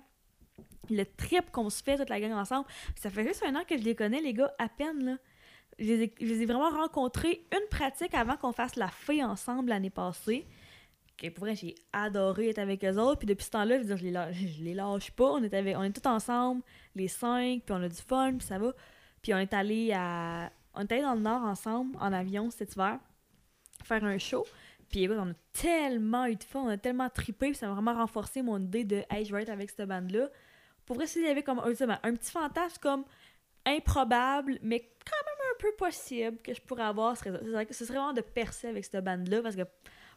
Le 0.91 1.05
trip 1.05 1.51
qu'on 1.51 1.69
se 1.71 1.83
fait 1.83 1.97
toute 1.97 2.09
la 2.09 2.21
gang 2.21 2.33
ensemble. 2.33 2.67
Ça 2.95 3.11
fait 3.11 3.25
juste 3.27 3.43
un 3.47 3.55
an 3.57 3.63
que 3.69 3.77
je 3.77 3.83
les 3.83 3.95
connais, 3.95 4.21
les 4.21 4.33
gars, 4.33 4.55
à 4.59 4.69
peine. 4.69 5.05
Là. 5.05 5.17
Je, 5.79 5.85
les 5.85 6.03
ai, 6.05 6.15
je 6.21 6.27
les 6.27 6.43
ai 6.43 6.47
vraiment 6.47 6.71
rencontrés 6.71 7.45
une 7.53 7.69
pratique 7.69 8.15
avant 8.15 8.37
qu'on 8.37 8.53
fasse 8.53 8.77
la 8.77 8.89
fée 8.89 9.23
ensemble 9.23 9.69
l'année 9.69 9.91
passée. 9.91 10.47
Que 11.17 11.29
pour 11.31 11.45
vrai, 11.45 11.55
j'ai 11.55 11.75
adoré 11.93 12.51
être 12.51 12.59
avec 12.59 12.85
eux 12.85 12.97
autres. 12.99 13.19
Puis 13.21 13.27
depuis 13.27 13.45
ce 13.45 13.51
temps-là, 13.51 13.77
je 13.77 13.81
veux 13.83 13.87
dire, 13.87 13.97
je 13.97 14.05
les, 14.05 14.11
lâche, 14.11 14.37
je 14.59 14.63
les 14.63 14.75
lâche 14.75 15.11
pas. 15.13 15.25
On 15.33 15.43
est, 15.43 15.55
avec, 15.55 15.77
on 15.77 15.83
est 15.83 15.93
tous 15.99 16.09
ensemble, 16.09 16.63
les 16.95 17.09
cinq, 17.09 17.63
puis 17.65 17.75
on 17.75 17.83
a 17.83 17.89
du 17.89 17.97
fun, 17.97 18.35
puis 18.39 18.47
ça 18.47 18.59
va. 18.59 18.73
Puis 19.23 19.33
on 19.35 19.39
est 19.39 19.53
allé 19.55 19.93
à. 19.95 20.51
On 20.75 20.83
est 20.83 20.93
allé 20.93 21.03
dans 21.03 21.15
le 21.15 21.21
nord 21.21 21.43
ensemble, 21.43 21.97
en 22.01 22.13
avion 22.13 22.51
cet 22.51 22.75
hiver, 22.75 22.99
faire 23.83 24.05
un 24.05 24.19
show. 24.19 24.45
Puis 24.91 25.09
on 25.09 25.31
a 25.31 25.35
tellement 25.53 26.27
eu 26.27 26.37
de 26.37 26.45
fun, 26.45 26.61
on 26.61 26.69
a 26.69 26.77
tellement 26.77 27.09
trippé, 27.09 27.47
puis 27.49 27.57
ça 27.57 27.67
m'a 27.67 27.73
vraiment 27.75 27.95
renforcé 27.95 28.43
mon 28.43 28.59
idée 28.61 28.85
de 28.85 29.03
Hey, 29.11 29.25
je 29.25 29.35
vais 29.35 29.43
être 29.43 29.49
avec 29.49 29.71
cette 29.71 29.89
bande-là. 29.89 30.29
Pour 30.85 30.97
vrai, 30.97 31.07
s'il 31.07 31.23
y 31.23 31.29
avait 31.29 31.43
comme 31.43 31.59
un, 31.59 31.65
un 32.03 32.15
petit 32.15 32.31
fantasme 32.31 32.77
comme 32.81 33.05
improbable, 33.65 34.59
mais 34.63 34.81
quand 34.81 35.25
même 35.27 35.51
un 35.55 35.59
peu 35.59 35.73
possible 35.77 36.39
que 36.39 36.55
je 36.55 36.61
pourrais 36.61 36.85
avoir. 36.85 37.17
Ce 37.17 37.25
serait- 37.25 37.67
ce 37.73 37.85
serait 37.85 37.99
vraiment 37.99 38.13
de 38.13 38.21
percer 38.21 38.69
avec 38.69 38.85
cette 38.85 39.03
bande-là, 39.05 39.43
parce 39.43 39.57
que 39.57 39.63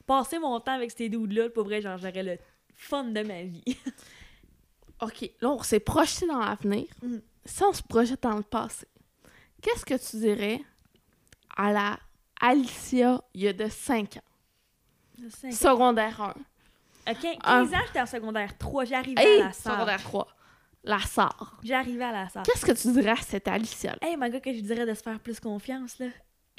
passer 0.09 0.39
mon 0.39 0.59
temps 0.59 0.71
avec 0.73 0.89
ces 0.89 1.07
dudes-là, 1.07 1.49
pour 1.51 1.65
vrai, 1.65 1.81
genre, 1.81 1.97
j'aurais 1.99 2.23
le 2.23 2.37
fun 2.73 3.03
de 3.03 3.21
ma 3.21 3.43
vie. 3.43 3.63
OK, 5.01 5.31
là, 5.39 5.49
on 5.51 5.61
s'est 5.63 5.79
projeté 5.79 6.25
dans 6.25 6.39
l'avenir. 6.39 6.85
Mhm. 7.03 7.21
Si 7.45 7.63
on 7.63 7.71
se 7.73 7.83
projette 7.83 8.23
dans 8.23 8.35
le 8.35 8.41
passé, 8.43 8.87
qu'est-ce 9.61 9.85
que 9.85 9.93
tu 9.93 10.17
dirais 10.17 10.61
à 11.55 11.71
la 11.71 11.99
Alicia 12.41 13.21
il 13.35 13.41
y 13.43 13.47
a 13.47 13.53
de 13.53 13.69
5 13.69 14.17
ans? 14.17 15.27
Cinq- 15.29 15.53
Secondaire 15.53 16.19
1. 16.21 16.33
À 17.05 17.13
15, 17.15 17.35
Ah. 17.43 17.59
15 17.63 17.73
ans, 17.73 17.77
j'étais 17.87 18.01
en 18.01 18.05
secondaire 18.05 18.57
3, 18.57 18.85
j'arrivais 18.85 19.21
Hey, 19.23 19.41
à 19.41 19.45
la 19.47 19.51
salle. 19.53 19.73
secondaire 19.73 20.01
3. 20.03 20.27
La 20.83 20.99
sœur. 20.99 21.59
J'arrivais 21.63 22.03
à 22.05 22.11
la 22.11 22.29
salle. 22.29 22.43
Qu'est-ce 22.43 22.65
que 22.65 22.71
tu 22.71 22.91
dirais 22.93 23.11
à 23.11 23.15
cette 23.17 23.47
Alicia-là? 23.47 23.97
Hey, 24.01 24.15
my 24.17 24.29
God, 24.29 24.41
que 24.41 24.53
je 24.53 24.59
dirais 24.61 24.85
de 24.85 24.93
se 24.93 25.01
faire 25.03 25.19
plus 25.19 25.39
confiance, 25.39 25.99
là. 25.99 26.07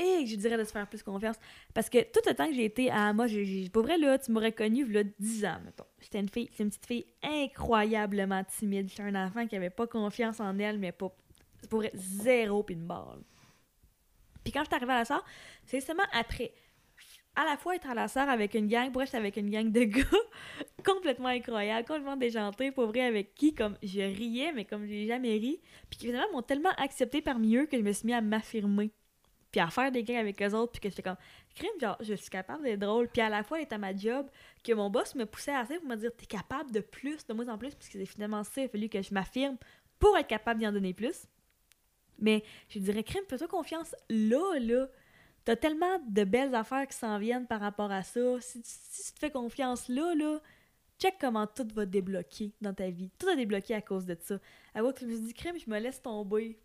Hey, 0.03 0.27
je 0.27 0.35
dirais 0.37 0.57
de 0.57 0.65
se 0.65 0.73
faire 0.73 0.89
plus 0.89 1.03
confiance. 1.03 1.37
Parce 1.75 1.91
que 1.91 1.99
tout 1.99 2.21
le 2.27 2.35
temps 2.35 2.47
que 2.47 2.55
j'ai 2.55 2.65
été 2.65 2.91
à 2.91 3.13
moi, 3.13 3.27
j'ai, 3.27 3.69
pour 3.69 3.83
vrai, 3.83 3.99
là, 3.99 4.19
tu 4.19 4.33
m'aurais 4.33 4.53
connue, 4.53 4.91
là, 4.91 5.03
10 5.19 5.45
ans, 5.45 5.59
mettons. 5.63 5.85
J'étais 6.01 6.21
une 6.21 6.31
fille, 6.31 6.49
c'est 6.55 6.63
une 6.63 6.71
petite 6.71 6.87
fille 6.87 7.05
incroyablement 7.23 8.43
timide. 8.45 8.89
J'étais 8.89 9.03
un 9.03 9.27
enfant 9.27 9.47
qui 9.47 9.57
avait 9.57 9.69
pas 9.69 9.87
confiance 9.87 10.41
en 10.41 10.59
elle, 10.59 10.79
mais 10.79 10.93
pas, 10.93 11.15
pour 11.69 11.81
vrai, 11.81 11.91
zéro 11.95 12.63
pis. 12.63 12.79
Puis 14.43 14.53
quand 14.55 14.61
je 14.61 14.69
suis 14.69 14.75
arrivée 14.75 14.93
à 14.93 15.01
la 15.01 15.05
sœur, 15.05 15.23
c'est 15.67 15.81
seulement 15.83 16.07
après. 16.15 16.55
À 17.37 17.45
la 17.45 17.59
fois 17.59 17.77
être 17.77 17.91
à 17.91 17.95
la 17.95 18.09
sœur 18.09 18.31
avec 18.31 18.55
une 18.55 18.69
gang, 18.69 18.91
pour 18.91 19.03
avec 19.13 19.37
une 19.37 19.51
gang 19.51 19.71
de 19.71 19.85
gars 19.85 20.03
complètement 20.83 21.29
incroyable, 21.29 21.87
complètement 21.87 22.17
déjantés, 22.17 22.73
pour 22.73 22.87
vrai, 22.87 23.03
avec 23.03 23.35
qui, 23.35 23.55
comme, 23.55 23.77
je 23.83 24.01
riais, 24.01 24.53
mais 24.55 24.65
comme 24.65 24.87
j'ai 24.87 25.07
jamais 25.07 25.37
ri. 25.37 25.61
Puis 25.91 25.99
qui 25.99 26.07
finalement 26.07 26.33
m'ont 26.33 26.43
tellement 26.43 26.73
accepté 26.79 27.21
parmi 27.21 27.57
eux 27.57 27.67
que 27.67 27.77
je 27.77 27.83
me 27.83 27.93
suis 27.93 28.07
mis 28.07 28.15
à 28.15 28.23
m'affirmer. 28.23 28.91
Puis 29.51 29.61
à 29.61 29.69
faire 29.69 29.91
des 29.91 30.05
gags 30.05 30.17
avec 30.19 30.41
eux 30.43 30.53
autres, 30.55 30.73
puis 30.73 30.81
que 30.81 30.89
j'étais 30.89 31.03
comme, 31.03 31.17
crime, 31.55 31.71
genre, 31.81 31.97
je 32.01 32.15
suis 32.15 32.31
capable 32.31 32.63
d'être 32.63 32.79
drôle. 32.81 33.09
Puis 33.09 33.21
à 33.21 33.29
la 33.29 33.43
fois, 33.43 33.61
être 33.61 33.73
à 33.73 33.79
ma 33.79 33.95
job, 33.97 34.29
que 34.63 34.73
mon 34.73 34.91
boss 34.91 35.15
me 35.17 35.27
poussait 35.27 35.55
assez 35.55 35.79
pour 35.79 35.89
me 35.89 35.97
dire, 35.97 36.11
t'es 36.17 36.27
capable 36.27 36.71
de 36.71 36.81
plus, 36.81 37.27
de 37.27 37.33
moins 37.33 37.49
en 37.49 37.59
plus, 37.59 37.75
puisque 37.75 37.93
c'est 37.93 38.07
finalement 38.07 38.45
ça, 38.45 38.61
il 38.61 38.65
a 38.65 38.69
fallu 38.69 38.89
que 38.89 39.03
je 39.03 39.13
m'affirme 39.13 39.57
pour 39.99 40.17
être 40.17 40.29
capable 40.29 40.61
d'y 40.61 40.67
en 40.67 40.73
donner 40.73 40.95
plus. 40.95 41.27
Mais 42.19 42.45
je 42.69 42.79
dirais, 42.79 43.03
crime, 43.03 43.25
fais-toi 43.29 43.49
confiance 43.49 43.95
là, 44.09 44.59
là. 44.61 44.89
T'as 45.45 45.57
tellement 45.57 45.99
de 46.07 46.25
belles 46.25 46.55
affaires 46.55 46.87
qui 46.87 46.97
s'en 46.97 47.19
viennent 47.19 47.47
par 47.47 47.61
rapport 47.61 47.91
à 47.91 48.03
ça. 48.03 48.41
Si, 48.41 48.61
tu- 48.61 48.69
si 48.71 49.07
tu 49.07 49.13
te 49.15 49.19
fais 49.19 49.31
confiance 49.31 49.89
là, 49.89 50.15
là, 50.15 50.39
check 50.99 51.17
comment 51.19 51.47
tout 51.47 51.67
va 51.75 51.87
débloquer 51.87 52.53
dans 52.61 52.75
ta 52.75 52.91
vie. 52.91 53.11
Tout 53.19 53.27
a 53.29 53.37
débloqué 53.37 53.75
à 53.75 53.81
cause 53.81 54.05
de 54.05 54.17
ça. 54.21 54.39
À 54.75 54.83
que 54.93 55.01
je 55.01 55.07
me 55.07 55.15
suis 55.17 55.25
dit, 55.25 55.35
crime, 55.35 55.59
je 55.59 55.69
me 55.69 55.79
laisse 55.79 56.01
tomber, 56.03 56.59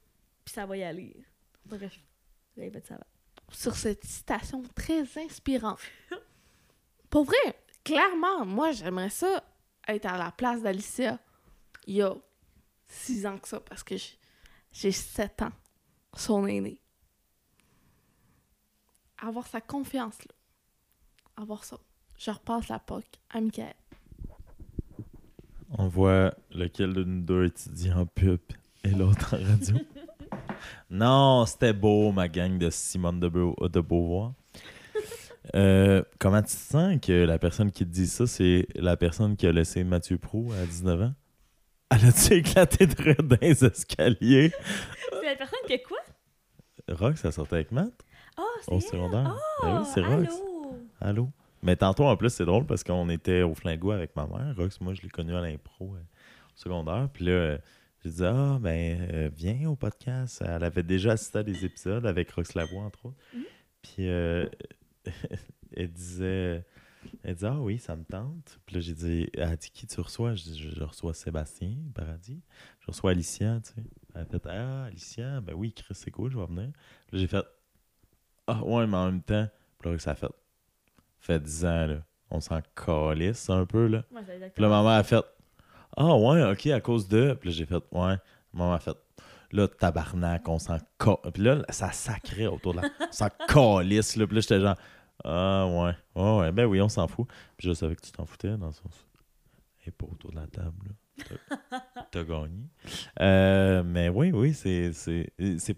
puis 0.43 0.53
ça 0.53 0.65
va 0.65 0.75
y 0.75 0.83
aller. 0.83 1.15
Bref, 1.65 1.97
ça 2.57 2.95
va. 2.95 3.03
Sur 3.51 3.75
cette 3.75 4.03
citation 4.05 4.63
très 4.75 5.01
inspirante. 5.19 5.79
Pour 7.09 7.25
vrai, 7.25 7.59
clairement, 7.83 8.45
moi, 8.45 8.71
j'aimerais 8.71 9.09
ça 9.09 9.43
être 9.87 10.05
à 10.05 10.17
la 10.17 10.31
place 10.31 10.61
d'Alicia 10.61 11.19
il 11.87 11.95
y 11.95 12.01
a 12.01 12.15
6 12.87 13.25
ans 13.27 13.37
que 13.37 13.47
ça, 13.47 13.59
parce 13.59 13.83
que 13.83 13.95
j'ai- 14.71 14.91
7 14.91 15.43
ans, 15.43 15.51
son 16.15 16.45
aîné. 16.47 16.79
Avoir 19.19 19.47
sa 19.47 19.61
confiance, 19.61 20.17
là. 20.25 20.33
Avoir 21.41 21.63
ça. 21.63 21.77
Je 22.17 22.31
repasse 22.31 22.67
la 22.69 22.79
POC 22.79 23.03
à 23.29 23.41
Michael. 23.41 23.73
On 25.77 25.87
voit 25.87 26.33
lequel 26.51 26.93
de 26.93 27.03
nous 27.03 27.21
deux 27.21 27.45
étudie 27.45 27.91
en 27.91 28.05
pub 28.05 28.39
et 28.83 28.89
l'autre 28.91 29.35
en 29.35 29.43
radio. 29.43 29.75
non, 30.89 31.45
c'était 31.45 31.73
beau, 31.73 32.11
ma 32.11 32.27
gang 32.27 32.57
de 32.57 32.69
Simone 32.69 33.19
de, 33.19 33.27
Beau- 33.27 33.55
de 33.67 33.79
Beauvoir. 33.79 34.33
Euh, 35.55 36.01
comment 36.19 36.41
tu 36.41 36.47
te 36.47 36.51
sens 36.51 36.99
que 37.01 37.11
la 37.25 37.37
personne 37.37 37.71
qui 37.71 37.85
te 37.85 37.89
dit 37.91 38.07
ça, 38.07 38.25
c'est 38.27 38.67
la 38.75 38.97
personne 38.97 39.35
qui 39.35 39.45
a 39.47 39.51
laissé 39.51 39.83
Mathieu 39.83 40.17
Prou 40.17 40.51
à 40.53 40.65
19 40.65 41.01
ans? 41.01 41.13
Elle 41.91 42.05
a-tu 42.05 42.33
éclaté 42.33 42.87
de 42.87 42.95
rire 43.01 43.21
dans 43.23 43.37
les 43.41 43.63
escaliers? 43.63 44.51
C'est 45.11 45.25
la 45.25 45.35
personne 45.35 45.59
qui 45.67 45.73
a 45.73 45.77
quoi? 45.79 45.97
Rox, 46.89 47.21
ça 47.21 47.31
sortait 47.31 47.55
avec 47.55 47.71
Matt 47.71 47.93
Ah, 48.37 48.41
c'est 48.61 48.71
au 48.71 48.79
secondaire? 48.79 49.35
Ah, 49.35 49.61
Ben 49.63 49.79
oui, 49.81 49.87
c'est 49.93 50.01
Rox. 50.01 50.33
allô? 50.33 50.75
Allô? 50.99 51.29
Mais 51.61 51.75
tantôt, 51.75 52.05
en 52.05 52.15
plus, 52.17 52.29
c'est 52.31 52.45
drôle 52.45 52.65
parce 52.65 52.83
qu'on 52.83 53.09
était 53.09 53.41
au 53.43 53.53
flingo 53.55 53.91
avec 53.91 54.15
ma 54.15 54.25
mère. 54.27 54.55
Rox, 54.57 54.79
moi, 54.81 54.93
je 54.93 55.01
l'ai 55.01 55.09
connu 55.09 55.35
à 55.35 55.41
l'impro 55.41 55.93
euh, 55.95 55.99
au 55.99 56.57
secondaire. 56.57 57.07
Puis 57.13 57.25
là, 57.25 57.31
euh, 57.31 57.57
j'ai 58.05 58.11
dit, 58.11 58.23
ah, 58.23 58.59
ben, 58.61 59.09
euh, 59.11 59.29
viens 59.35 59.67
au 59.67 59.75
podcast. 59.75 60.43
Elle 60.45 60.63
avait 60.63 60.83
déjà 60.83 61.13
assisté 61.13 61.39
à 61.39 61.43
des 61.43 61.65
épisodes 61.65 62.05
avec 62.05 62.29
Rox 62.29 62.53
Lavoie, 62.53 62.83
entre 62.83 63.07
autres. 63.07 63.17
Mhm. 63.33 63.43
Puis 63.81 64.07
euh, 64.07 64.45
elle 65.75 65.91
disait, 65.91 66.63
elle 67.23 67.33
disait, 67.33 67.47
ah 67.47 67.59
oui, 67.59 67.79
ça 67.79 67.95
me 67.95 68.03
tente. 68.03 68.59
Puis 68.67 68.75
là, 68.75 68.81
j'ai 68.81 68.93
dit, 68.93 69.27
elle 69.33 69.41
a 69.41 69.55
dit, 69.55 69.71
qui 69.71 69.87
tu 69.87 69.99
reçois? 69.99 70.35
Je 70.35 70.43
dis, 70.43 70.59
je, 70.59 70.69
je 70.75 70.83
reçois 70.83 71.15
Sébastien 71.15 71.77
Paradis. 71.95 72.43
Je 72.81 72.87
reçois 72.87 73.09
Alicia, 73.09 73.59
tu 73.63 73.71
sais. 73.73 73.87
Elle 74.13 74.21
a 74.21 74.25
fait, 74.25 74.45
ah, 74.45 74.83
Alicia, 74.83 75.41
ben 75.41 75.55
oui, 75.55 75.73
Chris, 75.73 75.95
c'est 75.95 76.11
cool, 76.11 76.29
je 76.29 76.37
vais 76.37 76.45
venir. 76.45 76.69
Puis 77.07 77.17
là, 77.17 77.19
j'ai 77.21 77.27
fait, 77.27 77.45
ah, 78.45 78.63
ouais, 78.63 78.85
mais 78.85 78.97
en 78.97 79.05
même 79.07 79.23
temps, 79.23 79.49
puis 79.79 79.91
là, 79.91 79.97
ça 79.97 80.11
a 80.11 80.15
fait. 80.15 80.31
fait 81.21 81.39
10 81.39 81.65
ans, 81.65 81.87
là. 81.87 82.03
On 82.29 82.39
s'en 82.39 82.61
calisse 82.75 83.49
un 83.49 83.65
peu, 83.65 83.87
là. 83.87 84.03
Ouais, 84.11 84.21
Puis 84.53 84.61
là, 84.61 84.69
maman 84.69 84.89
a 84.89 85.03
fait 85.03 85.25
Ah, 85.97 86.15
ouais, 86.15 86.43
ok, 86.51 86.67
à 86.67 86.81
cause 86.81 87.07
de. 87.07 87.33
Puis 87.39 87.49
là, 87.49 87.55
j'ai 87.55 87.65
fait 87.65 87.83
Ouais. 87.91 88.15
Maman 88.53 88.73
a 88.73 88.79
fait 88.79 88.97
Là, 89.51 89.67
tabarnak, 89.67 90.47
on 90.49 90.59
s'en 90.59 90.77
ca... 91.01 91.17
Puis 91.33 91.43
là, 91.43 91.63
ça 91.69 91.91
sacrait 91.91 92.47
autour 92.47 92.73
de 92.73 92.81
la. 92.81 92.87
On 93.09 93.11
s'en 93.11 93.29
calisse, 93.47 94.15
là. 94.17 94.25
Puis 94.27 94.35
là, 94.35 94.41
j'étais 94.41 94.59
genre 94.59 94.75
Ah, 95.23 95.65
ouais. 95.67 95.95
Ouais, 96.21 96.37
ouais. 96.39 96.51
Ben 96.51 96.65
oui, 96.65 96.81
on 96.81 96.89
s'en 96.89 97.07
fout. 97.07 97.27
Puis 97.55 97.67
je 97.69 97.73
savais 97.73 97.95
que 97.95 98.01
tu 98.01 98.11
t'en 98.11 98.25
foutais 98.25 98.57
dans 98.57 98.67
le 98.67 98.73
sens. 98.73 99.07
Et 99.85 99.91
pas 99.91 100.05
autour 100.11 100.31
de 100.31 100.35
la 100.37 100.47
table, 100.47 100.73
là. 100.89 101.77
T'as- 102.11 102.23
gagné. 102.23 102.65
Euh, 103.21 103.83
mais 103.85 104.09
oui, 104.09 104.31
oui, 104.33 104.53
c'est. 104.53 104.91
c'est, 104.93 105.31
c'est- 105.59 105.77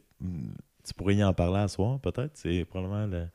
Tu 0.84 0.94
pourrais 0.96 1.16
y 1.16 1.24
en 1.24 1.34
parler 1.34 1.60
à 1.60 1.68
soir, 1.68 2.00
peut-être. 2.00 2.32
C'est 2.36 2.66
probablement 2.66 3.06
le- 3.06 3.28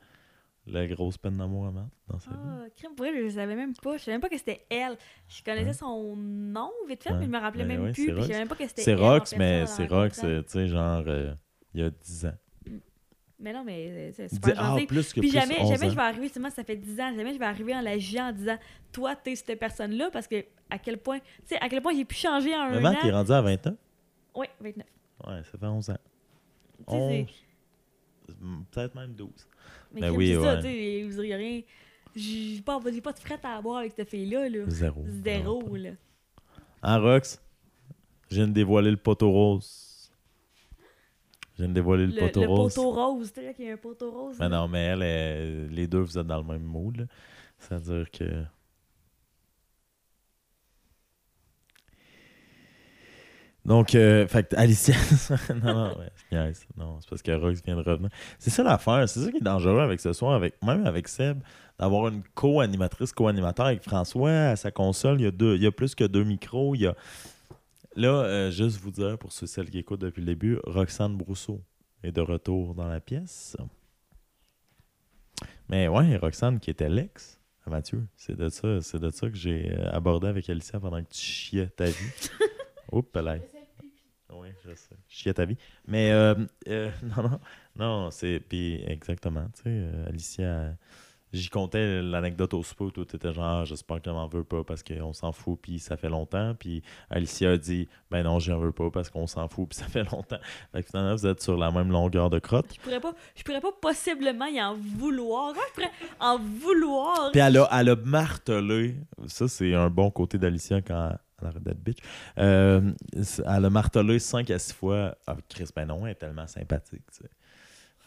la 0.65 0.87
grosse 0.87 1.17
peine 1.17 1.37
d'amour 1.37 1.67
à 1.67 1.71
Matt 1.71 1.89
dans 2.07 2.19
sa 2.19 2.31
vie. 2.31 2.37
Ah, 2.39 2.65
crème, 2.75 2.95
pour 2.95 3.05
elle, 3.05 3.29
je 3.29 3.35
savais 3.35 3.55
même 3.55 3.73
pas. 3.75 3.97
Je 3.97 4.03
savais 4.03 4.15
même 4.15 4.21
pas 4.21 4.29
que 4.29 4.37
c'était 4.37 4.65
elle. 4.69 4.97
Je 5.27 5.43
connaissais 5.43 5.73
son 5.73 6.15
nom 6.15 6.71
vite 6.87 7.03
fait, 7.03 7.11
Ouais. 7.11 7.19
mais 7.19 7.25
je 7.25 7.31
me 7.31 7.39
rappelais 7.39 7.65
même 7.65 7.83
ouais, 7.83 7.91
plus. 7.91 8.05
Puis 8.05 8.15
je 8.15 8.21
savais 8.21 8.39
même 8.39 8.47
pas 8.47 8.55
que 8.55 8.67
c'était 8.67 8.81
C'est 8.81 8.91
elle. 8.91 9.01
Rox, 9.01 9.35
mais 9.37 9.65
c'est 9.65 9.87
Rox, 9.87 10.23
euh, 10.23 10.41
tu 10.43 10.49
sais, 10.49 10.67
genre, 10.67 11.03
euh, 11.07 11.33
il 11.73 11.81
y 11.81 11.83
a 11.83 11.89
10 11.89 12.25
ans. 12.27 12.37
Mais 13.39 13.51
non, 13.51 13.65
mais 13.65 13.89
euh, 13.89 14.11
c'est 14.13 14.29
super 14.29 14.53
ah, 14.57 14.77
plus 14.87 15.11
que 15.11 15.19
Puis 15.19 15.29
plus, 15.29 15.37
jamais, 15.37 15.59
11 15.59 15.69
jamais 15.69 15.89
je 15.89 15.95
vais 15.95 16.01
arriver, 16.01 16.23
justement, 16.23 16.49
ça 16.49 16.63
fait 16.63 16.77
10 16.77 16.97
ans, 17.01 17.13
jamais 17.13 17.33
je 17.33 17.39
vais 17.39 17.45
arriver 17.45 17.75
en 17.75 17.81
la 17.81 17.91
en 17.95 18.31
disant 18.31 18.57
Toi, 18.93 19.17
t'es 19.17 19.35
cette 19.35 19.59
personne-là, 19.59 20.09
parce 20.11 20.27
que 20.27 20.45
à 20.69 20.79
quel 20.79 20.97
point, 20.97 21.19
tu 21.19 21.25
sais, 21.45 21.57
à 21.59 21.67
quel 21.67 21.81
point 21.81 21.93
j'ai 21.93 22.05
pu 22.05 22.15
changer 22.15 22.55
en 22.55 22.69
Mais 22.69 22.77
un 22.85 22.93
est 22.93 23.11
an. 23.11 23.17
rendu 23.17 23.31
à 23.33 23.41
20 23.41 23.67
ans. 23.67 23.75
Oui, 24.35 24.47
29. 24.61 24.87
Ouais, 25.27 25.43
ça 25.43 25.57
fait 25.57 25.65
11 25.65 25.89
ans. 25.89 25.97
Tu 26.87 26.93
sais, 26.93 27.27
c'est- 28.27 28.33
11, 28.41 28.65
peut-être 28.71 28.95
même 28.95 29.13
12. 29.13 29.29
Mais 29.93 30.01
Ben 30.01 30.11
oui, 30.11 30.33
c'est 30.35 30.41
ça, 30.41 30.55
ouais. 30.55 30.61
tu 30.61 30.67
sais, 30.67 31.03
vous 31.03 31.17
auriez 31.19 31.35
rien. 31.35 31.61
J'ai 32.15 32.61
pas, 32.61 32.79
pas 32.79 33.11
de 33.13 33.19
fret 33.19 33.39
à 33.43 33.61
boire 33.61 33.79
avec 33.79 33.93
cette 33.95 34.09
fille-là, 34.09 34.47
là. 34.49 34.63
Zéro. 34.67 35.03
Zéro, 35.07 35.75
là. 35.75 35.91
Hein, 36.83 36.97
Rox? 36.99 37.41
Je 38.29 38.35
viens 38.35 38.47
de 38.47 38.53
dévoiler 38.53 38.91
le 38.91 38.97
poteau 38.97 39.31
rose. 39.31 40.11
Je 41.55 41.63
viens 41.63 41.69
de 41.69 41.73
dévoiler 41.73 42.07
le, 42.07 42.13
Le, 42.13 42.19
poteau 42.19 42.41
le 42.41 42.47
rose. 42.47 42.73
poteau 42.75 42.91
rose, 42.91 43.31
tu 43.33 43.41
sais, 43.41 43.53
qu'il 43.53 43.65
y 43.65 43.69
a 43.69 43.73
un 43.73 43.77
poteau 43.77 44.11
rose. 44.11 44.37
Mais 44.39 44.49
là. 44.49 44.57
non, 44.57 44.67
mais 44.67 44.79
elle, 44.85 45.01
elle- 45.03 45.67
les 45.69 45.87
deux, 45.87 45.99
vous 45.99 46.17
êtes 46.17 46.25
dans 46.27 46.37
le 46.37 46.43
même 46.43 46.63
mood. 46.63 46.97
là. 46.97 47.05
C'est-à-dire 47.59 48.09
que. 48.11 48.43
Donc, 53.65 53.95
euh, 53.95 54.27
fait 54.27 54.53
Alicia. 54.55 54.95
non, 55.63 55.73
non, 55.73 55.97
ouais, 55.97 56.11
niaise. 56.31 56.65
Non, 56.75 56.99
c'est 56.99 57.09
parce 57.09 57.21
que 57.21 57.31
Rox 57.31 57.63
vient 57.63 57.77
de 57.77 57.81
revenir. 57.81 58.09
C'est 58.37 58.49
ça 58.49 58.61
l'affaire. 58.61 59.07
C'est 59.07 59.21
ça 59.21 59.31
qui 59.31 59.37
est 59.37 59.41
dangereux 59.41 59.79
avec 59.79 60.01
ce 60.01 60.11
soir, 60.11 60.33
avec, 60.33 60.61
même 60.61 60.85
avec 60.85 61.07
Seb, 61.07 61.41
d'avoir 61.79 62.09
une 62.09 62.23
co-animatrice, 62.35 63.13
co-animateur 63.13 63.67
avec 63.67 63.81
François 63.81 64.49
à 64.49 64.55
sa 64.57 64.71
console. 64.71 65.21
Il 65.21 65.23
y 65.23 65.27
a, 65.27 65.31
deux, 65.31 65.55
il 65.55 65.63
y 65.63 65.67
a 65.67 65.71
plus 65.71 65.95
que 65.95 66.03
deux 66.03 66.23
micros. 66.23 66.75
Il 66.75 66.81
y 66.81 66.87
a... 66.87 66.95
Là, 67.95 68.09
euh, 68.09 68.51
juste 68.51 68.81
vous 68.81 68.91
dire, 68.91 69.17
pour 69.17 69.31
ceux 69.31 69.47
celles 69.47 69.69
qui 69.69 69.77
écoutent 69.77 70.01
depuis 70.01 70.21
le 70.21 70.27
début, 70.27 70.57
Roxane 70.65 71.15
Brousseau 71.15 71.61
est 72.03 72.11
de 72.11 72.21
retour 72.21 72.73
dans 72.75 72.87
la 72.87 72.99
pièce. 72.99 73.55
Mais 75.69 75.87
ouais, 75.87 76.17
Roxane 76.17 76.59
qui 76.59 76.69
était 76.69 76.89
l'ex 76.89 77.39
à 77.65 77.69
Mathieu, 77.69 78.05
c'est 78.17 78.35
de 78.35 78.49
ça, 78.49 78.81
c'est 78.81 78.99
de 78.99 79.09
ça 79.09 79.29
que 79.29 79.37
j'ai 79.37 79.71
euh, 79.71 79.89
abordé 79.91 80.27
avec 80.27 80.49
Alicia 80.49 80.81
pendant 80.81 81.01
que 81.01 81.09
tu 81.09 81.21
chiais 81.21 81.67
ta 81.67 81.85
vie. 81.85 82.11
Oups, 82.91 83.15
là. 83.15 83.37
Oui, 84.35 84.49
je 84.65 84.73
sais. 84.75 84.95
Je 85.07 85.15
chiais 85.15 85.33
ta 85.33 85.45
vie. 85.45 85.57
Mais 85.87 86.11
euh, 86.11 86.35
euh, 86.67 86.89
non, 87.03 87.23
non, 87.23 87.39
non, 87.75 88.11
c'est. 88.11 88.39
Puis 88.39 88.83
exactement, 88.87 89.45
tu 89.55 89.63
sais, 89.63 89.69
euh, 89.69 90.07
Alicia, 90.07 90.75
j'y 91.33 91.49
comptais 91.49 92.01
l'anecdote 92.01 92.53
au 92.53 92.63
souper 92.63 92.85
où 92.85 92.91
tout 92.91 93.15
était 93.15 93.33
genre, 93.33 93.61
Ah, 93.61 93.65
j'espère 93.65 94.01
qu'elle 94.01 94.13
m'en 94.13 94.27
veut 94.27 94.43
pas 94.43 94.63
parce 94.63 94.83
qu'on 94.83 95.13
s'en 95.13 95.31
fout, 95.31 95.59
puis 95.61 95.79
ça 95.79 95.97
fait 95.97 96.09
longtemps. 96.09 96.55
Puis 96.55 96.83
Alicia 97.09 97.51
a 97.51 97.57
dit, 97.57 97.87
ben 98.11 98.23
non, 98.23 98.39
j'en 98.39 98.59
veux 98.59 98.71
pas 98.71 98.89
parce 98.91 99.09
qu'on 99.09 99.27
s'en 99.27 99.47
fout, 99.47 99.69
puis 99.69 99.77
ça 99.77 99.85
fait 99.85 100.03
longtemps. 100.11 100.39
Fait 100.71 100.83
que 100.83 100.89
finalement, 100.89 101.15
vous 101.15 101.25
êtes 101.25 101.41
sur 101.41 101.57
la 101.57 101.71
même 101.71 101.91
longueur 101.91 102.29
de 102.29 102.39
crotte. 102.39 102.67
Je 102.73 102.79
pourrais 102.79 102.99
pas, 102.99 103.13
je 103.35 103.43
pourrais 103.43 103.61
pas 103.61 103.71
possiblement 103.81 104.45
y 104.45 104.61
en 104.61 104.75
vouloir. 104.75 105.53
Je 105.55 105.73
pourrais 105.73 105.91
en 106.19 106.37
vouloir? 106.37 107.31
Puis 107.31 107.41
elle 107.41 107.57
a, 107.57 107.67
elle 107.71 107.89
a 107.89 107.95
martelé. 107.95 108.95
Ça, 109.27 109.47
c'est 109.47 109.73
un 109.73 109.89
bon 109.89 110.11
côté 110.11 110.37
d'Alicia 110.37 110.81
quand 110.81 111.13
elle 111.43 111.49
arrête 111.49 111.63
d'être 111.63 111.83
bitch. 111.83 111.99
Euh, 112.37 112.91
elle 113.45 113.65
a 113.65 113.69
martelé 113.69 114.19
5 114.19 114.49
à 114.51 114.59
6 114.59 114.73
fois. 114.73 115.15
Ah, 115.27 115.35
Chris, 115.49 115.69
ben 115.75 115.85
non, 115.85 116.05
elle 116.05 116.13
est 116.13 116.15
tellement 116.15 116.47
sympathique. 116.47 117.03
tu 117.11 117.23
sais. 117.23 117.29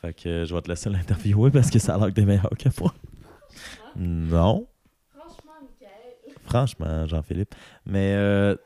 Fait 0.00 0.12
que 0.14 0.28
euh, 0.28 0.44
je 0.44 0.54
vais 0.54 0.60
te 0.62 0.68
laisser 0.68 0.90
l'interviewer 0.90 1.50
parce 1.50 1.70
que 1.70 1.78
ça 1.78 1.94
a 1.94 1.98
l'air 1.98 2.08
que 2.08 2.12
t'es 2.12 2.24
meilleur 2.26 2.50
que 2.58 2.68
moi. 2.80 2.92
Non, 3.96 4.66
Franchement, 5.14 5.52
Michael. 5.62 6.34
franchement, 6.44 7.06
Jean-Philippe. 7.06 7.54
Mais. 7.86 8.14
euh, 8.16 8.56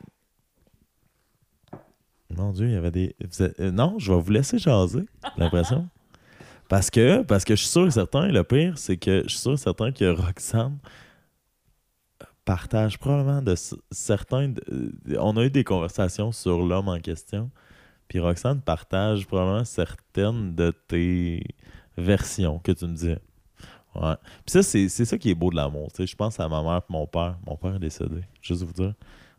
Mon 2.31 2.53
Dieu, 2.53 2.67
il 2.67 2.73
y 2.73 2.77
avait 2.77 2.91
des. 2.91 3.15
non, 3.59 3.99
je 3.99 4.13
vais 4.13 4.21
vous 4.21 4.31
laisser 4.31 4.59
jaser, 4.59 5.05
l'impression. 5.37 5.89
Parce 6.69 6.89
que, 6.91 7.23
parce 7.23 7.45
que 7.45 7.57
je 7.57 7.63
suis 7.63 7.71
sûr 7.71 7.87
et 7.89 7.91
certain, 7.91 8.29
le 8.29 8.45
pire, 8.45 8.79
c'est 8.79 8.97
que 8.97 9.23
je 9.25 9.29
suis 9.31 9.39
sûr 9.39 9.53
et 9.55 9.57
certain 9.57 9.91
que 9.91 10.05
Roxane 10.09 10.79
partage 12.45 12.99
probablement 12.99 13.43
de 13.43 13.55
certains. 13.91 14.55
euh, 14.73 14.91
on 15.19 15.37
a 15.37 15.45
eu 15.45 15.51
des 15.51 15.65
conversations 15.65 16.33
sur 16.33 16.63
l'homme 16.63 16.89
en 16.89 16.99
question. 17.01 17.51
Puis 18.09 18.19
Roxane 18.19 18.61
partage 18.61 19.27
probablement 19.27 19.65
certaines 19.65 20.55
de 20.55 20.73
tes 20.89 21.45
versions 21.97 22.59
que 22.59 22.73
tu 22.73 22.87
me 22.87 22.93
disais. 22.93 23.19
Ouais. 23.95 24.15
Puis 24.47 24.53
ça, 24.53 24.63
c'est 24.63 24.89
ça 24.89 25.19
qui 25.19 25.31
est 25.31 25.35
beau 25.35 25.51
de 25.51 25.57
l'amour. 25.57 25.89
Je 25.99 26.15
pense 26.17 26.39
à 26.41 26.49
ma 26.49 26.63
mère 26.63 26.79
et 26.89 26.93
mon 26.93 27.07
père. 27.07 27.37
Mon 27.47 27.57
père 27.57 27.77
est 27.77 27.81
décédé. 27.81 28.23
Juste 28.41 28.63
vous 28.63 28.73
dire. 28.73 28.95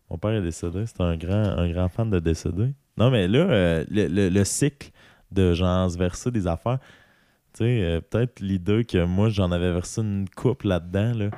Mon 0.09 0.17
père 0.17 0.31
est 0.31 0.41
décédé. 0.41 0.85
C'est 0.85 1.01
un 1.01 1.15
grand, 1.17 1.89
fan 1.89 2.09
de 2.09 2.19
décédé. 2.19 2.73
Non, 2.97 3.09
mais 3.09 3.27
là, 3.27 3.39
euh, 3.39 3.85
le, 3.89 4.07
le- 4.07 4.29
le 4.29 4.43
cycle 4.43 4.91
de 5.31 5.53
genre 5.53 5.89
se 5.89 5.97
verser 5.97 6.31
des 6.31 6.47
affaires, 6.47 6.79
tu 7.53 7.59
sais, 7.63 7.81
euh, 7.83 8.01
peut-être 8.01 8.41
l'idée 8.41 8.83
que 8.83 9.03
moi, 9.05 9.29
j'en 9.29 9.51
avais 9.51 9.71
versé 9.71 10.01
une 10.01 10.27
coupe 10.29 10.63
là-dedans, 10.63 11.13
là, 11.13 11.29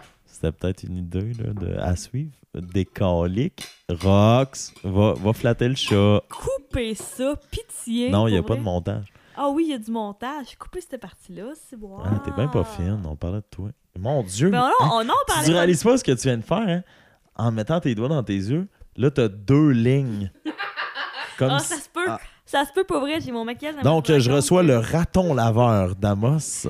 c'était 0.44 0.52
peut-être 0.58 0.84
une 0.84 0.98
idée 0.98 1.34
là, 1.36 1.54
de, 1.54 1.78
à 1.80 1.96
suivre. 1.96 2.32
Des 2.54 2.86
coliques. 2.86 3.66
Rox, 3.90 4.74
va, 4.84 5.14
va 5.14 5.34
flatter 5.34 5.70
le 5.70 5.76
chat. 5.76 6.22
Coupez 6.30 6.94
ça, 6.96 7.36
pitié. 7.50 8.10
non, 8.10 8.28
il 8.28 8.32
n'y 8.34 8.38
a 8.38 8.44
pas 8.44 8.56
de 8.56 8.62
montage. 8.62 9.06
Ah 9.36 9.50
oui, 9.50 9.64
il 9.68 9.72
y 9.72 9.74
a 9.74 9.80
du 9.80 9.90
montage. 9.90 10.56
Coupez 10.60 10.82
cette 10.82 11.00
partie-là, 11.02 11.46
c'est 11.68 11.76
bon. 11.80 11.98
Ah, 12.04 12.22
T'es 12.24 12.32
bien 12.32 12.48
pas 12.48 12.64
fine, 12.64 13.02
on 13.08 13.16
parlait 13.16 13.38
de 13.38 13.46
toi. 13.50 13.70
Mon 13.98 14.22
Dieu! 14.24 14.50
Ben 14.50 14.60
non, 14.60 14.66
hein, 14.82 14.90
on 14.92 15.00
en 15.10 15.14
tu 15.28 15.34
parlait. 15.34 15.52
réalises 15.54 15.84
pas 15.84 15.98
ce 15.98 16.04
que 16.04 16.12
tu 16.12 16.28
viens 16.28 16.38
de 16.38 16.44
faire, 16.44 16.58
hein? 16.68 16.84
En 17.36 17.52
mettant 17.52 17.80
tes 17.80 17.96
doigts 17.96 18.10
dans 18.10 18.22
tes 18.24 18.36
yeux, 18.36 18.68
là, 18.98 19.10
t'as 19.10 19.28
deux 19.30 19.70
lignes. 19.70 20.32
Comme 21.40 21.52
Ah, 21.52 21.60
si- 21.60 21.70
ça 21.70 21.78
se 21.78 21.90
peut. 21.90 22.06
Ah. 22.08 22.20
Ça 22.46 22.66
se 22.66 22.74
peut 22.74 22.84
pas 22.84 23.00
vrai, 23.00 23.20
j'ai 23.22 23.32
mon 23.32 23.46
maquillage. 23.46 23.76
dans 23.82 23.96
Donc, 23.96 24.12
je 24.12 24.30
reçois 24.32 24.62
le 24.62 24.78
raton 24.78 25.34
laveur 25.34 25.96
d'Amos. 25.96 26.68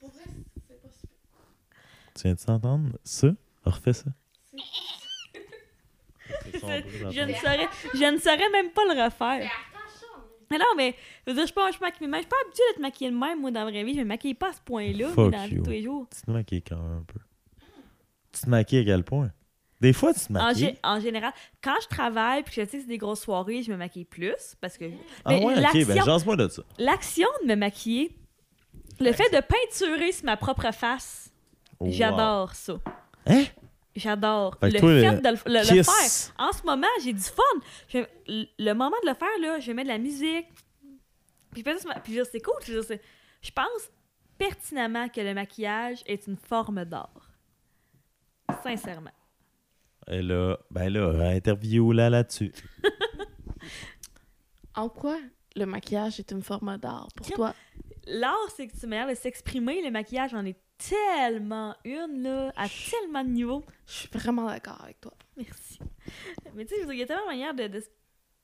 Pour 0.00 0.10
vrai, 0.10 0.24
c'est 0.68 0.82
pas 0.82 0.88
super. 1.00 1.08
Tu 2.24 2.28
viens 2.28 2.34
de 2.36 2.40
t'entendre 2.40 2.98
ça? 3.04 3.28
Refais 3.66 3.92
ça. 3.92 4.06
Je 6.26 7.20
ne, 7.20 7.34
saurais, 7.34 7.68
je 7.92 8.12
ne 8.12 8.18
saurais 8.18 8.48
même 8.50 8.70
pas 8.70 8.82
le 8.86 8.92
refaire. 9.04 9.50
attention! 9.50 10.08
Mais 10.50 10.56
non, 10.56 10.64
mais 10.74 10.94
je 11.26 11.30
veux 11.32 11.34
dire, 11.34 11.42
je 11.42 11.46
suis 11.48 11.54
pas, 11.54 11.70
je, 11.70 11.78
maquille, 11.80 12.08
je 12.10 12.16
suis 12.16 12.26
pas 12.26 12.36
habituée 12.46 12.62
d'être 12.70 12.80
maquillée 12.80 13.10
de 13.10 13.16
même, 13.16 13.40
moi, 13.42 13.50
dans 13.50 13.64
la 13.64 13.70
vraie 13.70 13.84
vie. 13.84 13.92
Je 13.92 13.98
me 14.00 14.04
maquille 14.06 14.32
pas 14.32 14.48
à 14.48 14.52
ce 14.54 14.60
point-là, 14.62 15.08
moi, 15.14 15.30
dans 15.30 15.30
la 15.36 15.46
vie 15.46 15.56
you. 15.56 15.60
de 15.60 15.64
tous 15.64 15.70
les 15.70 15.82
jours. 15.82 16.06
Tu 16.14 16.22
te 16.22 16.30
maquilles 16.30 16.62
quand 16.62 16.76
même 16.76 16.98
un 16.98 17.02
peu. 17.06 17.18
Tu 18.32 18.40
te 18.40 18.48
maquilles 18.48 18.78
à 18.78 18.84
quel 18.84 19.04
point? 19.04 19.30
Des 19.82 19.92
fois, 19.92 20.14
tu 20.14 20.20
te 20.20 20.32
maquilles. 20.32 20.78
en 20.82 20.98
général, 21.00 21.32
quand 21.62 21.76
je 21.82 21.88
travaille 21.88 22.42
puis 22.42 22.54
que 22.54 22.62
je 22.62 22.66
sais 22.70 22.76
que 22.78 22.82
c'est 22.84 22.88
des 22.88 22.96
grosses 22.98 23.20
soirées, 23.20 23.62
je 23.62 23.70
me 23.70 23.76
maquille 23.76 24.06
plus 24.06 24.54
parce 24.62 24.78
que 24.78 24.86
Ah 25.26 25.30
mais 25.30 25.44
ouais, 25.44 25.52
ok, 25.58 25.72
ben 25.74 25.88
l'action- 25.88 26.04
jase-moi 26.04 26.36
de 26.36 26.48
ça. 26.48 26.62
l'action 26.78 27.28
de 27.42 27.48
me 27.48 27.54
maquiller, 27.56 28.16
le 28.98 29.12
fait 29.12 29.28
de 29.30 29.40
peinturer 29.42 30.12
sur 30.12 30.24
ma 30.24 30.38
propre 30.38 30.72
face, 30.72 31.23
Wow. 31.80 31.90
j'adore 31.90 32.54
ça. 32.54 32.74
Hein? 33.26 33.44
J'adore. 33.96 34.58
Le 34.62 34.70
toi, 34.78 34.88
fait 34.88 35.10
le- 35.12 35.20
de 35.20 35.28
le, 35.28 35.36
le- 35.46 35.60
le 35.60 35.82
Kiss. 35.82 36.32
faire. 36.36 36.46
En 36.48 36.52
ce 36.52 36.62
moment, 36.64 36.86
j'ai 37.02 37.12
du 37.12 37.20
fun. 37.20 37.42
Je- 37.88 38.04
le- 38.58 38.72
moment 38.74 38.96
de 39.02 39.08
le 39.08 39.14
faire, 39.14 39.38
là, 39.40 39.60
je 39.60 39.70
mets 39.72 39.84
de 39.84 39.88
la 39.88 39.98
musique. 39.98 40.48
Puis, 41.52 41.62
je 41.64 42.00
puis 42.02 42.18
c'est 42.30 42.40
cool. 42.40 42.54
Je, 42.66 42.96
pense 43.52 43.90
pertinemment 44.36 45.08
que 45.08 45.20
le 45.20 45.32
maquillage 45.34 46.02
est 46.06 46.26
une 46.26 46.36
forme 46.36 46.84
d'art. 46.84 47.30
Sincèrement. 48.62 49.12
Et 50.08 50.20
là, 50.20 50.58
ben 50.70 50.92
là, 50.92 51.30
interview 51.30 51.92
là 51.92 52.10
là-dessus. 52.10 52.52
En 54.74 54.88
quoi 54.88 55.18
le 55.56 55.66
maquillage 55.66 56.18
est 56.18 56.32
une 56.32 56.42
forme 56.42 56.76
d'art 56.78 57.08
pour 57.14 57.26
toi? 57.30 57.54
L'art, 58.06 58.50
c'est 58.56 58.66
que 58.66 58.76
tu 58.76 58.86
manière 58.88 59.08
de 59.08 59.14
s'exprimer. 59.14 59.82
Le 59.82 59.90
maquillage 59.90 60.34
en 60.34 60.44
est 60.44 60.58
tellement 60.78 61.76
une, 61.84 62.22
là, 62.22 62.52
à 62.56 62.66
tellement 62.68 63.24
de 63.24 63.30
niveaux. 63.30 63.64
Je 63.86 63.92
suis 63.92 64.08
vraiment 64.08 64.46
d'accord 64.46 64.80
avec 64.82 65.00
toi. 65.00 65.12
Merci. 65.36 65.78
Mais 66.54 66.64
tu 66.64 66.74
sais, 66.74 66.82
il 66.88 66.96
y 66.98 67.02
a 67.02 67.06
tellement 67.06 67.22
de 67.22 67.28
manières 67.28 67.54
de, 67.54 67.66
de, 67.68 67.84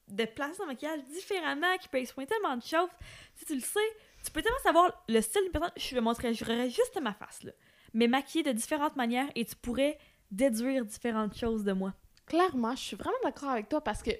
de 0.08 0.24
placer 0.24 0.54
son 0.54 0.66
maquillage 0.66 1.04
différemment 1.06 1.76
qui 1.78 1.88
peut 1.88 1.98
exprimer 1.98 2.26
tellement 2.26 2.56
de 2.56 2.62
choses. 2.62 2.90
Sais, 3.34 3.46
tu 3.46 3.54
le 3.54 3.60
sais, 3.60 3.80
Tu 4.24 4.30
peux 4.30 4.42
tellement 4.42 4.58
savoir 4.62 5.04
le 5.08 5.20
style 5.20 5.42
d'une 5.42 5.52
personne. 5.52 5.72
Je 5.76 5.94
vais 5.94 6.00
montrer, 6.00 6.34
je 6.34 6.44
verrais 6.44 6.68
juste 6.68 6.98
ma 7.00 7.14
face, 7.14 7.42
là. 7.42 7.52
Mais 7.94 8.06
maquillée 8.06 8.44
de 8.44 8.52
différentes 8.52 8.96
manières 8.96 9.28
et 9.34 9.44
tu 9.44 9.56
pourrais 9.56 9.98
déduire 10.30 10.84
différentes 10.84 11.36
choses 11.36 11.64
de 11.64 11.72
moi. 11.72 11.94
Clairement, 12.26 12.76
je 12.76 12.82
suis 12.82 12.96
vraiment 12.96 13.16
d'accord 13.24 13.50
avec 13.50 13.68
toi 13.68 13.80
parce 13.80 14.02
que 14.02 14.12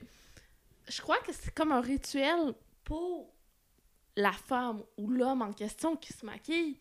je 0.89 1.01
crois 1.03 1.19
que 1.19 1.33
c'est 1.33 1.55
comme 1.55 1.71
un 1.71 1.81
rituel 1.81 2.55
pour 2.83 3.33
la 4.17 4.33
femme 4.33 4.83
ou 4.97 5.09
l'homme 5.09 5.43
en 5.43 5.53
question 5.53 5.95
qui 5.97 6.13
se 6.13 6.27
maquille, 6.27 6.81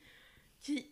qui 0.59 0.91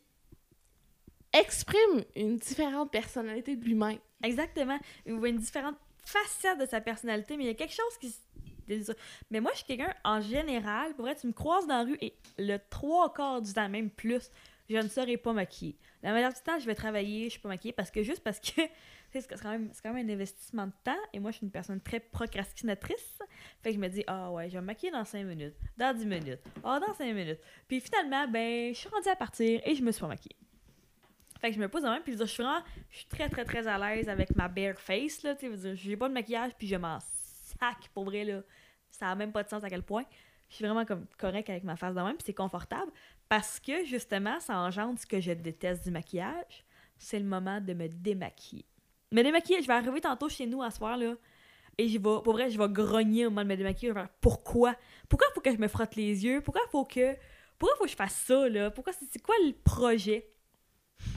exprime 1.34 2.04
une 2.16 2.38
différente 2.38 2.92
personnalité 2.92 3.56
de 3.56 3.64
lui-même. 3.66 4.00
Exactement. 4.24 4.80
Voit 5.06 5.30
une 5.30 5.38
différente 5.38 5.76
facette 6.04 6.60
de 6.60 6.66
sa 6.66 6.82
personnalité, 6.82 7.38
mais 7.38 7.44
il 7.44 7.48
y 7.48 7.52
a 7.52 7.54
quelque 7.54 7.74
chose 7.74 7.98
qui. 8.00 8.14
Mais 9.32 9.40
moi, 9.40 9.52
je 9.54 9.60
suis 9.60 9.66
quelqu'un, 9.66 9.94
en 10.04 10.20
général, 10.20 10.94
pour 10.96 11.06
vrai, 11.06 11.16
tu 11.16 11.26
me 11.28 11.32
croises 11.32 11.66
dans 11.68 11.78
la 11.78 11.84
rue 11.84 11.98
et 12.02 12.14
le 12.38 12.58
trois 12.70 13.14
quarts 13.14 13.42
du 13.42 13.54
temps, 13.54 13.70
même 13.70 13.90
plus, 13.90 14.30
je 14.70 14.76
ne 14.76 14.90
serai 14.90 15.16
pas 15.16 15.32
maquillée. 15.32 15.78
La 16.04 16.12
majorité 16.12 16.40
du 16.40 16.44
temps, 16.44 16.60
je 16.60 16.66
vais 16.66 16.76
travailler, 16.76 17.26
je 17.26 17.30
suis 17.32 17.40
pas 17.40 17.48
maquillée 17.48 17.72
parce 17.72 17.90
que 17.92 18.04
juste 18.04 18.22
parce 18.22 18.40
que 18.42 18.62
c'est 19.14 19.26
quand, 19.42 19.52
même- 19.52 19.72
quand 19.82 19.94
même 19.94 20.10
un 20.10 20.14
investissement 20.14 20.68
de 20.68 20.74
temps 20.84 20.98
et 21.14 21.20
moi, 21.20 21.32
je 21.32 21.38
suis 21.38 21.46
une 21.46 21.52
personne 21.52 21.80
très 21.80 22.02
procrastinatrice. 22.02 23.20
Fait 23.64 23.70
que 23.70 23.76
je 23.76 23.80
me 23.80 23.88
dis, 23.88 24.04
ah 24.08 24.32
ouais, 24.32 24.50
je 24.50 24.56
vais 24.56 24.62
me 24.62 24.66
maquiller 24.66 24.92
dans 24.92 25.06
5 25.06 25.24
minutes, 25.24 25.56
dans 25.78 25.96
10 25.96 26.06
minutes, 26.06 26.40
ah 26.64 26.80
dans 26.86 26.94
5 26.94 27.14
minutes. 27.14 27.40
Puis 27.70 27.80
finalement, 27.80 28.28
ben, 28.28 28.74
je 28.74 28.78
suis 28.80 28.90
rendue 28.90 29.08
à 29.08 29.16
partir 29.16 29.62
et 29.66 29.76
je 29.76 29.82
me 29.82 29.92
suis 29.94 30.02
pas 30.02 30.08
maquillée. 30.08 30.36
Fait 31.40 31.50
que 31.50 31.56
je 31.56 31.60
me 31.60 31.68
pose 31.68 31.84
même, 31.84 32.02
puis 32.02 32.14
je 32.14 32.18
veux 32.18 32.26
dire, 32.26 32.28
je 32.28 32.34
suis 32.34 32.44
vraiment, 32.44 32.64
je 32.90 32.98
suis 32.98 33.08
très 33.08 33.30
très 33.30 33.46
très 33.46 33.68
à 33.68 33.78
l'aise 33.78 34.10
avec 34.10 34.36
ma 34.36 34.48
bare 34.48 34.80
face, 34.80 35.24
là, 35.24 35.36
tu 35.36 35.56
sais, 35.56 35.76
j'ai 35.76 35.98
pas 35.98 36.10
de 36.10 36.14
maquillage, 36.14 36.52
puis 36.58 36.68
je 36.68 36.76
m'en 36.76 37.00
sac, 37.00 37.90
pour 37.94 38.06
vrai, 38.06 38.24
là. 38.24 38.42
Ça 38.90 39.10
a 39.10 39.16
même 39.16 39.32
pas 39.32 39.44
de 39.44 39.50
sens 39.50 39.64
à 39.64 39.70
quel 39.70 39.84
point. 39.84 40.06
Je 40.50 40.56
suis 40.56 40.66
vraiment 40.66 40.86
comme 40.86 41.06
correct 41.18 41.50
avec 41.50 41.64
ma 41.64 41.76
face 41.76 41.94
de 41.94 42.02
même, 42.02 42.16
puis 42.16 42.24
c'est 42.26 42.34
confortable, 42.34 42.92
parce 43.30 43.60
que 43.60 43.86
justement, 43.86 44.40
ça 44.40 44.58
engendre 44.58 44.98
ce 45.00 45.06
que 45.06 45.20
je 45.20 45.32
déteste 45.32 45.84
du 45.84 45.92
maquillage, 45.92 46.66
c'est 46.98 47.20
le 47.20 47.26
moment 47.26 47.62
de 47.62 47.74
me 47.74 47.88
démaquiller. 47.88 48.66
Me 49.12 49.22
démaquiller, 49.22 49.62
je 49.62 49.68
vais 49.68 49.74
arriver 49.74 50.02
tantôt 50.02 50.30
chez 50.30 50.48
nous 50.48 50.64
à 50.64 50.72
soir, 50.72 50.98
là, 50.98 51.16
et 51.78 51.88
je 51.88 51.98
vais, 51.98 52.00
pour 52.00 52.32
vrai, 52.32 52.50
je 52.50 52.58
vais 52.58 52.70
grogner 52.70 53.28
au 53.28 53.30
moment 53.30 53.44
de 53.44 53.50
me 53.50 53.58
démaquiller, 53.58 53.92
je 53.92 54.00
vais 54.00 54.08
pourquoi? 54.22 54.76
Pourquoi 55.08 55.28
faut 55.36 55.42
que 55.42 55.52
je 55.52 55.58
me 55.58 55.68
frotte 55.68 55.96
les 55.96 56.26
yeux? 56.26 56.42
Pourquoi 56.42 56.64
faut 56.72 56.86
que... 56.86 57.16
Pourquoi 57.60 57.76
faut 57.78 57.84
que 57.86 57.90
je 57.90 57.96
fasse 57.96 58.16
ça, 58.16 58.48
là? 58.50 58.72
Pourquoi 58.72 58.94
c'est 58.94 59.22
quoi 59.22 59.36
le 59.46 59.54
projet? 59.54 60.28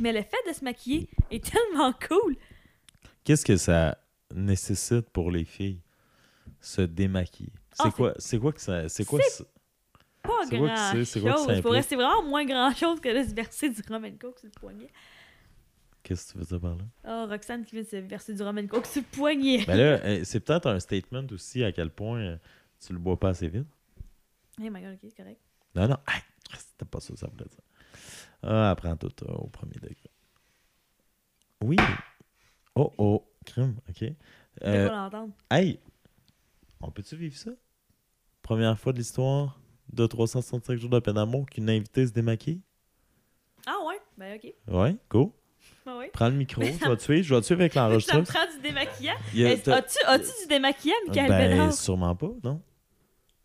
Mais 0.01 0.13
le 0.13 0.23
fait 0.23 0.49
de 0.49 0.53
se 0.55 0.65
maquiller 0.65 1.09
est 1.31 1.45
tellement 1.45 1.93
cool. 2.09 2.37
Qu'est-ce 3.25 3.45
que 3.45 3.57
ça 3.57 3.99
nécessite 4.35 5.11
pour 5.11 5.31
les 5.31 5.45
filles? 5.45 5.81
Se 6.61 6.83
démaquiller? 6.83 7.53
C'est 7.73 7.85
Ah, 7.87 7.91
quoi, 7.91 8.15
c'est 8.19 8.39
quoi 8.39 8.53
que 8.53 8.61
ça. 8.61 8.89
C'est 8.89 9.05
quoi? 9.05 9.19
Pas 9.19 9.27
C'est 9.27 9.47
quoi 10.23 10.45
que 10.45 10.57
grand 10.57 10.93
c'est? 10.93 11.05
C'est 11.05 11.21
chose. 11.21 11.63
Pour 11.63 11.75
c'est 11.83 11.97
vraiment 11.97 12.23
moins 12.23 12.45
grand 12.45 12.75
chose 12.75 13.01
que 13.01 13.09
de 13.23 13.29
se 13.29 13.35
verser 13.35 13.71
du 13.71 13.81
rum 13.89 14.05
and 14.05 14.17
coke 14.21 14.39
sur 14.39 14.47
le 14.55 14.61
poignet. 14.61 14.89
Qu'est-ce 16.03 16.27
que 16.29 16.33
tu 16.33 16.39
veux 16.39 16.45
dire 16.45 16.61
par 16.61 16.77
là? 16.77 16.85
Oh, 17.07 17.27
Roxane 17.31 17.65
qui 17.65 17.73
vient 17.77 17.83
de 17.85 17.89
se 17.89 17.97
verser 17.97 18.35
du 18.35 18.43
rum 18.43 18.59
and 18.59 18.67
coke 18.67 18.87
sur 18.87 19.01
le 19.03 19.07
poignet. 19.17 19.65
Ben 19.67 19.77
là, 19.77 20.05
euh, 20.05 20.21
c'est 20.25 20.41
peut-être 20.41 20.67
un 20.67 20.81
statement 20.81 21.25
aussi 21.31 21.63
à 21.65 21.73
quel 21.73 21.91
point 21.91 22.19
euh, 22.21 22.37
tu 22.85 22.93
le 22.93 22.99
bois 22.99 23.19
pas 23.19 23.31
assez 23.31 23.49
vite. 23.49 23.67
hey 24.61 24.71
my 24.71 24.81
god, 24.83 24.95
ok, 24.95 24.99
c'est 25.11 25.17
correct. 25.17 25.41
Non, 25.75 25.89
non, 25.89 25.97
hey, 26.09 26.21
c'était 26.59 26.85
pas 26.85 27.01
ça, 27.01 27.15
ça 27.17 27.27
voulait 27.27 27.45
dire. 27.49 27.61
Ah, 28.43 28.71
apprends 28.71 28.97
tout 28.97 29.13
euh, 29.29 29.33
au 29.35 29.49
premier 29.49 29.75
degré. 29.75 29.97
Oui. 31.63 31.77
Oh, 32.75 32.93
oh, 32.99 33.25
crime, 33.45 33.77
ok. 33.89 33.97
Je 34.01 34.13
Euh, 34.67 34.89
pas 34.89 34.95
l'entendre. 34.97 35.33
hey, 35.51 35.79
on 36.81 36.91
peut-tu 36.91 37.17
vivre 37.17 37.37
ça? 37.37 37.51
Première 38.43 38.79
fois 38.79 38.93
de 38.93 38.99
l'histoire 38.99 39.61
de 39.93 40.07
365 40.07 40.77
jours 40.79 40.91
de 40.91 40.99
peine 41.01 41.15
d'amour 41.15 41.47
qu'une 41.47 41.69
invitée 41.69 42.07
se 42.07 42.13
démaquille? 42.13 42.61
Ah 43.67 43.77
ouais? 43.87 44.01
Ben 44.17 44.37
ok. 44.37 44.55
Ouais, 44.75 44.97
go. 45.11 45.35
Ah 45.87 45.99
ouais. 45.99 46.11
Prends 46.13 46.29
le 46.29 46.35
micro, 46.35 46.63
je 46.63 46.69
vais 46.89 46.97
te 46.97 47.03
suivre, 47.03 47.23
je 47.23 47.35
vais 47.35 47.41
te 47.41 47.47
suivre 47.47 47.61
avec 47.61 47.73
Ça 47.75 47.81
me 47.85 47.89
l'enregistrement. 47.89 48.23
prend 48.25 48.47
du 48.55 48.61
démaquillant. 48.63 49.15
As-tu 49.17 49.71
as-tu 50.07 50.43
du 50.43 50.49
démaquillant, 50.49 50.95
Michael 51.07 51.29
Ben, 51.29 51.51
Bédard? 51.51 51.73
sûrement 51.75 52.15
pas, 52.17 52.31
non? 52.43 52.63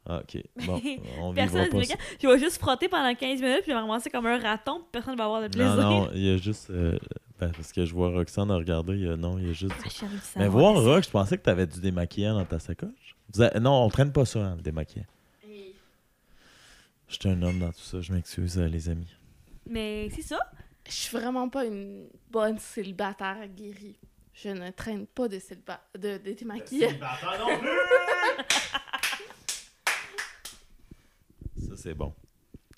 Ah, 0.07 0.19
ok. 0.21 0.43
Bon, 0.65 0.81
on 1.21 1.33
Personne 1.33 1.63
vivra 1.63 1.79
pas 1.79 1.83
ça. 1.85 1.95
démaquillant. 1.95 1.97
Je 2.21 2.27
vais 2.27 2.39
juste 2.39 2.57
frotter 2.59 2.87
pendant 2.89 3.13
15 3.15 3.41
minutes, 3.41 3.61
puis 3.63 3.71
je 3.71 3.75
vais 3.75 3.79
ramasser 3.79 4.09
comme 4.09 4.25
un 4.27 4.37
raton, 4.39 4.75
puis 4.79 4.87
personne 4.91 5.13
ne 5.13 5.17
va 5.17 5.25
avoir 5.25 5.41
de 5.41 5.47
plaisir. 5.47 5.75
Non, 5.75 5.81
non, 6.05 6.09
il 6.13 6.23
y 6.23 6.29
a 6.31 6.37
juste. 6.37 6.69
euh, 6.69 6.97
ben, 7.39 7.51
parce 7.51 7.71
que 7.73 7.85
je 7.85 7.93
vois 7.93 8.09
Roxane 8.11 8.49
à 8.51 8.55
regarder, 8.55 8.93
il 8.93 9.03
y 9.05 9.09
a- 9.09 9.17
non, 9.17 9.37
il 9.39 9.47
y 9.47 9.49
a 9.49 9.53
juste. 9.53 9.73
Ah, 9.83 10.07
Mais 10.37 10.47
voir 10.47 10.75
Rox, 10.81 11.07
je 11.07 11.11
pensais 11.11 11.37
que 11.37 11.43
tu 11.43 11.49
avais 11.49 11.65
du 11.67 11.79
démaquillant 11.81 12.35
dans 12.35 12.45
ta 12.45 12.59
sacoche. 12.59 13.15
Vous 13.33 13.41
avez- 13.41 13.59
Non, 13.59 13.83
on 13.83 13.89
traîne 13.89 14.11
pas 14.11 14.25
ça, 14.25 14.39
hein, 14.39 14.53
le 14.57 14.61
démaquillant. 14.61 15.05
Je 17.07 17.15
suis 17.19 17.29
un 17.29 17.41
homme 17.43 17.59
dans 17.59 17.71
tout 17.71 17.79
ça, 17.81 18.01
je 18.01 18.11
m'excuse, 18.13 18.57
euh, 18.57 18.67
les 18.67 18.89
amis. 18.89 19.07
Mais 19.67 20.09
c'est 20.15 20.21
ça. 20.23 20.39
Je 20.87 20.91
suis 20.93 21.17
vraiment 21.17 21.49
pas 21.49 21.65
une 21.65 22.07
bonne 22.31 22.57
célibataire 22.59 23.37
guérie. 23.55 23.95
Je 24.33 24.49
ne 24.49 24.69
traîne 24.71 25.05
pas 25.07 25.27
de 25.27 25.39
célibat... 25.39 25.81
de, 25.97 26.17
de 26.17 26.31
démaquillage. 26.33 26.99
Ça, 31.75 31.81
c'est 31.83 31.93
bon. 31.93 32.13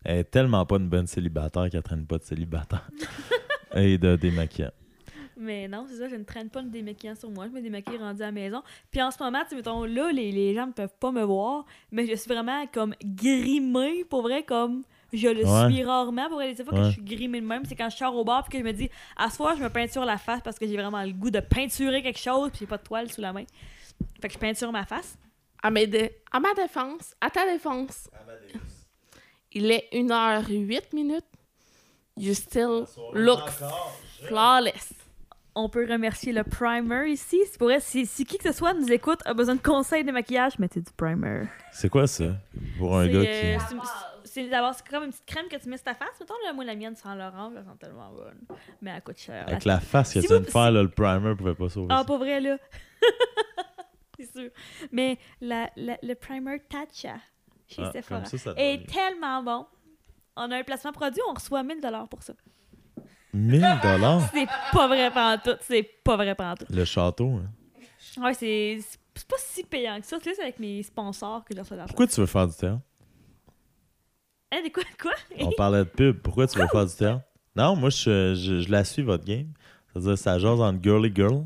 Elle 0.04 0.20
est 0.20 0.24
tellement 0.26 0.66
pas 0.66 0.78
une 0.78 0.90
bonne 0.90 1.08
célibataire 1.08 1.70
qu'elle 1.70 1.84
traîne 1.84 2.06
pas 2.06 2.18
de 2.18 2.24
célibataire. 2.24 2.90
Et 3.76 3.98
de 3.98 4.16
démaquillant. 4.16 4.72
Mais 5.40 5.68
non, 5.68 5.86
c'est 5.88 5.98
ça, 5.98 6.08
je 6.10 6.16
ne 6.16 6.24
traîne 6.24 6.50
pas 6.50 6.64
de 6.64 6.70
démaquillant 6.70 7.14
sur 7.16 7.30
moi. 7.30 7.46
Je 7.48 7.52
me 7.52 7.62
démaquille 7.62 7.98
rendu 7.98 8.22
à 8.24 8.28
la 8.28 8.32
maison. 8.32 8.64
Puis 8.90 9.02
en 9.02 9.12
ce 9.12 9.22
moment, 9.22 9.42
tu 9.44 9.50
sais, 9.50 9.56
mettons, 9.56 9.84
là, 9.84 10.12
les, 10.12 10.32
les 10.32 10.56
gens 10.56 10.66
ne 10.68 10.72
peuvent 10.72 10.96
pas 11.00 11.12
me 11.12 11.22
voir, 11.24 11.66
mais 11.92 12.08
je 12.08 12.16
suis 12.16 12.28
vraiment 12.32 12.66
comme 12.68 12.96
grimée, 13.04 14.04
pour 14.06 14.22
vrai, 14.24 14.42
comme 14.44 14.84
je 15.14 15.28
le 15.28 15.46
Ouais. 15.46 15.72
suis 15.72 15.84
rarement. 15.84 16.28
Pour 16.28 16.38
vrai, 16.38 16.54
les 16.54 16.64
fois 16.64 16.74
que 16.74 16.84
je 16.86 16.92
suis 16.92 17.04
grimée 17.04 17.42
de 17.42 17.46
même, 17.46 17.66
c'est 17.66 17.76
quand 17.76 17.90
je 17.90 17.98
sors 17.98 18.16
au 18.16 18.24
bar 18.24 18.44
puis 18.44 18.54
que 18.54 18.58
je 18.60 18.64
me 18.64 18.74
dis, 18.74 18.90
à 19.16 19.30
ce 19.30 19.36
soir, 19.36 19.56
je 19.58 19.64
me 19.64 19.70
peinture 19.70 20.06
la 20.06 20.18
face 20.18 20.42
parce 20.42 20.58
que 20.58 20.66
j'ai 20.66 20.76
vraiment 20.76 21.04
le 21.04 21.12
goût 21.12 21.30
de 21.30 21.40
peinturer 21.40 22.02
quelque 22.02 22.20
chose, 22.20 22.50
puis 22.50 22.60
j'ai 22.62 22.66
pas 22.68 22.78
de 22.78 22.84
toile 22.84 23.12
sous 23.12 23.22
la 23.22 23.32
main. 23.34 23.44
Fait 24.22 24.28
que 24.30 24.34
je 24.34 24.40
peinture 24.40 24.72
ma 24.72 24.86
face. 24.86 25.18
À, 25.62 25.70
mes 25.70 25.86
dé- 25.88 26.12
à 26.32 26.40
ma 26.40 26.54
défense, 26.56 27.14
à 27.22 27.30
ta 27.30 27.46
défense, 27.52 28.10
il 29.58 29.72
est 29.72 29.88
1h08 29.94 30.94
minutes. 30.94 31.26
You 32.16 32.34
still 32.34 32.86
look 33.14 33.50
flawless. 34.28 34.94
On 35.56 35.70
peut 35.70 35.88
remercier 35.90 36.34
le 36.34 36.44
primer 36.44 37.10
ici. 37.10 37.40
C'est 37.50 37.58
pour 37.58 37.68
vrai, 37.68 37.80
si, 37.80 38.06
si 38.06 38.26
qui 38.26 38.38
que 38.38 38.44
ce 38.44 38.52
soit 38.58 38.74
nous 38.74 38.92
écoute, 38.92 39.20
a 39.26 39.34
besoin 39.34 39.56
de 39.56 39.62
conseils 39.62 40.04
de 40.04 40.12
maquillage, 40.12 40.60
mettez 40.60 40.82
du 40.82 40.92
primer. 40.96 41.44
C'est 41.72 41.90
quoi 41.90 42.06
ça? 42.08 42.26
Pour 42.78 42.98
un 42.98 43.06
C'est, 43.06 43.12
gars 43.12 43.20
euh, 43.20 43.58
qui. 43.58 43.88
c'est 44.26 44.48
d'abord, 44.50 44.74
c'est 44.76 44.88
comme 44.88 45.04
une 45.06 45.10
petite 45.10 45.26
crème 45.26 45.48
que 45.48 45.56
tu 45.58 45.68
mets 45.70 45.78
sur 45.78 45.86
ta 45.86 45.96
face. 45.96 46.10
Mettons, 46.20 46.36
là, 46.46 46.54
moi, 46.54 46.64
la 46.64 46.76
mienne 46.76 46.96
sans 46.96 47.16
Laurent, 47.16 47.52
elle 47.56 47.64
sent 47.64 47.70
tellement 47.80 48.12
bonne. 48.12 48.40
Mais 48.82 48.92
elle 48.96 49.02
coûte 49.02 49.18
cher. 49.18 49.46
Avec 49.48 49.66
la 49.66 49.80
face 49.80 50.14
que 50.14 50.22
Si 50.22 50.28
tu 50.28 50.34
viens 50.34 50.42
de 50.42 50.46
faire, 50.46 50.72
là, 50.72 50.84
le 50.84 50.90
primer 50.90 51.36
pouvait 51.36 51.56
pas 51.56 51.70
sauver. 51.70 51.88
Ah, 51.90 52.00
ça. 52.00 52.06
pas 52.06 52.18
vrai, 52.18 52.40
là. 52.40 52.58
c'est 54.20 54.32
sûr. 54.32 54.50
Mais 54.92 55.18
la, 55.42 55.70
la- 55.76 55.98
le 56.04 56.14
primer 56.16 56.60
Tatcha 56.70 57.16
chez 57.68 57.82
Ah, 57.84 57.92
Sephora 57.92 58.22
comme 58.22 58.30
ça, 58.30 58.38
ça 58.38 58.54
est 58.58 58.78
donne. 58.78 58.86
tellement 58.88 59.44
bon. 59.44 59.66
On 60.36 60.52
a 60.52 60.58
un 60.58 60.64
placement 60.64 60.92
produit, 60.92 61.22
on 61.30 61.34
reçoit 61.34 61.64
1000 61.64 61.82
pour 62.10 62.22
ça. 62.24 62.34
1000 63.34 63.60
dollars? 63.84 64.30
C'est 64.34 64.48
pas 64.72 64.88
vrai 64.88 65.12
tout. 65.44 65.58
C'est 65.62 65.84
pas 66.04 66.16
vrai 66.16 66.36
tout. 66.36 66.66
Le 66.70 66.86
château, 66.86 67.30
hein? 67.36 67.52
Ouais, 68.22 68.34
c'est 68.34 68.80
c'est 69.16 69.28
pas 69.28 69.36
si 69.40 69.64
payant 69.64 70.00
que 70.00 70.06
ça. 70.06 70.18
C'est 70.22 70.30
juste 70.30 70.42
avec 70.42 70.60
mes 70.60 70.82
sponsors 70.84 71.44
que 71.44 71.54
je 71.56 71.60
reçois 71.60 71.76
l'argent. 71.78 71.90
Pourquoi 71.90 72.08
tu 72.08 72.20
veux 72.20 72.26
faire 72.28 72.48
du 72.48 72.56
théâtre? 72.56 72.80
Hein, 74.52 74.62
de 74.64 74.70
quoi? 74.70 74.84
Quoi? 75.02 75.12
On 75.40 75.52
parlait 75.52 75.80
de 75.80 75.90
pub. 75.90 76.20
Pourquoi 76.22 76.48
tu 76.48 76.58
veux 76.60 76.68
faire 76.68 76.86
du 76.86 76.96
théâtre? 76.96 77.24
Non, 77.56 77.76
moi, 77.76 77.90
je, 77.90 78.34
je, 78.36 78.62
je 78.62 78.72
la 78.72 78.84
suis, 78.86 79.02
votre 79.02 79.26
game. 79.26 79.52
C'est-à-dire, 79.92 80.18
ça 80.18 80.38
jase 80.40 80.62
entre 80.62 80.82
girly 80.82 81.12
girl. 81.14 81.46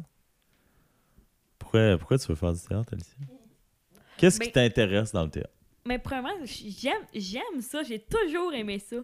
Pourquoi, 1.58 1.98
pourquoi 1.98 2.18
tu 2.18 2.28
veux 2.28 2.36
faire 2.36 2.54
du 2.54 2.60
théâtre, 2.60 2.94
Alicia? 2.94 3.16
Qu'est-ce 4.18 4.40
qui 4.40 4.48
Ben- 4.52 4.70
t'intéresse 4.70 5.12
dans 5.14 5.24
le 5.24 5.30
théâtre? 5.32 5.50
Mais 5.86 6.00
premièrement, 6.00 6.34
j'aime, 6.46 7.06
j'aime 7.14 7.62
ça. 7.62 7.84
J'ai 7.84 8.00
toujours 8.00 8.54
aimé 8.54 8.80
ça. 8.80 8.98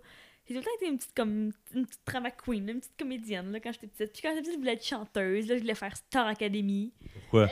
J'ai 0.48 0.54
tout 0.54 0.60
le 0.62 0.66
temps 0.66 0.76
été 0.78 0.88
une 0.88 0.98
petite, 0.98 1.14
comme, 1.16 1.52
une 1.74 1.86
petite 1.86 2.02
drama 2.06 2.32
queen, 2.32 2.70
une 2.70 2.80
petite 2.80 2.98
comédienne 2.98 3.52
là, 3.52 3.60
quand 3.60 3.72
j'étais 3.72 3.88
petite. 3.88 4.14
Puis 4.14 4.22
quand 4.22 4.30
j'étais 4.30 4.42
petite, 4.42 4.54
je 4.54 4.60
voulais 4.60 4.74
être 4.74 4.86
chanteuse. 4.86 5.48
Là, 5.48 5.56
je 5.56 5.62
voulais 5.62 5.76
faire 5.76 5.96
Star 5.98 6.28
Academy. 6.28 6.94
Pourquoi? 7.22 7.48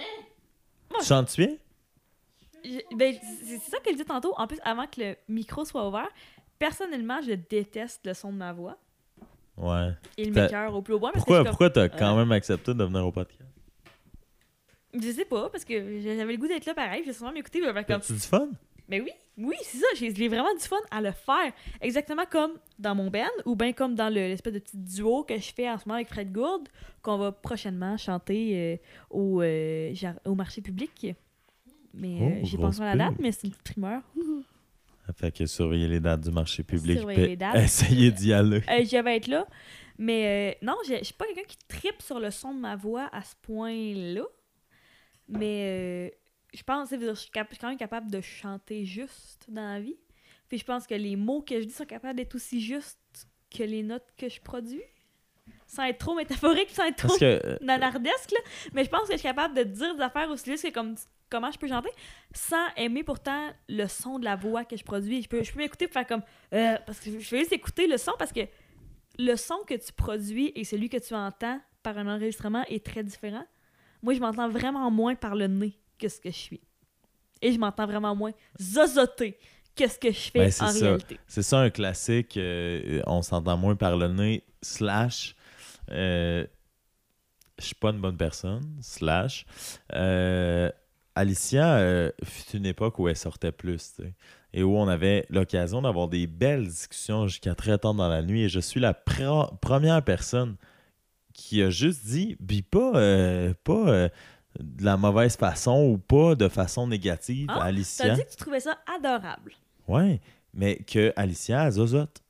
Moi, 0.92 1.00
Tu 1.00 1.06
chantes 1.06 1.36
bien? 1.36 1.58
Ben, 2.96 3.14
c'est 3.22 3.58
c'est 3.58 3.72
ça 3.72 3.78
que 3.80 3.88
je 3.88 3.92
disais 3.92 4.06
tantôt. 4.06 4.34
En 4.38 4.48
plus, 4.48 4.60
avant 4.64 4.88
que 4.88 5.02
le 5.02 5.16
micro 5.28 5.66
soit 5.66 5.88
ouvert, 5.88 6.10
personnellement, 6.58 7.22
je 7.22 7.34
déteste 7.34 8.06
le 8.06 8.14
son 8.14 8.32
de 8.32 8.38
ma 8.38 8.54
voix. 8.54 8.78
Ouais. 9.58 9.92
Et 10.18 10.26
le 10.26 10.32
m'écoeure 10.32 10.74
au 10.74 10.82
plus 10.82 10.96
haut 10.96 11.00
Pourquoi, 11.14 11.44
pourquoi 11.44 11.70
t'as 11.70 11.90
quand 11.90 12.14
euh, 12.14 12.20
même 12.20 12.32
accepté 12.32 12.74
de 12.74 12.84
venir 12.84 13.06
au 13.06 13.12
podcast? 13.12 13.42
Je 14.94 15.12
sais 15.12 15.26
pas, 15.26 15.50
parce 15.50 15.66
que 15.66 16.00
j'avais 16.00 16.34
le 16.34 16.38
goût 16.38 16.48
d'être 16.48 16.66
là 16.66 16.74
pareil. 16.74 17.02
Je 17.02 17.08
vais 17.08 17.14
sûrement 17.14 17.34
m'écouter. 17.34 17.62
Comme. 17.62 17.84
T'as-tu 17.84 18.14
du 18.14 18.20
fun? 18.20 18.50
Mais 18.90 19.02
oui, 19.02 19.10
oui, 19.38 19.56
c'est 19.64 19.78
ça. 19.80 19.86
J'ai 19.98 20.28
vraiment 20.28 20.54
du 20.54 20.62
fun 20.62 20.76
à 20.92 21.02
le 21.02 21.12
faire. 21.12 21.52
Exactement 21.82 22.26
comme 22.30 22.54
dans 22.80 22.96
mon 22.96 23.10
band 23.10 23.26
ou 23.46 23.56
bien 23.56 23.74
comme 23.74 23.96
dans 23.96 24.10
le- 24.10 24.16
l'espèce 24.28 24.54
de 24.54 24.60
petit 24.60 24.78
duo 24.78 25.24
que 25.24 25.38
je 25.38 25.54
fais 25.54 25.70
en 25.70 25.78
ce 25.78 25.84
moment 25.88 25.96
avec 25.96 26.08
Fred 26.10 26.32
Gourde, 26.32 26.70
qu'on 27.02 27.18
va 27.18 27.32
prochainement 27.32 27.98
chanter 27.98 28.52
euh, 28.56 28.78
au, 29.10 29.42
euh, 29.42 29.94
au 30.26 30.36
marché 30.36 30.62
public. 30.62 31.08
Mais 31.94 32.22
euh, 32.22 32.30
Oh, 32.42 32.46
j'ai 32.46 32.58
pas 32.58 32.68
encore 32.68 32.86
la 32.86 32.96
date, 32.96 33.16
mais 33.20 33.32
c'est 33.32 33.48
une 33.48 33.52
petite 33.54 33.64
primeur. 33.74 34.02
Fait 35.16 35.32
que 35.32 35.46
surveiller 35.46 35.88
les 35.88 36.00
dates 36.00 36.22
du 36.22 36.32
marché 36.32 36.64
public. 36.64 36.98
Surveiller 36.98 37.22
puis 37.22 37.30
les 37.32 37.36
dates. 37.38 37.56
Essayer 37.58 38.12
d'y 38.12 38.34
aller. 38.34 38.62
Je 38.68 39.04
vais 39.04 39.18
être 39.18 39.28
là. 39.28 39.46
Mais 39.98 40.56
euh, 40.62 40.66
non, 40.66 40.76
je 40.88 40.96
je 41.00 41.04
suis 41.06 41.14
pas 41.14 41.26
quelqu'un 41.26 41.48
qui 41.48 41.58
tripe 41.68 42.02
sur 42.02 42.20
le 42.20 42.32
son 42.32 42.54
de 42.54 42.60
ma 42.60 42.76
voix 42.76 43.08
à 43.14 43.22
ce 43.22 43.34
point-là. 43.44 44.24
Mais 45.30 46.10
euh, 46.12 46.16
je 46.56 46.64
pense, 46.64 46.90
je 46.90 46.96
suis 46.96 47.06
je 47.08 47.14
suis 47.14 47.30
quand 47.32 47.70
même 47.70 47.78
capable 47.78 48.10
de 48.10 48.22
chanter 48.22 48.86
juste 48.86 49.46
dans 49.50 49.74
la 49.74 49.80
vie. 49.80 49.98
Puis 50.48 50.60
je 50.60 50.66
pense 50.66 50.88
que 50.88 50.94
les 50.94 51.16
mots 51.16 51.42
que 51.42 51.60
je 51.60 51.66
dis 51.66 51.74
sont 51.74 51.86
capables 51.86 52.18
d'être 52.18 52.36
aussi 52.36 52.62
justes 52.62 53.28
que 53.56 53.64
les 53.64 53.84
notes 53.84 54.08
que 54.18 54.30
je 54.30 54.40
produis. 54.42 54.84
Sans 55.68 55.84
être 55.84 55.98
trop 55.98 56.16
métaphorique, 56.16 56.70
sans 56.70 56.86
être 56.86 57.08
trop 57.08 57.18
que 57.18 57.26
euh, 57.26 57.58
nanardesque, 57.62 58.32
là. 58.32 58.40
Mais 58.74 58.84
je 58.84 58.90
pense 58.90 59.08
que 59.08 59.14
je 59.14 59.18
suis 59.18 59.28
capable 59.28 59.56
de 59.56 59.64
dire 59.64 59.96
des 59.96 60.02
affaires 60.02 60.30
aussi 60.30 60.52
justes 60.52 60.68
que 60.68 60.74
comme 60.74 60.96
comment 61.30 61.52
je 61.52 61.58
peux 61.58 61.68
chanter 61.68 61.90
sans 62.34 62.66
aimer 62.78 63.04
pourtant 63.04 63.50
le 63.68 63.88
son 63.88 64.20
de 64.20 64.26
la 64.26 64.36
voix 64.36 64.64
que 64.64 64.78
je 64.78 64.84
produis. 64.84 65.24
Je 65.24 65.28
peux, 65.28 65.44
je 65.44 65.52
peux 65.52 65.60
m'écouter 65.60 65.88
pour 65.88 65.94
faire 65.94 66.08
comme... 66.08 66.24
euh, 66.54 66.78
parce 66.86 67.00
que 67.00 67.12
je 67.12 67.20
je 67.20 67.32
vais 67.32 67.40
juste 67.40 67.54
écouter 67.54 67.88
le 67.88 67.98
son 67.98 68.14
parce 68.18 68.32
que 68.32 68.42
le 69.18 69.36
son 69.36 69.58
que 69.68 69.74
tu 69.74 69.92
produis 69.92 70.52
et 70.56 70.64
celui 70.64 70.90
que 70.90 70.98
tu 70.98 71.14
entends 71.14 71.60
par 71.84 71.98
un 71.98 72.08
enregistrement 72.08 72.64
est 72.68 72.86
très 72.86 73.04
différent. 73.04 73.46
Moi, 74.02 74.14
je 74.14 74.20
m'entends 74.20 74.50
vraiment 74.50 74.90
moins 74.92 75.16
par 75.16 75.36
le 75.36 75.48
nez 75.48 75.80
que 75.98 76.08
ce 76.10 76.20
que 76.20 76.30
je 76.30 76.36
suis. 76.38 76.62
Et 77.42 77.52
je 77.52 77.60
m'entends 77.60 77.86
vraiment 77.86 78.16
moins 78.16 78.32
zozoter 78.62 79.38
que 79.76 79.88
ce 79.88 80.00
que 80.00 80.10
je 80.12 80.32
fais 80.32 80.40
Ben, 80.40 80.48
en 80.48 80.52
ça. 80.52 80.86
réalité. 80.86 81.20
c'est 81.28 81.44
ça 81.44 81.60
un 81.60 81.70
classique. 81.70 82.38
euh, 82.38 83.02
on 83.08 83.22
s'entend 83.22 83.58
moins 83.58 83.76
par 83.76 83.98
le 83.98 84.08
nez. 84.08 84.44
Slash. 84.62 85.36
euh, 85.92 86.46
je 87.60 87.66
suis 87.66 87.76
pas 87.76 87.90
une 87.92 88.00
bonne 88.02 88.18
personne. 88.18 88.64
Slash. 88.82 89.46
euh, 89.94 90.70
Alicia 91.18 91.76
euh, 91.78 92.12
fut 92.24 92.58
une 92.58 92.66
époque 92.66 93.00
où 93.00 93.08
elle 93.08 93.16
sortait 93.16 93.52
plus, 93.54 93.94
tu 93.96 94.04
sais, 94.04 94.14
et 94.54 94.64
où 94.64 94.76
on 94.78 94.88
avait 94.90 95.26
l'occasion 95.30 95.82
d'avoir 95.82 96.08
des 96.10 96.28
belles 96.28 96.68
discussions 96.68 97.28
jusqu'à 97.28 97.56
très 97.56 97.78
tard 97.78 97.94
dans 97.94 98.10
la 98.10 98.22
nuit. 98.22 98.44
Et 98.44 98.50
je 98.50 98.60
suis 98.60 98.80
la 98.82 98.94
pre- 98.94 99.58
première 99.60 100.04
personne 100.04 100.56
qui 101.34 101.62
a 101.62 101.70
juste 101.70 102.06
dit, 102.06 102.36
puis 102.46 102.62
pas, 102.62 102.92
pas 103.64 104.10
de 104.60 104.84
la 104.84 104.98
mauvaise 104.98 105.36
façon 105.38 105.84
ou 105.92 105.98
pas 105.98 106.36
de 106.36 106.48
façon 106.48 106.88
négative, 106.88 107.48
Ah, 107.50 107.64
Alicia? 107.66 108.08
T'as 108.10 108.16
dit 108.16 108.24
que 108.24 108.30
tu 108.32 108.38
trouvais 108.38 108.60
ça 108.60 108.78
adorable. 108.98 109.52
Ouais, 109.88 110.20
mais 110.54 110.78
que 110.78 111.14
Alicia 111.16 111.62
a 111.64 111.72
zozote. 111.72 112.22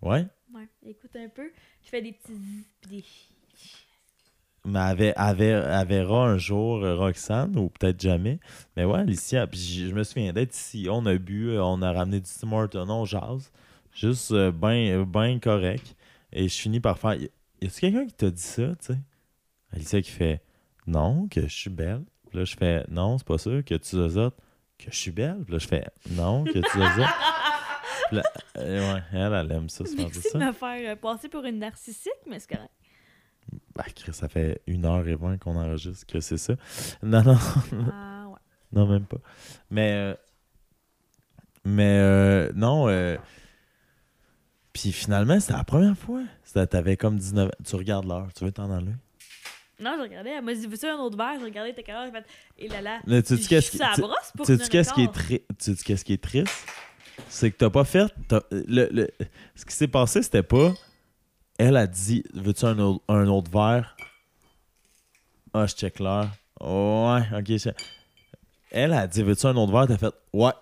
Ouais, 0.00 0.26
Ouais, 0.52 0.68
écoute 0.84 1.14
un 1.16 1.28
peu. 1.28 1.50
Je 1.84 1.88
fais 1.88 2.02
des 2.02 2.12
petits... 2.12 2.64
des... 2.88 3.04
mais 4.64 4.78
elle, 4.78 5.14
avait- 5.16 5.52
avait- 5.52 6.00
un 6.10 6.38
jour 6.38 6.84
euh, 6.84 6.96
Roxane, 6.96 7.56
ou 7.58 7.68
peut-être 7.68 8.00
jamais. 8.00 8.38
Mais 8.76 8.84
ouais, 8.84 9.00
Alicia, 9.00 9.46
puis 9.46 9.58
je 9.60 9.88
je 9.88 9.94
me 9.94 10.04
souviens 10.04 10.32
d'être 10.32 10.54
ici. 10.54 10.86
On 10.90 11.04
a 11.06 11.14
bu, 11.16 11.50
euh, 11.50 11.64
on 11.64 11.82
a 11.82 11.92
ramené 11.92 12.20
du 12.20 12.28
Tim 12.30 12.52
Hortons, 12.52 12.88
on 12.90 13.04
jase. 13.04 13.50
Juste 13.94 14.32
bien 14.32 15.02
ben 15.04 15.38
correct. 15.40 15.94
Et 16.32 16.48
je 16.48 16.54
finis 16.58 16.80
par 16.80 16.98
faire. 16.98 17.14
Y 17.14 17.30
y 17.60 17.66
a-tu 17.66 17.80
quelqu'un 17.80 18.06
qui 18.06 18.14
t'a 18.14 18.30
dit 18.30 18.40
ça, 18.42 18.68
tu 18.76 18.86
sais? 18.92 18.98
Alicia 19.72 20.00
qui 20.02 20.10
fait 20.10 20.40
Non, 20.86 21.28
que 21.28 21.42
je 21.42 21.54
suis 21.54 21.70
belle. 21.70 22.02
Puis 22.28 22.38
là, 22.38 22.44
je 22.44 22.56
fais 22.56 22.84
Non, 22.88 23.18
c'est 23.18 23.26
pas 23.26 23.38
ça, 23.38 23.50
que 23.62 23.74
tu 23.74 23.96
zozotes. 23.96 24.36
Que 24.78 24.90
je 24.90 24.96
suis 24.96 25.10
belle? 25.12 25.42
Puis 25.44 25.52
là, 25.52 25.58
je 25.58 25.68
fais 25.68 25.84
Non, 26.10 26.44
que 26.44 26.50
tu 26.52 26.60
zozotes. 26.78 27.06
Puis 28.08 28.16
là, 28.16 28.22
euh, 28.58 28.94
ouais, 28.94 29.02
elle, 29.12 29.32
elle 29.32 29.52
aime 29.52 29.68
ça, 29.68 29.84
se 29.86 29.94
faire 29.94 30.12
ça. 30.14 30.38
de 30.38 30.44
me 30.44 30.52
faire 30.52 30.92
euh, 30.92 30.96
passer 30.96 31.28
pour 31.28 31.44
une 31.44 31.58
narcissique, 31.60 32.12
mais 32.28 32.38
c'est 32.40 32.54
correct. 32.54 32.72
Bah, 33.74 33.84
Chris, 33.94 34.12
ça 34.12 34.28
fait 34.28 34.60
une 34.66 34.84
heure 34.84 35.06
et 35.06 35.14
vingt 35.14 35.38
qu'on 35.38 35.56
enregistre 35.56 36.06
que 36.06 36.20
c'est 36.20 36.36
ça. 36.36 36.54
Non, 37.02 37.22
non, 37.22 37.38
Ah 37.92 38.26
ouais. 38.28 38.38
non, 38.72 38.86
même 38.86 39.04
pas. 39.06 39.18
Mais, 39.70 39.92
euh, 39.92 40.14
mais 41.64 41.98
euh, 42.00 42.52
non. 42.54 42.88
euh, 42.88 43.16
puis 44.72 44.92
finalement, 44.92 45.38
c'était 45.40 45.52
la 45.54 45.64
première 45.64 45.96
fois. 45.96 46.22
T'avais 46.70 46.96
comme 46.96 47.18
19 47.18 47.46
ans. 47.48 47.50
Tu 47.64 47.76
regardes 47.76 48.06
l'heure, 48.06 48.28
tu 48.34 48.44
veux 48.44 48.52
t'en 48.52 48.70
aller? 48.70 48.92
Non, 49.82 49.94
je 49.98 50.02
regardais, 50.02 50.30
elle 50.30 50.44
m'a 50.44 50.54
dit, 50.54 50.66
veux-tu 50.66 50.86
un 50.86 50.96
autre 50.98 51.16
verre? 51.16 51.38
Je 51.40 51.44
regardais, 51.44 51.72
t'es 51.74 51.90
heure? 51.90 52.04
J'ai 52.06 52.12
fait, 52.12 52.24
et 52.58 52.68
là 52.68 52.80
là. 52.80 53.00
Mais 53.06 53.22
tu 53.22 53.36
sais 53.36 53.48
qu'est-ce 53.48 53.70
qui, 53.70 53.78
tu- 53.78 53.84
sais 54.44 54.68
qu'est-ce 54.68 54.92
qui 54.92 55.02
est 55.02 55.06
quart. 55.06 55.12
tri- 55.12 55.42
tu 55.58 55.74
sais 55.76 55.84
qu'est-ce 55.84 56.04
qui 56.04 56.12
est 56.14 56.22
triste? 56.22 56.66
C'est 57.28 57.50
que 57.50 57.56
t'as 57.56 57.70
pas 57.70 57.84
fait. 57.84 58.12
le, 58.50 58.88
le- 58.90 59.10
ce 59.54 59.64
qui 59.64 59.74
s'est 59.74 59.88
passé, 59.88 60.22
c'était 60.22 60.42
pas. 60.42 60.72
Elle 61.58 61.76
a 61.76 61.86
dit 61.86 62.24
Veux-tu 62.34 62.64
un, 62.64 62.78
autre- 62.78 63.02
un 63.08 63.26
autre 63.28 63.50
verre? 63.50 63.96
Ah, 65.54 65.66
je 65.66 65.74
check 65.74 65.98
l'heure. 65.98 66.28
Ouais, 66.60 67.22
ok. 67.38 67.46
je- 67.58 67.68
Elle 68.70 68.92
a 68.94 69.06
dit 69.06 69.22
Veux-tu 69.22 69.46
un 69.46 69.56
autre 69.56 69.72
verre? 69.72 69.86
T'as 69.86 69.98
fait 69.98 70.14
Ouais. 70.32 70.52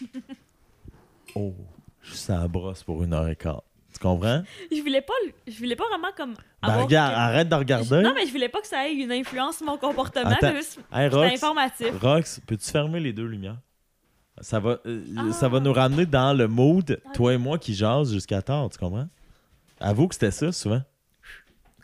oh, 1.34 1.54
je 2.02 2.14
suis 2.14 2.32
à 2.32 2.38
la 2.38 2.48
brosse 2.48 2.82
pour 2.82 3.02
une 3.02 3.12
heure 3.12 3.28
et 3.28 3.36
quart. 3.36 3.62
Tu 4.00 4.06
comprends? 4.06 4.42
Je 4.72 4.80
voulais 4.80 5.02
pas, 5.02 5.12
je 5.46 5.58
voulais 5.58 5.76
pas 5.76 5.84
vraiment 5.90 6.08
comme. 6.16 6.32
Ben, 6.32 6.68
avoir 6.68 6.84
regarde, 6.86 7.12
que- 7.12 7.18
arrête 7.18 7.48
de 7.50 7.54
regarder. 7.54 8.00
Non, 8.02 8.12
mais 8.14 8.26
je 8.26 8.32
voulais 8.32 8.48
pas 8.48 8.60
que 8.62 8.66
ça 8.66 8.88
ait 8.88 8.94
une 8.94 9.12
influence 9.12 9.58
sur 9.58 9.66
mon 9.66 9.76
comportement. 9.76 10.30
Attends. 10.30 10.52
juste- 10.56 10.78
Hey, 10.92 11.04
C'était 11.10 11.16
Rox, 11.16 11.34
informatif. 11.34 11.92
Rox, 12.00 12.40
peux-tu 12.46 12.70
fermer 12.70 12.98
les 13.00 13.12
deux 13.12 13.26
lumières? 13.26 13.58
Ça 14.40 14.58
va, 14.58 14.78
euh, 14.86 15.04
Ah. 15.18 15.32
ça 15.32 15.48
va 15.48 15.60
nous 15.60 15.72
ramener 15.72 16.06
dans 16.06 16.32
le 16.32 16.48
mood, 16.48 16.98
Ah. 17.04 17.10
toi 17.12 17.34
et 17.34 17.36
moi 17.38 17.58
qui 17.58 17.74
jase 17.74 18.10
jusqu'à 18.12 18.40
tard, 18.40 18.70
tu 18.70 18.78
comprends? 18.78 19.06
Avoue 19.80 20.08
que 20.08 20.14
c'était 20.14 20.30
ça, 20.30 20.50
souvent. 20.50 20.80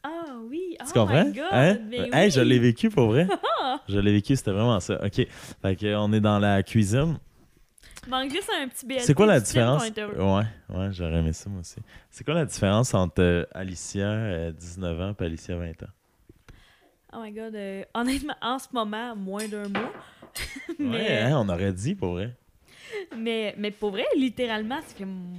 Ah 0.02 0.08
oui, 0.48 0.76
Tu 0.80 0.86
oh 0.88 0.92
comprends? 0.94 1.24
my 1.24 1.32
god. 1.32 1.44
Hein? 1.50 1.78
mais 1.88 2.08
Hey, 2.12 2.26
oui. 2.26 2.30
je 2.30 2.40
l'ai 2.40 2.58
vécu 2.58 2.88
pour 2.88 3.08
vrai. 3.08 3.26
je 3.88 3.98
l'ai 3.98 4.12
vécu, 4.12 4.36
c'était 4.36 4.52
vraiment 4.52 4.80
ça. 4.80 5.04
OK. 5.04 5.26
Fait 5.62 5.76
que, 5.76 5.94
on 5.96 6.10
est 6.14 6.20
dans 6.20 6.38
la 6.38 6.62
cuisine. 6.62 7.18
Manque 8.08 8.30
juste 8.30 8.50
un 8.56 8.68
petit 8.68 8.86
BLT. 8.86 9.00
C'est 9.00 9.14
quoi 9.14 9.26
la 9.26 9.40
différence? 9.40 9.82
Ouais, 9.82 10.44
ouais, 10.76 10.88
j'aurais 10.92 11.16
aimé 11.18 11.32
ça 11.32 11.50
moi 11.50 11.60
aussi. 11.60 11.76
C'est 12.10 12.24
quoi 12.24 12.34
la 12.34 12.44
différence 12.44 12.94
entre 12.94 13.20
euh, 13.22 13.44
Alicia, 13.52 14.06
euh, 14.08 14.52
19 14.52 15.00
ans, 15.00 15.14
et 15.20 15.24
Alicia, 15.24 15.56
20 15.56 15.82
ans? 15.82 15.86
Oh 17.12 17.18
my 17.22 17.32
god. 17.32 17.54
euh, 17.54 17.84
honnêtement, 17.94 18.34
en 18.42 18.58
ce 18.58 18.68
moment, 18.72 19.16
moins 19.16 19.48
d'un 19.48 19.68
mois. 19.68 19.92
mais, 20.78 20.86
Ouais, 20.88 21.18
hein, 21.22 21.38
on 21.40 21.48
aurait 21.48 21.72
dit 21.72 21.94
pour 21.94 22.12
vrai. 22.12 22.34
mais, 23.16 23.54
mais 23.58 23.70
pour 23.70 23.90
vrai, 23.90 24.04
littéralement, 24.16 24.80
fait 24.82 25.02
m- 25.02 25.34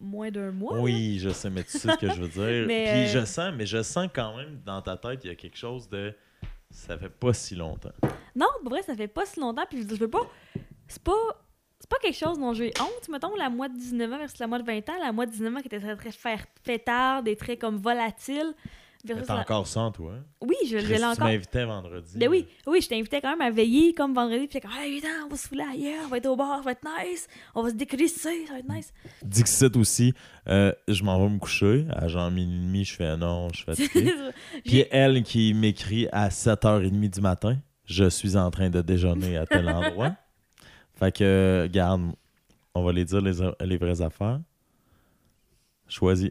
moins 0.00 0.30
d'un 0.30 0.50
mois. 0.50 0.76
là. 0.76 0.82
Oui, 0.82 1.18
je 1.20 1.30
sais, 1.30 1.50
mais 1.50 1.62
tu 1.64 1.70
sais 1.78 1.90
ce 1.92 1.98
que 1.98 2.10
je 2.10 2.20
veux 2.22 2.28
dire. 2.28 2.66
Mais, 2.66 2.84
Puis 2.88 3.02
euh, 3.16 3.20
je 3.20 3.24
sens, 3.26 3.52
mais 3.54 3.66
je 3.66 3.82
sens 3.82 4.08
quand 4.12 4.36
même 4.36 4.60
dans 4.64 4.80
ta 4.82 4.96
tête, 4.96 5.20
il 5.24 5.28
y 5.28 5.30
a 5.30 5.34
quelque 5.36 5.56
chose 5.58 5.88
de. 5.88 6.12
Ça 6.70 6.98
fait 6.98 7.08
pas 7.08 7.32
si 7.32 7.54
longtemps. 7.54 7.92
Non, 8.34 8.46
pour 8.60 8.70
vrai, 8.70 8.82
ça 8.82 8.94
fait 8.96 9.06
pas 9.08 9.24
si 9.24 9.38
longtemps. 9.40 9.64
Puis 9.70 9.86
je 9.88 9.94
veux 9.94 10.10
pas. 10.10 10.22
C'est 10.88 11.02
pas. 11.02 11.12
C'est 11.88 11.96
pas 12.00 12.02
quelque 12.02 12.18
chose 12.18 12.38
dont 12.40 12.52
j'ai 12.52 12.72
honte, 12.80 13.08
mettons, 13.08 13.36
la 13.36 13.48
moi 13.48 13.68
de 13.68 13.76
19 13.78 14.12
ans 14.12 14.18
versus 14.18 14.40
la 14.40 14.48
moi 14.48 14.58
de 14.58 14.64
20 14.64 14.88
ans. 14.88 14.94
La 15.00 15.12
moi 15.12 15.24
de 15.24 15.30
19 15.30 15.54
ans 15.54 15.60
qui 15.60 15.66
était 15.66 15.78
très, 15.78 15.94
très 15.94 16.38
fêtarde 16.64 17.28
et 17.28 17.36
très 17.36 17.56
comme 17.56 17.76
volatile. 17.76 18.54
La- 19.04 19.40
encore 19.40 19.68
en 19.76 19.92
toi. 19.92 20.14
hein? 20.14 20.24
Oui, 20.40 20.56
je, 20.68 20.78
l'ai 20.78 20.96
tu 20.96 21.04
encore. 21.04 21.26
m'invitais 21.28 21.64
vendredi. 21.64 22.18
Ben 22.18 22.28
oui, 22.28 22.44
oui, 22.66 22.80
je 22.80 22.88
t'invitais 22.88 23.20
quand 23.20 23.30
même 23.30 23.40
à 23.40 23.50
veiller 23.52 23.94
comme 23.94 24.12
vendredi. 24.12 24.48
Puis 24.48 24.58
comme, 24.60 24.72
hey, 24.72 24.98
viens, 24.98 25.26
on 25.26 25.28
va 25.28 25.36
se 25.36 25.46
fouler 25.46 25.62
ailleurs, 25.62 26.02
on 26.06 26.08
va 26.08 26.16
être 26.16 26.26
au 26.26 26.34
bar, 26.34 26.56
ça 26.58 26.62
va 26.64 26.72
être 26.72 26.84
nice. 27.04 27.28
On 27.54 27.62
va 27.62 27.70
se 27.70 27.74
décrisser, 27.76 28.46
ça 28.46 28.54
va 28.54 28.58
être 28.58 28.68
nice. 28.68 28.92
Dixit 29.22 29.76
aussi, 29.76 30.12
euh, 30.48 30.72
je 30.88 31.04
m'en 31.04 31.22
vais 31.22 31.32
me 31.32 31.38
coucher. 31.38 31.86
À 31.92 32.08
genre 32.08 32.32
minuit 32.32 32.56
et 32.56 32.60
demi, 32.66 32.84
je 32.84 32.94
fais 32.96 33.16
non, 33.16 33.48
je 33.50 33.58
suis 33.58 33.64
fatigué. 33.64 34.12
Puis 34.64 34.84
elle 34.90 35.22
qui 35.22 35.54
m'écrit 35.54 36.08
à 36.10 36.28
7h30 36.30 37.10
du 37.10 37.20
matin, 37.20 37.56
je 37.84 38.08
suis 38.08 38.36
en 38.36 38.50
train 38.50 38.70
de 38.70 38.80
déjeuner 38.80 39.36
à 39.36 39.46
tel 39.46 39.68
endroit. 39.68 40.16
Fait 40.98 41.12
que, 41.12 41.68
garde, 41.70 42.12
on 42.74 42.82
va 42.82 42.92
les 42.92 43.04
dire 43.04 43.20
les, 43.20 43.32
les 43.60 43.76
vraies 43.76 44.00
affaires. 44.02 44.40
Choisis. 45.88 46.30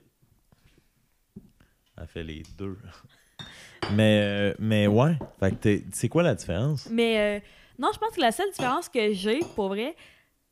Elle 1.97 2.07
fait 2.07 2.23
les 2.23 2.43
deux. 2.57 2.77
Mais, 3.91 4.19
euh, 4.23 4.53
mais 4.57 4.87
ouais, 4.87 5.15
fait 5.39 5.51
que 5.51 5.55
t'es- 5.57 5.85
c'est 5.93 6.09
quoi 6.09 6.23
la 6.23 6.33
différence? 6.33 6.87
Mais 6.89 7.19
euh, 7.19 7.39
non, 7.77 7.89
je 7.93 7.99
pense 7.99 8.15
que 8.15 8.19
la 8.21 8.31
seule 8.31 8.49
différence 8.49 8.89
que 8.89 9.13
j'ai, 9.13 9.41
pour 9.55 9.67
vrai, 9.67 9.95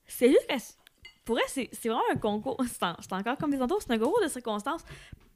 c'est 0.05 0.29
juste 0.29 0.45
que. 0.47 0.53
Pour 1.25 1.35
vrai, 1.37 1.43
c'est 1.47 1.67
vraiment 1.85 2.03
un 2.13 2.17
concours. 2.17 2.61
C'est 2.67 2.83
en- 2.83 2.95
c'est 2.99 3.13
encore 3.13 3.37
comme 3.37 3.49
des 3.49 3.59
entours, 3.61 3.81
c'est 3.81 3.91
un 3.91 3.97
concours 3.97 4.21
de 4.21 4.27
circonstances. 4.27 4.83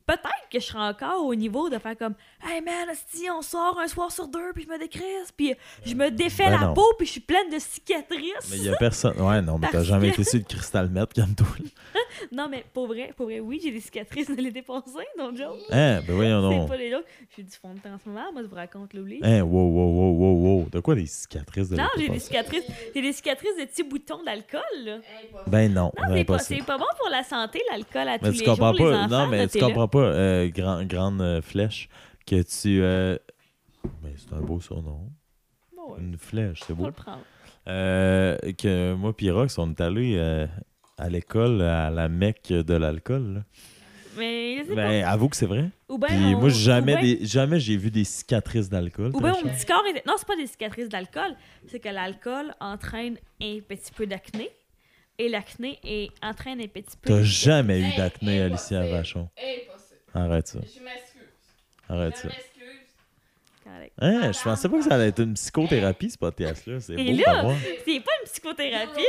Peut-être 0.07 0.47
que 0.49 0.59
je 0.59 0.65
serai 0.65 0.79
encore 0.87 1.25
au 1.25 1.35
niveau 1.35 1.69
de 1.69 1.77
faire 1.79 1.97
comme 1.97 2.15
Hey 2.41 2.61
man, 2.61 2.87
si 3.09 3.29
on 3.29 3.41
sort 3.41 3.77
un 3.79 3.87
soir 3.87 4.09
sur 4.11 4.27
deux, 4.27 4.53
puis 4.55 4.63
je 4.63 4.69
me 4.69 4.79
décrisse, 4.79 5.31
puis 5.35 5.53
je 5.85 5.93
me 5.95 6.09
défais 6.09 6.45
Ben 6.45 6.51
la 6.61 6.67
non. 6.67 6.73
peau, 6.73 6.85
puis 6.97 7.05
je 7.05 7.11
suis 7.11 7.19
pleine 7.21 7.49
de 7.49 7.59
cicatrices. 7.59 8.49
Mais 8.49 8.57
il 8.57 8.63
y 8.63 8.69
a 8.69 8.75
personne. 8.77 9.19
Ouais, 9.21 9.41
non, 9.41 9.57
mais 9.57 9.67
t'as 9.69 9.83
jamais 9.83 10.07
été 10.09 10.23
sur 10.23 10.39
le 10.39 10.45
cristal 10.45 10.89
mètre 10.89 11.13
comme 11.13 11.35
toi. 11.35 11.47
Non, 12.31 12.47
mais 12.49 12.63
pour 12.73 12.87
vrai, 12.87 13.13
pour 13.15 13.25
vrai, 13.27 13.39
oui, 13.39 13.59
j'ai 13.61 13.69
des 13.71 13.79
cicatrices 13.81 14.29
de 14.29 14.41
l'été 14.41 14.61
passé, 14.61 15.05
donc 15.17 15.35
joke. 15.37 15.57
Hein, 15.71 16.01
ben 16.07 16.15
voyons 16.15 16.49
C'est 16.49 16.57
donc. 16.57 16.67
pas 16.69 16.77
les. 16.77 16.93
J'ai 17.35 17.43
du 17.43 17.51
fond 17.55 17.73
de 17.73 17.79
teint 17.79 17.93
en 17.93 17.99
ce 17.99 18.09
moment, 18.09 18.31
moi 18.33 18.41
je 18.41 18.47
vous 18.47 18.55
raconte 18.55 18.93
l'oubli. 18.93 19.19
Hein, 19.21 19.41
wow, 19.41 19.69
wow, 19.69 19.91
wow, 19.91 20.11
wow, 20.13 20.59
wow. 20.61 20.69
De 20.71 20.79
quoi 20.79 20.95
des 20.95 21.05
cicatrices 21.05 21.69
de 21.69 21.75
Non, 21.75 21.83
j'ai 21.97 22.09
des 22.09 22.19
cicatrices, 22.19 22.63
j'ai 22.95 23.01
des 23.01 23.13
cicatrices 23.13 23.57
de 23.59 23.65
petits 23.65 23.83
boutons 23.83 24.23
d'alcool, 24.23 24.61
là. 24.83 24.97
Ben 25.47 25.71
non, 25.71 25.91
Non, 25.97 26.15
c'est 26.15 26.23
pas, 26.23 26.39
c'est 26.39 26.55
bon 26.57 26.77
pour 26.97 27.09
la 27.11 27.23
santé, 27.23 27.61
l'alcool 27.71 28.07
à 28.07 28.17
tous 28.19 28.25
Mais 28.25 28.31
les 28.31 28.49
enfants, 28.49 29.07
non, 29.09 29.27
mais 29.27 29.47
tu 29.47 29.59
comprends 29.59 29.87
pas, 29.87 29.96
euh, 30.03 30.49
grande 30.49 31.21
euh, 31.21 31.41
Flèche, 31.41 31.89
que 32.25 32.41
tu. 32.41 32.81
Euh, 32.81 33.17
ben, 34.01 34.13
c'est 34.15 34.33
un 34.33 34.41
beau 34.41 34.59
surnom. 34.59 35.09
Une 35.97 36.17
flèche, 36.17 36.59
c'est 36.67 36.73
beau. 36.73 36.87
Le 36.87 36.91
prendre. 36.91 37.23
que 37.65 38.93
moi 38.93 39.13
et 39.17 39.31
Rox, 39.31 39.57
on 39.57 39.69
est 39.71 39.81
allés 39.81 40.47
à 40.97 41.09
l'école, 41.09 41.61
à 41.61 41.89
la 41.89 42.09
mecque 42.09 42.49
de 42.49 42.73
l'alcool. 42.73 43.45
Mais 44.17 44.63
ben, 44.63 45.03
avoue 45.05 45.29
que 45.29 45.35
c'est 45.35 45.45
vrai. 45.45 45.69
Ben 45.87 46.07
puis 46.07 46.35
moi, 46.35 46.49
jamais, 46.49 46.95
ben 46.95 47.25
jamais 47.25 47.59
j'ai 47.59 47.77
vu 47.77 47.91
des 47.91 48.03
cicatrices 48.03 48.69
d'alcool. 48.69 49.11
Ou 49.13 49.21
bien 49.21 49.31
mon 49.31 49.43
petit 49.43 49.65
corps... 49.65 49.83
Est... 49.85 50.05
Non, 50.05 50.15
c'est 50.17 50.27
pas 50.27 50.35
des 50.35 50.47
cicatrices 50.47 50.89
d'alcool. 50.89 51.35
C'est 51.67 51.79
que 51.79 51.89
l'alcool 51.89 52.53
entraîne 52.59 53.17
un 53.41 53.59
petit 53.59 53.91
peu 53.95 54.07
d'acné. 54.07 54.49
Et 55.19 55.29
l'acné 55.29 55.79
entraîne 56.21 56.61
un 56.61 56.67
petit 56.67 56.97
peu... 57.01 57.09
T'as 57.09 57.23
jamais 57.23 57.79
eu 57.79 57.95
d'acné, 57.95 58.41
Alicia 58.41 58.85
Vachon. 58.87 59.29
Arrête 60.13 60.47
ça. 60.47 60.59
Je 60.59 60.83
m'excuse. 60.83 61.21
Arrête 61.89 62.17
ça. 62.17 62.29
Correct. 63.63 63.93
Hein, 63.99 64.31
je 64.31 64.41
pensais 64.41 64.69
pas 64.69 64.77
que 64.77 64.83
ça 64.83 64.95
allait 64.95 65.09
être 65.09 65.21
une 65.21 65.33
psychothérapie, 65.33 66.09
ce 66.09 66.17
podcast-là. 66.17 66.79
C'est 66.79 66.95
beau 66.95 67.03
là, 67.03 67.55
C'est 67.85 67.99
pas 67.99 68.11
une 68.21 68.25
psychothérapie? 68.25 69.01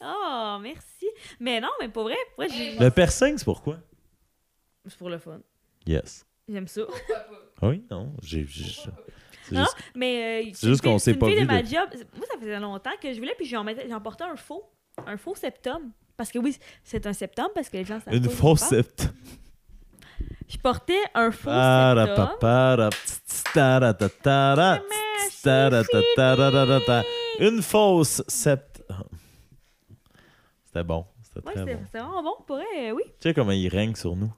Oh, 0.00 0.58
merci. 0.60 1.06
Mais 1.40 1.60
non, 1.60 1.70
mais 1.80 1.88
pour 1.88 2.04
vrai, 2.04 2.16
pour 2.34 2.44
vrai 2.44 2.54
j'ai... 2.54 2.78
Le 2.78 2.90
piercing, 2.90 3.38
c'est 3.38 3.44
pourquoi? 3.44 3.78
C'est 4.86 4.98
pour 4.98 5.10
le 5.10 5.18
fun. 5.18 5.40
Yes. 5.86 6.26
J'aime 6.48 6.68
ça. 6.68 6.82
Ah 7.60 7.68
oui, 7.68 7.84
non. 7.90 8.12
J'ai, 8.22 8.46
non, 9.52 9.66
mais 9.94 10.46
euh, 10.46 10.50
c'est 10.54 10.68
juste 10.68 10.82
qu'on 10.82 10.98
sait 10.98 11.14
pas 11.14 11.26
vu. 11.26 11.40
De 11.40 11.44
ma 11.44 11.62
job. 11.62 11.88
Moi, 12.16 12.26
ça 12.30 12.38
faisait 12.38 12.58
longtemps 12.58 12.90
que 13.00 13.12
je 13.12 13.18
voulais, 13.18 13.34
puis 13.36 13.46
j'en, 13.46 13.64
mettais, 13.64 13.88
j'en 13.88 14.00
portais 14.00 14.24
un 14.24 14.36
faux, 14.36 14.70
un 15.06 15.16
faux 15.16 15.34
septum. 15.34 15.90
Parce 16.16 16.30
que 16.30 16.38
oui, 16.38 16.56
c'est 16.82 17.06
un 17.06 17.12
septum, 17.12 17.48
parce 17.54 17.68
que 17.68 17.76
les 17.76 17.84
gens 17.84 18.00
savent 18.00 18.14
Une 18.14 18.28
faux 18.28 18.56
septum. 18.56 19.10
Je 20.48 20.58
portais 20.58 21.00
un 21.14 21.30
faux 21.30 21.50
septum. 25.30 25.98
Une 27.40 27.62
fausse 27.62 28.22
septum. 28.28 29.04
C'était 30.66 30.84
bon. 30.84 31.06
C'était 31.22 31.40
bon. 31.40 31.50
C'était 31.54 31.98
vraiment 31.98 32.22
bon. 32.22 32.36
Pour 32.46 32.58
elle, 32.58 32.90
euh, 32.90 32.94
oui. 32.94 33.02
Tu 33.20 33.28
sais 33.28 33.34
comment 33.34 33.52
il 33.52 33.68
règne 33.68 33.94
sur 33.94 34.14
nous? 34.16 34.32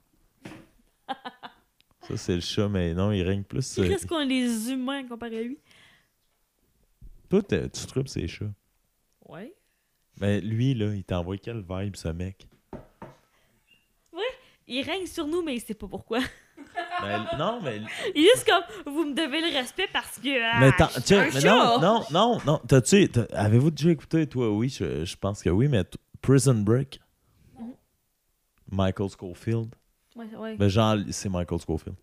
Ça, 2.01 2.15
c'est 2.15 2.35
le 2.35 2.41
chat, 2.41 2.69
mais 2.69 2.93
non, 2.93 3.11
il 3.11 3.21
règne 3.23 3.43
plus. 3.43 3.63
C'est 3.63 3.81
euh, 3.81 3.87
presque 3.87 4.07
qu'on 4.07 4.29
est 4.29 4.69
humains 4.69 5.07
comparé 5.07 5.39
à 5.39 5.43
lui. 5.43 5.59
Toi, 7.29 7.41
tu 7.43 7.87
tripes 7.87 8.07
ces 8.07 8.27
chats. 8.27 8.45
Ouais. 9.25 9.53
Mais 10.19 10.39
lui, 10.39 10.73
là, 10.73 10.93
il 10.93 11.03
t'envoie 11.03 11.37
quelle 11.37 11.63
vibe, 11.67 11.95
ce 11.95 12.07
mec? 12.07 12.47
Il 14.67 14.81
règne 14.83 15.05
sur 15.05 15.27
nous, 15.27 15.41
mais 15.43 15.55
il 15.55 15.61
sait 15.61 15.73
pas 15.73 15.87
pourquoi. 15.87 16.19
Ben, 17.01 17.25
non, 17.37 17.59
mais. 17.63 17.79
Il 18.15 18.23
est 18.25 18.29
juste 18.35 18.47
comme, 18.47 18.93
vous 18.93 19.05
me 19.05 19.13
devez 19.13 19.41
le 19.41 19.55
respect 19.55 19.87
parce 19.93 20.17
que. 20.19 20.29
ah, 20.43 20.59
Mais, 20.59 20.71
je 20.77 20.91
suis 20.93 21.01
tiens, 21.03 21.21
un 21.21 21.31
mais 21.33 21.41
non, 21.41 21.79
non, 21.79 22.03
non, 22.11 22.37
non. 22.45 22.61
T'as-tu. 22.67 23.07
t'as- 23.09 23.25
Avez-vous 23.33 23.71
déjà 23.71 23.91
écouté, 23.91 24.27
toi? 24.27 24.51
Oui, 24.51 24.69
je, 24.69 25.05
je 25.05 25.15
pense 25.15 25.41
que 25.43 25.49
oui, 25.49 25.67
mais 25.67 25.83
t- 25.83 25.97
Prison 26.21 26.55
Break? 26.55 26.99
Mhm. 27.59 27.73
Michael 28.71 29.09
Schofield? 29.09 29.73
Ouais, 30.15 30.25
ouais. 30.37 30.55
Ben, 30.55 30.67
genre, 30.67 30.97
c'est 31.11 31.29
Michael 31.29 31.59
Schofield. 31.61 31.95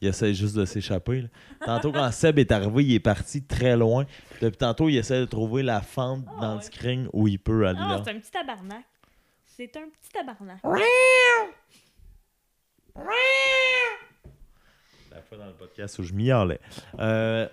Il 0.00 0.08
essaie 0.08 0.34
juste 0.34 0.56
de 0.56 0.64
s'échapper. 0.64 1.22
là. 1.22 1.28
Tantôt, 1.64 1.92
quand 1.92 2.10
Seb 2.10 2.38
est 2.38 2.50
arrivé, 2.52 2.84
il 2.84 2.94
est 2.94 3.00
parti 3.00 3.44
très 3.44 3.76
loin. 3.76 4.04
Depuis 4.42 4.56
tantôt, 4.58 4.88
il 4.88 4.96
essaie 4.96 5.20
de 5.20 5.26
trouver 5.26 5.62
la 5.62 5.80
fente 5.80 6.24
Ah, 6.28 6.40
dans 6.40 6.54
le 6.56 6.60
screen 6.60 7.08
où 7.12 7.28
il 7.28 7.38
peut 7.38 7.66
aller 7.66 7.78
Ah, 7.82 7.88
là. 7.96 8.02
c'est 8.04 8.10
un 8.10 8.18
petit 8.18 8.30
tabarnak. 8.30 8.84
C'est 9.46 9.76
un 9.76 9.88
petit 9.88 10.10
tabarnak. 10.12 10.60
La 15.10 15.22
fois 15.22 15.38
dans 15.38 15.46
le 15.46 15.52
podcast 15.54 15.98
où 15.98 16.02
je 16.02 16.12
m'y 16.12 16.30
allais. 16.30 16.60
Euh, 16.98 17.48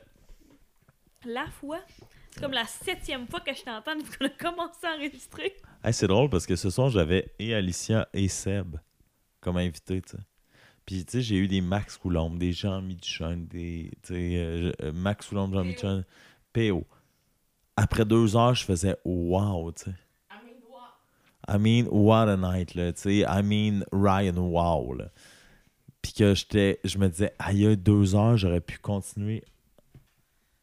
La 1.26 1.48
fois, 1.48 1.80
c'est 2.32 2.42
comme 2.42 2.52
la 2.54 2.66
septième 2.66 3.28
fois 3.28 3.40
que 3.40 3.54
je 3.54 3.64
t'entends 3.64 3.96
depuis 3.96 4.12
qu'on 4.20 4.26
a 4.26 4.30
commencé 4.30 4.86
à 4.86 4.96
enregistrer. 4.96 5.56
hey, 5.84 5.94
c'est 5.94 6.08
drôle 6.08 6.30
parce 6.30 6.46
que 6.46 6.56
ce 6.56 6.70
soir, 6.70 6.90
j'avais 6.90 7.34
et 7.40 7.54
Alicia 7.56 8.08
et 8.14 8.28
Seb 8.28 8.78
comme 9.42 9.58
invités, 9.58 10.02
tu 10.02 10.12
sais. 10.18 10.24
Puis, 10.86 11.04
tu 11.06 11.12
sais, 11.14 11.22
j'ai 11.22 11.36
eu 11.36 11.48
des 11.50 11.60
Max 11.60 11.98
Coulombe, 11.98 12.38
des 12.38 12.54
Jean 12.54 12.82
Michel, 12.82 13.46
des. 13.48 13.92
Tu 14.04 14.14
sais, 14.14 14.38
euh, 14.38 14.72
euh, 14.82 14.92
Max 14.94 15.28
Coulombe, 15.28 15.54
Jean 15.54 15.66
Michel, 15.66 16.06
PO. 16.54 16.86
Après 17.76 18.06
deux 18.06 18.36
heures, 18.38 18.56
je 18.56 18.64
faisais 18.64 18.96
wow, 19.04 19.72
tu 19.74 19.84
sais. 19.86 19.92
I 21.48 21.58
mean, 21.58 21.88
what 21.90 22.28
a 22.30 22.36
night, 22.38 22.76
là, 22.76 22.92
tu 22.94 23.02
sais. 23.02 23.18
I 23.28 23.42
mean, 23.44 23.84
Ryan, 23.92 24.38
wow, 24.38 24.94
là. 24.94 25.06
Puis 26.02 26.14
que 26.14 26.34
j'étais, 26.36 26.80
je 26.84 26.98
me 26.98 27.08
disais, 27.10 27.34
aïe, 27.40 27.58
il 27.58 27.62
y 27.64 27.68
a 27.68 27.76
deux 27.76 28.16
heures, 28.16 28.38
j'aurais 28.38 28.62
pu 28.62 28.78
continuer 28.80 29.44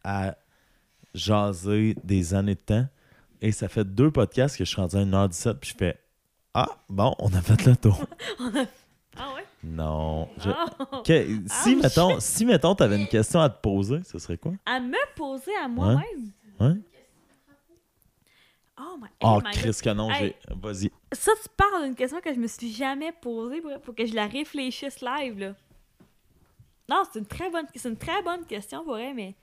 à 0.02 0.36
jaser 1.14 1.94
des 2.04 2.34
années 2.34 2.54
de 2.54 2.60
temps. 2.60 2.86
Et 3.40 3.52
ça 3.52 3.68
fait 3.68 3.84
deux 3.84 4.10
podcasts 4.10 4.56
que 4.56 4.64
je 4.64 4.70
suis 4.70 4.80
rendu 4.80 4.96
à 4.96 5.00
1h17, 5.04 5.54
puis 5.54 5.70
je 5.70 5.76
fais, 5.76 5.98
ah, 6.54 6.68
bon, 6.88 7.14
on 7.18 7.32
a 7.34 7.40
fait 7.42 7.64
le 7.66 7.76
tour. 7.76 8.04
Ah 9.16 9.32
ouais? 9.36 9.44
non. 9.62 10.28
je- 10.38 10.50
Ah! 10.50 10.66
Que- 11.06 11.38
si, 11.46 11.76
Ouch. 11.76 11.82
mettons, 11.84 12.18
si, 12.18 12.44
mettons, 12.44 12.74
t'avais 12.74 12.96
une 13.00 13.06
question 13.06 13.38
à 13.40 13.48
te 13.48 13.60
poser, 13.60 14.00
ce 14.02 14.18
serait 14.18 14.36
quoi? 14.38 14.54
À 14.66 14.80
me 14.80 14.96
poser 15.14 15.52
à 15.62 15.68
moi-même? 15.68 16.32
Hein? 16.58 16.78
Oh 18.86 18.96
my, 19.00 19.08
Oh, 19.22 19.40
my 19.44 19.52
Chris, 19.52 19.78
que 19.82 19.90
non, 19.90 20.10
Hey. 20.10 20.34
j'ai. 20.48 20.54
Vas-y. 20.56 20.90
Ça, 21.12 21.32
tu 21.42 21.48
parles 21.56 21.84
d'une 21.84 21.94
question 21.94 22.20
que 22.20 22.32
je 22.34 22.38
me 22.38 22.46
suis 22.46 22.72
jamais 22.72 23.12
posée 23.12 23.60
pour, 23.60 23.80
pour 23.80 23.94
que 23.94 24.04
je 24.04 24.14
la 24.14 24.26
réfléchisse 24.26 25.00
live, 25.00 25.38
là. 25.38 25.54
Non, 26.88 27.02
c'est 27.10 27.18
une 27.20 27.26
très 27.26 27.50
bonne, 27.50 27.66
c'est 27.74 27.88
une 27.88 27.96
très 27.96 28.22
bonne 28.22 28.44
question 28.44 28.84
pour 28.84 28.98
elle, 28.98 29.14
mais 29.14 29.34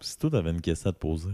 Si 0.00 0.18
toi, 0.18 0.30
t'avais 0.30 0.50
une 0.50 0.60
question 0.62 0.90
à 0.90 0.92
te 0.92 0.98
poser. 0.98 1.30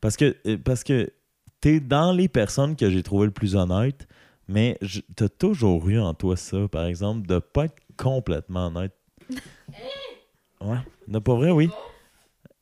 Parce 0.00 0.16
que, 0.16 0.34
euh, 0.46 0.56
parce 0.56 0.82
que 0.82 1.12
t'es 1.60 1.78
dans 1.80 2.12
les 2.12 2.28
personnes 2.28 2.74
que 2.76 2.88
j'ai 2.90 3.02
trouvées 3.02 3.26
le 3.26 3.32
plus 3.32 3.54
honnêtes, 3.54 4.06
mais 4.48 4.78
je- 4.80 5.00
t'as 5.14 5.28
toujours 5.28 5.86
eu 5.88 5.98
en 6.00 6.14
toi 6.14 6.36
ça, 6.36 6.68
par 6.68 6.86
exemple, 6.86 7.26
de 7.26 7.38
pas 7.38 7.64
être 7.66 7.76
complètement 7.96 8.68
honnête. 8.68 8.96
Ouais. 10.60 10.78
De 11.06 11.18
pas 11.18 11.34
vrai, 11.34 11.50
oui. 11.50 11.68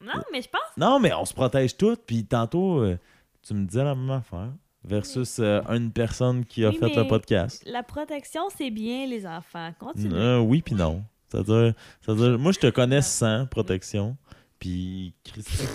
non, 0.00 0.20
mais 0.32 0.42
je 0.42 0.48
pense 0.48 0.60
Non, 0.76 0.98
mais 0.98 1.12
on 1.14 1.24
se 1.24 1.32
protège 1.32 1.76
toutes, 1.76 2.00
puis 2.04 2.26
tantôt, 2.26 2.80
euh, 2.80 2.98
tu 3.46 3.54
me 3.54 3.66
disais 3.66 3.84
la 3.84 3.94
même 3.94 4.10
affaire. 4.10 4.50
Versus 4.86 5.38
euh, 5.38 5.62
une 5.70 5.90
personne 5.92 6.44
qui 6.44 6.62
a 6.64 6.68
Oui, 6.68 6.76
fait 6.76 6.94
le 6.94 7.06
podcast. 7.06 7.62
la 7.66 7.82
protection, 7.82 8.42
c'est 8.54 8.70
bien, 8.70 9.06
les 9.06 9.26
enfants. 9.26 9.72
Continue. 9.78 10.14
Euh, 10.14 10.38
oui, 10.40 10.60
puis 10.60 10.74
non. 10.74 11.02
C'est-à-dire, 11.28 11.74
moi, 12.38 12.52
je 12.52 12.58
te 12.58 12.68
connais 12.68 13.00
sans 13.00 13.46
protection. 13.46 14.16
Puis, 14.58 15.14
Christy. 15.24 15.64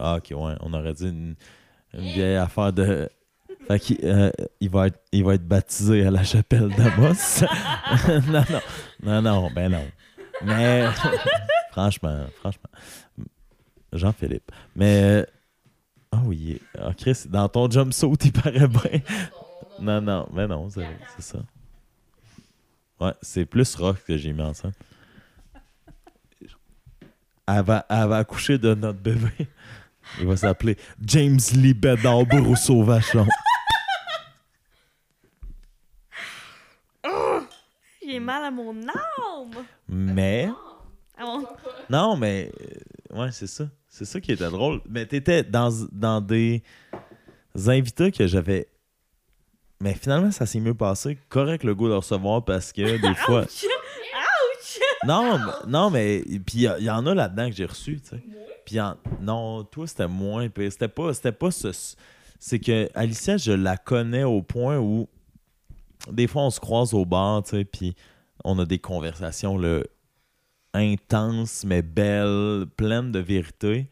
Ah, 0.00 0.16
ok, 0.18 0.28
ouais, 0.30 0.54
on 0.60 0.72
aurait 0.74 0.92
dit 0.92 1.08
une, 1.08 1.34
une 1.92 2.00
vieille 2.12 2.36
affaire 2.36 2.72
de. 2.72 3.08
Fait 3.66 3.80
qu'il 3.80 3.98
euh, 4.04 4.30
il 4.60 4.70
va, 4.70 4.86
être, 4.86 5.00
il 5.10 5.24
va 5.24 5.34
être 5.34 5.48
baptisé 5.48 6.06
à 6.06 6.10
la 6.12 6.22
chapelle 6.22 6.68
d'Amos. 6.68 7.42
non, 8.28 8.44
non. 8.48 8.60
Non, 9.02 9.22
non, 9.22 9.50
ben 9.50 9.72
non. 9.72 9.84
Mais, 10.44 10.84
franchement, 11.72 12.26
franchement. 12.36 12.70
Jean-Philippe. 13.92 14.52
Mais. 14.76 15.26
Ah 16.10 16.20
oui, 16.24 16.60
ah, 16.78 16.92
Chris, 16.96 17.24
dans 17.26 17.48
ton 17.48 17.70
jumpsuit, 17.70 18.08
il 18.24 18.32
paraît 18.32 18.66
bien. 18.68 19.00
Non, 19.80 20.00
non, 20.00 20.28
mais 20.32 20.46
non, 20.46 20.68
c'est 20.70 20.86
ça. 21.18 21.38
Ouais, 23.00 23.12
c'est 23.22 23.44
plus 23.46 23.74
rock 23.76 23.98
que 24.06 24.16
j'ai 24.16 24.32
mis 24.32 24.42
ensemble. 24.42 24.74
Elle 27.46 27.62
va, 27.62 27.86
elle 27.88 28.08
va 28.08 28.18
accoucher 28.18 28.58
de 28.58 28.74
notre 28.74 28.98
bébé. 28.98 29.30
Il 30.18 30.26
va 30.26 30.36
s'appeler 30.36 30.76
James 31.02 31.38
Lee 31.54 31.74
Bedard 31.74 32.24
Rousseau 32.30 32.82
Vachon. 32.82 33.26
J'ai 38.04 38.20
mal 38.20 38.44
à 38.44 38.50
mon 38.50 38.74
âme. 38.88 39.64
Mais, 39.88 40.48
mon- 41.18 41.46
non, 41.90 42.16
mais, 42.16 42.50
euh, 43.12 43.18
ouais, 43.20 43.32
c'est 43.32 43.46
ça. 43.46 43.64
C'est 43.98 44.04
ça 44.04 44.20
qui 44.20 44.30
était 44.30 44.48
drôle. 44.50 44.80
Mais 44.88 45.06
t'étais 45.06 45.42
dans, 45.42 45.70
dans 45.90 46.20
des 46.20 46.62
invités 47.66 48.12
que 48.12 48.28
j'avais. 48.28 48.68
Mais 49.80 49.94
finalement, 49.94 50.30
ça 50.30 50.46
s'est 50.46 50.60
mieux 50.60 50.74
passé. 50.74 51.18
Correct 51.28 51.64
le 51.64 51.74
goût 51.74 51.88
de 51.88 51.94
recevoir 51.94 52.44
parce 52.44 52.72
que 52.72 52.96
des 52.96 53.14
fois. 53.26 53.42
Ouch! 53.42 53.64
Ouch! 53.64 54.80
Non, 55.06 55.38
mais- 55.38 55.52
non, 55.70 55.90
mais 55.90 56.22
puis 56.46 56.58
il 56.78 56.84
y, 56.84 56.90
en 56.90 57.06
a 57.06 57.14
là-dedans 57.14 57.48
que 57.50 57.56
j'ai 57.56 57.64
reçu, 57.64 58.00
tu 58.00 58.08
sais. 58.10 58.22
Puis 58.64 58.78
en- 58.80 58.96
non, 59.20 59.64
toi 59.64 59.86
c'était 59.88 60.06
moins 60.08 60.48
pire. 60.48 60.70
C'était 60.70 60.88
pas 60.88 61.12
c'était 61.14 61.32
pas 61.32 61.50
ce 61.50 61.72
c'est 62.38 62.60
que 62.60 62.88
Alicia, 62.94 63.36
je 63.36 63.50
la 63.52 63.76
connais 63.76 64.22
au 64.24 64.42
point 64.42 64.78
où 64.78 65.08
des 66.12 66.28
fois 66.28 66.42
on 66.42 66.50
se 66.50 66.60
croise 66.60 66.94
au 66.94 67.04
bar, 67.04 67.42
tu 67.42 67.50
sais, 67.50 67.64
puis 67.64 67.96
on 68.44 68.58
a 68.60 68.64
des 68.64 68.78
conversations 68.78 69.58
là, 69.58 69.80
intenses 70.74 71.64
mais 71.64 71.82
belles, 71.82 72.66
pleines 72.76 73.12
de 73.12 73.18
vérité, 73.18 73.88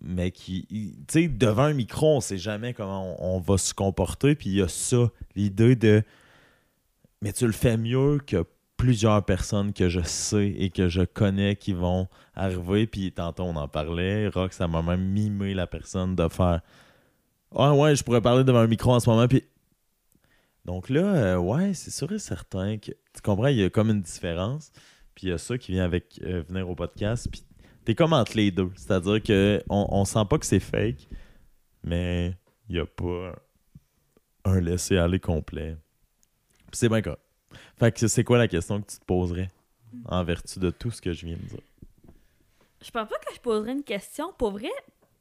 mais 0.00 0.30
qui 0.30 0.66
tu 0.70 0.94
sais 1.08 1.28
devant 1.28 1.64
un 1.64 1.74
micro, 1.74 2.16
on 2.16 2.20
sait 2.20 2.38
jamais 2.38 2.74
comment 2.74 3.16
on, 3.24 3.40
va 3.40 3.58
se 3.58 3.74
comporter, 3.74 4.34
puis 4.34 4.50
il 4.50 4.56
y 4.56 4.62
a 4.62 4.68
ça, 4.68 5.10
l'idée 5.34 5.76
de 5.76 6.02
mais 7.22 7.32
tu 7.32 7.46
le 7.46 7.52
fais 7.52 7.76
mieux 7.76 8.20
que 8.24 8.44
plusieurs 8.76 9.24
personnes 9.24 9.72
que 9.72 9.88
je 9.88 10.00
sais 10.00 10.54
et 10.56 10.70
que 10.70 10.88
je 10.88 11.02
connais 11.02 11.56
qui 11.56 11.72
vont 11.72 12.06
arriver. 12.36 12.86
Puis 12.86 13.10
tantôt, 13.10 13.42
on 13.42 13.56
en 13.56 13.66
parlait. 13.66 14.28
Rock, 14.28 14.52
ça 14.52 14.68
m'a 14.68 14.82
même 14.82 15.04
mimé 15.04 15.52
la 15.52 15.66
personne 15.66 16.14
de 16.14 16.28
faire 16.28 16.60
Ouais, 17.52 17.70
ouais, 17.70 17.96
je 17.96 18.04
pourrais 18.04 18.20
parler 18.20 18.44
devant 18.44 18.60
un 18.60 18.66
micro 18.66 18.92
en 18.92 19.00
ce 19.00 19.08
moment. 19.08 19.26
Puis. 19.26 19.44
Donc 20.64 20.90
là, 20.90 21.00
euh, 21.00 21.36
ouais, 21.38 21.72
c'est 21.74 21.90
sûr 21.90 22.12
et 22.12 22.18
certain 22.18 22.76
que. 22.78 22.92
Tu 23.14 23.22
comprends, 23.22 23.46
il 23.46 23.56
y 23.56 23.64
a 23.64 23.70
comme 23.70 23.90
une 23.90 24.02
différence. 24.02 24.70
Puis 25.18 25.26
il 25.26 25.30
y 25.30 25.32
a 25.32 25.38
ça 25.38 25.58
qui 25.58 25.72
vient 25.72 25.84
avec 25.84 26.20
euh, 26.22 26.44
venir 26.48 26.70
au 26.70 26.76
podcast. 26.76 27.26
Puis 27.28 27.42
t'es 27.84 27.96
comme 27.96 28.12
entre 28.12 28.36
les 28.36 28.52
deux. 28.52 28.70
C'est-à-dire 28.76 29.20
que 29.20 29.60
on, 29.68 29.88
on 29.90 30.04
sent 30.04 30.22
pas 30.30 30.38
que 30.38 30.46
c'est 30.46 30.60
fake, 30.60 31.08
mais 31.82 32.36
il 32.68 32.76
n'y 32.76 32.78
a 32.78 32.86
pas 32.86 33.34
un 34.44 34.60
laisser-aller 34.60 35.18
complet. 35.18 35.76
Puis 36.70 36.74
c'est 36.74 36.88
bien 36.88 37.02
quoi. 37.02 37.18
Fait 37.80 37.90
que 37.90 38.06
c'est 38.06 38.22
quoi 38.22 38.38
la 38.38 38.46
question 38.46 38.80
que 38.80 38.92
tu 38.92 39.00
te 39.00 39.04
poserais 39.04 39.50
en 40.04 40.22
vertu 40.22 40.60
de 40.60 40.70
tout 40.70 40.92
ce 40.92 41.02
que 41.02 41.12
je 41.12 41.26
viens 41.26 41.36
de 41.36 41.42
dire? 41.42 41.62
Je 42.80 42.90
pense 42.92 43.08
pas 43.08 43.18
que 43.18 43.34
je 43.34 43.40
poserais 43.40 43.72
une 43.72 43.82
question. 43.82 44.32
Pour 44.34 44.52
vrai, 44.52 44.70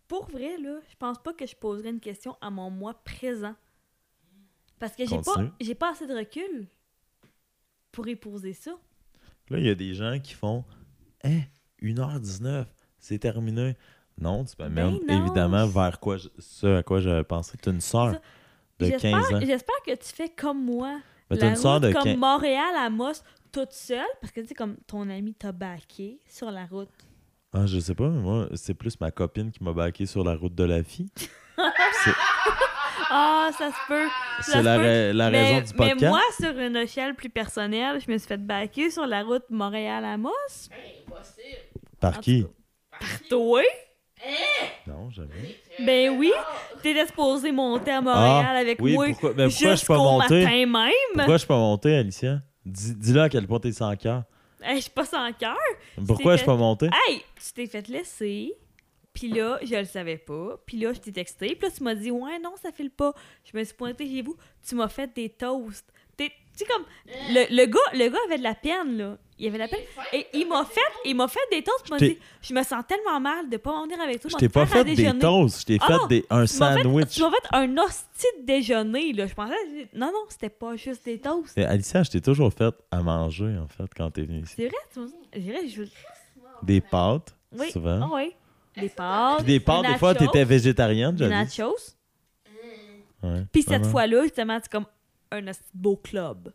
pour 0.08 0.30
vrai, 0.30 0.60
là, 0.60 0.80
je 0.92 0.96
pense 0.96 1.18
pas 1.18 1.34
que 1.34 1.48
je 1.48 1.56
poserais 1.56 1.90
une 1.90 2.00
question 2.00 2.38
à 2.40 2.52
mon 2.52 2.70
moi 2.70 2.94
présent. 3.04 3.56
Parce 4.78 4.96
que 4.96 5.08
j'ai 5.08 5.22
pas, 5.22 5.44
j'ai 5.60 5.74
pas 5.74 5.90
assez 5.90 6.06
de 6.06 6.14
recul 6.14 6.68
pour 7.92 8.08
y 8.08 8.16
poser 8.16 8.54
ça. 8.54 8.78
Là, 9.50 9.60
il 9.60 9.66
y 9.66 9.70
a 9.70 9.76
des 9.76 9.94
gens 9.94 10.18
qui 10.20 10.34
font 10.34 10.64
Hein, 11.24 11.42
1h19, 11.82 12.66
c'est 13.00 13.20
terminé. 13.20 13.76
Non, 14.20 14.44
tu 14.46 14.56
peux 14.56 14.68
Ben 14.70 14.98
évidemment 15.22 15.68
vers 15.68 16.00
quoi 16.00 16.18
je- 16.18 16.28
ce 16.40 16.78
à 16.78 16.84
quoi 16.84 17.00
j'avais 17.02 17.24
pensé. 17.24 17.58
Tu 17.62 17.70
une 17.70 17.82
soeur 17.82 18.14
ça. 18.14 18.22
de 18.80 18.86
J'espère 18.88 19.12
15 19.12 19.34
ans. 19.34 19.40
j'espère 19.46 19.76
que 19.86 19.92
tu 19.92 20.14
fais 20.14 20.30
comme 20.30 20.64
moi. 20.64 21.00
Ben, 21.30 21.38
la 21.40 21.50
une 21.50 21.56
route 21.56 21.84
de 21.84 21.92
comme 21.94 22.04
15 22.04 22.18
Montréal 22.18 22.76
à 22.78 22.90
Moss, 22.90 23.24
toute 23.52 23.72
seule. 23.74 24.06
Parce 24.22 24.32
que 24.32 24.42
tu 24.42 24.48
sais, 24.48 24.54
comme 24.56 24.78
ton 24.88 25.10
ami 25.10 25.34
t'a 25.34 25.52
backé 25.52 26.20
sur 26.28 26.50
la 26.52 26.66
route. 26.66 26.90
Ah, 27.54 27.66
je 27.66 27.80
sais 27.80 27.96
pas, 27.96 28.10
mais 28.10 28.22
moi, 28.22 28.48
c'est 28.56 28.74
plus 28.74 29.00
ma 29.00 29.12
copine 29.12 29.52
qui 29.52 29.64
m'a 29.64 29.74
baqué 29.74 30.06
sur 30.06 30.24
la 30.24 30.36
route 30.36 30.54
de 30.56 30.64
la 30.64 30.84
fille. 30.84 31.10
Ah, 33.10 33.50
ça 33.58 33.70
se 33.72 33.88
peut. 33.88 34.08
c'est 34.42 34.62
la, 34.62 34.76
peut. 34.78 34.82
ra- 34.82 35.14
la 35.14 35.30
mais, 35.30 35.42
raison 35.54 35.68
du 35.68 35.74
mais 35.80 35.90
podcast? 35.92 36.12
moi, 36.12 36.22
sur 36.40 36.58
une 36.60 36.76
échelle 36.76 37.16
plus 37.16 37.30
personnelle, 37.30 38.00
je 38.06 38.12
me 38.12 38.18
suis 38.18 38.28
fait 38.28 38.38
backer 38.38 38.90
sur 38.92 39.06
la 39.06 39.24
route 39.24 39.44
Montréal 39.50 40.04
à 40.06 40.18
Moss. 40.18 40.70
Impossible. 41.08 41.58
Par 42.00 42.18
En 42.18 42.22
qui? 42.22 42.46
Par 42.92 43.10
toi? 43.30 43.62
Non, 44.88 45.10
jamais. 45.12 45.56
Ben 45.86 46.18
oui. 46.18 46.32
T'étais 46.82 47.06
supposé 47.08 47.52
monter 47.52 47.92
à 47.92 48.02
Montréal 48.02 48.56
avec 48.58 48.78
Ah, 48.80 48.84
oui, 48.84 48.94
moi 48.94 49.08
pourquoi, 49.10 49.30
mais 49.36 49.48
pourquoi 49.48 49.50
je 49.50 49.56
suis 49.56 49.66
pas 49.66 49.76
jusqu'au 49.76 49.96
monté? 50.04 50.44
matin 50.44 50.66
même? 50.66 50.92
Pourquoi 51.14 51.34
je 51.34 51.38
suis 51.40 51.48
pas 51.48 51.58
monté, 51.58 51.96
Alicia? 51.96 52.40
Dis- 52.66 52.96
Dis-le 52.96 53.22
à 53.22 53.30
quel 53.30 53.48
point 53.48 53.60
t'es 53.60 53.72
sans 53.72 53.96
cœur. 53.96 54.24
Hey, 54.62 54.78
je 54.78 54.82
suis 54.82 54.92
pas 54.92 55.06
sans 55.06 55.32
cœur. 55.34 55.56
Pourquoi 56.08 56.36
je 56.36 56.44
pas 56.44 56.56
monté? 56.56 56.88
Hey, 57.08 57.24
tu 57.36 57.54
t'es 57.54 57.68
fait 57.68 57.88
laisser. 57.88 58.54
Puis 59.18 59.30
là, 59.30 59.58
je 59.64 59.74
le 59.76 59.86
savais 59.86 60.18
pas. 60.18 60.60
Puis 60.68 60.78
là, 60.78 60.94
je 60.94 61.00
t'ai 61.00 61.12
texté. 61.12 61.56
Puis 61.56 61.68
là, 61.68 61.74
tu 61.76 61.84
m'as 61.84 61.96
dit, 61.96 62.12
ouais, 62.12 62.38
non, 62.38 62.54
ça 62.62 62.72
file 62.72 62.92
pas. 62.92 63.14
Je 63.52 63.58
me 63.58 63.64
suis 63.64 63.74
pointée 63.74 64.08
chez 64.08 64.22
vous. 64.22 64.36
Tu 64.68 64.76
m'as 64.76 64.90
fait 64.90 65.12
des 65.16 65.30
toasts. 65.30 65.92
T'es- 66.16 66.30
Tu 66.56 66.60
sais, 66.60 66.66
comme. 66.66 66.84
Le, 67.30 67.56
le 67.56 67.66
gars, 67.66 67.80
le 67.94 68.10
gars 68.10 68.20
avait 68.28 68.38
de 68.38 68.44
la 68.44 68.54
peine, 68.54 68.96
là. 68.96 69.18
Il 69.40 69.48
avait 69.48 69.58
de 69.58 69.64
la 69.64 69.68
peine. 69.68 69.82
Et 70.14 70.26
il 70.34 70.48
m'a 70.48 70.66
fait, 70.66 70.82
il 71.06 71.16
m'a 71.16 71.28
fait 71.28 71.40
des 71.52 71.64
toasts. 71.64 71.84
puis 71.84 71.90
Il 71.90 71.94
m'a 71.94 72.14
dit, 72.14 72.20
je 72.42 72.54
me 72.54 72.62
sens 72.64 72.84
tellement 72.88 73.20
mal 73.20 73.50
de 73.50 73.58
pas 73.58 73.82
venir 73.84 74.00
avec 74.02 74.20
toi. 74.22 74.30
Je 74.32 74.36
t'ai 74.38 74.50
pas 74.50 74.66
fait 74.68 74.84
des 74.84 75.18
toasts, 75.20 75.62
je 75.62 75.66
t'ai 75.66 75.78
Ah 75.82 75.88
fait 75.88 76.08
des, 76.10 76.26
un 76.30 76.46
Tu 76.46 76.58
m'as 76.60 76.76
fait- 76.76 76.84
sandwich. 76.84 77.10
Tu 77.10 77.22
m'as 77.22 77.32
fait 77.32 77.48
un 77.56 77.78
hostie 77.78 78.28
de 78.40 78.46
déjeuner, 78.46 79.14
là. 79.14 79.26
Je 79.28 79.34
pensais. 79.36 79.54
Non, 79.94 80.08
non, 80.14 80.26
c'était 80.30 80.50
pas 80.50 80.76
juste 80.76 81.06
des 81.06 81.20
toasts. 81.20 81.56
Mais 81.58 81.66
Alicia, 81.66 82.04
je 82.04 82.12
t'ai 82.12 82.22
toujours 82.22 82.52
fait 82.54 82.74
à 82.92 83.02
manger, 83.02 83.56
en 83.64 83.68
fait, 83.68 83.90
quand 83.96 84.10
t'es 84.12 84.22
venue 84.24 84.42
ici. 84.42 84.54
C'est 84.58 84.68
vrai, 84.68 84.78
tu 84.94 85.00
m'as 85.00 85.06
Je 85.34 85.40
dirais, 85.40 85.68
je. 85.68 85.84
Des 86.64 86.82
pâtes, 86.82 87.36
Oui. 87.56 87.70
souvent. 87.72 88.00
Ah 88.04 88.10
oui. 88.16 88.34
Des 88.80 88.90
pâtes. 88.90 89.38
Puis 89.38 89.46
des 89.48 89.60
pâtes, 89.60 89.86
des 89.88 89.98
fois, 89.98 90.14
nachos, 90.14 90.26
t'étais 90.26 90.44
végétarienne, 90.46 91.16
Des 91.16 91.26
j'avais 91.30 91.46
dit. 91.46 91.60
nachos? 91.62 91.76
Ouais. 93.24 93.44
Puis 93.52 93.62
cette 93.64 93.70
Vraiment. 93.80 93.90
fois-là, 93.90 94.24
justement, 94.24 94.60
c'est 94.62 94.72
comme 94.72 94.86
un 95.32 95.42
beau 95.74 95.98
club. 95.98 96.54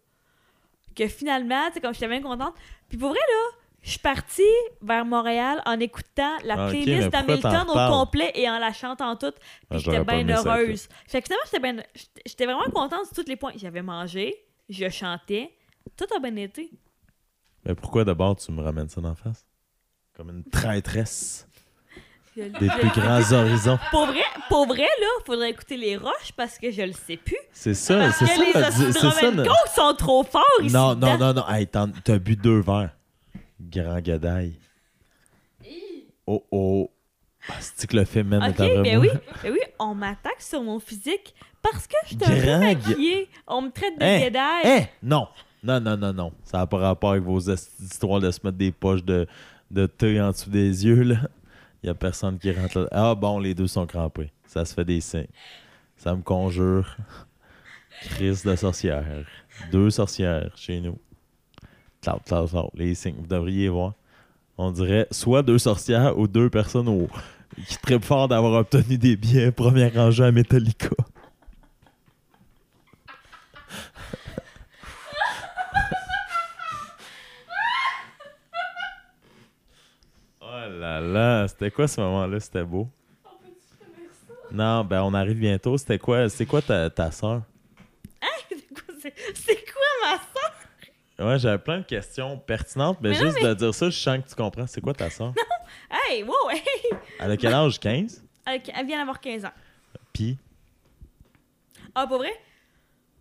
Que 0.95 1.09
finalement, 1.09 1.67
tu 1.69 1.75
sais, 1.75 1.81
comme 1.81 1.95
j'étais 1.95 2.09
bien 2.09 2.23
contente. 2.23 2.55
Puis 2.89 2.99
pour 2.99 3.09
vrai, 3.11 3.19
là, 3.19 3.57
je 3.83 3.91
suis 3.91 3.99
partie 3.99 4.43
vers 4.81 5.05
Montréal 5.05 5.61
en 5.67 5.81
écoutant 5.81 6.37
la 6.45 6.67
Ah, 6.67 6.69
playlist 6.69 7.11
d'Hamilton 7.11 7.67
au 7.69 7.73
complet 7.91 8.31
et 8.35 8.49
en 8.49 8.59
la 8.59 8.73
chantant 8.73 9.17
toute. 9.17 9.35
Ah, 9.39 9.67
Puis 9.77 9.81
j'étais 9.81 10.05
bien 10.05 10.29
heureuse. 10.29 10.89
Fait 11.09 11.21
que 11.21 11.27
finalement, 11.27 11.45
j'étais 11.47 11.61
bien- 11.61 11.83
j'étais- 11.95 12.23
j'étais 12.27 12.45
vraiment 12.45 12.71
contente 12.73 13.07
sur 13.07 13.17
tous 13.25 13.29
les 13.29 13.37
points. 13.37 13.53
J'avais 13.57 13.83
mangé, 13.83 14.37
je 14.69 14.89
chantais. 14.89 15.53
Tout 15.97 16.05
a 16.15 16.21
bien 16.21 16.37
été. 16.37 16.71
Mais 17.65 17.75
pourquoi 17.75 18.05
d'abord 18.05 18.37
tu 18.37 18.53
me 18.53 18.63
ramènes 18.63 18.89
ça 18.89 19.01
d'en 19.01 19.15
face? 19.17 19.45
Comme 20.15 20.31
une 20.31 20.45
traîtresse 20.45 21.49
des 22.37 22.51
plus 22.69 22.89
grands 23.01 23.33
horizons. 23.33 23.79
Pour 23.91 24.07
vrai, 24.07 24.23
pour 24.49 24.67
vrai, 24.67 24.83
là, 25.01 25.07
faudrait 25.27 25.51
écouter 25.51 25.77
les 25.77 25.97
roches 25.97 26.33
parce 26.37 26.59
que 26.59 26.71
je 26.71 26.83
le 26.83 26.93
sais 26.93 27.17
plus. 27.17 27.37
C'est 27.53 27.75
ça, 27.75 28.11
c'est 28.13 28.27
ça. 28.27 28.43
les 29.31 29.37
Coke 29.45 29.69
sont 29.75 29.95
trop 29.97 30.23
forts 30.25 30.45
ici. 30.63 30.73
Non, 30.75 30.95
non, 30.95 31.19
non, 31.19 31.35
non. 31.35 31.49
Hey, 31.49 31.67
t'as 31.67 32.19
bu 32.19 32.37
deux 32.37 32.61
verres. 32.61 32.91
Grand 33.61 34.01
gadaille. 34.01 34.55
Oh, 36.27 36.45
oh. 36.51 36.91
Ah, 37.49 37.55
C'est 37.61 37.89
que 37.91 37.97
le 37.97 38.05
féminin 38.05 38.51
Ok, 38.51 38.61
est 38.61 38.83
ben 38.83 38.99
oui, 38.99 39.09
ben 39.43 39.53
oui, 39.53 39.59
on 39.81 39.95
m'attaque 39.95 40.41
sur 40.41 40.63
mon 40.63 40.79
physique 40.79 41.35
parce 41.61 41.87
que 41.89 41.97
je 42.07 42.17
suis 42.25 42.51
un 42.51 42.61
maquillée. 42.61 43.29
On 43.49 43.63
me 43.63 43.71
traite 43.71 43.99
de 43.99 44.05
Hein? 44.05 44.19
guédaille. 44.21 44.63
Hein? 44.65 44.85
Non. 45.03 45.27
Non, 45.65 45.81
non, 45.81 45.97
non, 45.97 46.13
non. 46.13 46.33
Ça 46.45 46.59
n'a 46.59 46.67
pas 46.67 46.79
rapport 46.79 47.11
avec 47.13 47.23
vos 47.25 47.41
histoires 47.41 48.21
de 48.21 48.31
se 48.31 48.39
mettre 48.45 48.57
des 48.59 48.71
poches 48.73 49.05
de, 49.05 49.27
de 49.71 49.87
thé 49.87 50.21
en 50.21 50.31
dessous 50.31 50.51
des 50.51 50.85
yeux, 50.87 51.03
là. 51.03 51.17
Il 51.83 51.87
n'y 51.87 51.91
a 51.91 51.95
personne 51.95 52.39
qui 52.39 52.51
rentre 52.53 52.81
là. 52.81 52.89
Ah 52.93 53.15
bon, 53.15 53.39
les 53.39 53.55
deux 53.55 53.67
sont 53.67 53.87
crampés. 53.87 54.31
Ça 54.47 54.65
se 54.65 54.73
fait 54.75 54.85
des 54.85 55.01
signes. 55.01 55.27
Ça 55.97 56.15
me 56.15 56.23
conjure. 56.23 56.97
Crise 58.03 58.43
de 58.45 58.55
sorcière. 58.57 59.05
Deux 59.71 59.91
sorcières 59.91 60.51
chez 60.57 60.81
nous. 60.81 60.99
Cloud, 62.01 62.21
cloud, 62.25 62.49
cloud. 62.51 62.71
Les 62.75 62.95
signes, 62.95 63.17
vous 63.19 63.27
devriez 63.27 63.69
voir. 63.69 63.95
On 64.59 64.71
dirait 64.71 65.07
soit 65.11 65.43
deux 65.43 65.59
sorcières 65.59 66.19
ou 66.19 66.29
deux 66.29 66.51
personnes 66.51 66.89
au- 66.89 67.09
qui 67.67 67.77
trippent 67.79 68.05
fort 68.05 68.29
d'avoir 68.29 68.53
obtenu 68.61 68.97
des 68.99 69.17
billets 69.17 69.51
premier 69.53 69.89
rangée 69.89 70.25
à 70.25 70.33
Metallica. 70.33 70.89
Oh 80.41 80.69
là 80.83 81.01
là, 81.01 81.49
c'était 81.49 81.71
quoi 81.71 81.87
ce 81.89 82.01
moment-là? 82.01 82.41
C'était 82.41 82.65
beau. 82.65 82.89
Non, 84.51 84.85
ben 84.85 85.03
on 85.03 85.15
arrive 85.15 85.39
bientôt. 85.39 85.79
C'était 85.79 85.99
quoi, 85.99 86.29
c'est 86.29 86.45
quoi 86.47 86.61
ta, 86.61 86.91
ta 86.91 87.11
soeur? 87.11 87.43
C'est 88.51 88.75
quoi- 88.75 88.95
c'est- 89.35 89.73
quoi 89.73 89.83
ma 90.03 90.17
soeur? 90.19 91.27
Ouais, 91.29 91.39
j'avais 91.39 91.59
plein 91.59 91.79
de 91.79 91.85
questions 91.85 92.39
pertinentes, 92.39 92.99
mais, 93.01 93.11
Mais 93.11 93.19
non, 93.19 93.31
juste 93.31 93.43
de 93.43 93.55
dire 93.55 93.75
ça, 93.75 93.91
je 93.91 93.97
sens 93.99 94.19
que 94.23 94.29
tu 94.29 94.35
comprends. 94.35 94.67
C'est 94.67 94.81
quoi 94.81 94.93
ta 94.95 95.11
soeur? 95.11 95.33
Hey, 95.91 96.23
wow, 96.23 96.51
hey! 96.51 96.63
Elle 97.19 97.31
a 97.33 97.37
quel 97.37 97.53
âge? 97.55 97.79
15? 97.81 98.25
Elle, 98.47 98.61
elle 98.75 98.87
vient 98.87 98.99
d'avoir 98.99 99.21
15 99.21 99.45
ans. 99.45 99.53
Puis, 100.13 100.37
Ah, 101.95 102.07
pour 102.07 102.19
vrai? 102.19 102.33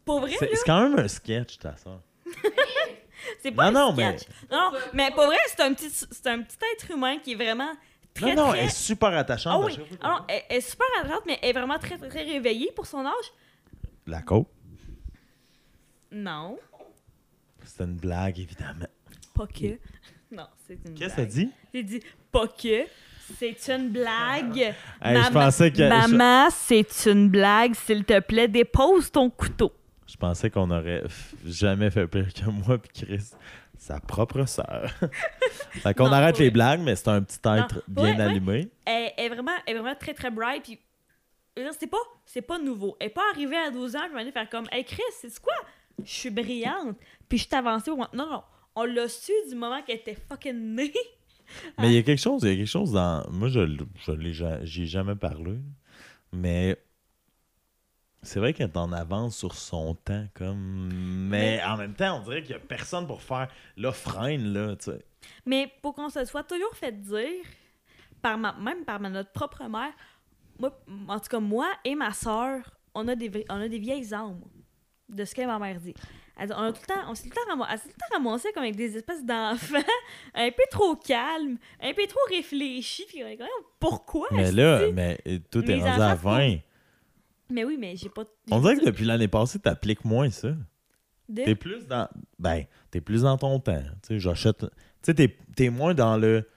Pour 0.06 0.20
vrai, 0.22 0.34
c'est 0.38 0.50
quand 0.66 0.90
même 0.90 1.00
un 1.00 1.08
sketch, 1.08 1.58
ta 1.60 1.76
soeur. 1.78 2.02
c'est 3.42 3.52
pas 3.52 3.72
Non, 3.72 3.80
un 3.80 3.84
non, 3.90 3.94
mais- 3.94 4.18
sketch. 4.18 4.30
Non, 4.52 4.72
non, 4.72 4.78
mais 4.94 5.12
pour 5.12 5.26
vrai, 5.26 5.38
c'est 5.48 5.62
un 5.62 5.74
petit, 5.74 5.90
c'est 5.90 6.28
un 6.28 6.42
petit 6.42 6.58
être 6.76 6.92
humain 6.92 7.18
qui 7.20 7.34
est 7.34 7.36
vraiment 7.36 7.72
très, 8.14 8.34
Non, 8.36 8.46
non, 8.46 8.50
très... 8.52 8.60
elle 8.60 8.66
est 8.66 8.70
super 8.70 9.10
Ah 9.10 9.20
attachante. 9.20 9.64
oui, 9.66 9.78
ah 10.02 10.08
non, 10.10 10.26
elle, 10.28 10.42
elle 10.50 10.58
est 10.58 10.62
super 10.62 10.86
attachante, 11.00 11.24
mais 11.26 11.40
elle 11.42 11.50
est 11.50 11.54
vraiment 11.54 11.80
très, 11.80 11.98
très, 11.98 12.24
réveillée 12.24 12.72
pour 12.76 12.86
son 12.86 13.06
âge. 13.06 13.32
La 14.08 14.22
côte, 14.22 14.48
Non, 16.12 16.58
c'est 17.64 17.84
une 17.84 17.96
blague, 17.96 18.40
évidemment. 18.40 18.86
pas 19.34 19.48
que. 19.48 19.78
Non, 20.32 20.48
c'est 20.66 20.80
une 20.88 20.94
Qu'est-ce 20.94 21.10
que 21.10 21.16
blague. 21.16 21.30
ça 21.30 21.36
dit? 21.36 21.50
J'ai 21.74 21.84
dit 21.84 22.00
pas 22.32 22.48
que. 22.48 22.86
C'est 23.38 23.68
une 23.70 23.90
blague. 23.90 24.58
Hey, 25.02 25.22
je 25.24 25.30
pensais 25.32 25.72
que- 25.72 25.88
Maman, 25.90 26.50
c'est 26.52 27.06
une 27.06 27.30
blague. 27.30 27.76
S'il 27.76 28.04
te 28.06 28.20
plaît, 28.22 28.48
dépose 28.48 29.12
ton 29.12 29.30
couteau. 29.30 29.74
Je 30.12 30.18
pensais 30.18 30.50
qu'on 30.50 30.70
aurait 30.72 31.04
jamais 31.46 31.90
fait 31.90 32.06
pire 32.06 32.34
que 32.34 32.50
moi 32.50 32.78
puis 32.78 33.06
Chris, 33.06 33.32
sa 33.78 34.02
propre 34.02 34.46
sœur. 34.46 34.92
fait 35.72 35.94
qu'on 35.94 36.12
arrête 36.12 36.38
les 36.38 36.52
blagues, 36.52 36.82
mais 36.82 36.98
c'est 36.98 37.08
un 37.08 37.22
petit 37.22 37.40
être 37.46 37.82
bien 37.88 38.18
ouais. 38.18 38.22
allumé. 38.22 38.70
Elle, 38.86 39.14
elle 39.16 39.26
est 39.26 39.30
vraiment, 39.30 39.52
elle 39.66 39.78
est 39.78 39.80
vraiment 39.80 39.96
très, 39.96 40.14
très 40.14 40.30
bright. 40.30 40.64
Puis, 40.64 40.80
c'est 41.80 41.88
pas, 41.88 41.98
c'est 42.26 42.42
pas 42.42 42.60
nouveau. 42.60 42.98
Elle 43.00 43.08
est 43.08 43.12
pas 43.12 43.24
arrivée 43.34 43.56
à 43.56 43.72
12 43.72 43.96
ans, 43.96 44.00
je 44.10 44.14
vais 44.14 44.20
aller 44.20 44.32
faire 44.34 44.50
comme, 44.50 44.68
hey 44.74 44.84
Chris, 44.84 45.02
c'est 45.22 45.40
quoi? 45.40 45.54
Je 46.04 46.12
suis 46.12 46.30
brillante. 46.30 46.98
Puis, 47.30 47.38
je 47.38 47.46
suis 47.46 47.56
avancée. 47.56 47.90
au 47.90 47.96
moment- 47.96 48.10
Non, 48.14 48.30
non. 48.30 48.44
On 48.76 48.84
l'a 48.84 49.08
su 49.08 49.32
du 49.50 49.56
moment 49.56 49.82
qu'elle 49.82 49.98
était 49.98 50.18
fucking 50.30 50.76
née. 50.76 50.94
Mais 51.80 51.88
il 51.88 51.94
y 51.94 51.98
a 51.98 52.04
quelque 52.04 52.22
chose, 52.22 52.44
il 52.44 52.50
y 52.50 52.54
a 52.54 52.56
quelque 52.58 52.66
chose 52.68 52.92
dans. 52.92 53.26
Moi, 53.32 53.48
je, 53.48 53.60
je 54.06 54.12
l'ai 54.12 54.34
ja- 54.34 54.64
j'y 54.64 54.84
ai 54.84 54.88
jamais 54.88 55.16
parlé. 55.16 55.58
Mais 56.34 56.78
C'est 58.24 58.40
vrai 58.40 58.54
qu'elle 58.54 58.68
est 58.70 58.78
en 58.78 58.92
avance 58.92 59.36
sur 59.36 59.56
son 59.56 59.96
temps, 59.96 60.26
comme. 60.36 60.90
Mais 60.94 61.58
Mais- 61.58 61.64
en 61.64 61.78
même 61.78 61.94
temps, 61.96 62.20
on 62.20 62.24
dirait 62.24 62.42
qu'il 62.44 62.56
n'y 62.56 62.62
a 62.62 62.66
personne 62.66 63.08
pour 63.08 63.22
faire 63.22 63.48
l'offrande, 63.78 64.42
là, 64.42 64.76
tu 64.76 64.92
sais. 64.92 65.04
Mais 65.46 65.72
pour 65.82 65.96
qu'on 65.96 66.10
se 66.10 66.24
soit 66.26 66.44
toujours 66.44 66.76
fait 66.76 66.92
dire, 67.02 67.44
par 68.22 68.38
ma, 68.38 68.54
même 68.54 68.86
par 68.86 69.00
ma- 69.00 69.10
notre 69.10 69.32
propre 69.32 69.64
mère, 69.64 69.92
moi, 70.60 70.80
en 71.08 71.20
tout 71.20 71.30
cas, 71.30 71.40
moi 71.40 71.68
et 71.84 71.96
ma 71.96 72.14
soeur, 72.14 72.60
on 72.94 73.08
a 73.08 73.16
des, 73.16 73.32
on 73.50 73.60
a 73.60 73.68
des 73.68 73.80
vieilles 73.80 74.14
âmes 74.14 74.42
de 75.10 75.26
ce 75.26 75.34
que 75.34 75.46
ma 75.46 75.58
mère 75.58 75.80
dit. 75.80 75.94
Elle 76.38 76.48
dit, 76.48 76.54
on, 76.56 76.62
a 76.62 76.72
tout 76.72 76.82
le 76.88 76.94
temps, 76.94 77.02
on 77.10 77.16
s'est 77.16 77.24
tout 77.24 77.30
le 77.30 77.36
temps, 77.58 77.66
tout 77.66 77.90
le 78.12 78.18
ramassé 78.18 78.52
comme 78.54 78.64
avec 78.64 78.76
des 78.76 78.98
espèces 78.98 79.24
d'enfants 79.26 79.78
un 80.34 80.50
peu 80.50 80.64
trop 80.72 80.96
calmes, 80.96 81.58
un 81.82 81.94
peu 81.94 82.06
trop 82.08 82.20
réfléchis. 82.30 83.06
Puis 83.08 83.24
pourquoi? 83.80 84.28
Mais 84.32 84.52
là, 84.52 84.92
mais 84.94 85.20
tout 85.52 85.70
est 85.70 85.76
rendu 85.80 86.02
à 86.02 86.14
enfants 86.14 86.32
20. 86.38 86.58
Mais 87.52 87.64
oui, 87.64 87.78
mais 87.80 87.96
j'ai 87.96 88.10
pas. 88.10 88.24
On 88.50 88.60
dirait 88.62 88.78
que 88.78 88.86
depuis 88.86 89.06
l'année 89.06 89.28
passée, 89.28 89.60
t'appliques 89.60 90.06
moins 90.06 90.30
ça. 90.30 90.50
de- 91.30 91.44
T'es 91.44 91.56
plus 91.56 91.86
dans. 91.88 92.08
Ben, 92.40 92.66
t'es 92.90 93.02
plus 93.02 93.24
dans 93.24 93.38
ton 93.38 93.60
temps. 93.60 93.82
Tu 94.04 94.08
sais, 94.08 94.20
j'achète. 94.20 94.60
Tu 94.60 94.68
sais, 95.04 95.14
t'es, 95.14 95.38
t'es 95.56 95.70
moins 95.70 95.94
dans 95.94 96.18
le. 96.18 96.48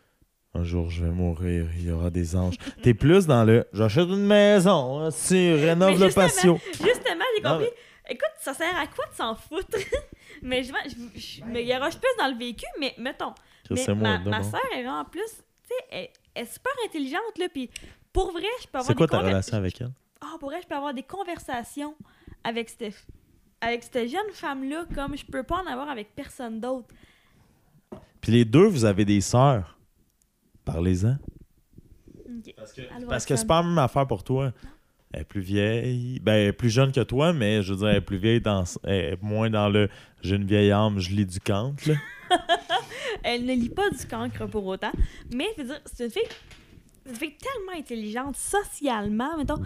Un 0.56 0.62
jour, 0.62 0.88
je 0.88 1.04
vais 1.04 1.10
mourir, 1.10 1.66
il 1.76 1.86
y 1.86 1.90
aura 1.90 2.10
des 2.10 2.36
anges. 2.36 2.54
T'es 2.82 2.94
plus 2.94 3.26
dans 3.26 3.42
le. 3.44 3.66
J'achète 3.72 4.06
une 4.06 4.24
maison, 4.24 5.10
si, 5.10 5.52
rénove 5.52 5.98
Mais 5.98 6.06
le 6.06 6.12
patio. 6.14 6.60
Justement, 6.74 7.24
j'ai 7.36 7.42
compris. 7.42 7.66
Écoute, 8.08 8.30
ça 8.38 8.54
sert 8.54 8.76
à 8.76 8.86
quoi 8.86 9.04
de 9.10 9.14
s'en 9.16 9.34
foutre? 9.34 9.76
mais 10.42 10.62
je, 10.62 10.72
je, 10.86 11.20
je 11.20 11.44
me 11.44 11.60
garoche 11.66 11.96
plus 11.96 12.08
dans 12.20 12.28
le 12.28 12.38
vécu, 12.38 12.66
mais 12.78 12.94
mettons. 12.98 13.34
Mais 13.68 13.84
ma, 13.96 14.18
ma 14.20 14.42
soeur, 14.44 14.60
elle, 14.76 14.86
en 14.88 15.04
plus, 15.04 15.22
tu 15.26 15.68
sais, 15.68 15.74
elle, 15.90 16.08
elle 16.36 16.42
est 16.44 16.46
super 16.52 16.72
intelligente, 16.86 17.36
là, 17.38 17.46
puis 17.52 17.68
pour 18.12 18.30
vrai, 18.30 18.42
je 18.60 18.66
peux 18.68 18.78
avoir 18.78 18.84
C'est 18.84 18.94
quoi 18.94 19.06
des 19.06 19.10
ta 19.10 19.18
relation 19.20 19.56
avec 19.56 19.80
elle? 19.80 19.90
Ah, 20.24 20.36
pour 20.38 20.50
vrai, 20.50 20.60
je 20.62 20.66
peux 20.66 20.74
avoir 20.74 20.94
des 20.94 21.02
conversations 21.02 21.94
avec 22.42 22.70
cette, 22.70 22.94
avec 23.60 23.82
cette 23.82 24.08
jeune 24.08 24.32
femme-là 24.32 24.86
comme 24.94 25.16
je 25.16 25.24
peux 25.24 25.42
pas 25.42 25.62
en 25.62 25.66
avoir 25.66 25.88
avec 25.90 26.14
personne 26.14 26.60
d'autre. 26.60 26.88
Puis 28.20 28.32
les 28.32 28.44
deux, 28.44 28.66
vous 28.66 28.84
avez 28.84 29.04
des 29.04 29.20
sœurs. 29.20 29.78
Parlez-en. 30.64 31.18
Ok. 32.16 32.54
Parce 32.56 32.72
que, 32.72 33.06
parce 33.06 33.26
que 33.26 33.36
c'est 33.36 33.46
pas 33.46 33.60
la 33.60 33.68
même 33.68 33.78
affaire 33.78 34.06
pour 34.06 34.24
toi. 34.24 34.52
Elle 35.12 35.20
est 35.20 35.24
plus 35.24 35.42
vieille. 35.42 36.18
Ben, 36.20 36.32
elle 36.32 36.48
est 36.48 36.52
plus 36.52 36.70
jeune 36.70 36.90
que 36.90 37.02
toi, 37.02 37.32
mais 37.32 37.62
je 37.62 37.72
veux 37.72 37.78
dire, 37.80 37.88
elle 37.88 37.96
est 37.96 38.00
plus 38.00 38.16
vieille 38.16 38.40
dans. 38.40 38.64
Elle 38.82 39.12
est 39.12 39.22
moins 39.22 39.50
dans 39.50 39.68
le 39.68 39.88
j'ai 40.22 40.36
une 40.36 40.46
vieille 40.46 40.72
âme, 40.72 40.98
je 40.98 41.10
lis 41.10 41.26
du 41.26 41.38
là. 41.46 41.94
Elle 43.22 43.44
ne 43.44 43.52
lit 43.52 43.68
pas 43.68 43.90
du 43.90 44.06
cancre 44.06 44.46
pour 44.48 44.66
autant, 44.66 44.92
mais 45.32 45.46
je 45.56 45.62
veux 45.62 45.68
dire, 45.68 45.80
c'est 45.84 46.06
une 46.06 46.10
fille 46.10 46.28
tellement 47.04 47.72
intelligente 47.74 48.36
socialement, 48.36 49.36
mettons. 49.36 49.60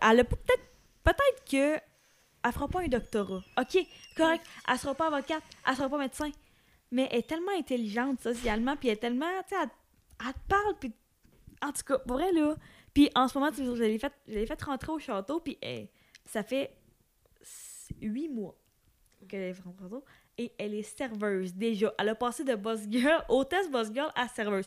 Elle 0.00 0.20
a 0.20 0.24
peut-être 0.24 0.62
peut-être 1.04 1.44
que 1.50 1.80
elle 2.44 2.52
fera 2.52 2.68
pas 2.68 2.80
un 2.82 2.88
doctorat. 2.88 3.42
OK, 3.58 3.78
correct, 4.16 4.44
elle 4.68 4.78
sera 4.78 4.94
pas 4.94 5.08
avocate, 5.08 5.42
elle 5.66 5.76
sera 5.76 5.88
pas 5.88 5.98
médecin, 5.98 6.30
mais 6.90 7.08
elle 7.10 7.18
est 7.18 7.28
tellement 7.28 7.52
intelligente 7.58 8.20
socialement 8.20 8.76
puis 8.76 8.88
elle 8.88 8.94
est 8.94 8.98
tellement, 9.00 9.26
tu 9.42 9.54
sais, 9.54 9.62
elle, 9.62 9.68
elle 10.26 10.32
te 10.32 10.38
parle 10.48 10.74
puis 10.78 10.92
en 11.62 11.72
tout 11.72 11.82
cas, 11.82 11.98
pour 11.98 12.16
vrai 12.16 12.32
là. 12.32 12.54
Puis 12.94 13.10
en 13.14 13.28
ce 13.28 13.38
moment, 13.38 13.50
tu 13.52 13.64
je 13.64 13.82
l'ai 13.82 13.98
fait 13.98 14.12
je 14.28 14.34
l'ai 14.34 14.46
fait 14.46 14.62
rentrer 14.62 14.92
au 14.92 14.98
château 14.98 15.40
puis 15.40 15.58
elle- 15.60 15.88
ça 16.24 16.42
fait 16.42 16.74
huit 18.00 18.28
mois 18.28 18.54
qu'elle 19.28 19.42
est 19.42 19.52
rentrée 19.60 19.84
au 19.84 19.88
château 19.88 20.04
et 20.38 20.52
elle 20.58 20.74
est 20.74 20.82
serveuse 20.82 21.54
déjà. 21.54 21.92
Elle 21.98 22.10
a 22.10 22.14
passé 22.14 22.44
de 22.44 22.54
boss 22.54 22.80
girl, 22.88 23.24
hôtesse 23.28 23.68
boss 23.70 23.88
girl 23.92 24.10
à 24.14 24.28
serveuse. 24.28 24.66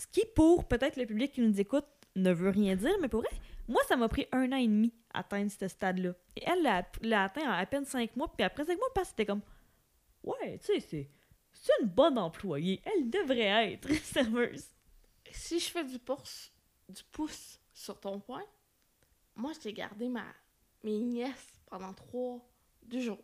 Ce 0.00 0.06
qui, 0.06 0.24
pour 0.34 0.66
peut-être 0.66 0.96
le 0.96 1.04
public 1.04 1.32
qui 1.32 1.42
nous 1.42 1.60
écoute, 1.60 1.84
ne 2.16 2.32
veut 2.32 2.48
rien 2.48 2.74
dire, 2.74 2.96
mais 3.02 3.08
pour 3.08 3.20
vrai, 3.20 3.30
moi, 3.68 3.82
ça 3.86 3.98
m'a 3.98 4.08
pris 4.08 4.26
un 4.32 4.50
an 4.50 4.56
et 4.56 4.66
demi 4.66 4.94
à 5.12 5.18
atteindre 5.18 5.50
ce 5.50 5.68
stade-là. 5.68 6.14
Et 6.36 6.42
elle 6.46 6.62
l'a 7.02 7.24
atteint 7.24 7.46
en 7.46 7.52
à 7.52 7.66
peine 7.66 7.84
cinq 7.84 8.16
mois, 8.16 8.32
puis 8.32 8.42
après 8.42 8.64
cinq 8.64 8.78
mois, 8.78 9.04
c'était 9.04 9.26
comme 9.26 9.42
Ouais, 10.22 10.58
tu 10.58 10.66
sais, 10.66 10.80
c'est. 10.80 11.10
C'est 11.52 11.72
une 11.82 11.88
bonne 11.88 12.16
employée. 12.16 12.80
Elle 12.86 13.10
devrait 13.10 13.72
être 13.72 13.92
serveuse. 14.02 14.68
Si 15.32 15.60
je 15.60 15.68
fais 15.68 15.84
du 15.84 15.98
pouce, 15.98 16.50
du 16.88 17.02
pouce 17.12 17.60
sur 17.74 18.00
ton 18.00 18.20
point, 18.20 18.44
moi, 19.36 19.52
j'ai 19.62 19.74
gardé 19.74 20.08
ma, 20.08 20.24
mes 20.82 20.98
nièces 20.98 21.60
pendant 21.66 21.92
trois, 21.92 22.40
deux 22.84 23.00
jours. 23.00 23.22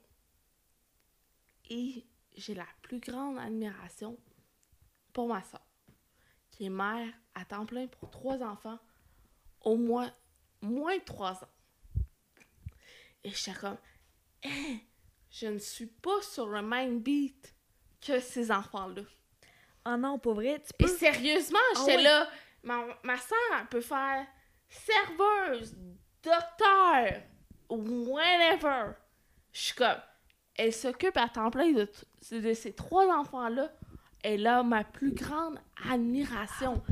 Et 1.70 2.05
j'ai 2.36 2.55
la 2.55 2.66
plus 2.82 3.01
grande 3.01 3.39
admiration 3.39 4.19
pour 5.15 5.28
ma 5.28 5.43
soeur, 5.43 5.65
qui 6.56 6.66
est 6.66 6.70
mère 6.70 7.12
à 7.34 7.44
temps 7.44 7.66
plein 7.66 7.86
pour 7.86 8.10
trois 8.10 8.42
enfants, 8.42 8.78
au 9.60 9.76
moins, 9.76 10.10
moins 10.62 10.96
de 10.96 11.02
trois 11.04 11.32
ans. 11.44 11.48
Et 13.24 13.30
je 13.30 13.36
suis 13.36 13.52
comme, 13.52 13.76
Hein, 14.44 14.78
je 15.30 15.46
ne 15.48 15.58
suis 15.58 15.86
pas 15.86 16.22
sur 16.22 16.46
le 16.46 16.62
même 16.62 17.00
beat 17.00 17.54
que 18.00 18.20
ces 18.20 18.50
enfants-là. 18.50 19.02
Oh 19.86 19.96
non, 19.96 20.18
pour 20.18 20.34
vrai, 20.34 20.60
tu 20.62 20.70
Et 20.78 20.84
peux. 20.84 20.96
sérieusement, 20.96 21.58
Ah 21.74 21.78
j'étais 21.80 21.96
ouais. 21.96 22.02
là. 22.02 22.28
Ma, 22.62 22.84
ma 23.02 23.16
soeur, 23.16 23.68
peut 23.70 23.80
faire 23.80 24.26
serveuse, 24.68 25.76
docteur, 26.22 27.22
whatever. 27.68 28.92
Je 29.52 29.60
suis 29.60 29.74
comme. 29.74 30.00
Elle 30.54 30.72
s'occupe 30.72 31.16
à 31.16 31.28
temps 31.28 31.50
plein 31.50 31.72
de, 31.72 31.90
de 32.32 32.54
ces 32.54 32.72
trois 32.74 33.06
enfants-là. 33.14 33.70
Elle 34.28 34.44
a 34.48 34.65
ma 34.65 34.82
plus 34.82 35.12
grande 35.12 35.57
admiration. 35.89 36.82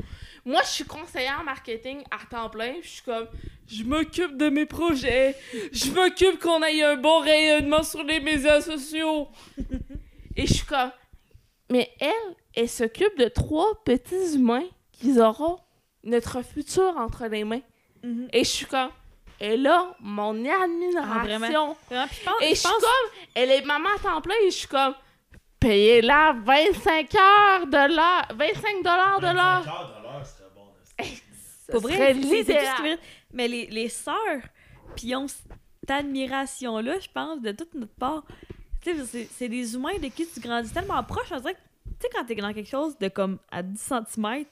Moi, 0.45 0.61
je 0.63 0.69
suis 0.69 0.83
conseillère 0.85 1.43
marketing 1.43 2.01
à 2.09 2.25
temps 2.29 2.49
plein. 2.49 2.75
Je 2.81 2.87
suis 2.87 3.01
comme. 3.01 3.27
Je 3.67 3.83
m'occupe 3.83 4.37
de 4.37 4.47
mes 4.47 4.65
projets. 4.65 5.35
Je 5.73 5.91
m'occupe 5.91 6.39
qu'on 6.39 6.63
ait 6.63 6.81
un 6.81 6.95
bon 6.95 7.19
rayonnement 7.19 7.83
sur 7.83 8.03
les 8.03 8.21
médias 8.21 8.61
sociaux. 8.61 9.27
Et 10.37 10.47
je 10.47 10.53
suis 10.53 10.65
comme. 10.65 10.91
Mais 11.69 11.91
elle, 11.99 12.35
elle 12.55 12.69
s'occupe 12.69 13.17
de 13.17 13.27
trois 13.27 13.83
petits 13.83 14.35
humains 14.35 14.63
qui 14.93 15.19
auront 15.19 15.59
notre 16.05 16.41
futur 16.41 16.95
entre 16.97 17.25
les 17.25 17.43
mains. 17.43 17.61
Mhm. 18.01 18.29
Et 18.31 18.45
je 18.45 18.49
suis 18.49 18.65
comme, 18.67 18.91
elle 19.41 19.67
a 19.67 19.93
mon 19.99 20.41
Ah, 20.45 20.63
admiration. 20.63 21.23
vraiment? 21.23 21.77
Vraiment, 21.89 22.07
puis 22.07 22.17
je 22.21 22.23
pense. 22.29 22.41
et 22.43 22.49
je 22.49 22.55
je 22.55 22.59
suis 22.61 22.69
comme, 22.69 23.11
elle 23.33 23.51
est 23.51 23.65
maman 23.65 23.89
à 23.93 23.99
temps 23.99 24.21
plein 24.21 24.35
et 24.45 24.51
je 24.51 24.55
suis 24.55 24.67
comme, 24.67 24.93
payez-la 25.59 26.33
25 26.43 27.15
heures 27.15 27.67
de 27.67 27.95
l'heure, 27.95 28.27
25 28.35 28.83
dollars 28.83 29.19
de 29.19 29.35
l'heure. 29.35 29.63
Ce 31.67 31.71
Pour 31.71 31.81
vrai, 31.81 31.93
serait 31.93 32.13
l'idéal. 32.13 32.75
qui 32.75 32.81
mérite. 32.83 32.99
Mais 33.33 33.47
les, 33.47 33.65
les 33.67 33.89
sœurs, 33.89 34.15
puis 34.95 35.07
ils 35.07 35.15
ont 35.15 35.27
cette 35.27 35.89
admiration-là, 35.89 36.99
je 36.99 37.07
pense, 37.13 37.41
de 37.41 37.51
toute 37.51 37.73
notre 37.73 37.95
part. 37.95 38.23
Tu 38.81 38.93
sais, 38.95 39.05
c'est- 39.05 39.29
c'est 39.31 39.49
des 39.49 39.73
humains 39.75 39.97
de 39.97 40.07
qui 40.07 40.27
tu 40.27 40.39
grandis 40.39 40.71
tellement 40.71 41.03
proche. 41.03 41.27
On 41.31 41.39
dirait 41.39 41.55
que, 41.55 41.59
tu 41.59 41.95
sais, 42.01 42.09
quand 42.13 42.23
t'es 42.25 42.35
dans 42.35 42.53
quelque 42.53 42.69
chose 42.69 42.95
de 42.99 43.07
comme 43.07 43.39
à 43.51 43.63
10 43.63 43.79
cm, 43.79 44.45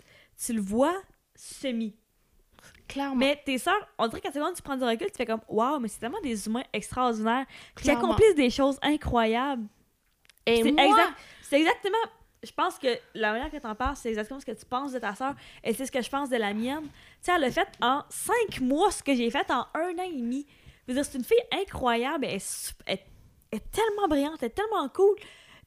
tu 0.44 0.54
le 0.54 0.62
vois 0.62 0.96
semi. 1.36 1.96
Clairement. 2.88 3.16
Mais 3.16 3.40
tes 3.46 3.58
sœurs, 3.60 3.88
on 4.00 4.08
dirait 4.08 4.22
qu'à 4.22 4.32
seconde, 4.32 4.56
tu 4.56 4.62
prends 4.64 4.76
du 4.76 4.84
recul, 4.84 5.08
tu 5.08 5.18
fais 5.18 5.26
comme, 5.26 5.42
waouh, 5.48 5.80
mais 5.80 5.88
c'est 5.88 6.00
tellement 6.00 6.22
des 6.22 6.48
humains 6.48 6.64
extraordinaires 6.74 7.46
qui 7.80 7.90
accomplissent 7.92 8.36
des 8.36 8.50
choses 8.50 8.78
incroyables. 8.82 9.68
Et 10.46 10.64
C'est 10.64 10.72
moi, 10.72 10.84
exact- 10.86 11.14
C'est 11.42 11.60
exactement. 11.60 11.98
Je 12.44 12.52
pense 12.52 12.78
que 12.78 12.88
la 13.14 13.32
manière 13.32 13.50
que 13.52 13.58
t'en 13.58 13.74
parles, 13.76 13.96
c'est 13.96 14.10
exactement 14.10 14.40
ce 14.40 14.46
que 14.46 14.52
tu 14.52 14.66
penses 14.66 14.92
de 14.92 15.00
ta 15.00 15.16
sœur 15.16 15.34
et 15.64 15.74
c'est 15.74 15.86
ce 15.86 15.92
que 15.92 16.02
je 16.02 16.10
pense 16.10 16.30
de 16.30 16.36
la 16.36 16.54
mienne. 16.54 16.84
Tu 16.84 16.90
sais, 17.22 17.32
elle 17.36 17.44
a 17.46 17.52
fait 17.52 17.70
en 17.82 18.04
cinq 18.10 18.60
mois 18.60 18.92
ce 18.92 19.02
que 19.02 19.16
j'ai 19.16 19.30
fait 19.32 19.50
en 19.50 19.66
un 19.76 19.98
an 19.98 20.04
et 20.04 20.12
demi. 20.18 20.46
Je 20.86 20.92
veux 20.92 20.96
dire, 20.96 21.06
c'est 21.06 21.18
une 21.18 21.24
fille 21.24 21.38
incroyable. 21.54 22.26
Elle 22.26 22.36
est, 22.36 22.74
elle- 22.86 23.00
elle 23.52 23.60
est 23.60 23.72
tellement 23.72 24.08
brillante, 24.10 24.38
elle 24.42 24.48
est 24.48 24.50
tellement 24.52 24.90
cool. 24.90 25.16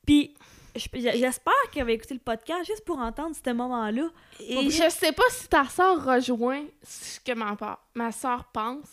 Puis, 0.05 0.35
je- 0.74 0.86
j'espère 0.93 1.55
qu'elle 1.73 1.86
va 1.86 1.93
écouter 1.93 2.12
le 2.12 2.20
podcast 2.20 2.66
juste 2.66 2.85
pour 2.85 2.98
entendre 2.98 3.35
ce 3.35 3.51
moment-là. 3.51 4.11
Et 4.40 4.69
je 4.70 4.90
sais 4.90 5.12
pas 5.12 5.23
si 5.31 5.48
ta 5.48 5.65
soeur 5.66 6.05
rejoint 6.05 6.65
ce 6.82 7.19
que 7.20 7.32
ma, 7.32 7.57
ma 7.94 8.12
soeur 8.12 8.44
pense, 8.53 8.90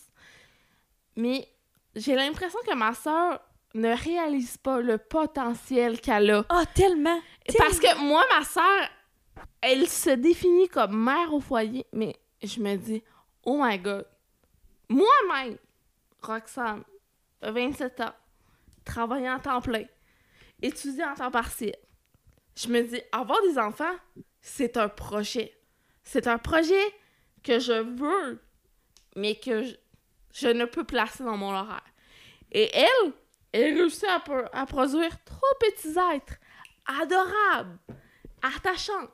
mais 1.16 1.46
j'ai 1.94 2.14
l'impression 2.14 2.58
que 2.66 2.74
ma 2.74 2.94
soeur 2.94 3.40
ne 3.74 3.94
réalise 3.94 4.56
pas 4.56 4.80
le 4.80 4.98
potentiel 4.98 6.00
qu'elle 6.00 6.30
a. 6.30 6.44
Ah, 6.48 6.64
tellement! 6.74 7.20
Parce 7.58 7.78
que 7.78 7.98
moi, 8.02 8.24
ma 8.36 8.44
soeur, 8.44 8.88
elle 9.60 9.88
se 9.88 10.10
définit 10.10 10.68
comme 10.68 10.96
mère 10.96 11.32
au 11.32 11.40
foyer, 11.40 11.86
mais 11.92 12.16
je 12.42 12.60
me 12.60 12.76
dis, 12.76 13.02
oh 13.44 13.60
my 13.60 13.78
god, 13.78 14.06
moi-même, 14.88 15.58
Roxane, 16.22 16.84
27 17.42 18.00
ans, 18.00 18.12
travaillant 18.84 19.34
en 19.34 19.40
temps 19.40 19.60
plein, 19.60 19.84
étudiant 20.62 21.10
en 21.12 21.14
temps 21.14 21.30
partiel, 21.30 21.76
je 22.54 22.68
me 22.68 22.82
dis, 22.82 23.00
avoir 23.10 23.40
des 23.42 23.58
enfants, 23.58 23.96
c'est 24.40 24.76
un 24.76 24.88
projet. 24.88 25.52
C'est 26.04 26.26
un 26.26 26.38
projet 26.38 26.84
que 27.42 27.58
je 27.58 27.72
veux, 27.72 28.40
mais 29.16 29.34
que 29.36 29.64
je, 29.64 29.74
je 30.32 30.48
ne 30.48 30.64
peux 30.64 30.84
placer 30.84 31.24
dans 31.24 31.36
mon 31.36 31.50
horaire. 31.50 31.82
Et 32.52 32.70
elle, 32.74 33.12
elle 33.54 33.78
réussit 33.78 34.04
à 34.52 34.66
produire 34.66 35.24
trois 35.24 35.58
petits 35.60 35.96
êtres 36.12 36.34
adorables, 36.86 37.78
attachants, 38.42 39.08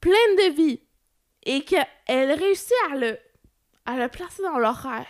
pleines 0.00 0.36
de 0.36 0.52
vie, 0.54 0.80
et 1.44 1.64
qu'elle 1.64 2.32
réussit 2.32 2.74
à 2.90 2.96
le, 2.96 3.18
à 3.86 3.96
le 3.96 4.08
placer 4.08 4.42
dans 4.42 4.58
l'horaire 4.58 5.06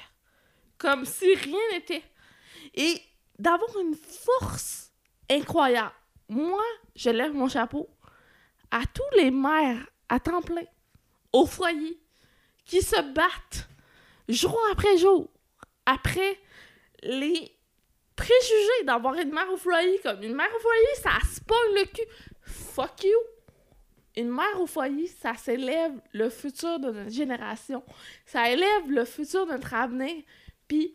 comme 0.76 1.06
si 1.06 1.34
rien 1.34 1.58
n'était. 1.72 2.02
Et 2.74 3.00
d'avoir 3.38 3.70
une 3.80 3.94
force 3.94 4.92
incroyable. 5.30 5.94
Moi, 6.28 6.62
je 6.94 7.08
lève 7.08 7.32
mon 7.32 7.48
chapeau 7.48 7.88
à 8.70 8.82
tous 8.92 9.16
les 9.16 9.30
mères 9.30 9.86
à 10.10 10.20
temps 10.20 10.42
plein, 10.42 10.64
au 11.32 11.46
foyer, 11.46 11.98
qui 12.66 12.82
se 12.82 13.00
battent 13.12 13.68
jour 14.28 14.58
après 14.72 14.98
jour, 14.98 15.30
après 15.86 16.38
les 17.06 17.52
préjugés 18.14 18.84
d'avoir 18.84 19.14
une 19.14 19.32
mère 19.32 19.50
au 19.52 19.56
foyer. 19.56 19.98
Comme 20.02 20.22
une 20.22 20.34
mère 20.34 20.50
au 20.56 20.60
foyer, 20.60 20.94
ça 21.02 21.18
se 21.22 21.40
le 21.40 21.84
cul. 21.86 22.02
Fuck 22.42 23.04
you. 23.04 23.18
Une 24.16 24.30
mère 24.30 24.60
au 24.60 24.66
foyer, 24.66 25.06
ça 25.06 25.34
s'élève 25.34 25.92
le 26.12 26.30
futur 26.30 26.78
de 26.80 26.90
notre 26.90 27.10
génération. 27.10 27.82
Ça 28.24 28.50
élève 28.50 28.90
le 28.90 29.04
futur 29.04 29.46
de 29.46 29.52
notre 29.52 29.74
avenir. 29.74 30.22
Puis, 30.66 30.94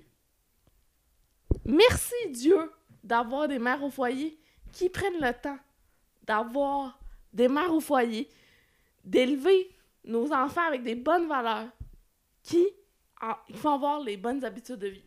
merci 1.66 2.16
Dieu 2.30 2.72
d'avoir 3.04 3.48
des 3.48 3.60
mères 3.60 3.84
au 3.84 3.92
foyer 3.92 4.40
qui 4.72 4.90
prennent 4.90 5.22
le 5.22 5.34
temps 5.34 5.58
d'avoir 6.24 7.00
des 7.34 7.48
mères 7.48 7.74
au 7.74 7.80
foyer, 7.80 8.30
d'élever 9.04 9.76
nos 10.04 10.32
enfants 10.32 10.66
avec 10.68 10.84
des 10.84 10.96
bonnes 10.96 11.28
valeurs, 11.28 11.70
qui 12.44 12.68
il 13.50 13.56
faut 13.56 13.70
avoir 13.70 14.00
les 14.00 14.18
bonnes 14.18 14.44
habitudes 14.44 14.80
de 14.80 14.88
vie. 14.88 15.04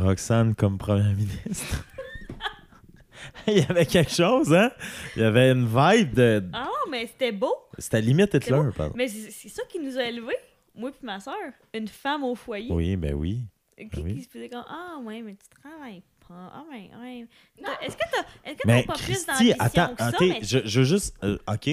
Roxane 0.00 0.54
comme 0.54 0.78
première 0.78 1.14
ministre. 1.14 1.84
Il 3.46 3.58
y 3.58 3.62
avait 3.62 3.86
quelque 3.86 4.10
chose, 4.10 4.52
hein? 4.52 4.70
Il 5.16 5.22
y 5.22 5.24
avait 5.24 5.50
une 5.52 5.66
vibe 5.66 6.14
de. 6.14 6.44
Ah, 6.52 6.68
mais 6.90 7.06
c'était 7.06 7.32
beau. 7.32 7.54
C'était 7.78 8.00
limite 8.00 8.34
Hitler, 8.34 8.56
beau. 8.56 8.70
pardon. 8.72 8.94
Mais 8.96 9.08
c'est 9.08 9.48
ça 9.48 9.62
qui 9.68 9.78
nous 9.78 9.96
a 9.98 10.04
élevés, 10.04 10.36
moi 10.74 10.90
et 10.90 11.06
ma 11.06 11.20
soeur. 11.20 11.34
Une 11.74 11.88
femme 11.88 12.24
au 12.24 12.34
foyer. 12.34 12.70
Oui, 12.72 12.96
ben 12.96 13.14
oui. 13.14 13.44
Qui, 13.78 14.00
oui. 14.02 14.14
qui 14.16 14.22
se 14.24 14.28
faisait 14.28 14.48
comme 14.50 14.64
Ah, 14.68 14.98
ouais, 15.02 15.22
mais 15.22 15.32
tu 15.36 15.48
travailles 15.62 16.02
pas. 16.28 16.52
Ah, 16.54 16.64
ouais, 16.70 16.90
ouais. 17.00 17.26
T'as- 17.64 17.80
Est-ce 17.86 17.96
que 17.96 18.02
t'as 18.12 18.50
est-ce 18.50 18.56
que 18.58 18.66
Mais 18.66 18.82
t'as 18.82 18.92
pas 18.92 18.98
plus 18.98 19.04
Christy, 19.04 19.26
d'ambition 19.54 19.56
attends, 19.58 19.94
que 19.94 20.02
ça? 20.02 20.08
ok, 20.10 20.20
mais- 20.20 20.38
je, 20.42 20.58
je 20.66 20.80
veux 20.80 20.86
juste. 20.86 21.16
euh, 21.24 21.38
ok. 21.48 21.70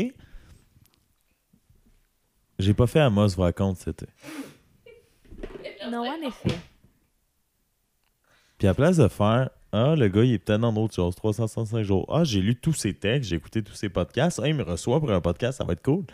J'ai 2.60 2.74
pas 2.74 2.88
fait 2.88 3.00
Amos 3.02 3.28
vous 3.36 3.42
raconte, 3.42 3.78
c'était. 3.78 4.08
Non, 5.90 6.08
en 6.08 6.28
effet. 6.28 6.58
Puis 8.58 8.68
à 8.68 8.74
place 8.74 8.98
de 8.98 9.08
faire 9.08 9.50
Ah, 9.72 9.96
le 9.96 10.08
gars, 10.08 10.24
il 10.24 10.34
est 10.34 10.40
peut-être 10.40 10.62
dans 10.62 10.74
d'autres 10.74 10.96
choses, 10.96 11.16
365 11.16 11.84
jours. 11.84 12.06
Ah, 12.10 12.24
j'ai 12.24 12.42
lu 12.42 12.56
tous 12.56 12.74
ses 12.74 12.94
textes, 12.94 13.30
j'ai 13.30 13.36
écouté 13.36 13.62
tous 13.62 13.74
ses 13.76 13.90
podcasts. 13.90 14.40
Ah, 14.44 14.48
il 14.48 14.56
me 14.56 14.64
reçoit 14.64 15.00
pour 15.00 15.12
un 15.12 15.22
podcast, 15.22 15.58
ça 15.60 15.64
va 15.64 15.74
être 15.74 15.84
cool. 15.84 16.06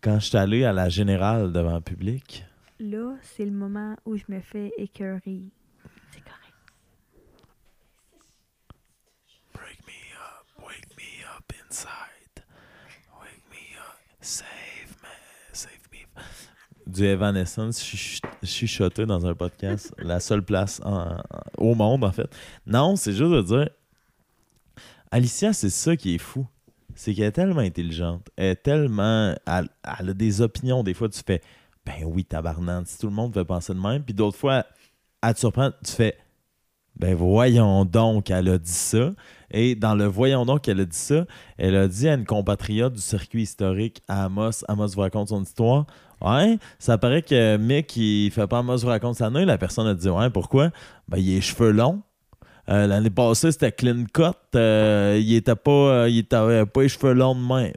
Quand 0.00 0.18
je 0.20 0.26
suis 0.26 0.36
allé 0.36 0.64
à 0.64 0.72
la 0.72 0.88
générale 0.88 1.52
devant 1.52 1.74
le 1.74 1.80
public, 1.80 2.44
Là, 2.80 3.14
c'est 3.22 3.44
le 3.44 3.52
moment 3.52 3.96
où 4.04 4.16
je 4.16 4.24
me 4.28 4.40
fais 4.40 4.72
écœurer. 4.76 5.40
C'est 6.10 6.20
correct. 6.20 6.54
Break 9.54 9.78
me 9.86 10.12
up, 10.18 10.44
wake 10.66 10.88
me 10.98 11.24
up 11.24 11.52
inside. 11.70 12.42
Wake 13.20 13.42
me 13.50 13.76
up, 13.78 13.96
save 14.20 14.96
me, 15.02 15.08
save 15.52 15.80
me. 15.92 15.98
Du 16.94 17.04
Evanescence 17.04 17.82
chuch- 17.82 18.20
chuchoté 18.44 19.04
dans 19.04 19.26
un 19.26 19.34
podcast, 19.34 19.92
la 19.98 20.20
seule 20.20 20.42
place 20.42 20.80
au 21.58 21.74
monde 21.74 22.04
en 22.04 22.12
fait. 22.12 22.30
Non, 22.66 22.94
c'est 22.94 23.12
juste 23.12 23.32
de 23.32 23.42
dire, 23.42 23.68
Alicia, 25.10 25.52
c'est 25.52 25.70
ça 25.70 25.96
qui 25.96 26.14
est 26.14 26.18
fou. 26.18 26.46
C'est 26.94 27.12
qu'elle 27.12 27.24
est 27.24 27.32
tellement 27.32 27.60
intelligente, 27.60 28.28
elle 28.36 28.50
est 28.52 28.62
tellement. 28.62 29.34
Elle, 29.46 29.68
elle 29.98 30.10
a 30.10 30.14
des 30.14 30.40
opinions. 30.40 30.84
Des 30.84 30.94
fois, 30.94 31.08
tu 31.08 31.20
fais, 31.26 31.40
ben 31.84 32.04
oui, 32.04 32.24
tabarnane, 32.24 32.86
si 32.86 32.98
tout 32.98 33.08
le 33.08 33.12
monde 33.12 33.34
fait 33.34 33.44
penser 33.44 33.74
de 33.74 33.80
même. 33.80 34.04
Puis 34.04 34.14
d'autres 34.14 34.38
fois, 34.38 34.64
elle 35.20 35.34
te 35.34 35.40
surprend, 35.40 35.72
tu 35.84 35.90
fais, 35.90 36.16
ben 36.94 37.16
voyons 37.16 37.84
donc, 37.84 38.30
elle 38.30 38.48
a 38.48 38.58
dit 38.58 38.70
ça. 38.70 39.10
Et 39.50 39.74
dans 39.74 39.96
le 39.96 40.04
voyons 40.04 40.44
donc 40.46 40.62
qu'elle 40.62 40.78
a 40.80 40.84
dit 40.84 40.96
ça, 40.96 41.26
elle 41.58 41.74
a 41.74 41.88
dit 41.88 42.08
à 42.08 42.14
une 42.14 42.24
compatriote 42.24 42.92
du 42.92 43.00
circuit 43.00 43.42
historique 43.42 44.02
à 44.06 44.26
Amos, 44.26 44.64
Amos 44.68 44.88
vous 44.94 45.00
raconte 45.00 45.30
son 45.30 45.42
histoire. 45.42 45.86
Ouais, 46.24 46.58
ça 46.78 46.96
paraît 46.96 47.20
que 47.20 47.58
Mick, 47.58 47.94
il 47.96 48.30
fait 48.30 48.46
pas 48.46 48.58
Amos 48.60 48.78
vous 48.78 48.86
raconte 48.86 49.16
sa 49.16 49.28
nuit. 49.28 49.44
La 49.44 49.58
personne 49.58 49.86
a 49.86 49.92
dit, 49.92 50.08
ouais, 50.08 50.30
pourquoi? 50.30 50.70
Ben, 51.06 51.18
il 51.18 51.32
a 51.32 51.34
les 51.34 51.40
cheveux 51.42 51.70
longs. 51.70 52.00
Euh, 52.70 52.86
L'année 52.86 53.10
passée, 53.10 53.52
c'était 53.52 53.72
clean 53.72 54.04
cut. 54.12 54.32
Euh, 54.54 55.18
il 55.20 55.34
était 55.34 55.54
pas, 55.54 55.70
euh, 55.70 56.08
il 56.08 56.26
pas 56.26 56.66
les 56.76 56.88
cheveux 56.88 57.12
longs 57.12 57.34
de 57.34 57.46
même. 57.46 57.74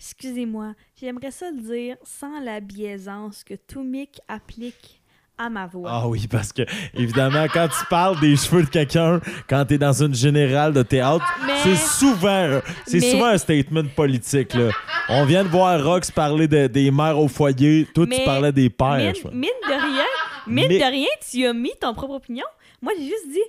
Excusez-moi, 0.00 0.72
j'aimerais 0.98 1.30
ça 1.30 1.50
le 1.50 1.60
dire 1.60 1.96
sans 2.04 2.40
la 2.40 2.60
biaisance 2.60 3.44
que 3.44 3.54
tout 3.54 3.82
mic 3.82 4.18
applique 4.28 5.02
à 5.36 5.50
ma 5.50 5.66
voix. 5.66 5.90
Ah 5.92 6.08
oui, 6.08 6.26
parce 6.30 6.52
que, 6.52 6.62
évidemment, 6.94 7.46
quand 7.52 7.66
tu 7.68 7.84
parles 7.90 8.18
des 8.20 8.36
cheveux 8.36 8.62
de 8.62 8.68
quelqu'un, 8.68 9.20
quand 9.48 9.64
t'es 9.64 9.78
dans 9.78 9.92
une 10.02 10.14
générale 10.14 10.72
de 10.72 10.82
théâtre, 10.82 11.24
Mais- 11.46 11.54
c'est 11.62 11.76
souvent, 11.76 12.60
c'est 12.86 13.00
Mais- 13.00 13.10
souvent 13.10 13.26
un 13.26 13.38
statement 13.38 13.84
politique, 13.96 14.54
là. 14.54 14.70
On 15.08 15.24
vient 15.24 15.42
de 15.44 15.48
voir 15.48 15.82
Rox 15.84 16.10
parler 16.10 16.46
de- 16.48 16.66
des 16.68 16.90
mères 16.90 17.18
au 17.18 17.28
foyer. 17.28 17.86
Toi, 17.94 18.06
tu 18.06 18.22
parlais 18.24 18.52
des 18.52 18.70
pères, 18.70 19.12
mine, 19.32 19.50
de 19.68 19.72
rien, 19.72 20.04
mine 20.46 20.68
de 20.68 20.90
rien, 20.90 21.08
tu 21.30 21.44
as 21.46 21.52
mis 21.52 21.72
ton 21.80 21.92
propre 21.94 22.14
opinion. 22.14 22.46
Moi, 22.80 22.92
j'ai 22.98 23.06
juste 23.06 23.28
dit, 23.30 23.42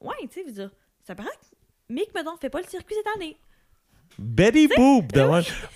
ouais, 0.00 0.14
tu 0.32 0.40
sais, 0.54 0.68
ça 1.06 1.14
paraît 1.14 1.28
que 1.28 1.92
Mick, 1.92 2.14
mettons, 2.14 2.36
fait 2.40 2.48
pas 2.50 2.60
le 2.60 2.66
circuit 2.68 2.94
cette 2.94 3.16
année. 3.16 3.36
Betty 4.18 4.68
Boop, 4.68 5.12
de. 5.12 5.20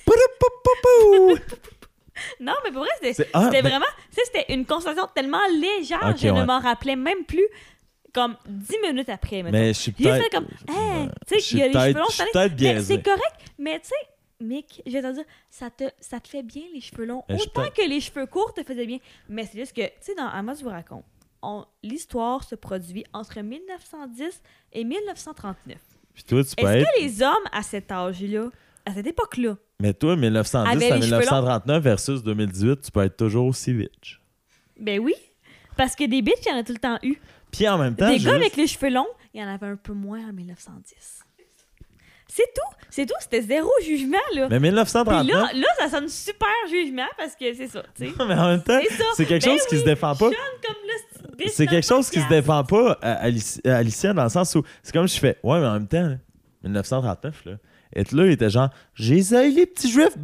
Poudou-pou-pou-pou. 0.05 1.39
Non, 2.41 2.55
mais 2.65 2.71
pour 2.71 2.81
vrai, 2.83 2.91
c'était 3.01 3.29
ah, 3.33 3.49
ben- 3.51 3.63
vraiment, 3.63 3.87
tu 4.11 4.17
sais, 4.17 4.23
c'était 4.27 4.53
une 4.55 4.65
conversation 4.67 5.09
tellement 5.15 5.47
légère, 5.53 6.01
Ok, 6.11 6.17
je 6.19 6.29
ouais. 6.29 6.33
ne 6.41 6.45
m'en 6.45 6.61
rappelais 6.61 6.97
même 6.97 7.25
plus 7.25 7.47
comme 8.13 8.37
dix 8.47 8.77
minutes 8.83 9.09
après, 9.09 9.43
mettons. 9.43 9.59
Mais 9.59 9.73
je 9.75 9.81
suis 9.81 9.93
peut-être. 9.93 10.31
comme, 10.31 10.47
hey, 10.69 11.09
tu 11.27 11.35
sais, 11.35 11.41
suis 11.41 11.57
il 11.57 11.61
y 11.61 11.63
a 11.63 11.67
les 11.67 11.73
cheveux 11.93 12.01
longs 12.01 12.07
je 12.09 12.83
c'est 12.83 13.03
correct, 13.03 13.35
mais 13.59 13.81
tu 13.81 13.89
sais, 13.89 13.95
Mick, 14.41 14.83
je 14.87 14.93
vais 14.93 15.03
te 15.03 15.13
dire, 15.13 15.25
ça 15.51 15.71
te, 15.71 15.85
ça 16.01 16.21
te 16.21 16.29
fait 16.29 16.43
bien 16.43 16.63
les 16.73 16.81
cheveux 16.81 17.05
longs. 17.05 17.25
Mais 17.29 17.41
Autant 17.41 17.69
que 17.71 17.89
les 17.89 18.01
cheveux 18.01 18.27
courts 18.27 18.53
te 18.53 18.63
faisaient 18.63 18.87
bien. 18.87 18.99
Mais 19.29 19.47
c'est 19.47 19.59
juste 19.59 19.75
que, 19.75 19.83
tu 19.83 19.93
sais, 20.01 20.15
dans 20.15 20.27
Amos 20.29 20.55
vous 20.63 20.69
raconte, 20.69 21.05
on- 21.43 21.65
l'histoire 21.83 22.43
se 22.45 22.55
produit 22.55 23.05
entre 23.13 23.41
1910 23.41 24.43
et 24.73 24.85
1939. 24.85 25.79
Puis 26.15 26.25
toi, 26.25 26.45
tu 26.45 26.55
peux 26.57 26.67
Est-ce 26.67 26.85
que 26.85 27.01
les 27.03 27.23
hommes 27.23 27.49
à 27.53 27.63
cet 27.63 27.91
âge-là, 27.91 28.49
à 28.87 28.95
cette 28.95 29.07
époque-là, 29.07 29.57
Mais 29.81 29.95
toi, 29.95 30.17
1910 30.17 30.71
Avait 30.77 30.91
à 30.93 30.97
les 30.97 31.03
cheveux 31.03 31.11
longs? 31.13 31.19
1939 31.21 31.83
versus 31.83 32.23
2018, 32.23 32.81
tu 32.83 32.91
peux 32.91 33.03
être 33.05 33.17
toujours 33.17 33.47
aussi 33.47 33.73
bitch. 33.73 34.21
ben 34.79 34.99
oui, 35.01 35.15
parce 35.77 35.95
que 35.97 36.05
des 36.05 36.23
bitches, 36.23 36.45
il 36.47 36.53
y 36.53 36.55
en 36.55 36.59
a 36.59 36.63
tout 36.65 36.73
le 36.73 36.79
temps 36.79 36.99
eu. 37.03 37.17
Puis 37.51 37.69
en 37.69 37.79
même 37.79 37.95
temps, 37.97 38.09
Des 38.11 38.19
gars 38.19 38.35
avec 38.35 38.57
les 38.57 38.67
cheveux 38.67 38.91
longs, 38.91 39.07
il 39.33 39.41
y 39.41 39.45
en 39.45 39.49
avait 39.49 39.67
un 39.69 39.77
peu 39.77 39.93
moins 39.93 40.21
en 40.29 40.33
1910. 40.33 41.21
C'est 42.27 42.43
tout, 42.53 42.77
c'est 42.91 43.07
tout, 43.07 43.15
c'était 43.21 43.43
zéro 43.43 43.71
jugement, 43.85 44.17
là. 44.35 44.49
Mais 44.51 44.59
Puis 44.59 44.69
1939. 44.71 45.29
là, 45.33 45.51
là, 45.55 45.67
ça 45.79 45.89
sonne 45.89 46.09
super 46.09 46.49
jugement 46.69 47.07
parce 47.17 47.37
que 47.37 47.55
c'est 47.55 47.69
ça, 47.69 47.85
tu 47.97 48.07
sais. 48.09 48.13
mais 48.27 48.35
en 48.35 48.49
même 48.49 48.63
temps, 48.63 48.81
C'est 49.15 49.25
quelque 49.25 49.45
Ben 49.45 49.53
chose 49.53 49.67
qui 49.69 49.79
se 49.79 49.85
défend 49.85 50.17
pas. 50.17 50.31
C'est 51.47 51.67
quelque 51.69 51.87
chose 51.87 52.11
qui 52.11 52.21
se 52.21 52.29
défend 52.29 52.65
pas 52.65 52.99
à, 53.03 53.27
Alici- 53.29 53.61
à 53.69 53.77
Alicia 53.77 54.13
dans 54.13 54.25
le 54.25 54.31
sens 54.31 54.55
où 54.57 54.65
c'est 54.83 54.93
comme 54.93 55.07
je 55.09 55.19
fais 55.19 55.39
ouais 55.43 55.61
mais 55.61 55.67
en 55.67 55.73
même 55.75 55.87
temps 55.89 56.09
là, 56.09 56.17
1939 56.65 57.45
là 57.45 57.53
Hitler 57.97 58.33
était 58.33 58.51
genre 58.51 58.69
j'ai 58.95 59.17
les 59.17 59.51
les 59.51 59.67
petits 59.67 59.91
juifs 59.91 60.17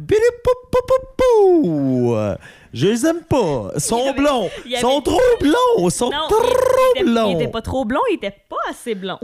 je 2.73 2.87
les 2.87 3.05
aime 3.05 3.21
pas. 3.21 3.69
Ils 3.73 3.77
Il 3.77 3.81
sont 3.81 4.07
avait- 4.09 4.13
blonds. 4.13 4.49
il 4.65 4.71
ils 4.71 4.77
y 4.77 4.79
sont 4.79 4.87
avait- 4.97 5.01
trop 5.03 5.19
blonds. 5.39 5.87
Ils 5.87 5.91
sont 5.91 6.09
Non, 6.09 6.27
trop 6.29 6.43
il, 6.43 6.49
il 6.49 7.01
était, 7.01 7.11
blonds. 7.11 7.29
il 7.31 7.35
était 7.41 7.51
pas 7.51 7.61
trop 7.61 7.85
blond, 7.85 7.99
il 8.11 8.15
était 8.15 8.35
pas 8.49 8.55
assez 8.69 8.95
blond. 8.95 9.19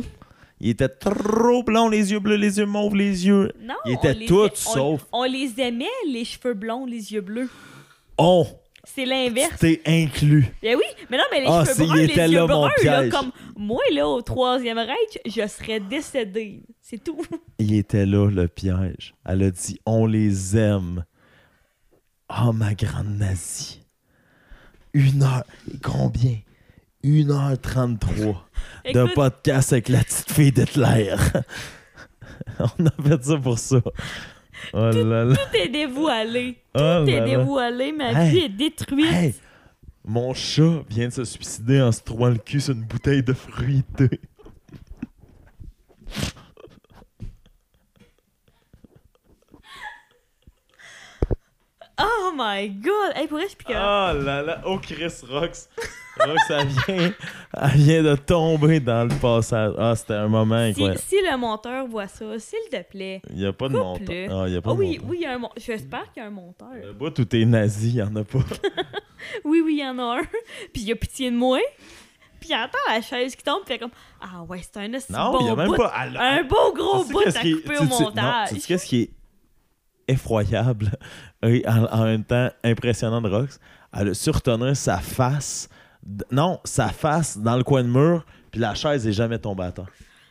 ils 0.60 0.72
étaient 0.72 0.90
trop 0.90 1.64
blonds 1.64 1.88
les 1.90 2.12
yeux 2.12 2.20
bleus 2.20 2.36
les 2.36 2.58
yeux 2.58 2.66
mauves 2.66 2.96
les 2.96 3.26
yeux. 3.28 3.52
Non, 3.62 3.76
tous 4.28 4.46
a- 4.46 4.70
on- 4.70 4.74
sauf- 4.74 5.06
On 5.12 5.24
les 5.24 5.60
aimait, 5.60 5.86
les 6.08 6.26
cheveux 6.26 6.54
blonds, 6.54 6.86
les 6.86 7.14
yeux 7.14 7.22
bleus. 7.22 7.50
on. 8.18 8.46
C'est 8.90 9.04
l'inverse. 9.06 9.52
c'était 9.60 9.82
inclus. 9.86 10.46
Ben 10.64 10.78
oui, 10.78 10.86
mais 11.10 11.18
non, 11.18 11.24
mais 11.30 11.42
les 11.42 11.48
Ah, 11.50 11.66
cheveux 11.66 11.86
bruns, 11.88 11.96
il 11.98 12.06
les 12.06 12.12
était 12.14 12.30
yeux 12.30 12.38
là, 12.38 12.48
bruns, 12.48 12.72
là, 12.86 13.10
comme 13.10 13.32
moi, 13.58 13.82
là, 13.92 14.08
au 14.08 14.22
Troisième 14.22 14.78
Reich, 14.78 15.20
je 15.26 15.46
serais 15.46 15.82
décédée. 15.82 16.62
C'est 16.90 17.04
tout. 17.04 17.22
il 17.60 17.74
était 17.74 18.06
là 18.06 18.30
le 18.32 18.48
piège 18.48 19.14
elle 19.26 19.44
a 19.44 19.52
dit 19.52 19.78
on 19.86 20.06
les 20.06 20.56
aime 20.56 21.04
oh 22.30 22.54
ma 22.54 22.74
grande 22.76 23.18
nazie 23.18 23.82
une 24.94 25.22
heure 25.22 25.44
combien? 25.84 26.38
Une 27.04 27.32
heure 27.32 27.60
33 27.60 28.16
de 28.86 28.90
Écoute, 29.02 29.14
podcast 29.16 29.74
avec 29.74 29.90
la 29.90 30.00
petite 30.02 30.32
fille 30.32 30.54
d'Hitler 30.54 31.14
on 32.60 32.86
a 32.86 32.92
fait 33.04 33.22
ça 33.24 33.38
pour 33.38 33.60
ça 33.60 33.82
oh 34.74 34.78
là 34.80 35.26
là 35.26 35.36
tout 35.36 35.58
est 35.58 35.68
dévoilé. 35.68 36.58
oh 36.74 37.04
Tout 37.04 37.10
est 37.10 37.20
là. 37.20 37.26
dévoilé. 37.26 37.92
Ma 37.92 38.14
Hey. 38.14 38.32
vie 38.32 38.40
est 38.46 38.50
détruite. 38.50 39.12
Hey, 39.12 39.36
mon 40.06 40.34
chat 40.34 40.84
vient 40.90 41.10
de 41.10 41.14
se 41.14 41.26
suicider 41.26 41.82
en 41.82 41.92
se 41.92 42.02
trouvant 42.02 42.30
le 42.30 42.38
cul 42.38 42.62
sur 42.62 42.74
une 42.74 42.84
bouteille 42.86 43.24
de 43.24 43.34
fruité 43.34 44.22
Oh 52.00 52.32
my 52.36 52.70
god! 52.70 53.14
Hey, 53.16 53.28
pour 53.28 53.38
vrai, 53.40 53.48
je 53.48 53.52
suis. 53.66 53.76
Ah 53.76 54.14
là 54.16 54.42
là, 54.44 54.62
oh 54.66 54.78
Chris 54.80 55.12
Rox. 55.30 55.68
Rox, 56.20 56.42
elle 56.50 56.68
vient, 56.68 57.14
elle 57.54 57.70
vient 57.80 58.04
de 58.04 58.16
tomber 58.16 58.80
dans 58.80 59.04
le 59.08 59.16
passage. 59.20 59.74
Ah, 59.78 59.96
c'était 59.96 60.14
un 60.16 60.28
moment 60.28 60.64
si, 60.66 60.70
incroyable. 60.72 61.00
si 61.00 61.16
le 61.22 61.38
monteur 61.38 61.88
voit 61.88 62.08
ça, 62.08 62.26
s'il 62.40 62.60
te 62.72 62.82
plaît. 62.84 63.22
Il 63.32 63.38
n'y 63.38 63.46
a 63.46 63.54
pas 63.54 63.68
de 63.70 63.74
montant. 63.78 64.04
Ah, 64.32 64.44
il 64.48 64.54
y 64.54 64.58
a 64.58 64.62
pas 64.62 64.72
Ah 64.72 64.74
de 64.74 64.80
oui, 64.80 64.98
montant. 64.98 65.10
oui, 65.10 65.18
il 65.20 65.24
y 65.24 65.26
a 65.26 65.34
un 65.36 65.42
J'espère 65.58 66.12
qu'il 66.12 66.22
y 66.22 66.26
a 66.26 66.28
un 66.28 66.32
monteur. 66.32 66.68
Le 66.74 66.94
bout 66.94 67.18
où 67.20 67.26
t'es 67.26 67.46
nazi, 67.46 67.90
il 67.90 67.96
n'y 67.96 68.02
en 68.02 68.16
a 68.16 68.24
pas. 68.24 68.40
Oui, 69.44 69.62
oui, 69.66 69.78
il 69.80 69.84
y 69.84 69.88
en 69.88 69.98
a 70.00 70.20
un. 70.20 70.22
Puis 70.74 70.84
il 70.84 70.92
a 70.92 70.96
pitié 70.96 71.32
de 71.32 71.36
moi. 71.36 71.60
Puis 72.40 72.50
il 72.52 72.56
entend 72.56 72.78
la 72.88 73.02
chaise 73.02 73.36
qui 73.36 73.44
tombe, 73.44 73.64
puis 73.66 73.74
il 73.74 73.78
fait 73.78 73.80
comme 73.80 73.92
Ah 74.22 74.44
ouais, 74.44 74.62
c'est 74.62 74.78
un 74.78 74.88
Non, 74.88 75.32
bon 75.32 75.40
il 75.40 75.46
n'y 75.46 75.50
a 75.50 75.56
même 75.56 75.68
bout. 75.68 75.76
pas. 75.76 75.92
elle- 76.04 76.18
Un 76.18 76.44
beau 76.44 76.72
gros 76.74 77.04
bout 77.04 77.22
à 77.26 77.30
est- 77.30 77.52
couper 77.62 77.78
au 77.80 77.84
montage. 77.84 78.50
tu 78.50 78.60
sais 78.60 78.68
qu'est-ce 78.68 78.86
qui 78.86 79.02
est 79.02 79.10
effroyable 80.08 80.92
et 81.44 81.68
en, 81.68 81.86
en 81.86 82.04
même 82.06 82.24
temps 82.24 82.50
impressionnant 82.64 83.22
de 83.22 83.30
Rox? 83.30 83.60
Elle 83.94 84.10
a 84.10 84.14
su 84.14 84.30
retenir 84.30 84.76
sa 84.76 84.98
face. 85.00 85.70
Non, 86.32 86.60
sa 86.64 86.90
face 86.90 87.38
dans 87.38 87.58
le 87.58 87.64
coin 87.64 87.84
de 87.84 87.90
mur, 87.90 88.26
puis 88.52 88.60
la 88.62 88.76
chaise 88.76 89.06
est 89.08 89.12
jamais 89.14 89.40
tombée 89.40 89.64
à 89.64 89.72
terre. 89.72 89.90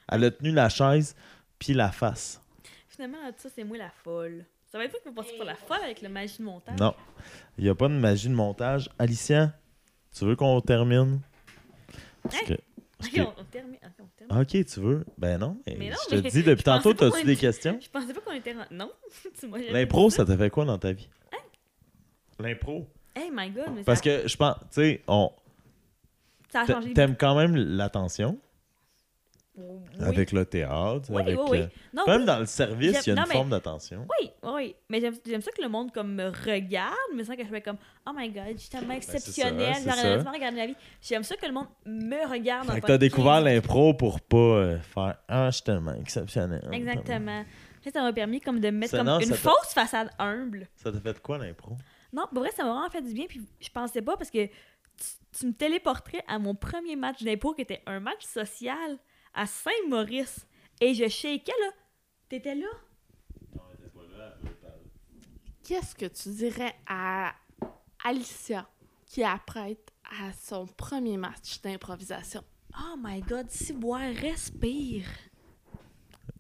Elle 0.09 0.25
a 0.25 0.31
tenu 0.31 0.51
la 0.53 0.69
chaise, 0.69 1.15
puis 1.59 1.75
la 1.75 1.91
face. 1.91 2.41
Finalement, 2.89 3.19
ça, 3.37 3.49
c'est 3.55 3.65
moi 3.65 3.77
la 3.77 3.91
folle. 4.03 4.45
Ça 4.73 4.79
va 4.79 4.85
être 4.85 4.93
qui 5.03 5.09
vas 5.09 5.15
passer 5.15 5.35
pour 5.37 5.45
la 5.45 5.55
folle 5.55 5.81
avec 5.85 6.01
le 6.03 6.09
magie 6.09 6.39
de 6.39 6.45
montage? 6.45 6.79
Non. 6.79 6.95
Il 7.59 7.65
n'y 7.65 7.71
a 7.71 7.75
pas 7.75 7.89
de 7.89 7.95
magie 7.95 8.29
de 8.29 8.35
montage. 8.35 8.89
Alicia, 8.99 9.53
tu 10.17 10.25
veux 10.25 10.37
qu'on 10.37 10.61
termine? 10.61 11.21
Parce 12.23 12.37
Hein? 12.37 12.41
que- 12.47 13.09
que- 13.11 13.21
on, 13.21 13.33
on 13.39 13.45
termine. 13.45 13.79
Termine. 14.27 14.43
Ok, 14.43 14.67
tu 14.67 14.81
veux? 14.81 15.05
Ben 15.19 15.39
non. 15.39 15.57
mais 15.67 15.77
Mais 15.79 15.91
non, 15.91 15.97
je 16.11 16.17
te 16.17 16.23
mais 16.23 16.31
dis 16.31 16.43
depuis 16.43 16.63
tantôt, 16.65 16.95
pas 16.95 17.07
as-tu 17.07 17.21
qu'on 17.21 17.27
des 17.27 17.37
questions? 17.37 17.79
Je 17.83 17.89
pensais 17.89 18.13
pas 18.13 18.21
qu'on 18.21 18.33
était. 18.33 18.55
Non? 18.71 18.91
tu 19.41 19.47
m'as 19.49 19.59
jamais 19.59 19.73
L'impro, 19.73 20.11
ça 20.11 20.25
t'a 20.25 20.37
fait 20.37 20.51
quoi 20.51 20.65
dans 20.65 20.79
ta 20.79 20.93
vie? 20.93 21.09
Hein? 21.33 21.39
L'impro. 22.41 22.87
Hey 23.15 23.31
my 23.33 23.51
god, 23.51 23.65
mais 23.75 23.83
Parce 23.85 24.01
ça, 24.03 24.05
que 24.23 24.29
je 24.29 24.37
pense, 24.37 24.57
tu 24.57 24.67
sais, 24.73 25.03
on 25.09 25.31
ça 26.51 26.61
a 26.61 26.67
changé. 26.67 26.93
t'aimes 26.93 27.17
quand 27.17 27.35
même 27.37 27.57
l'attention 27.57 28.39
Oui. 29.59 29.81
avec 30.01 30.33
le 30.33 30.45
théâtre, 30.45 31.09
Oui, 31.11 31.23
avec 31.23 31.39
oui, 31.49 31.59
euh, 31.61 31.67
Non, 31.95 32.05
même 32.07 32.25
dans 32.27 32.39
le 32.41 32.47
service, 32.47 32.99
il 33.07 33.07
y 33.07 33.11
a 33.11 33.13
une 33.15 33.21
non, 33.21 33.25
mais- 33.27 33.35
forme 33.35 33.49
d'attention. 33.51 34.07
oui, 34.21 34.31
oui. 34.43 34.77
Mais 34.91 35.01
j'aime 35.01 35.41
ça 35.41 35.51
que 35.51 35.63
le 35.63 35.69
monde 35.69 35.93
comme 35.93 36.15
me 36.15 36.27
regarde, 36.29 36.95
mais 37.15 37.25
sans 37.25 37.37
que 37.37 37.43
je 37.45 37.49
fais 37.49 37.63
comme 37.63 37.79
Oh 38.07 38.13
my 38.15 38.29
god, 38.31 38.53
je 38.53 38.59
suis 38.59 38.69
tellement 38.71 38.93
exceptionnelle, 38.95 39.83
Ben, 39.85 39.95
j'aurais 39.95 40.31
regardé 40.37 40.57
ma 40.59 40.67
vie. 40.67 40.77
J'aime 41.01 41.23
ça 41.23 41.37
que 41.37 41.47
le 41.47 41.53
monde 41.53 41.69
me 41.87 42.29
regarde. 42.31 42.69
en 42.69 42.75
Fait 42.75 42.81
que 42.83 42.87
t'as 42.87 42.99
découvert 42.99 43.37
15. 43.37 43.45
l'impro 43.45 43.95
pour 43.95 44.21
pas 44.21 44.37
euh, 44.37 44.79
faire 44.81 45.17
Ah, 45.29 45.47
je 45.51 45.57
suis 45.57 45.65
tellement 45.65 45.95
exceptionnel. 45.95 46.69
Exactement. 46.73 47.45
Ça 47.93 48.03
m'a 48.03 48.13
permis 48.13 48.41
comme 48.41 48.59
de 48.59 48.67
me 48.71 48.79
mettre 48.79 48.97
comme 48.97 49.07
non, 49.07 49.21
une 49.21 49.33
fausse 49.33 49.73
façade 49.73 50.11
humble. 50.19 50.69
Ça 50.75 50.91
t'a 50.91 51.01
fait 51.01 51.21
quoi 51.23 51.39
l'impro? 51.39 51.77
Non, 52.13 52.25
pour 52.33 52.41
vrai, 52.41 52.51
ça 52.51 52.65
m'a 52.65 52.73
vraiment 52.73 52.91
fait 52.91 53.01
du 53.01 53.13
bien. 53.15 53.27
Puis 53.29 53.41
je 53.61 53.69
pensais 53.71 54.03
pas 54.03 54.17
parce 54.17 54.29
que 54.31 54.45
tu, 54.47 54.53
tu 55.39 55.47
me 55.47 55.53
téléporterais 55.53 56.25
à 56.27 56.39
mon 56.41 56.55
premier 56.57 56.97
match 56.97 57.23
d'impro 57.23 57.55
qui 57.55 57.63
était 57.63 57.83
un 57.87 58.01
match 58.01 58.25
social 58.25 58.99
à 59.37 59.47
Saint-Maurice. 59.47 60.45
Et 60.81 60.93
je 60.95 61.09
shakeais 61.09 61.53
là. 61.61 61.73
T'étais 62.29 62.55
là? 62.57 62.67
Qu'est-ce 65.63 65.95
que 65.95 66.07
tu 66.07 66.29
dirais 66.31 66.75
à 66.87 67.35
Alicia 68.05 68.69
qui 69.07 69.25
apprête 69.25 69.93
à 70.05 70.33
son 70.33 70.67
premier 70.67 71.17
match 71.17 71.61
d'improvisation? 71.61 72.43
Oh 72.79 72.97
my 73.03 73.21
god, 73.23 73.51
si 73.51 73.73
boire, 73.73 74.13
respire. 74.15 75.07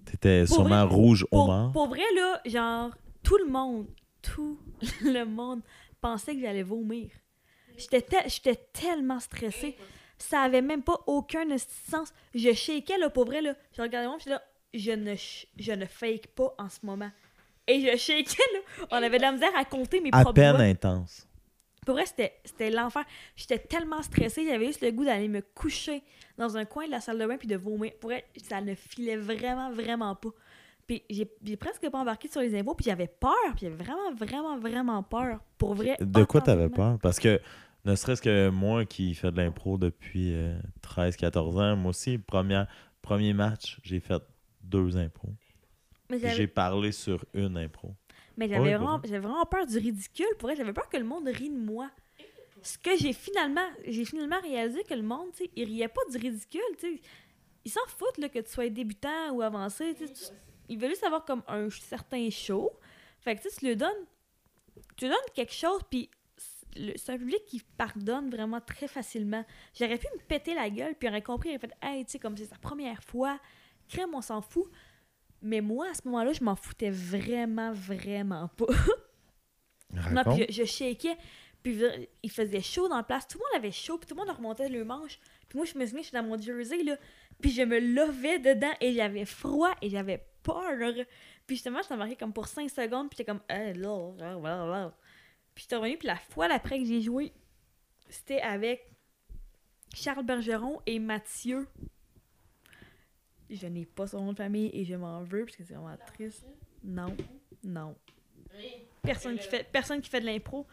T'étais 0.04 0.46
sûrement 0.46 0.86
rouge 0.86 1.24
au 1.24 1.36
Pour, 1.36 1.46
mort. 1.46 1.72
pour 1.72 1.88
vrai, 1.88 2.02
là, 2.14 2.40
genre, 2.44 2.90
tout 3.22 3.38
le 3.38 3.46
monde, 3.50 3.88
tout 4.22 4.58
le 5.02 5.24
monde 5.24 5.62
pensait 6.00 6.34
que 6.34 6.40
j'allais 6.42 6.62
vomir. 6.62 7.10
J'étais 7.76 8.56
tellement 8.72 9.18
stressée. 9.18 9.76
Ça 10.18 10.40
avait 10.40 10.62
même 10.62 10.82
pas 10.82 11.00
aucun 11.06 11.44
sens. 11.58 12.12
Je 12.34 12.52
shakeais, 12.52 12.98
là, 12.98 13.10
pour 13.10 13.26
vrai, 13.26 13.42
là. 13.42 13.54
Je 13.76 13.82
regardais 13.82 14.08
moi, 14.08 14.16
puis 14.18 14.30
là, 14.30 14.42
je 14.74 14.92
ne, 14.92 15.14
je 15.58 15.72
ne 15.72 15.86
fake 15.86 16.28
pas 16.28 16.54
en 16.58 16.68
ce 16.68 16.84
moment. 16.84 17.10
Et 17.66 17.80
je 17.80 17.96
shakeais, 17.96 18.42
là. 18.54 18.86
On 18.92 18.96
avait 18.96 19.18
de 19.18 19.22
la 19.22 19.32
misère 19.32 19.56
à 19.56 19.64
compter 19.64 20.00
mes 20.00 20.10
À 20.12 20.22
propres 20.22 20.34
peine 20.34 20.60
intense. 20.60 21.26
Pour 21.84 21.94
vrai, 21.94 22.04
c'était 22.06 22.70
l'enfer. 22.70 23.04
J'étais 23.36 23.58
tellement 23.58 24.02
stressée, 24.02 24.44
j'avais 24.44 24.66
juste 24.66 24.82
le 24.82 24.90
goût 24.90 25.04
d'aller 25.04 25.28
me 25.28 25.40
coucher 25.40 26.02
dans 26.36 26.56
un 26.56 26.64
coin 26.64 26.86
de 26.86 26.90
la 26.90 27.00
salle 27.00 27.18
de 27.18 27.26
bain 27.26 27.36
puis 27.36 27.46
de 27.46 27.56
vomir. 27.56 27.92
Pour 28.00 28.10
vrai, 28.10 28.24
ça 28.48 28.60
ne 28.60 28.74
filait 28.74 29.16
vraiment, 29.16 29.70
vraiment 29.70 30.16
pas. 30.16 30.30
Puis 30.88 31.04
j'ai 31.08 31.56
presque 31.56 31.88
pas 31.88 31.98
embarqué 31.98 32.28
sur 32.28 32.40
les 32.40 32.58
impôts, 32.58 32.74
puis 32.74 32.86
j'avais 32.86 33.06
peur, 33.06 33.32
puis 33.56 33.66
j'avais 33.66 33.76
vraiment, 33.76 34.12
vraiment, 34.14 34.58
vraiment 34.58 35.02
peur. 35.02 35.40
Pour 35.58 35.74
vrai. 35.74 35.96
De 36.00 36.24
quoi 36.24 36.40
t'avais 36.40 36.68
peur? 36.68 36.98
Parce 37.00 37.20
que, 37.20 37.40
ne 37.86 37.94
serait-ce 37.94 38.20
que 38.20 38.50
moi 38.50 38.84
qui 38.84 39.14
fais 39.14 39.30
de 39.30 39.36
l'impro 39.36 39.78
depuis 39.78 40.34
13-14 40.82 41.60
ans, 41.62 41.76
moi 41.76 41.90
aussi, 41.90 42.18
première, 42.18 42.66
premier 43.00 43.32
match, 43.32 43.78
j'ai 43.84 44.00
fait 44.00 44.22
deux 44.60 44.96
impros. 44.96 45.32
J'ai 46.10 46.46
parlé 46.46 46.92
sur 46.92 47.24
une 47.32 47.56
impro. 47.56 47.94
mais 48.36 48.48
j'avais 48.48 48.74
vraiment, 48.74 48.98
vraiment 48.98 49.44
peur 49.46 49.66
du 49.66 49.78
ridicule. 49.78 50.26
Pour 50.38 50.50
j'avais 50.54 50.72
peur 50.72 50.88
que 50.88 50.96
le 50.96 51.04
monde 51.04 51.28
rie 51.28 51.50
de 51.50 51.58
moi. 51.58 51.90
Ce 52.62 52.76
que 52.78 52.96
j'ai 52.96 53.12
finalement, 53.12 53.68
j'ai 53.86 54.04
finalement 54.04 54.40
réalisé 54.40 54.82
que 54.82 54.94
le 54.94 55.02
monde, 55.02 55.30
tu 55.32 55.44
sais, 55.44 55.50
il 55.54 55.66
riait 55.66 55.88
pas 55.88 56.00
du 56.10 56.16
ridicule, 56.16 56.60
tu 56.78 56.96
sais. 56.96 57.00
Ils 57.64 57.70
s'en 57.70 57.86
foutent 57.86 58.18
là, 58.18 58.28
que 58.28 58.38
tu 58.38 58.50
sois 58.50 58.68
débutant 58.68 59.30
ou 59.32 59.42
avancé. 59.42 59.94
tu 59.94 60.06
sais, 60.06 60.32
Ils 60.68 60.78
veulent 60.78 60.90
juste 60.90 61.04
avoir 61.04 61.24
comme 61.24 61.42
un 61.48 61.68
certain 61.70 62.28
show. 62.30 62.72
Fait 63.20 63.36
que 63.36 63.42
tu 63.42 63.50
sais, 63.50 63.56
tu 63.58 63.66
lui 63.66 63.76
donnes, 63.76 64.06
tu 64.96 65.04
lui 65.04 65.10
donnes 65.10 65.34
quelque 65.34 65.52
chose, 65.52 65.80
puis 65.88 66.08
c'est 66.96 67.12
un 67.12 67.18
public 67.18 67.44
qui 67.46 67.60
pardonne 67.76 68.30
vraiment 68.30 68.60
très 68.60 68.88
facilement. 68.88 69.44
J'aurais 69.78 69.98
pu 69.98 70.06
me 70.14 70.20
péter 70.22 70.54
la 70.54 70.68
gueule, 70.70 70.94
puis 70.94 71.08
aurait 71.08 71.22
compris, 71.22 71.50
aurait 71.50 71.58
fait, 71.58 71.72
hey, 71.82 72.04
tu 72.04 72.12
sais, 72.12 72.18
comme 72.18 72.36
c'est 72.36 72.46
sa 72.46 72.56
première 72.56 73.02
fois, 73.02 73.38
crème, 73.88 74.14
on 74.14 74.20
s'en 74.22 74.40
fout. 74.40 74.70
Mais 75.42 75.60
moi, 75.60 75.88
à 75.90 75.94
ce 75.94 76.00
moment-là, 76.06 76.32
je 76.32 76.42
m'en 76.42 76.56
foutais 76.56 76.90
vraiment, 76.90 77.72
vraiment 77.72 78.48
pas. 78.48 78.66
Non, 80.12 80.22
puis 80.24 80.46
je, 80.48 80.62
je 80.62 80.64
shakeais. 80.64 81.16
Puis 81.62 81.78
je- 81.78 82.06
il 82.22 82.30
faisait 82.30 82.60
chaud 82.60 82.88
dans 82.88 82.96
la 82.96 83.02
place. 83.02 83.26
Tout 83.26 83.38
le 83.38 83.44
monde 83.44 83.64
avait 83.64 83.72
chaud. 83.72 83.98
Puis 83.98 84.06
tout 84.08 84.14
le 84.14 84.24
monde 84.24 84.34
remontait 84.34 84.68
le 84.68 84.84
manche. 84.84 85.18
Puis 85.48 85.56
moi, 85.56 85.64
je 85.64 85.78
me 85.78 85.86
souviens, 85.86 86.02
j'étais 86.02 86.16
dans 86.20 86.24
mon 86.24 86.40
jersey, 86.40 86.82
là. 86.82 86.96
Puis 87.40 87.50
je 87.50 87.62
me 87.62 87.78
levais 87.78 88.38
dedans 88.38 88.72
et 88.80 88.92
j'avais 88.92 89.24
froid 89.24 89.72
et 89.80 89.88
j'avais 89.90 90.26
peur. 90.42 90.94
Puis 91.46 91.56
justement, 91.56 91.80
je 91.82 91.88
t'embarquais 91.88 92.16
comme 92.16 92.32
pour 92.32 92.48
5 92.48 92.68
secondes. 92.70 93.08
Puis 93.10 93.18
j'étais 93.18 93.30
comme, 93.30 93.42
eh, 93.48 93.72
là, 93.74 94.12
là, 94.18 94.34
là, 94.38 94.66
là. 94.66 94.96
Puis 95.56 95.62
j'étais 95.62 95.76
revenu. 95.76 95.96
Puis 95.96 96.06
la 96.06 96.16
fois 96.16 96.48
d'après 96.48 96.78
que 96.78 96.84
j'ai 96.84 97.00
joué, 97.00 97.32
c'était 98.10 98.40
avec 98.42 98.88
Charles 99.94 100.24
Bergeron 100.24 100.80
et 100.84 100.98
Mathieu. 100.98 101.66
Je 103.48 103.66
n'ai 103.66 103.86
pas 103.86 104.06
son 104.06 104.20
nom 104.20 104.32
de 104.32 104.36
famille 104.36 104.70
et 104.74 104.84
je 104.84 104.94
m'en 104.94 105.24
veux 105.24 105.46
parce 105.46 105.56
que 105.56 105.64
c'est 105.64 105.74
vraiment 105.74 105.96
triste. 106.06 106.44
Non, 106.84 107.16
non. 107.64 107.96
Personne 109.02 109.38
qui 109.38 109.48
fait, 109.48 109.66
personne 109.72 110.02
qui 110.02 110.10
fait 110.10 110.20
de 110.20 110.26
l'impro. 110.26 110.66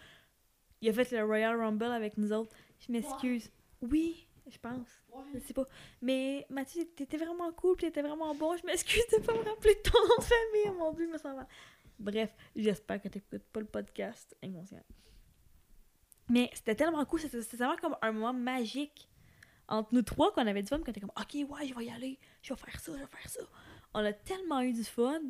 Il 0.81 0.89
a 0.89 0.93
fait 0.93 1.10
le 1.11 1.23
Royal 1.23 1.57
Rumble 1.57 1.85
avec 1.85 2.18
nous 2.18 2.34
autres. 2.34 2.53
Je 2.85 2.91
m'excuse. 2.91 3.49
Oui, 3.81 4.27
je 4.49 4.57
pense. 4.57 4.89
Je 5.34 5.39
sais 5.39 5.53
pas. 5.53 5.65
Mais 6.01 6.45
Mathieu, 6.49 6.84
t'étais 6.93 7.18
vraiment 7.18 7.53
cool, 7.53 7.77
t'étais 7.77 8.01
vraiment 8.01 8.35
bon. 8.35 8.57
Je 8.57 8.65
m'excuse 8.65 9.07
de 9.14 9.26
pas 9.26 9.34
me 9.34 9.43
rappeler 9.43 9.76
de 9.76 9.89
ton 9.89 9.99
nom 9.99 10.18
de 10.18 10.23
famille. 10.23 10.77
Mon 10.77 10.91
Dieu, 10.91 11.07
me 11.07 11.18
sens 11.18 11.35
mal. 11.38 11.47
Bref, 12.03 12.35
j'espère 12.55 13.01
que 13.01 13.07
t'écoutes 13.07 13.43
pas 13.43 13.61
le 13.61 13.65
podcast 13.65 14.35
inconscient. 14.43 14.84
Mais 16.30 16.49
c'était 16.53 16.75
tellement 16.75 17.03
cool. 17.05 17.19
C'était 17.19 17.57
vraiment 17.57 17.77
comme 17.77 17.97
un 18.01 18.11
moment 18.11 18.34
magique 18.34 19.09
entre 19.67 19.93
nous 19.93 20.01
trois 20.01 20.34
qu'on 20.34 20.45
avait 20.45 20.61
du 20.61 20.67
fun. 20.67 20.80
Qu'on 20.80 20.91
était 20.91 21.01
comme, 21.01 21.11
OK, 21.17 21.34
ouais, 21.34 21.67
je 21.67 21.73
vais 21.73 21.85
y 21.85 21.91
aller. 21.91 22.19
Je 22.41 22.53
vais 22.53 22.59
faire 22.59 22.80
ça, 22.80 22.91
je 22.93 22.99
vais 22.99 23.07
faire 23.07 23.30
ça. 23.30 23.41
On 23.93 24.03
a 24.03 24.13
tellement 24.13 24.61
eu 24.61 24.73
du 24.73 24.84
fun 24.84 25.21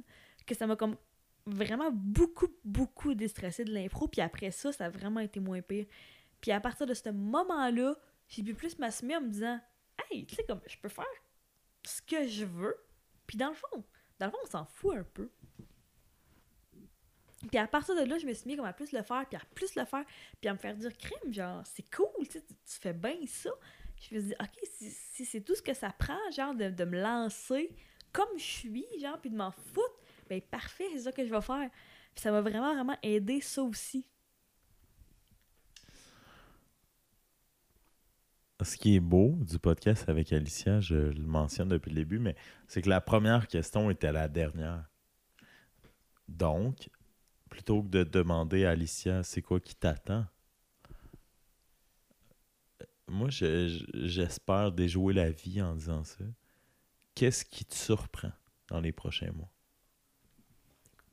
que 0.45 0.55
ça 0.55 0.67
m'a 0.67 0.75
comme 0.75 0.97
vraiment 1.45 1.91
beaucoup, 1.91 2.47
beaucoup 2.63 3.13
déstressé 3.13 3.65
de 3.65 3.73
l'impro. 3.73 4.07
Puis 4.07 4.21
après 4.21 4.51
ça, 4.51 4.71
ça 4.71 4.85
a 4.85 4.89
vraiment 4.89 5.19
été 5.19 5.39
moins 5.39 5.61
pire. 5.61 5.85
Puis 6.41 6.51
à 6.51 6.59
partir 6.59 6.87
de 6.87 6.93
ce 6.93 7.09
moment-là, 7.09 7.95
j'ai 8.27 8.43
pu 8.43 8.53
plus 8.53 8.77
m'assumer 8.79 9.15
en 9.15 9.21
me 9.21 9.29
disant 9.29 9.59
Hey, 10.09 10.25
tu 10.25 10.35
sais, 10.35 10.43
comme 10.43 10.61
je 10.65 10.77
peux 10.77 10.89
faire 10.89 11.05
ce 11.85 12.01
que 12.01 12.27
je 12.27 12.45
veux. 12.45 12.75
Puis 13.27 13.37
dans 13.37 13.49
le 13.49 13.55
fond, 13.55 13.83
dans 14.19 14.27
le 14.27 14.31
fond, 14.31 14.37
on 14.43 14.49
s'en 14.49 14.65
fout 14.65 14.95
un 14.95 15.03
peu. 15.03 15.29
Puis 17.49 17.57
à 17.57 17.67
partir 17.67 17.95
de 17.95 18.01
là, 18.01 18.17
je 18.17 18.25
me 18.25 18.33
suis 18.33 18.47
mis 18.47 18.55
comme 18.55 18.65
à 18.65 18.73
plus 18.73 18.91
le 18.91 19.03
faire, 19.03 19.25
puis 19.27 19.37
à 19.37 19.45
plus 19.53 19.75
le 19.75 19.85
faire, 19.85 20.05
puis 20.39 20.49
à 20.49 20.53
me 20.53 20.57
faire 20.57 20.75
dire 20.75 20.95
crime, 20.97 21.33
genre, 21.33 21.61
c'est 21.65 21.89
cool, 21.95 22.27
tu 22.27 22.39
tu 22.41 22.79
fais 22.79 22.93
bien 22.93 23.15
ça. 23.27 23.49
Je 24.01 24.15
me 24.15 24.19
suis 24.19 24.29
dit, 24.29 24.35
ok, 24.39 24.59
si, 24.63 24.89
si 24.89 25.25
c'est 25.25 25.41
tout 25.41 25.55
ce 25.55 25.61
que 25.61 25.73
ça 25.73 25.89
prend, 25.91 26.19
genre, 26.35 26.55
de, 26.55 26.69
de 26.69 26.85
me 26.85 27.01
lancer 27.01 27.75
comme 28.13 28.37
je 28.37 28.43
suis, 28.43 28.85
genre, 29.01 29.19
puis 29.19 29.29
de 29.29 29.35
m'en 29.35 29.51
foutre, 29.51 29.99
ben 30.29 30.39
parfait, 30.41 30.85
c'est 30.93 30.99
ça 30.99 31.11
que 31.11 31.25
je 31.25 31.31
vais 31.31 31.41
faire. 31.41 31.69
Puis 32.13 32.21
ça 32.21 32.31
m'a 32.31 32.41
vraiment, 32.41 32.73
vraiment 32.73 32.97
aidé, 33.01 33.41
ça 33.41 33.63
aussi. 33.63 34.05
Ce 38.61 38.77
qui 38.77 38.95
est 38.95 39.01
beau 39.01 39.35
du 39.41 39.59
podcast 39.59 40.07
avec 40.07 40.31
Alicia, 40.31 40.79
je 40.79 40.95
le 40.95 41.25
mentionne 41.25 41.67
depuis 41.67 41.89
le 41.89 41.95
début, 41.95 42.19
mais 42.19 42.35
c'est 42.67 42.81
que 42.81 42.89
la 42.89 43.01
première 43.01 43.47
question 43.47 43.89
était 43.89 44.11
la 44.13 44.29
dernière. 44.29 44.85
Donc, 46.29 46.89
plutôt 47.53 47.83
que 47.83 47.87
de 47.89 48.03
demander 48.03 48.65
à 48.65 48.71
Alicia 48.71 49.21
c'est 49.23 49.43
quoi 49.43 49.59
qui 49.59 49.75
t'attend, 49.75 50.25
moi, 53.07 53.29
je- 53.29 53.67
je- 53.67 53.85
j'espère 54.07 54.71
déjouer 54.71 55.13
la 55.13 55.29
vie 55.29 55.61
en 55.61 55.75
disant 55.75 56.03
ça. 56.03 56.23
Qu'est-ce 57.13 57.45
qui 57.45 57.63
te 57.63 57.75
surprend 57.75 58.31
dans 58.69 58.79
les 58.81 58.91
prochains 58.91 59.31
mois? 59.31 59.49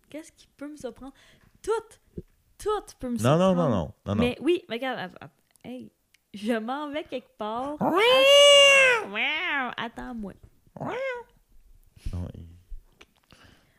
Qu'est-ce 0.08 0.32
qui 0.32 0.46
peut 0.56 0.68
me 0.70 0.76
surprendre? 0.78 1.12
Tout! 1.60 2.22
Tout 2.56 2.70
peut 2.98 3.10
me 3.10 3.18
Non, 3.18 3.36
non, 3.36 3.48
surprendre. 3.50 3.56
non, 3.56 3.68
non. 3.68 3.94
non, 4.06 4.14
non. 4.14 4.20
Mais 4.22 4.36
oui, 4.40 4.64
mais 4.68 4.76
regarde, 4.76 5.12
hey, 5.62 5.92
je 6.32 6.54
m'en 6.54 6.90
vais 6.90 7.04
quelque 7.04 7.36
part. 7.36 7.76
Attends-moi. 9.76 10.32
Non, 12.12 12.28
il- 12.34 12.46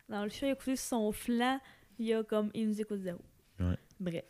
le 0.09 0.27
il 0.27 0.45
a 0.45 0.51
écouté 0.51 0.75
sur 0.75 0.87
son 0.89 1.11
flanc, 1.11 1.59
il 2.01 2.07
y 2.07 2.13
a 2.13 2.23
comme 2.23 2.51
il 2.53 2.67
nous 2.67 2.81
écoute 2.81 2.99
zéro. 2.99 3.19
Ouais. 3.59 3.77
Bref. 3.99 4.23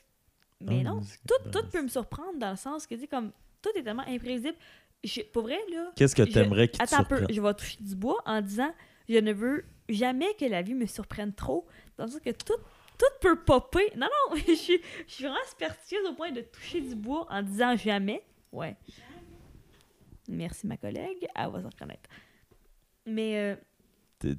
Mais 0.60 0.80
Ah, 0.82 0.90
non, 0.90 0.96
musique 0.98 1.20
tout, 1.28 1.50
tout 1.52 1.66
peut 1.72 1.82
me 1.82 1.88
surprendre 1.88 2.38
dans 2.38 2.52
le 2.52 2.58
sens 2.58 2.86
que, 2.86 2.94
tu 2.96 3.02
sais, 3.02 3.08
comme, 3.08 3.32
tout 3.62 3.70
est 3.76 3.84
tellement 3.84 4.04
imprévisible. 4.08 4.58
Je- 5.04 5.22
pour 5.22 5.44
vrai, 5.44 5.58
là, 5.72 5.92
Qu'est-ce 5.96 6.16
que 6.16 6.22
t'aimerais 6.24 6.68
qui 6.68 6.78
te 6.78 6.84
Attends 6.84 6.98
un 7.00 7.04
peu, 7.04 7.18
surprenne? 7.18 7.36
je 7.36 7.42
vais 7.42 7.54
toucher 7.56 7.78
du 7.82 7.96
bois 7.96 8.22
en 8.26 8.42
disant 8.42 8.72
je 9.10 9.18
ne 9.18 9.34
veux 9.34 9.66
jamais 9.90 10.34
que 10.40 10.46
la 10.46 10.62
vie 10.62 10.76
me 10.76 10.86
surprenne 10.86 11.34
trop. 11.34 11.66
Dans 11.98 12.06
le 12.06 12.12
sens 12.12 12.20
que 12.22 12.30
tout, 12.30 12.54
tout 13.00 13.06
peut 13.20 13.40
popper. 13.44 13.92
Non, 13.98 14.08
non, 14.30 14.36
je 14.48 14.54
suis, 14.54 14.80
je 15.08 15.12
suis 15.14 15.24
vraiment 15.24 15.40
superstitieuse 15.50 16.06
au 16.08 16.14
point 16.14 16.32
de 16.32 16.42
toucher 16.42 16.82
du 16.82 16.96
bois 16.96 17.26
en 17.32 17.42
disant 17.42 17.76
jamais. 17.76 18.24
Ouais. 18.52 18.76
Merci, 20.28 20.68
ma 20.68 20.78
collègue. 20.78 21.28
Elle 21.36 21.50
va 21.52 21.62
s'en 21.62 21.70
reconnaître. 21.70 22.10
Mais, 23.06 23.38
euh, 23.40 23.56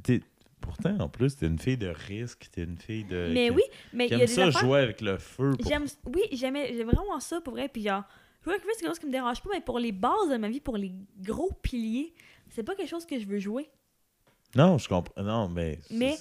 t'es- 0.03 0.21
Pourtant, 0.63 0.99
en 0.99 1.09
plus, 1.09 1.37
t'es 1.37 1.47
une 1.47 1.59
fille 1.59 1.77
de 1.77 1.89
risque, 1.89 2.49
t'es 2.51 2.63
une 2.63 2.79
fille 2.79 3.05
de... 3.05 3.31
mais 3.35 3.51
oui, 3.51 3.63
mais 3.93 4.07
il 4.07 4.13
y 4.13 4.15
a 4.15 4.19
des 4.21 4.27
ça 4.27 4.47
affaires- 4.47 4.61
jouer 4.63 4.79
avec 4.81 5.01
le 5.03 5.19
feu. 5.19 5.53
pour- 5.59 5.69
J'aime, 5.69 5.85
oui, 6.07 6.23
j'aimais, 6.33 6.73
j'aime 6.75 6.89
vraiment 6.89 7.21
ça 7.21 7.41
pour 7.43 7.53
vrai. 7.53 7.69
Puis 7.69 7.83
genre, 7.83 8.05
jouer 8.43 8.55
avec 8.55 8.65
le 8.65 8.69
feu, 8.71 8.75
c'est 8.77 8.81
quelque 8.85 8.91
chose 8.93 8.99
qui 8.99 9.07
me 9.07 9.13
dérange 9.13 9.43
pas, 9.43 9.51
mais 9.53 9.61
pour 9.61 9.79
les 9.79 9.93
bases 9.93 10.31
de 10.31 10.37
ma 10.39 10.49
vie, 10.49 10.61
pour 10.61 10.77
les 10.79 10.93
gros 11.21 11.53
piliers, 11.63 12.15
c'est 12.49 12.63
pas 12.63 12.75
quelque 12.75 12.89
chose 12.89 13.05
que 13.05 13.19
je 13.19 13.27
veux 13.27 13.39
jouer. 13.39 13.69
Non, 14.55 14.79
je 14.79 14.89
comprends. 14.89 15.23
Non, 15.23 15.49
mais... 15.49 15.79
Mais- 15.91 16.17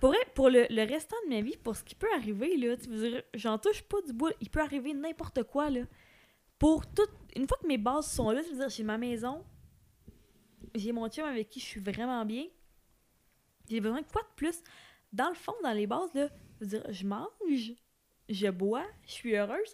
Pour 0.00 0.10
vrai, 0.10 0.18
pour 0.34 0.50
le, 0.50 0.66
le 0.68 0.82
restant 0.82 1.16
de 1.24 1.34
ma 1.34 1.40
vie, 1.40 1.56
pour 1.56 1.74
ce 1.74 1.82
qui 1.82 1.94
peut 1.94 2.08
arriver, 2.14 2.56
là, 2.58 2.76
tu 2.76 2.88
veux 2.90 3.10
dire, 3.10 3.22
j'en 3.34 3.56
touche 3.58 3.82
pas 3.82 3.96
du 4.06 4.12
bois, 4.12 4.30
il 4.42 4.50
peut 4.50 4.60
arriver 4.60 4.92
n'importe 4.92 5.42
quoi, 5.44 5.70
là. 5.70 5.80
Pour 6.58 6.86
tout, 6.86 7.06
une 7.34 7.46
fois 7.48 7.56
que 7.62 7.66
mes 7.66 7.78
bases 7.78 8.10
sont 8.10 8.30
là, 8.30 8.42
tu 8.42 8.50
veux 8.50 8.58
dire, 8.58 8.68
j'ai 8.68 8.82
ma 8.82 8.98
maison, 8.98 9.42
j'ai 10.74 10.92
mon 10.92 11.08
chum 11.08 11.24
avec 11.24 11.48
qui 11.48 11.60
je 11.60 11.64
suis 11.64 11.80
vraiment 11.80 12.24
bien, 12.24 12.44
j'ai 13.68 13.80
besoin 13.80 14.00
de 14.02 14.06
quoi 14.06 14.22
de 14.22 14.34
plus? 14.36 14.62
Dans 15.12 15.28
le 15.28 15.34
fond, 15.34 15.54
dans 15.62 15.72
les 15.72 15.86
bases, 15.86 16.12
là, 16.14 16.28
je 16.60 16.64
veux 16.64 16.70
dire, 16.70 16.82
je 16.92 17.06
mange, 17.06 17.72
je 18.28 18.48
bois, 18.48 18.84
je 19.06 19.12
suis 19.12 19.34
heureuse. 19.36 19.72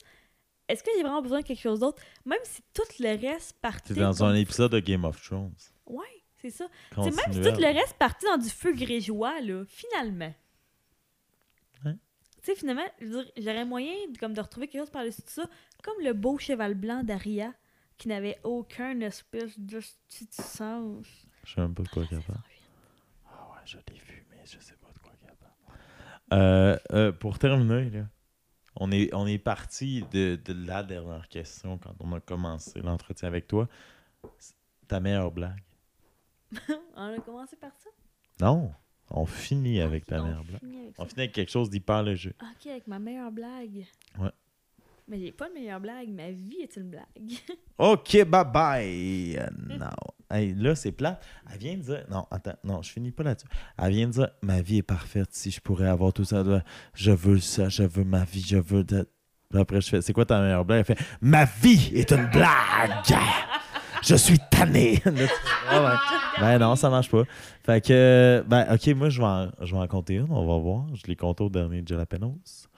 Est-ce 0.68 0.82
que 0.82 0.90
j'ai 0.96 1.02
vraiment 1.02 1.22
besoin 1.22 1.40
de 1.40 1.46
quelque 1.46 1.60
chose 1.60 1.80
d'autre? 1.80 2.02
Même 2.24 2.38
si 2.44 2.62
tout 2.72 2.82
le 3.00 3.16
reste 3.20 3.58
partait... 3.60 3.94
T'es 3.94 4.00
dans 4.00 4.14
comme- 4.14 4.28
un 4.28 4.34
épisode 4.34 4.72
de 4.72 4.78
Game 4.80 5.04
of 5.04 5.20
Thrones. 5.22 5.54
Ouais, 5.86 6.06
c'est 6.40 6.50
ça. 6.50 6.66
C'est 6.94 7.00
même 7.00 7.32
si 7.32 7.40
tout 7.40 7.60
le 7.60 7.72
reste 7.78 7.94
partit 7.98 8.26
dans 8.26 8.38
du 8.38 8.48
feu 8.48 8.72
grégeois, 8.72 9.40
là, 9.40 9.64
finalement. 9.66 10.32
Tu 12.44 12.46
sais, 12.46 12.54
finalement, 12.56 12.82
j'aurais 13.36 13.64
moyen 13.64 13.94
de, 14.10 14.18
comme, 14.18 14.34
de 14.34 14.40
retrouver 14.40 14.66
quelque 14.66 14.80
chose 14.82 14.90
par-dessus 14.90 15.22
tout 15.22 15.28
ça, 15.30 15.48
comme 15.84 16.02
le 16.02 16.12
beau 16.12 16.38
cheval 16.38 16.74
blanc 16.74 17.04
d'Aria, 17.04 17.52
qui 17.98 18.08
n'avait 18.08 18.40
aucun 18.42 18.98
espèce 19.00 19.56
de 19.60 19.78
sens. 20.32 21.06
Je 21.44 21.54
sais 21.54 21.60
même 21.60 21.72
pas 21.72 21.84
de 21.84 21.88
quoi 21.88 22.02
Ah, 22.04 22.08
qu'elle 22.08 22.20
ça 22.20 22.26
parle. 22.26 22.38
sent 22.38 22.48
vite. 22.52 22.62
Ah 23.30 23.48
ouais, 23.51 23.51
je 23.64 23.76
l'ai 23.88 23.98
vu, 23.98 24.24
mais 24.30 24.38
je 24.44 24.58
sais 24.58 24.74
pas 24.76 24.88
de 24.92 24.98
quoi 24.98 25.12
parle. 25.40 25.78
Euh, 26.32 26.78
euh, 26.92 27.12
pour 27.12 27.38
terminer, 27.38 27.90
là, 27.90 28.06
on 28.76 28.90
est, 28.90 29.12
on 29.14 29.26
est 29.26 29.38
parti 29.38 30.04
de, 30.12 30.36
de 30.42 30.66
la 30.66 30.82
dernière 30.82 31.28
question 31.28 31.78
quand 31.78 31.94
on 32.00 32.12
a 32.12 32.20
commencé 32.20 32.80
l'entretien 32.80 33.28
avec 33.28 33.46
toi. 33.46 33.68
Ta 34.88 35.00
meilleure 35.00 35.30
blague? 35.30 35.60
On 36.96 37.14
a 37.14 37.18
commencé 37.20 37.56
par 37.56 37.70
ça? 37.78 37.88
Non, 38.40 38.72
on 39.10 39.24
finit 39.24 39.80
avec 39.80 40.02
Ok, 40.04 40.08
ta 40.10 40.20
on 40.20 40.24
meilleure 40.26 40.44
blague. 40.44 40.60
finit 40.60 40.80
avec 40.82 40.94
On 40.98 41.02
ça. 41.04 41.08
finit 41.08 41.20
avec 41.22 41.32
quelque 41.32 41.50
chose 41.50 41.70
d'hyper 41.70 42.02
léger. 42.02 42.34
Ok, 42.42 42.66
avec 42.66 42.86
ma 42.86 42.98
meilleure 42.98 43.32
blague. 43.32 43.86
Ouais. 44.18 44.30
Mais 45.08 45.18
j'ai 45.18 45.32
pas 45.32 45.48
de 45.48 45.54
meilleure 45.54 45.80
blague, 45.80 46.08
ma 46.10 46.30
vie 46.30 46.58
est 46.62 46.76
une 46.76 46.90
blague. 46.90 47.06
Ok, 47.78 48.24
bye 48.26 48.44
bye. 48.44 49.36
Euh, 49.38 49.46
non. 49.78 49.88
Hey, 50.32 50.54
là, 50.54 50.74
c'est 50.74 50.92
plat. 50.92 51.20
Elle 51.52 51.58
vient 51.58 51.76
de 51.76 51.82
dire. 51.82 52.04
Non, 52.10 52.26
attends, 52.30 52.56
non, 52.64 52.82
je 52.82 52.90
finis 52.90 53.10
pas 53.12 53.22
là-dessus. 53.22 53.46
Elle 53.78 53.92
vient 53.92 54.06
de 54.06 54.12
dire 54.12 54.28
Ma 54.42 54.62
vie 54.62 54.78
est 54.78 54.82
parfaite. 54.82 55.28
Si 55.32 55.50
je 55.50 55.60
pourrais 55.60 55.88
avoir 55.88 56.12
tout 56.12 56.24
ça, 56.24 56.42
je 56.94 57.10
veux 57.12 57.38
ça, 57.38 57.68
je 57.68 57.82
veux 57.82 58.04
ma 58.04 58.24
vie, 58.24 58.44
je 58.46 58.56
veux. 58.56 58.84
Après, 59.54 59.80
je 59.82 59.88
fais 59.90 60.00
C'est 60.00 60.12
quoi 60.14 60.24
ta 60.24 60.40
meilleure 60.40 60.64
blague? 60.64 60.84
Elle 60.88 60.96
fait 60.96 61.04
Ma 61.20 61.44
vie 61.44 61.90
est 61.94 62.10
une 62.12 62.26
blague. 62.30 63.18
Je 64.02 64.14
suis 64.16 64.38
tanné. 64.50 65.02
Ah. 65.74 65.98
Ben 66.40 66.58
non, 66.58 66.76
ça 66.76 66.90
marche 66.90 67.08
pas. 67.10 67.22
Fait 67.64 67.82
que, 67.84 68.44
ben, 68.46 68.66
ok, 68.74 68.86
moi, 68.96 69.08
je 69.08 69.20
vais 69.20 69.26
en, 69.26 69.50
je 69.62 69.72
vais 69.74 69.80
en 69.80 69.86
compter 69.86 70.14
une, 70.16 70.30
on 70.30 70.44
va 70.46 70.58
voir. 70.58 70.86
Je 70.94 71.06
l'ai 71.06 71.16
compté 71.16 71.44
au 71.44 71.48
dernier 71.48 71.82
Jalapenos. 71.86 72.68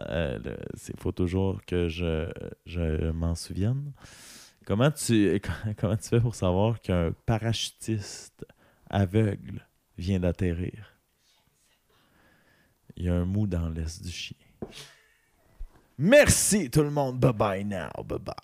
Euh, 0.00 0.38
le- 0.44 0.56
c'est 0.74 0.98
faut 1.00 1.12
toujours 1.12 1.60
que 1.66 1.88
je, 1.88 2.30
je 2.66 3.10
m'en 3.10 3.34
souvienne. 3.34 3.92
Comment 4.64 4.90
tu, 4.90 5.40
comment 5.76 5.96
tu 5.96 6.08
fais 6.08 6.20
pour 6.20 6.34
savoir 6.34 6.80
qu'un 6.80 7.12
parachutiste 7.26 8.46
aveugle 8.88 9.66
vient 9.98 10.20
d'atterrir? 10.20 10.94
Il 12.96 13.04
y 13.04 13.08
a 13.08 13.14
un 13.14 13.24
mou 13.24 13.46
dans 13.46 13.68
l'est 13.68 14.02
du 14.02 14.10
chien. 14.10 14.36
Merci 15.98 16.70
tout 16.70 16.82
le 16.82 16.90
monde. 16.90 17.18
Bye 17.18 17.32
bye 17.32 17.64
now. 17.64 18.02
Bye 18.04 18.18
bye. 18.18 18.34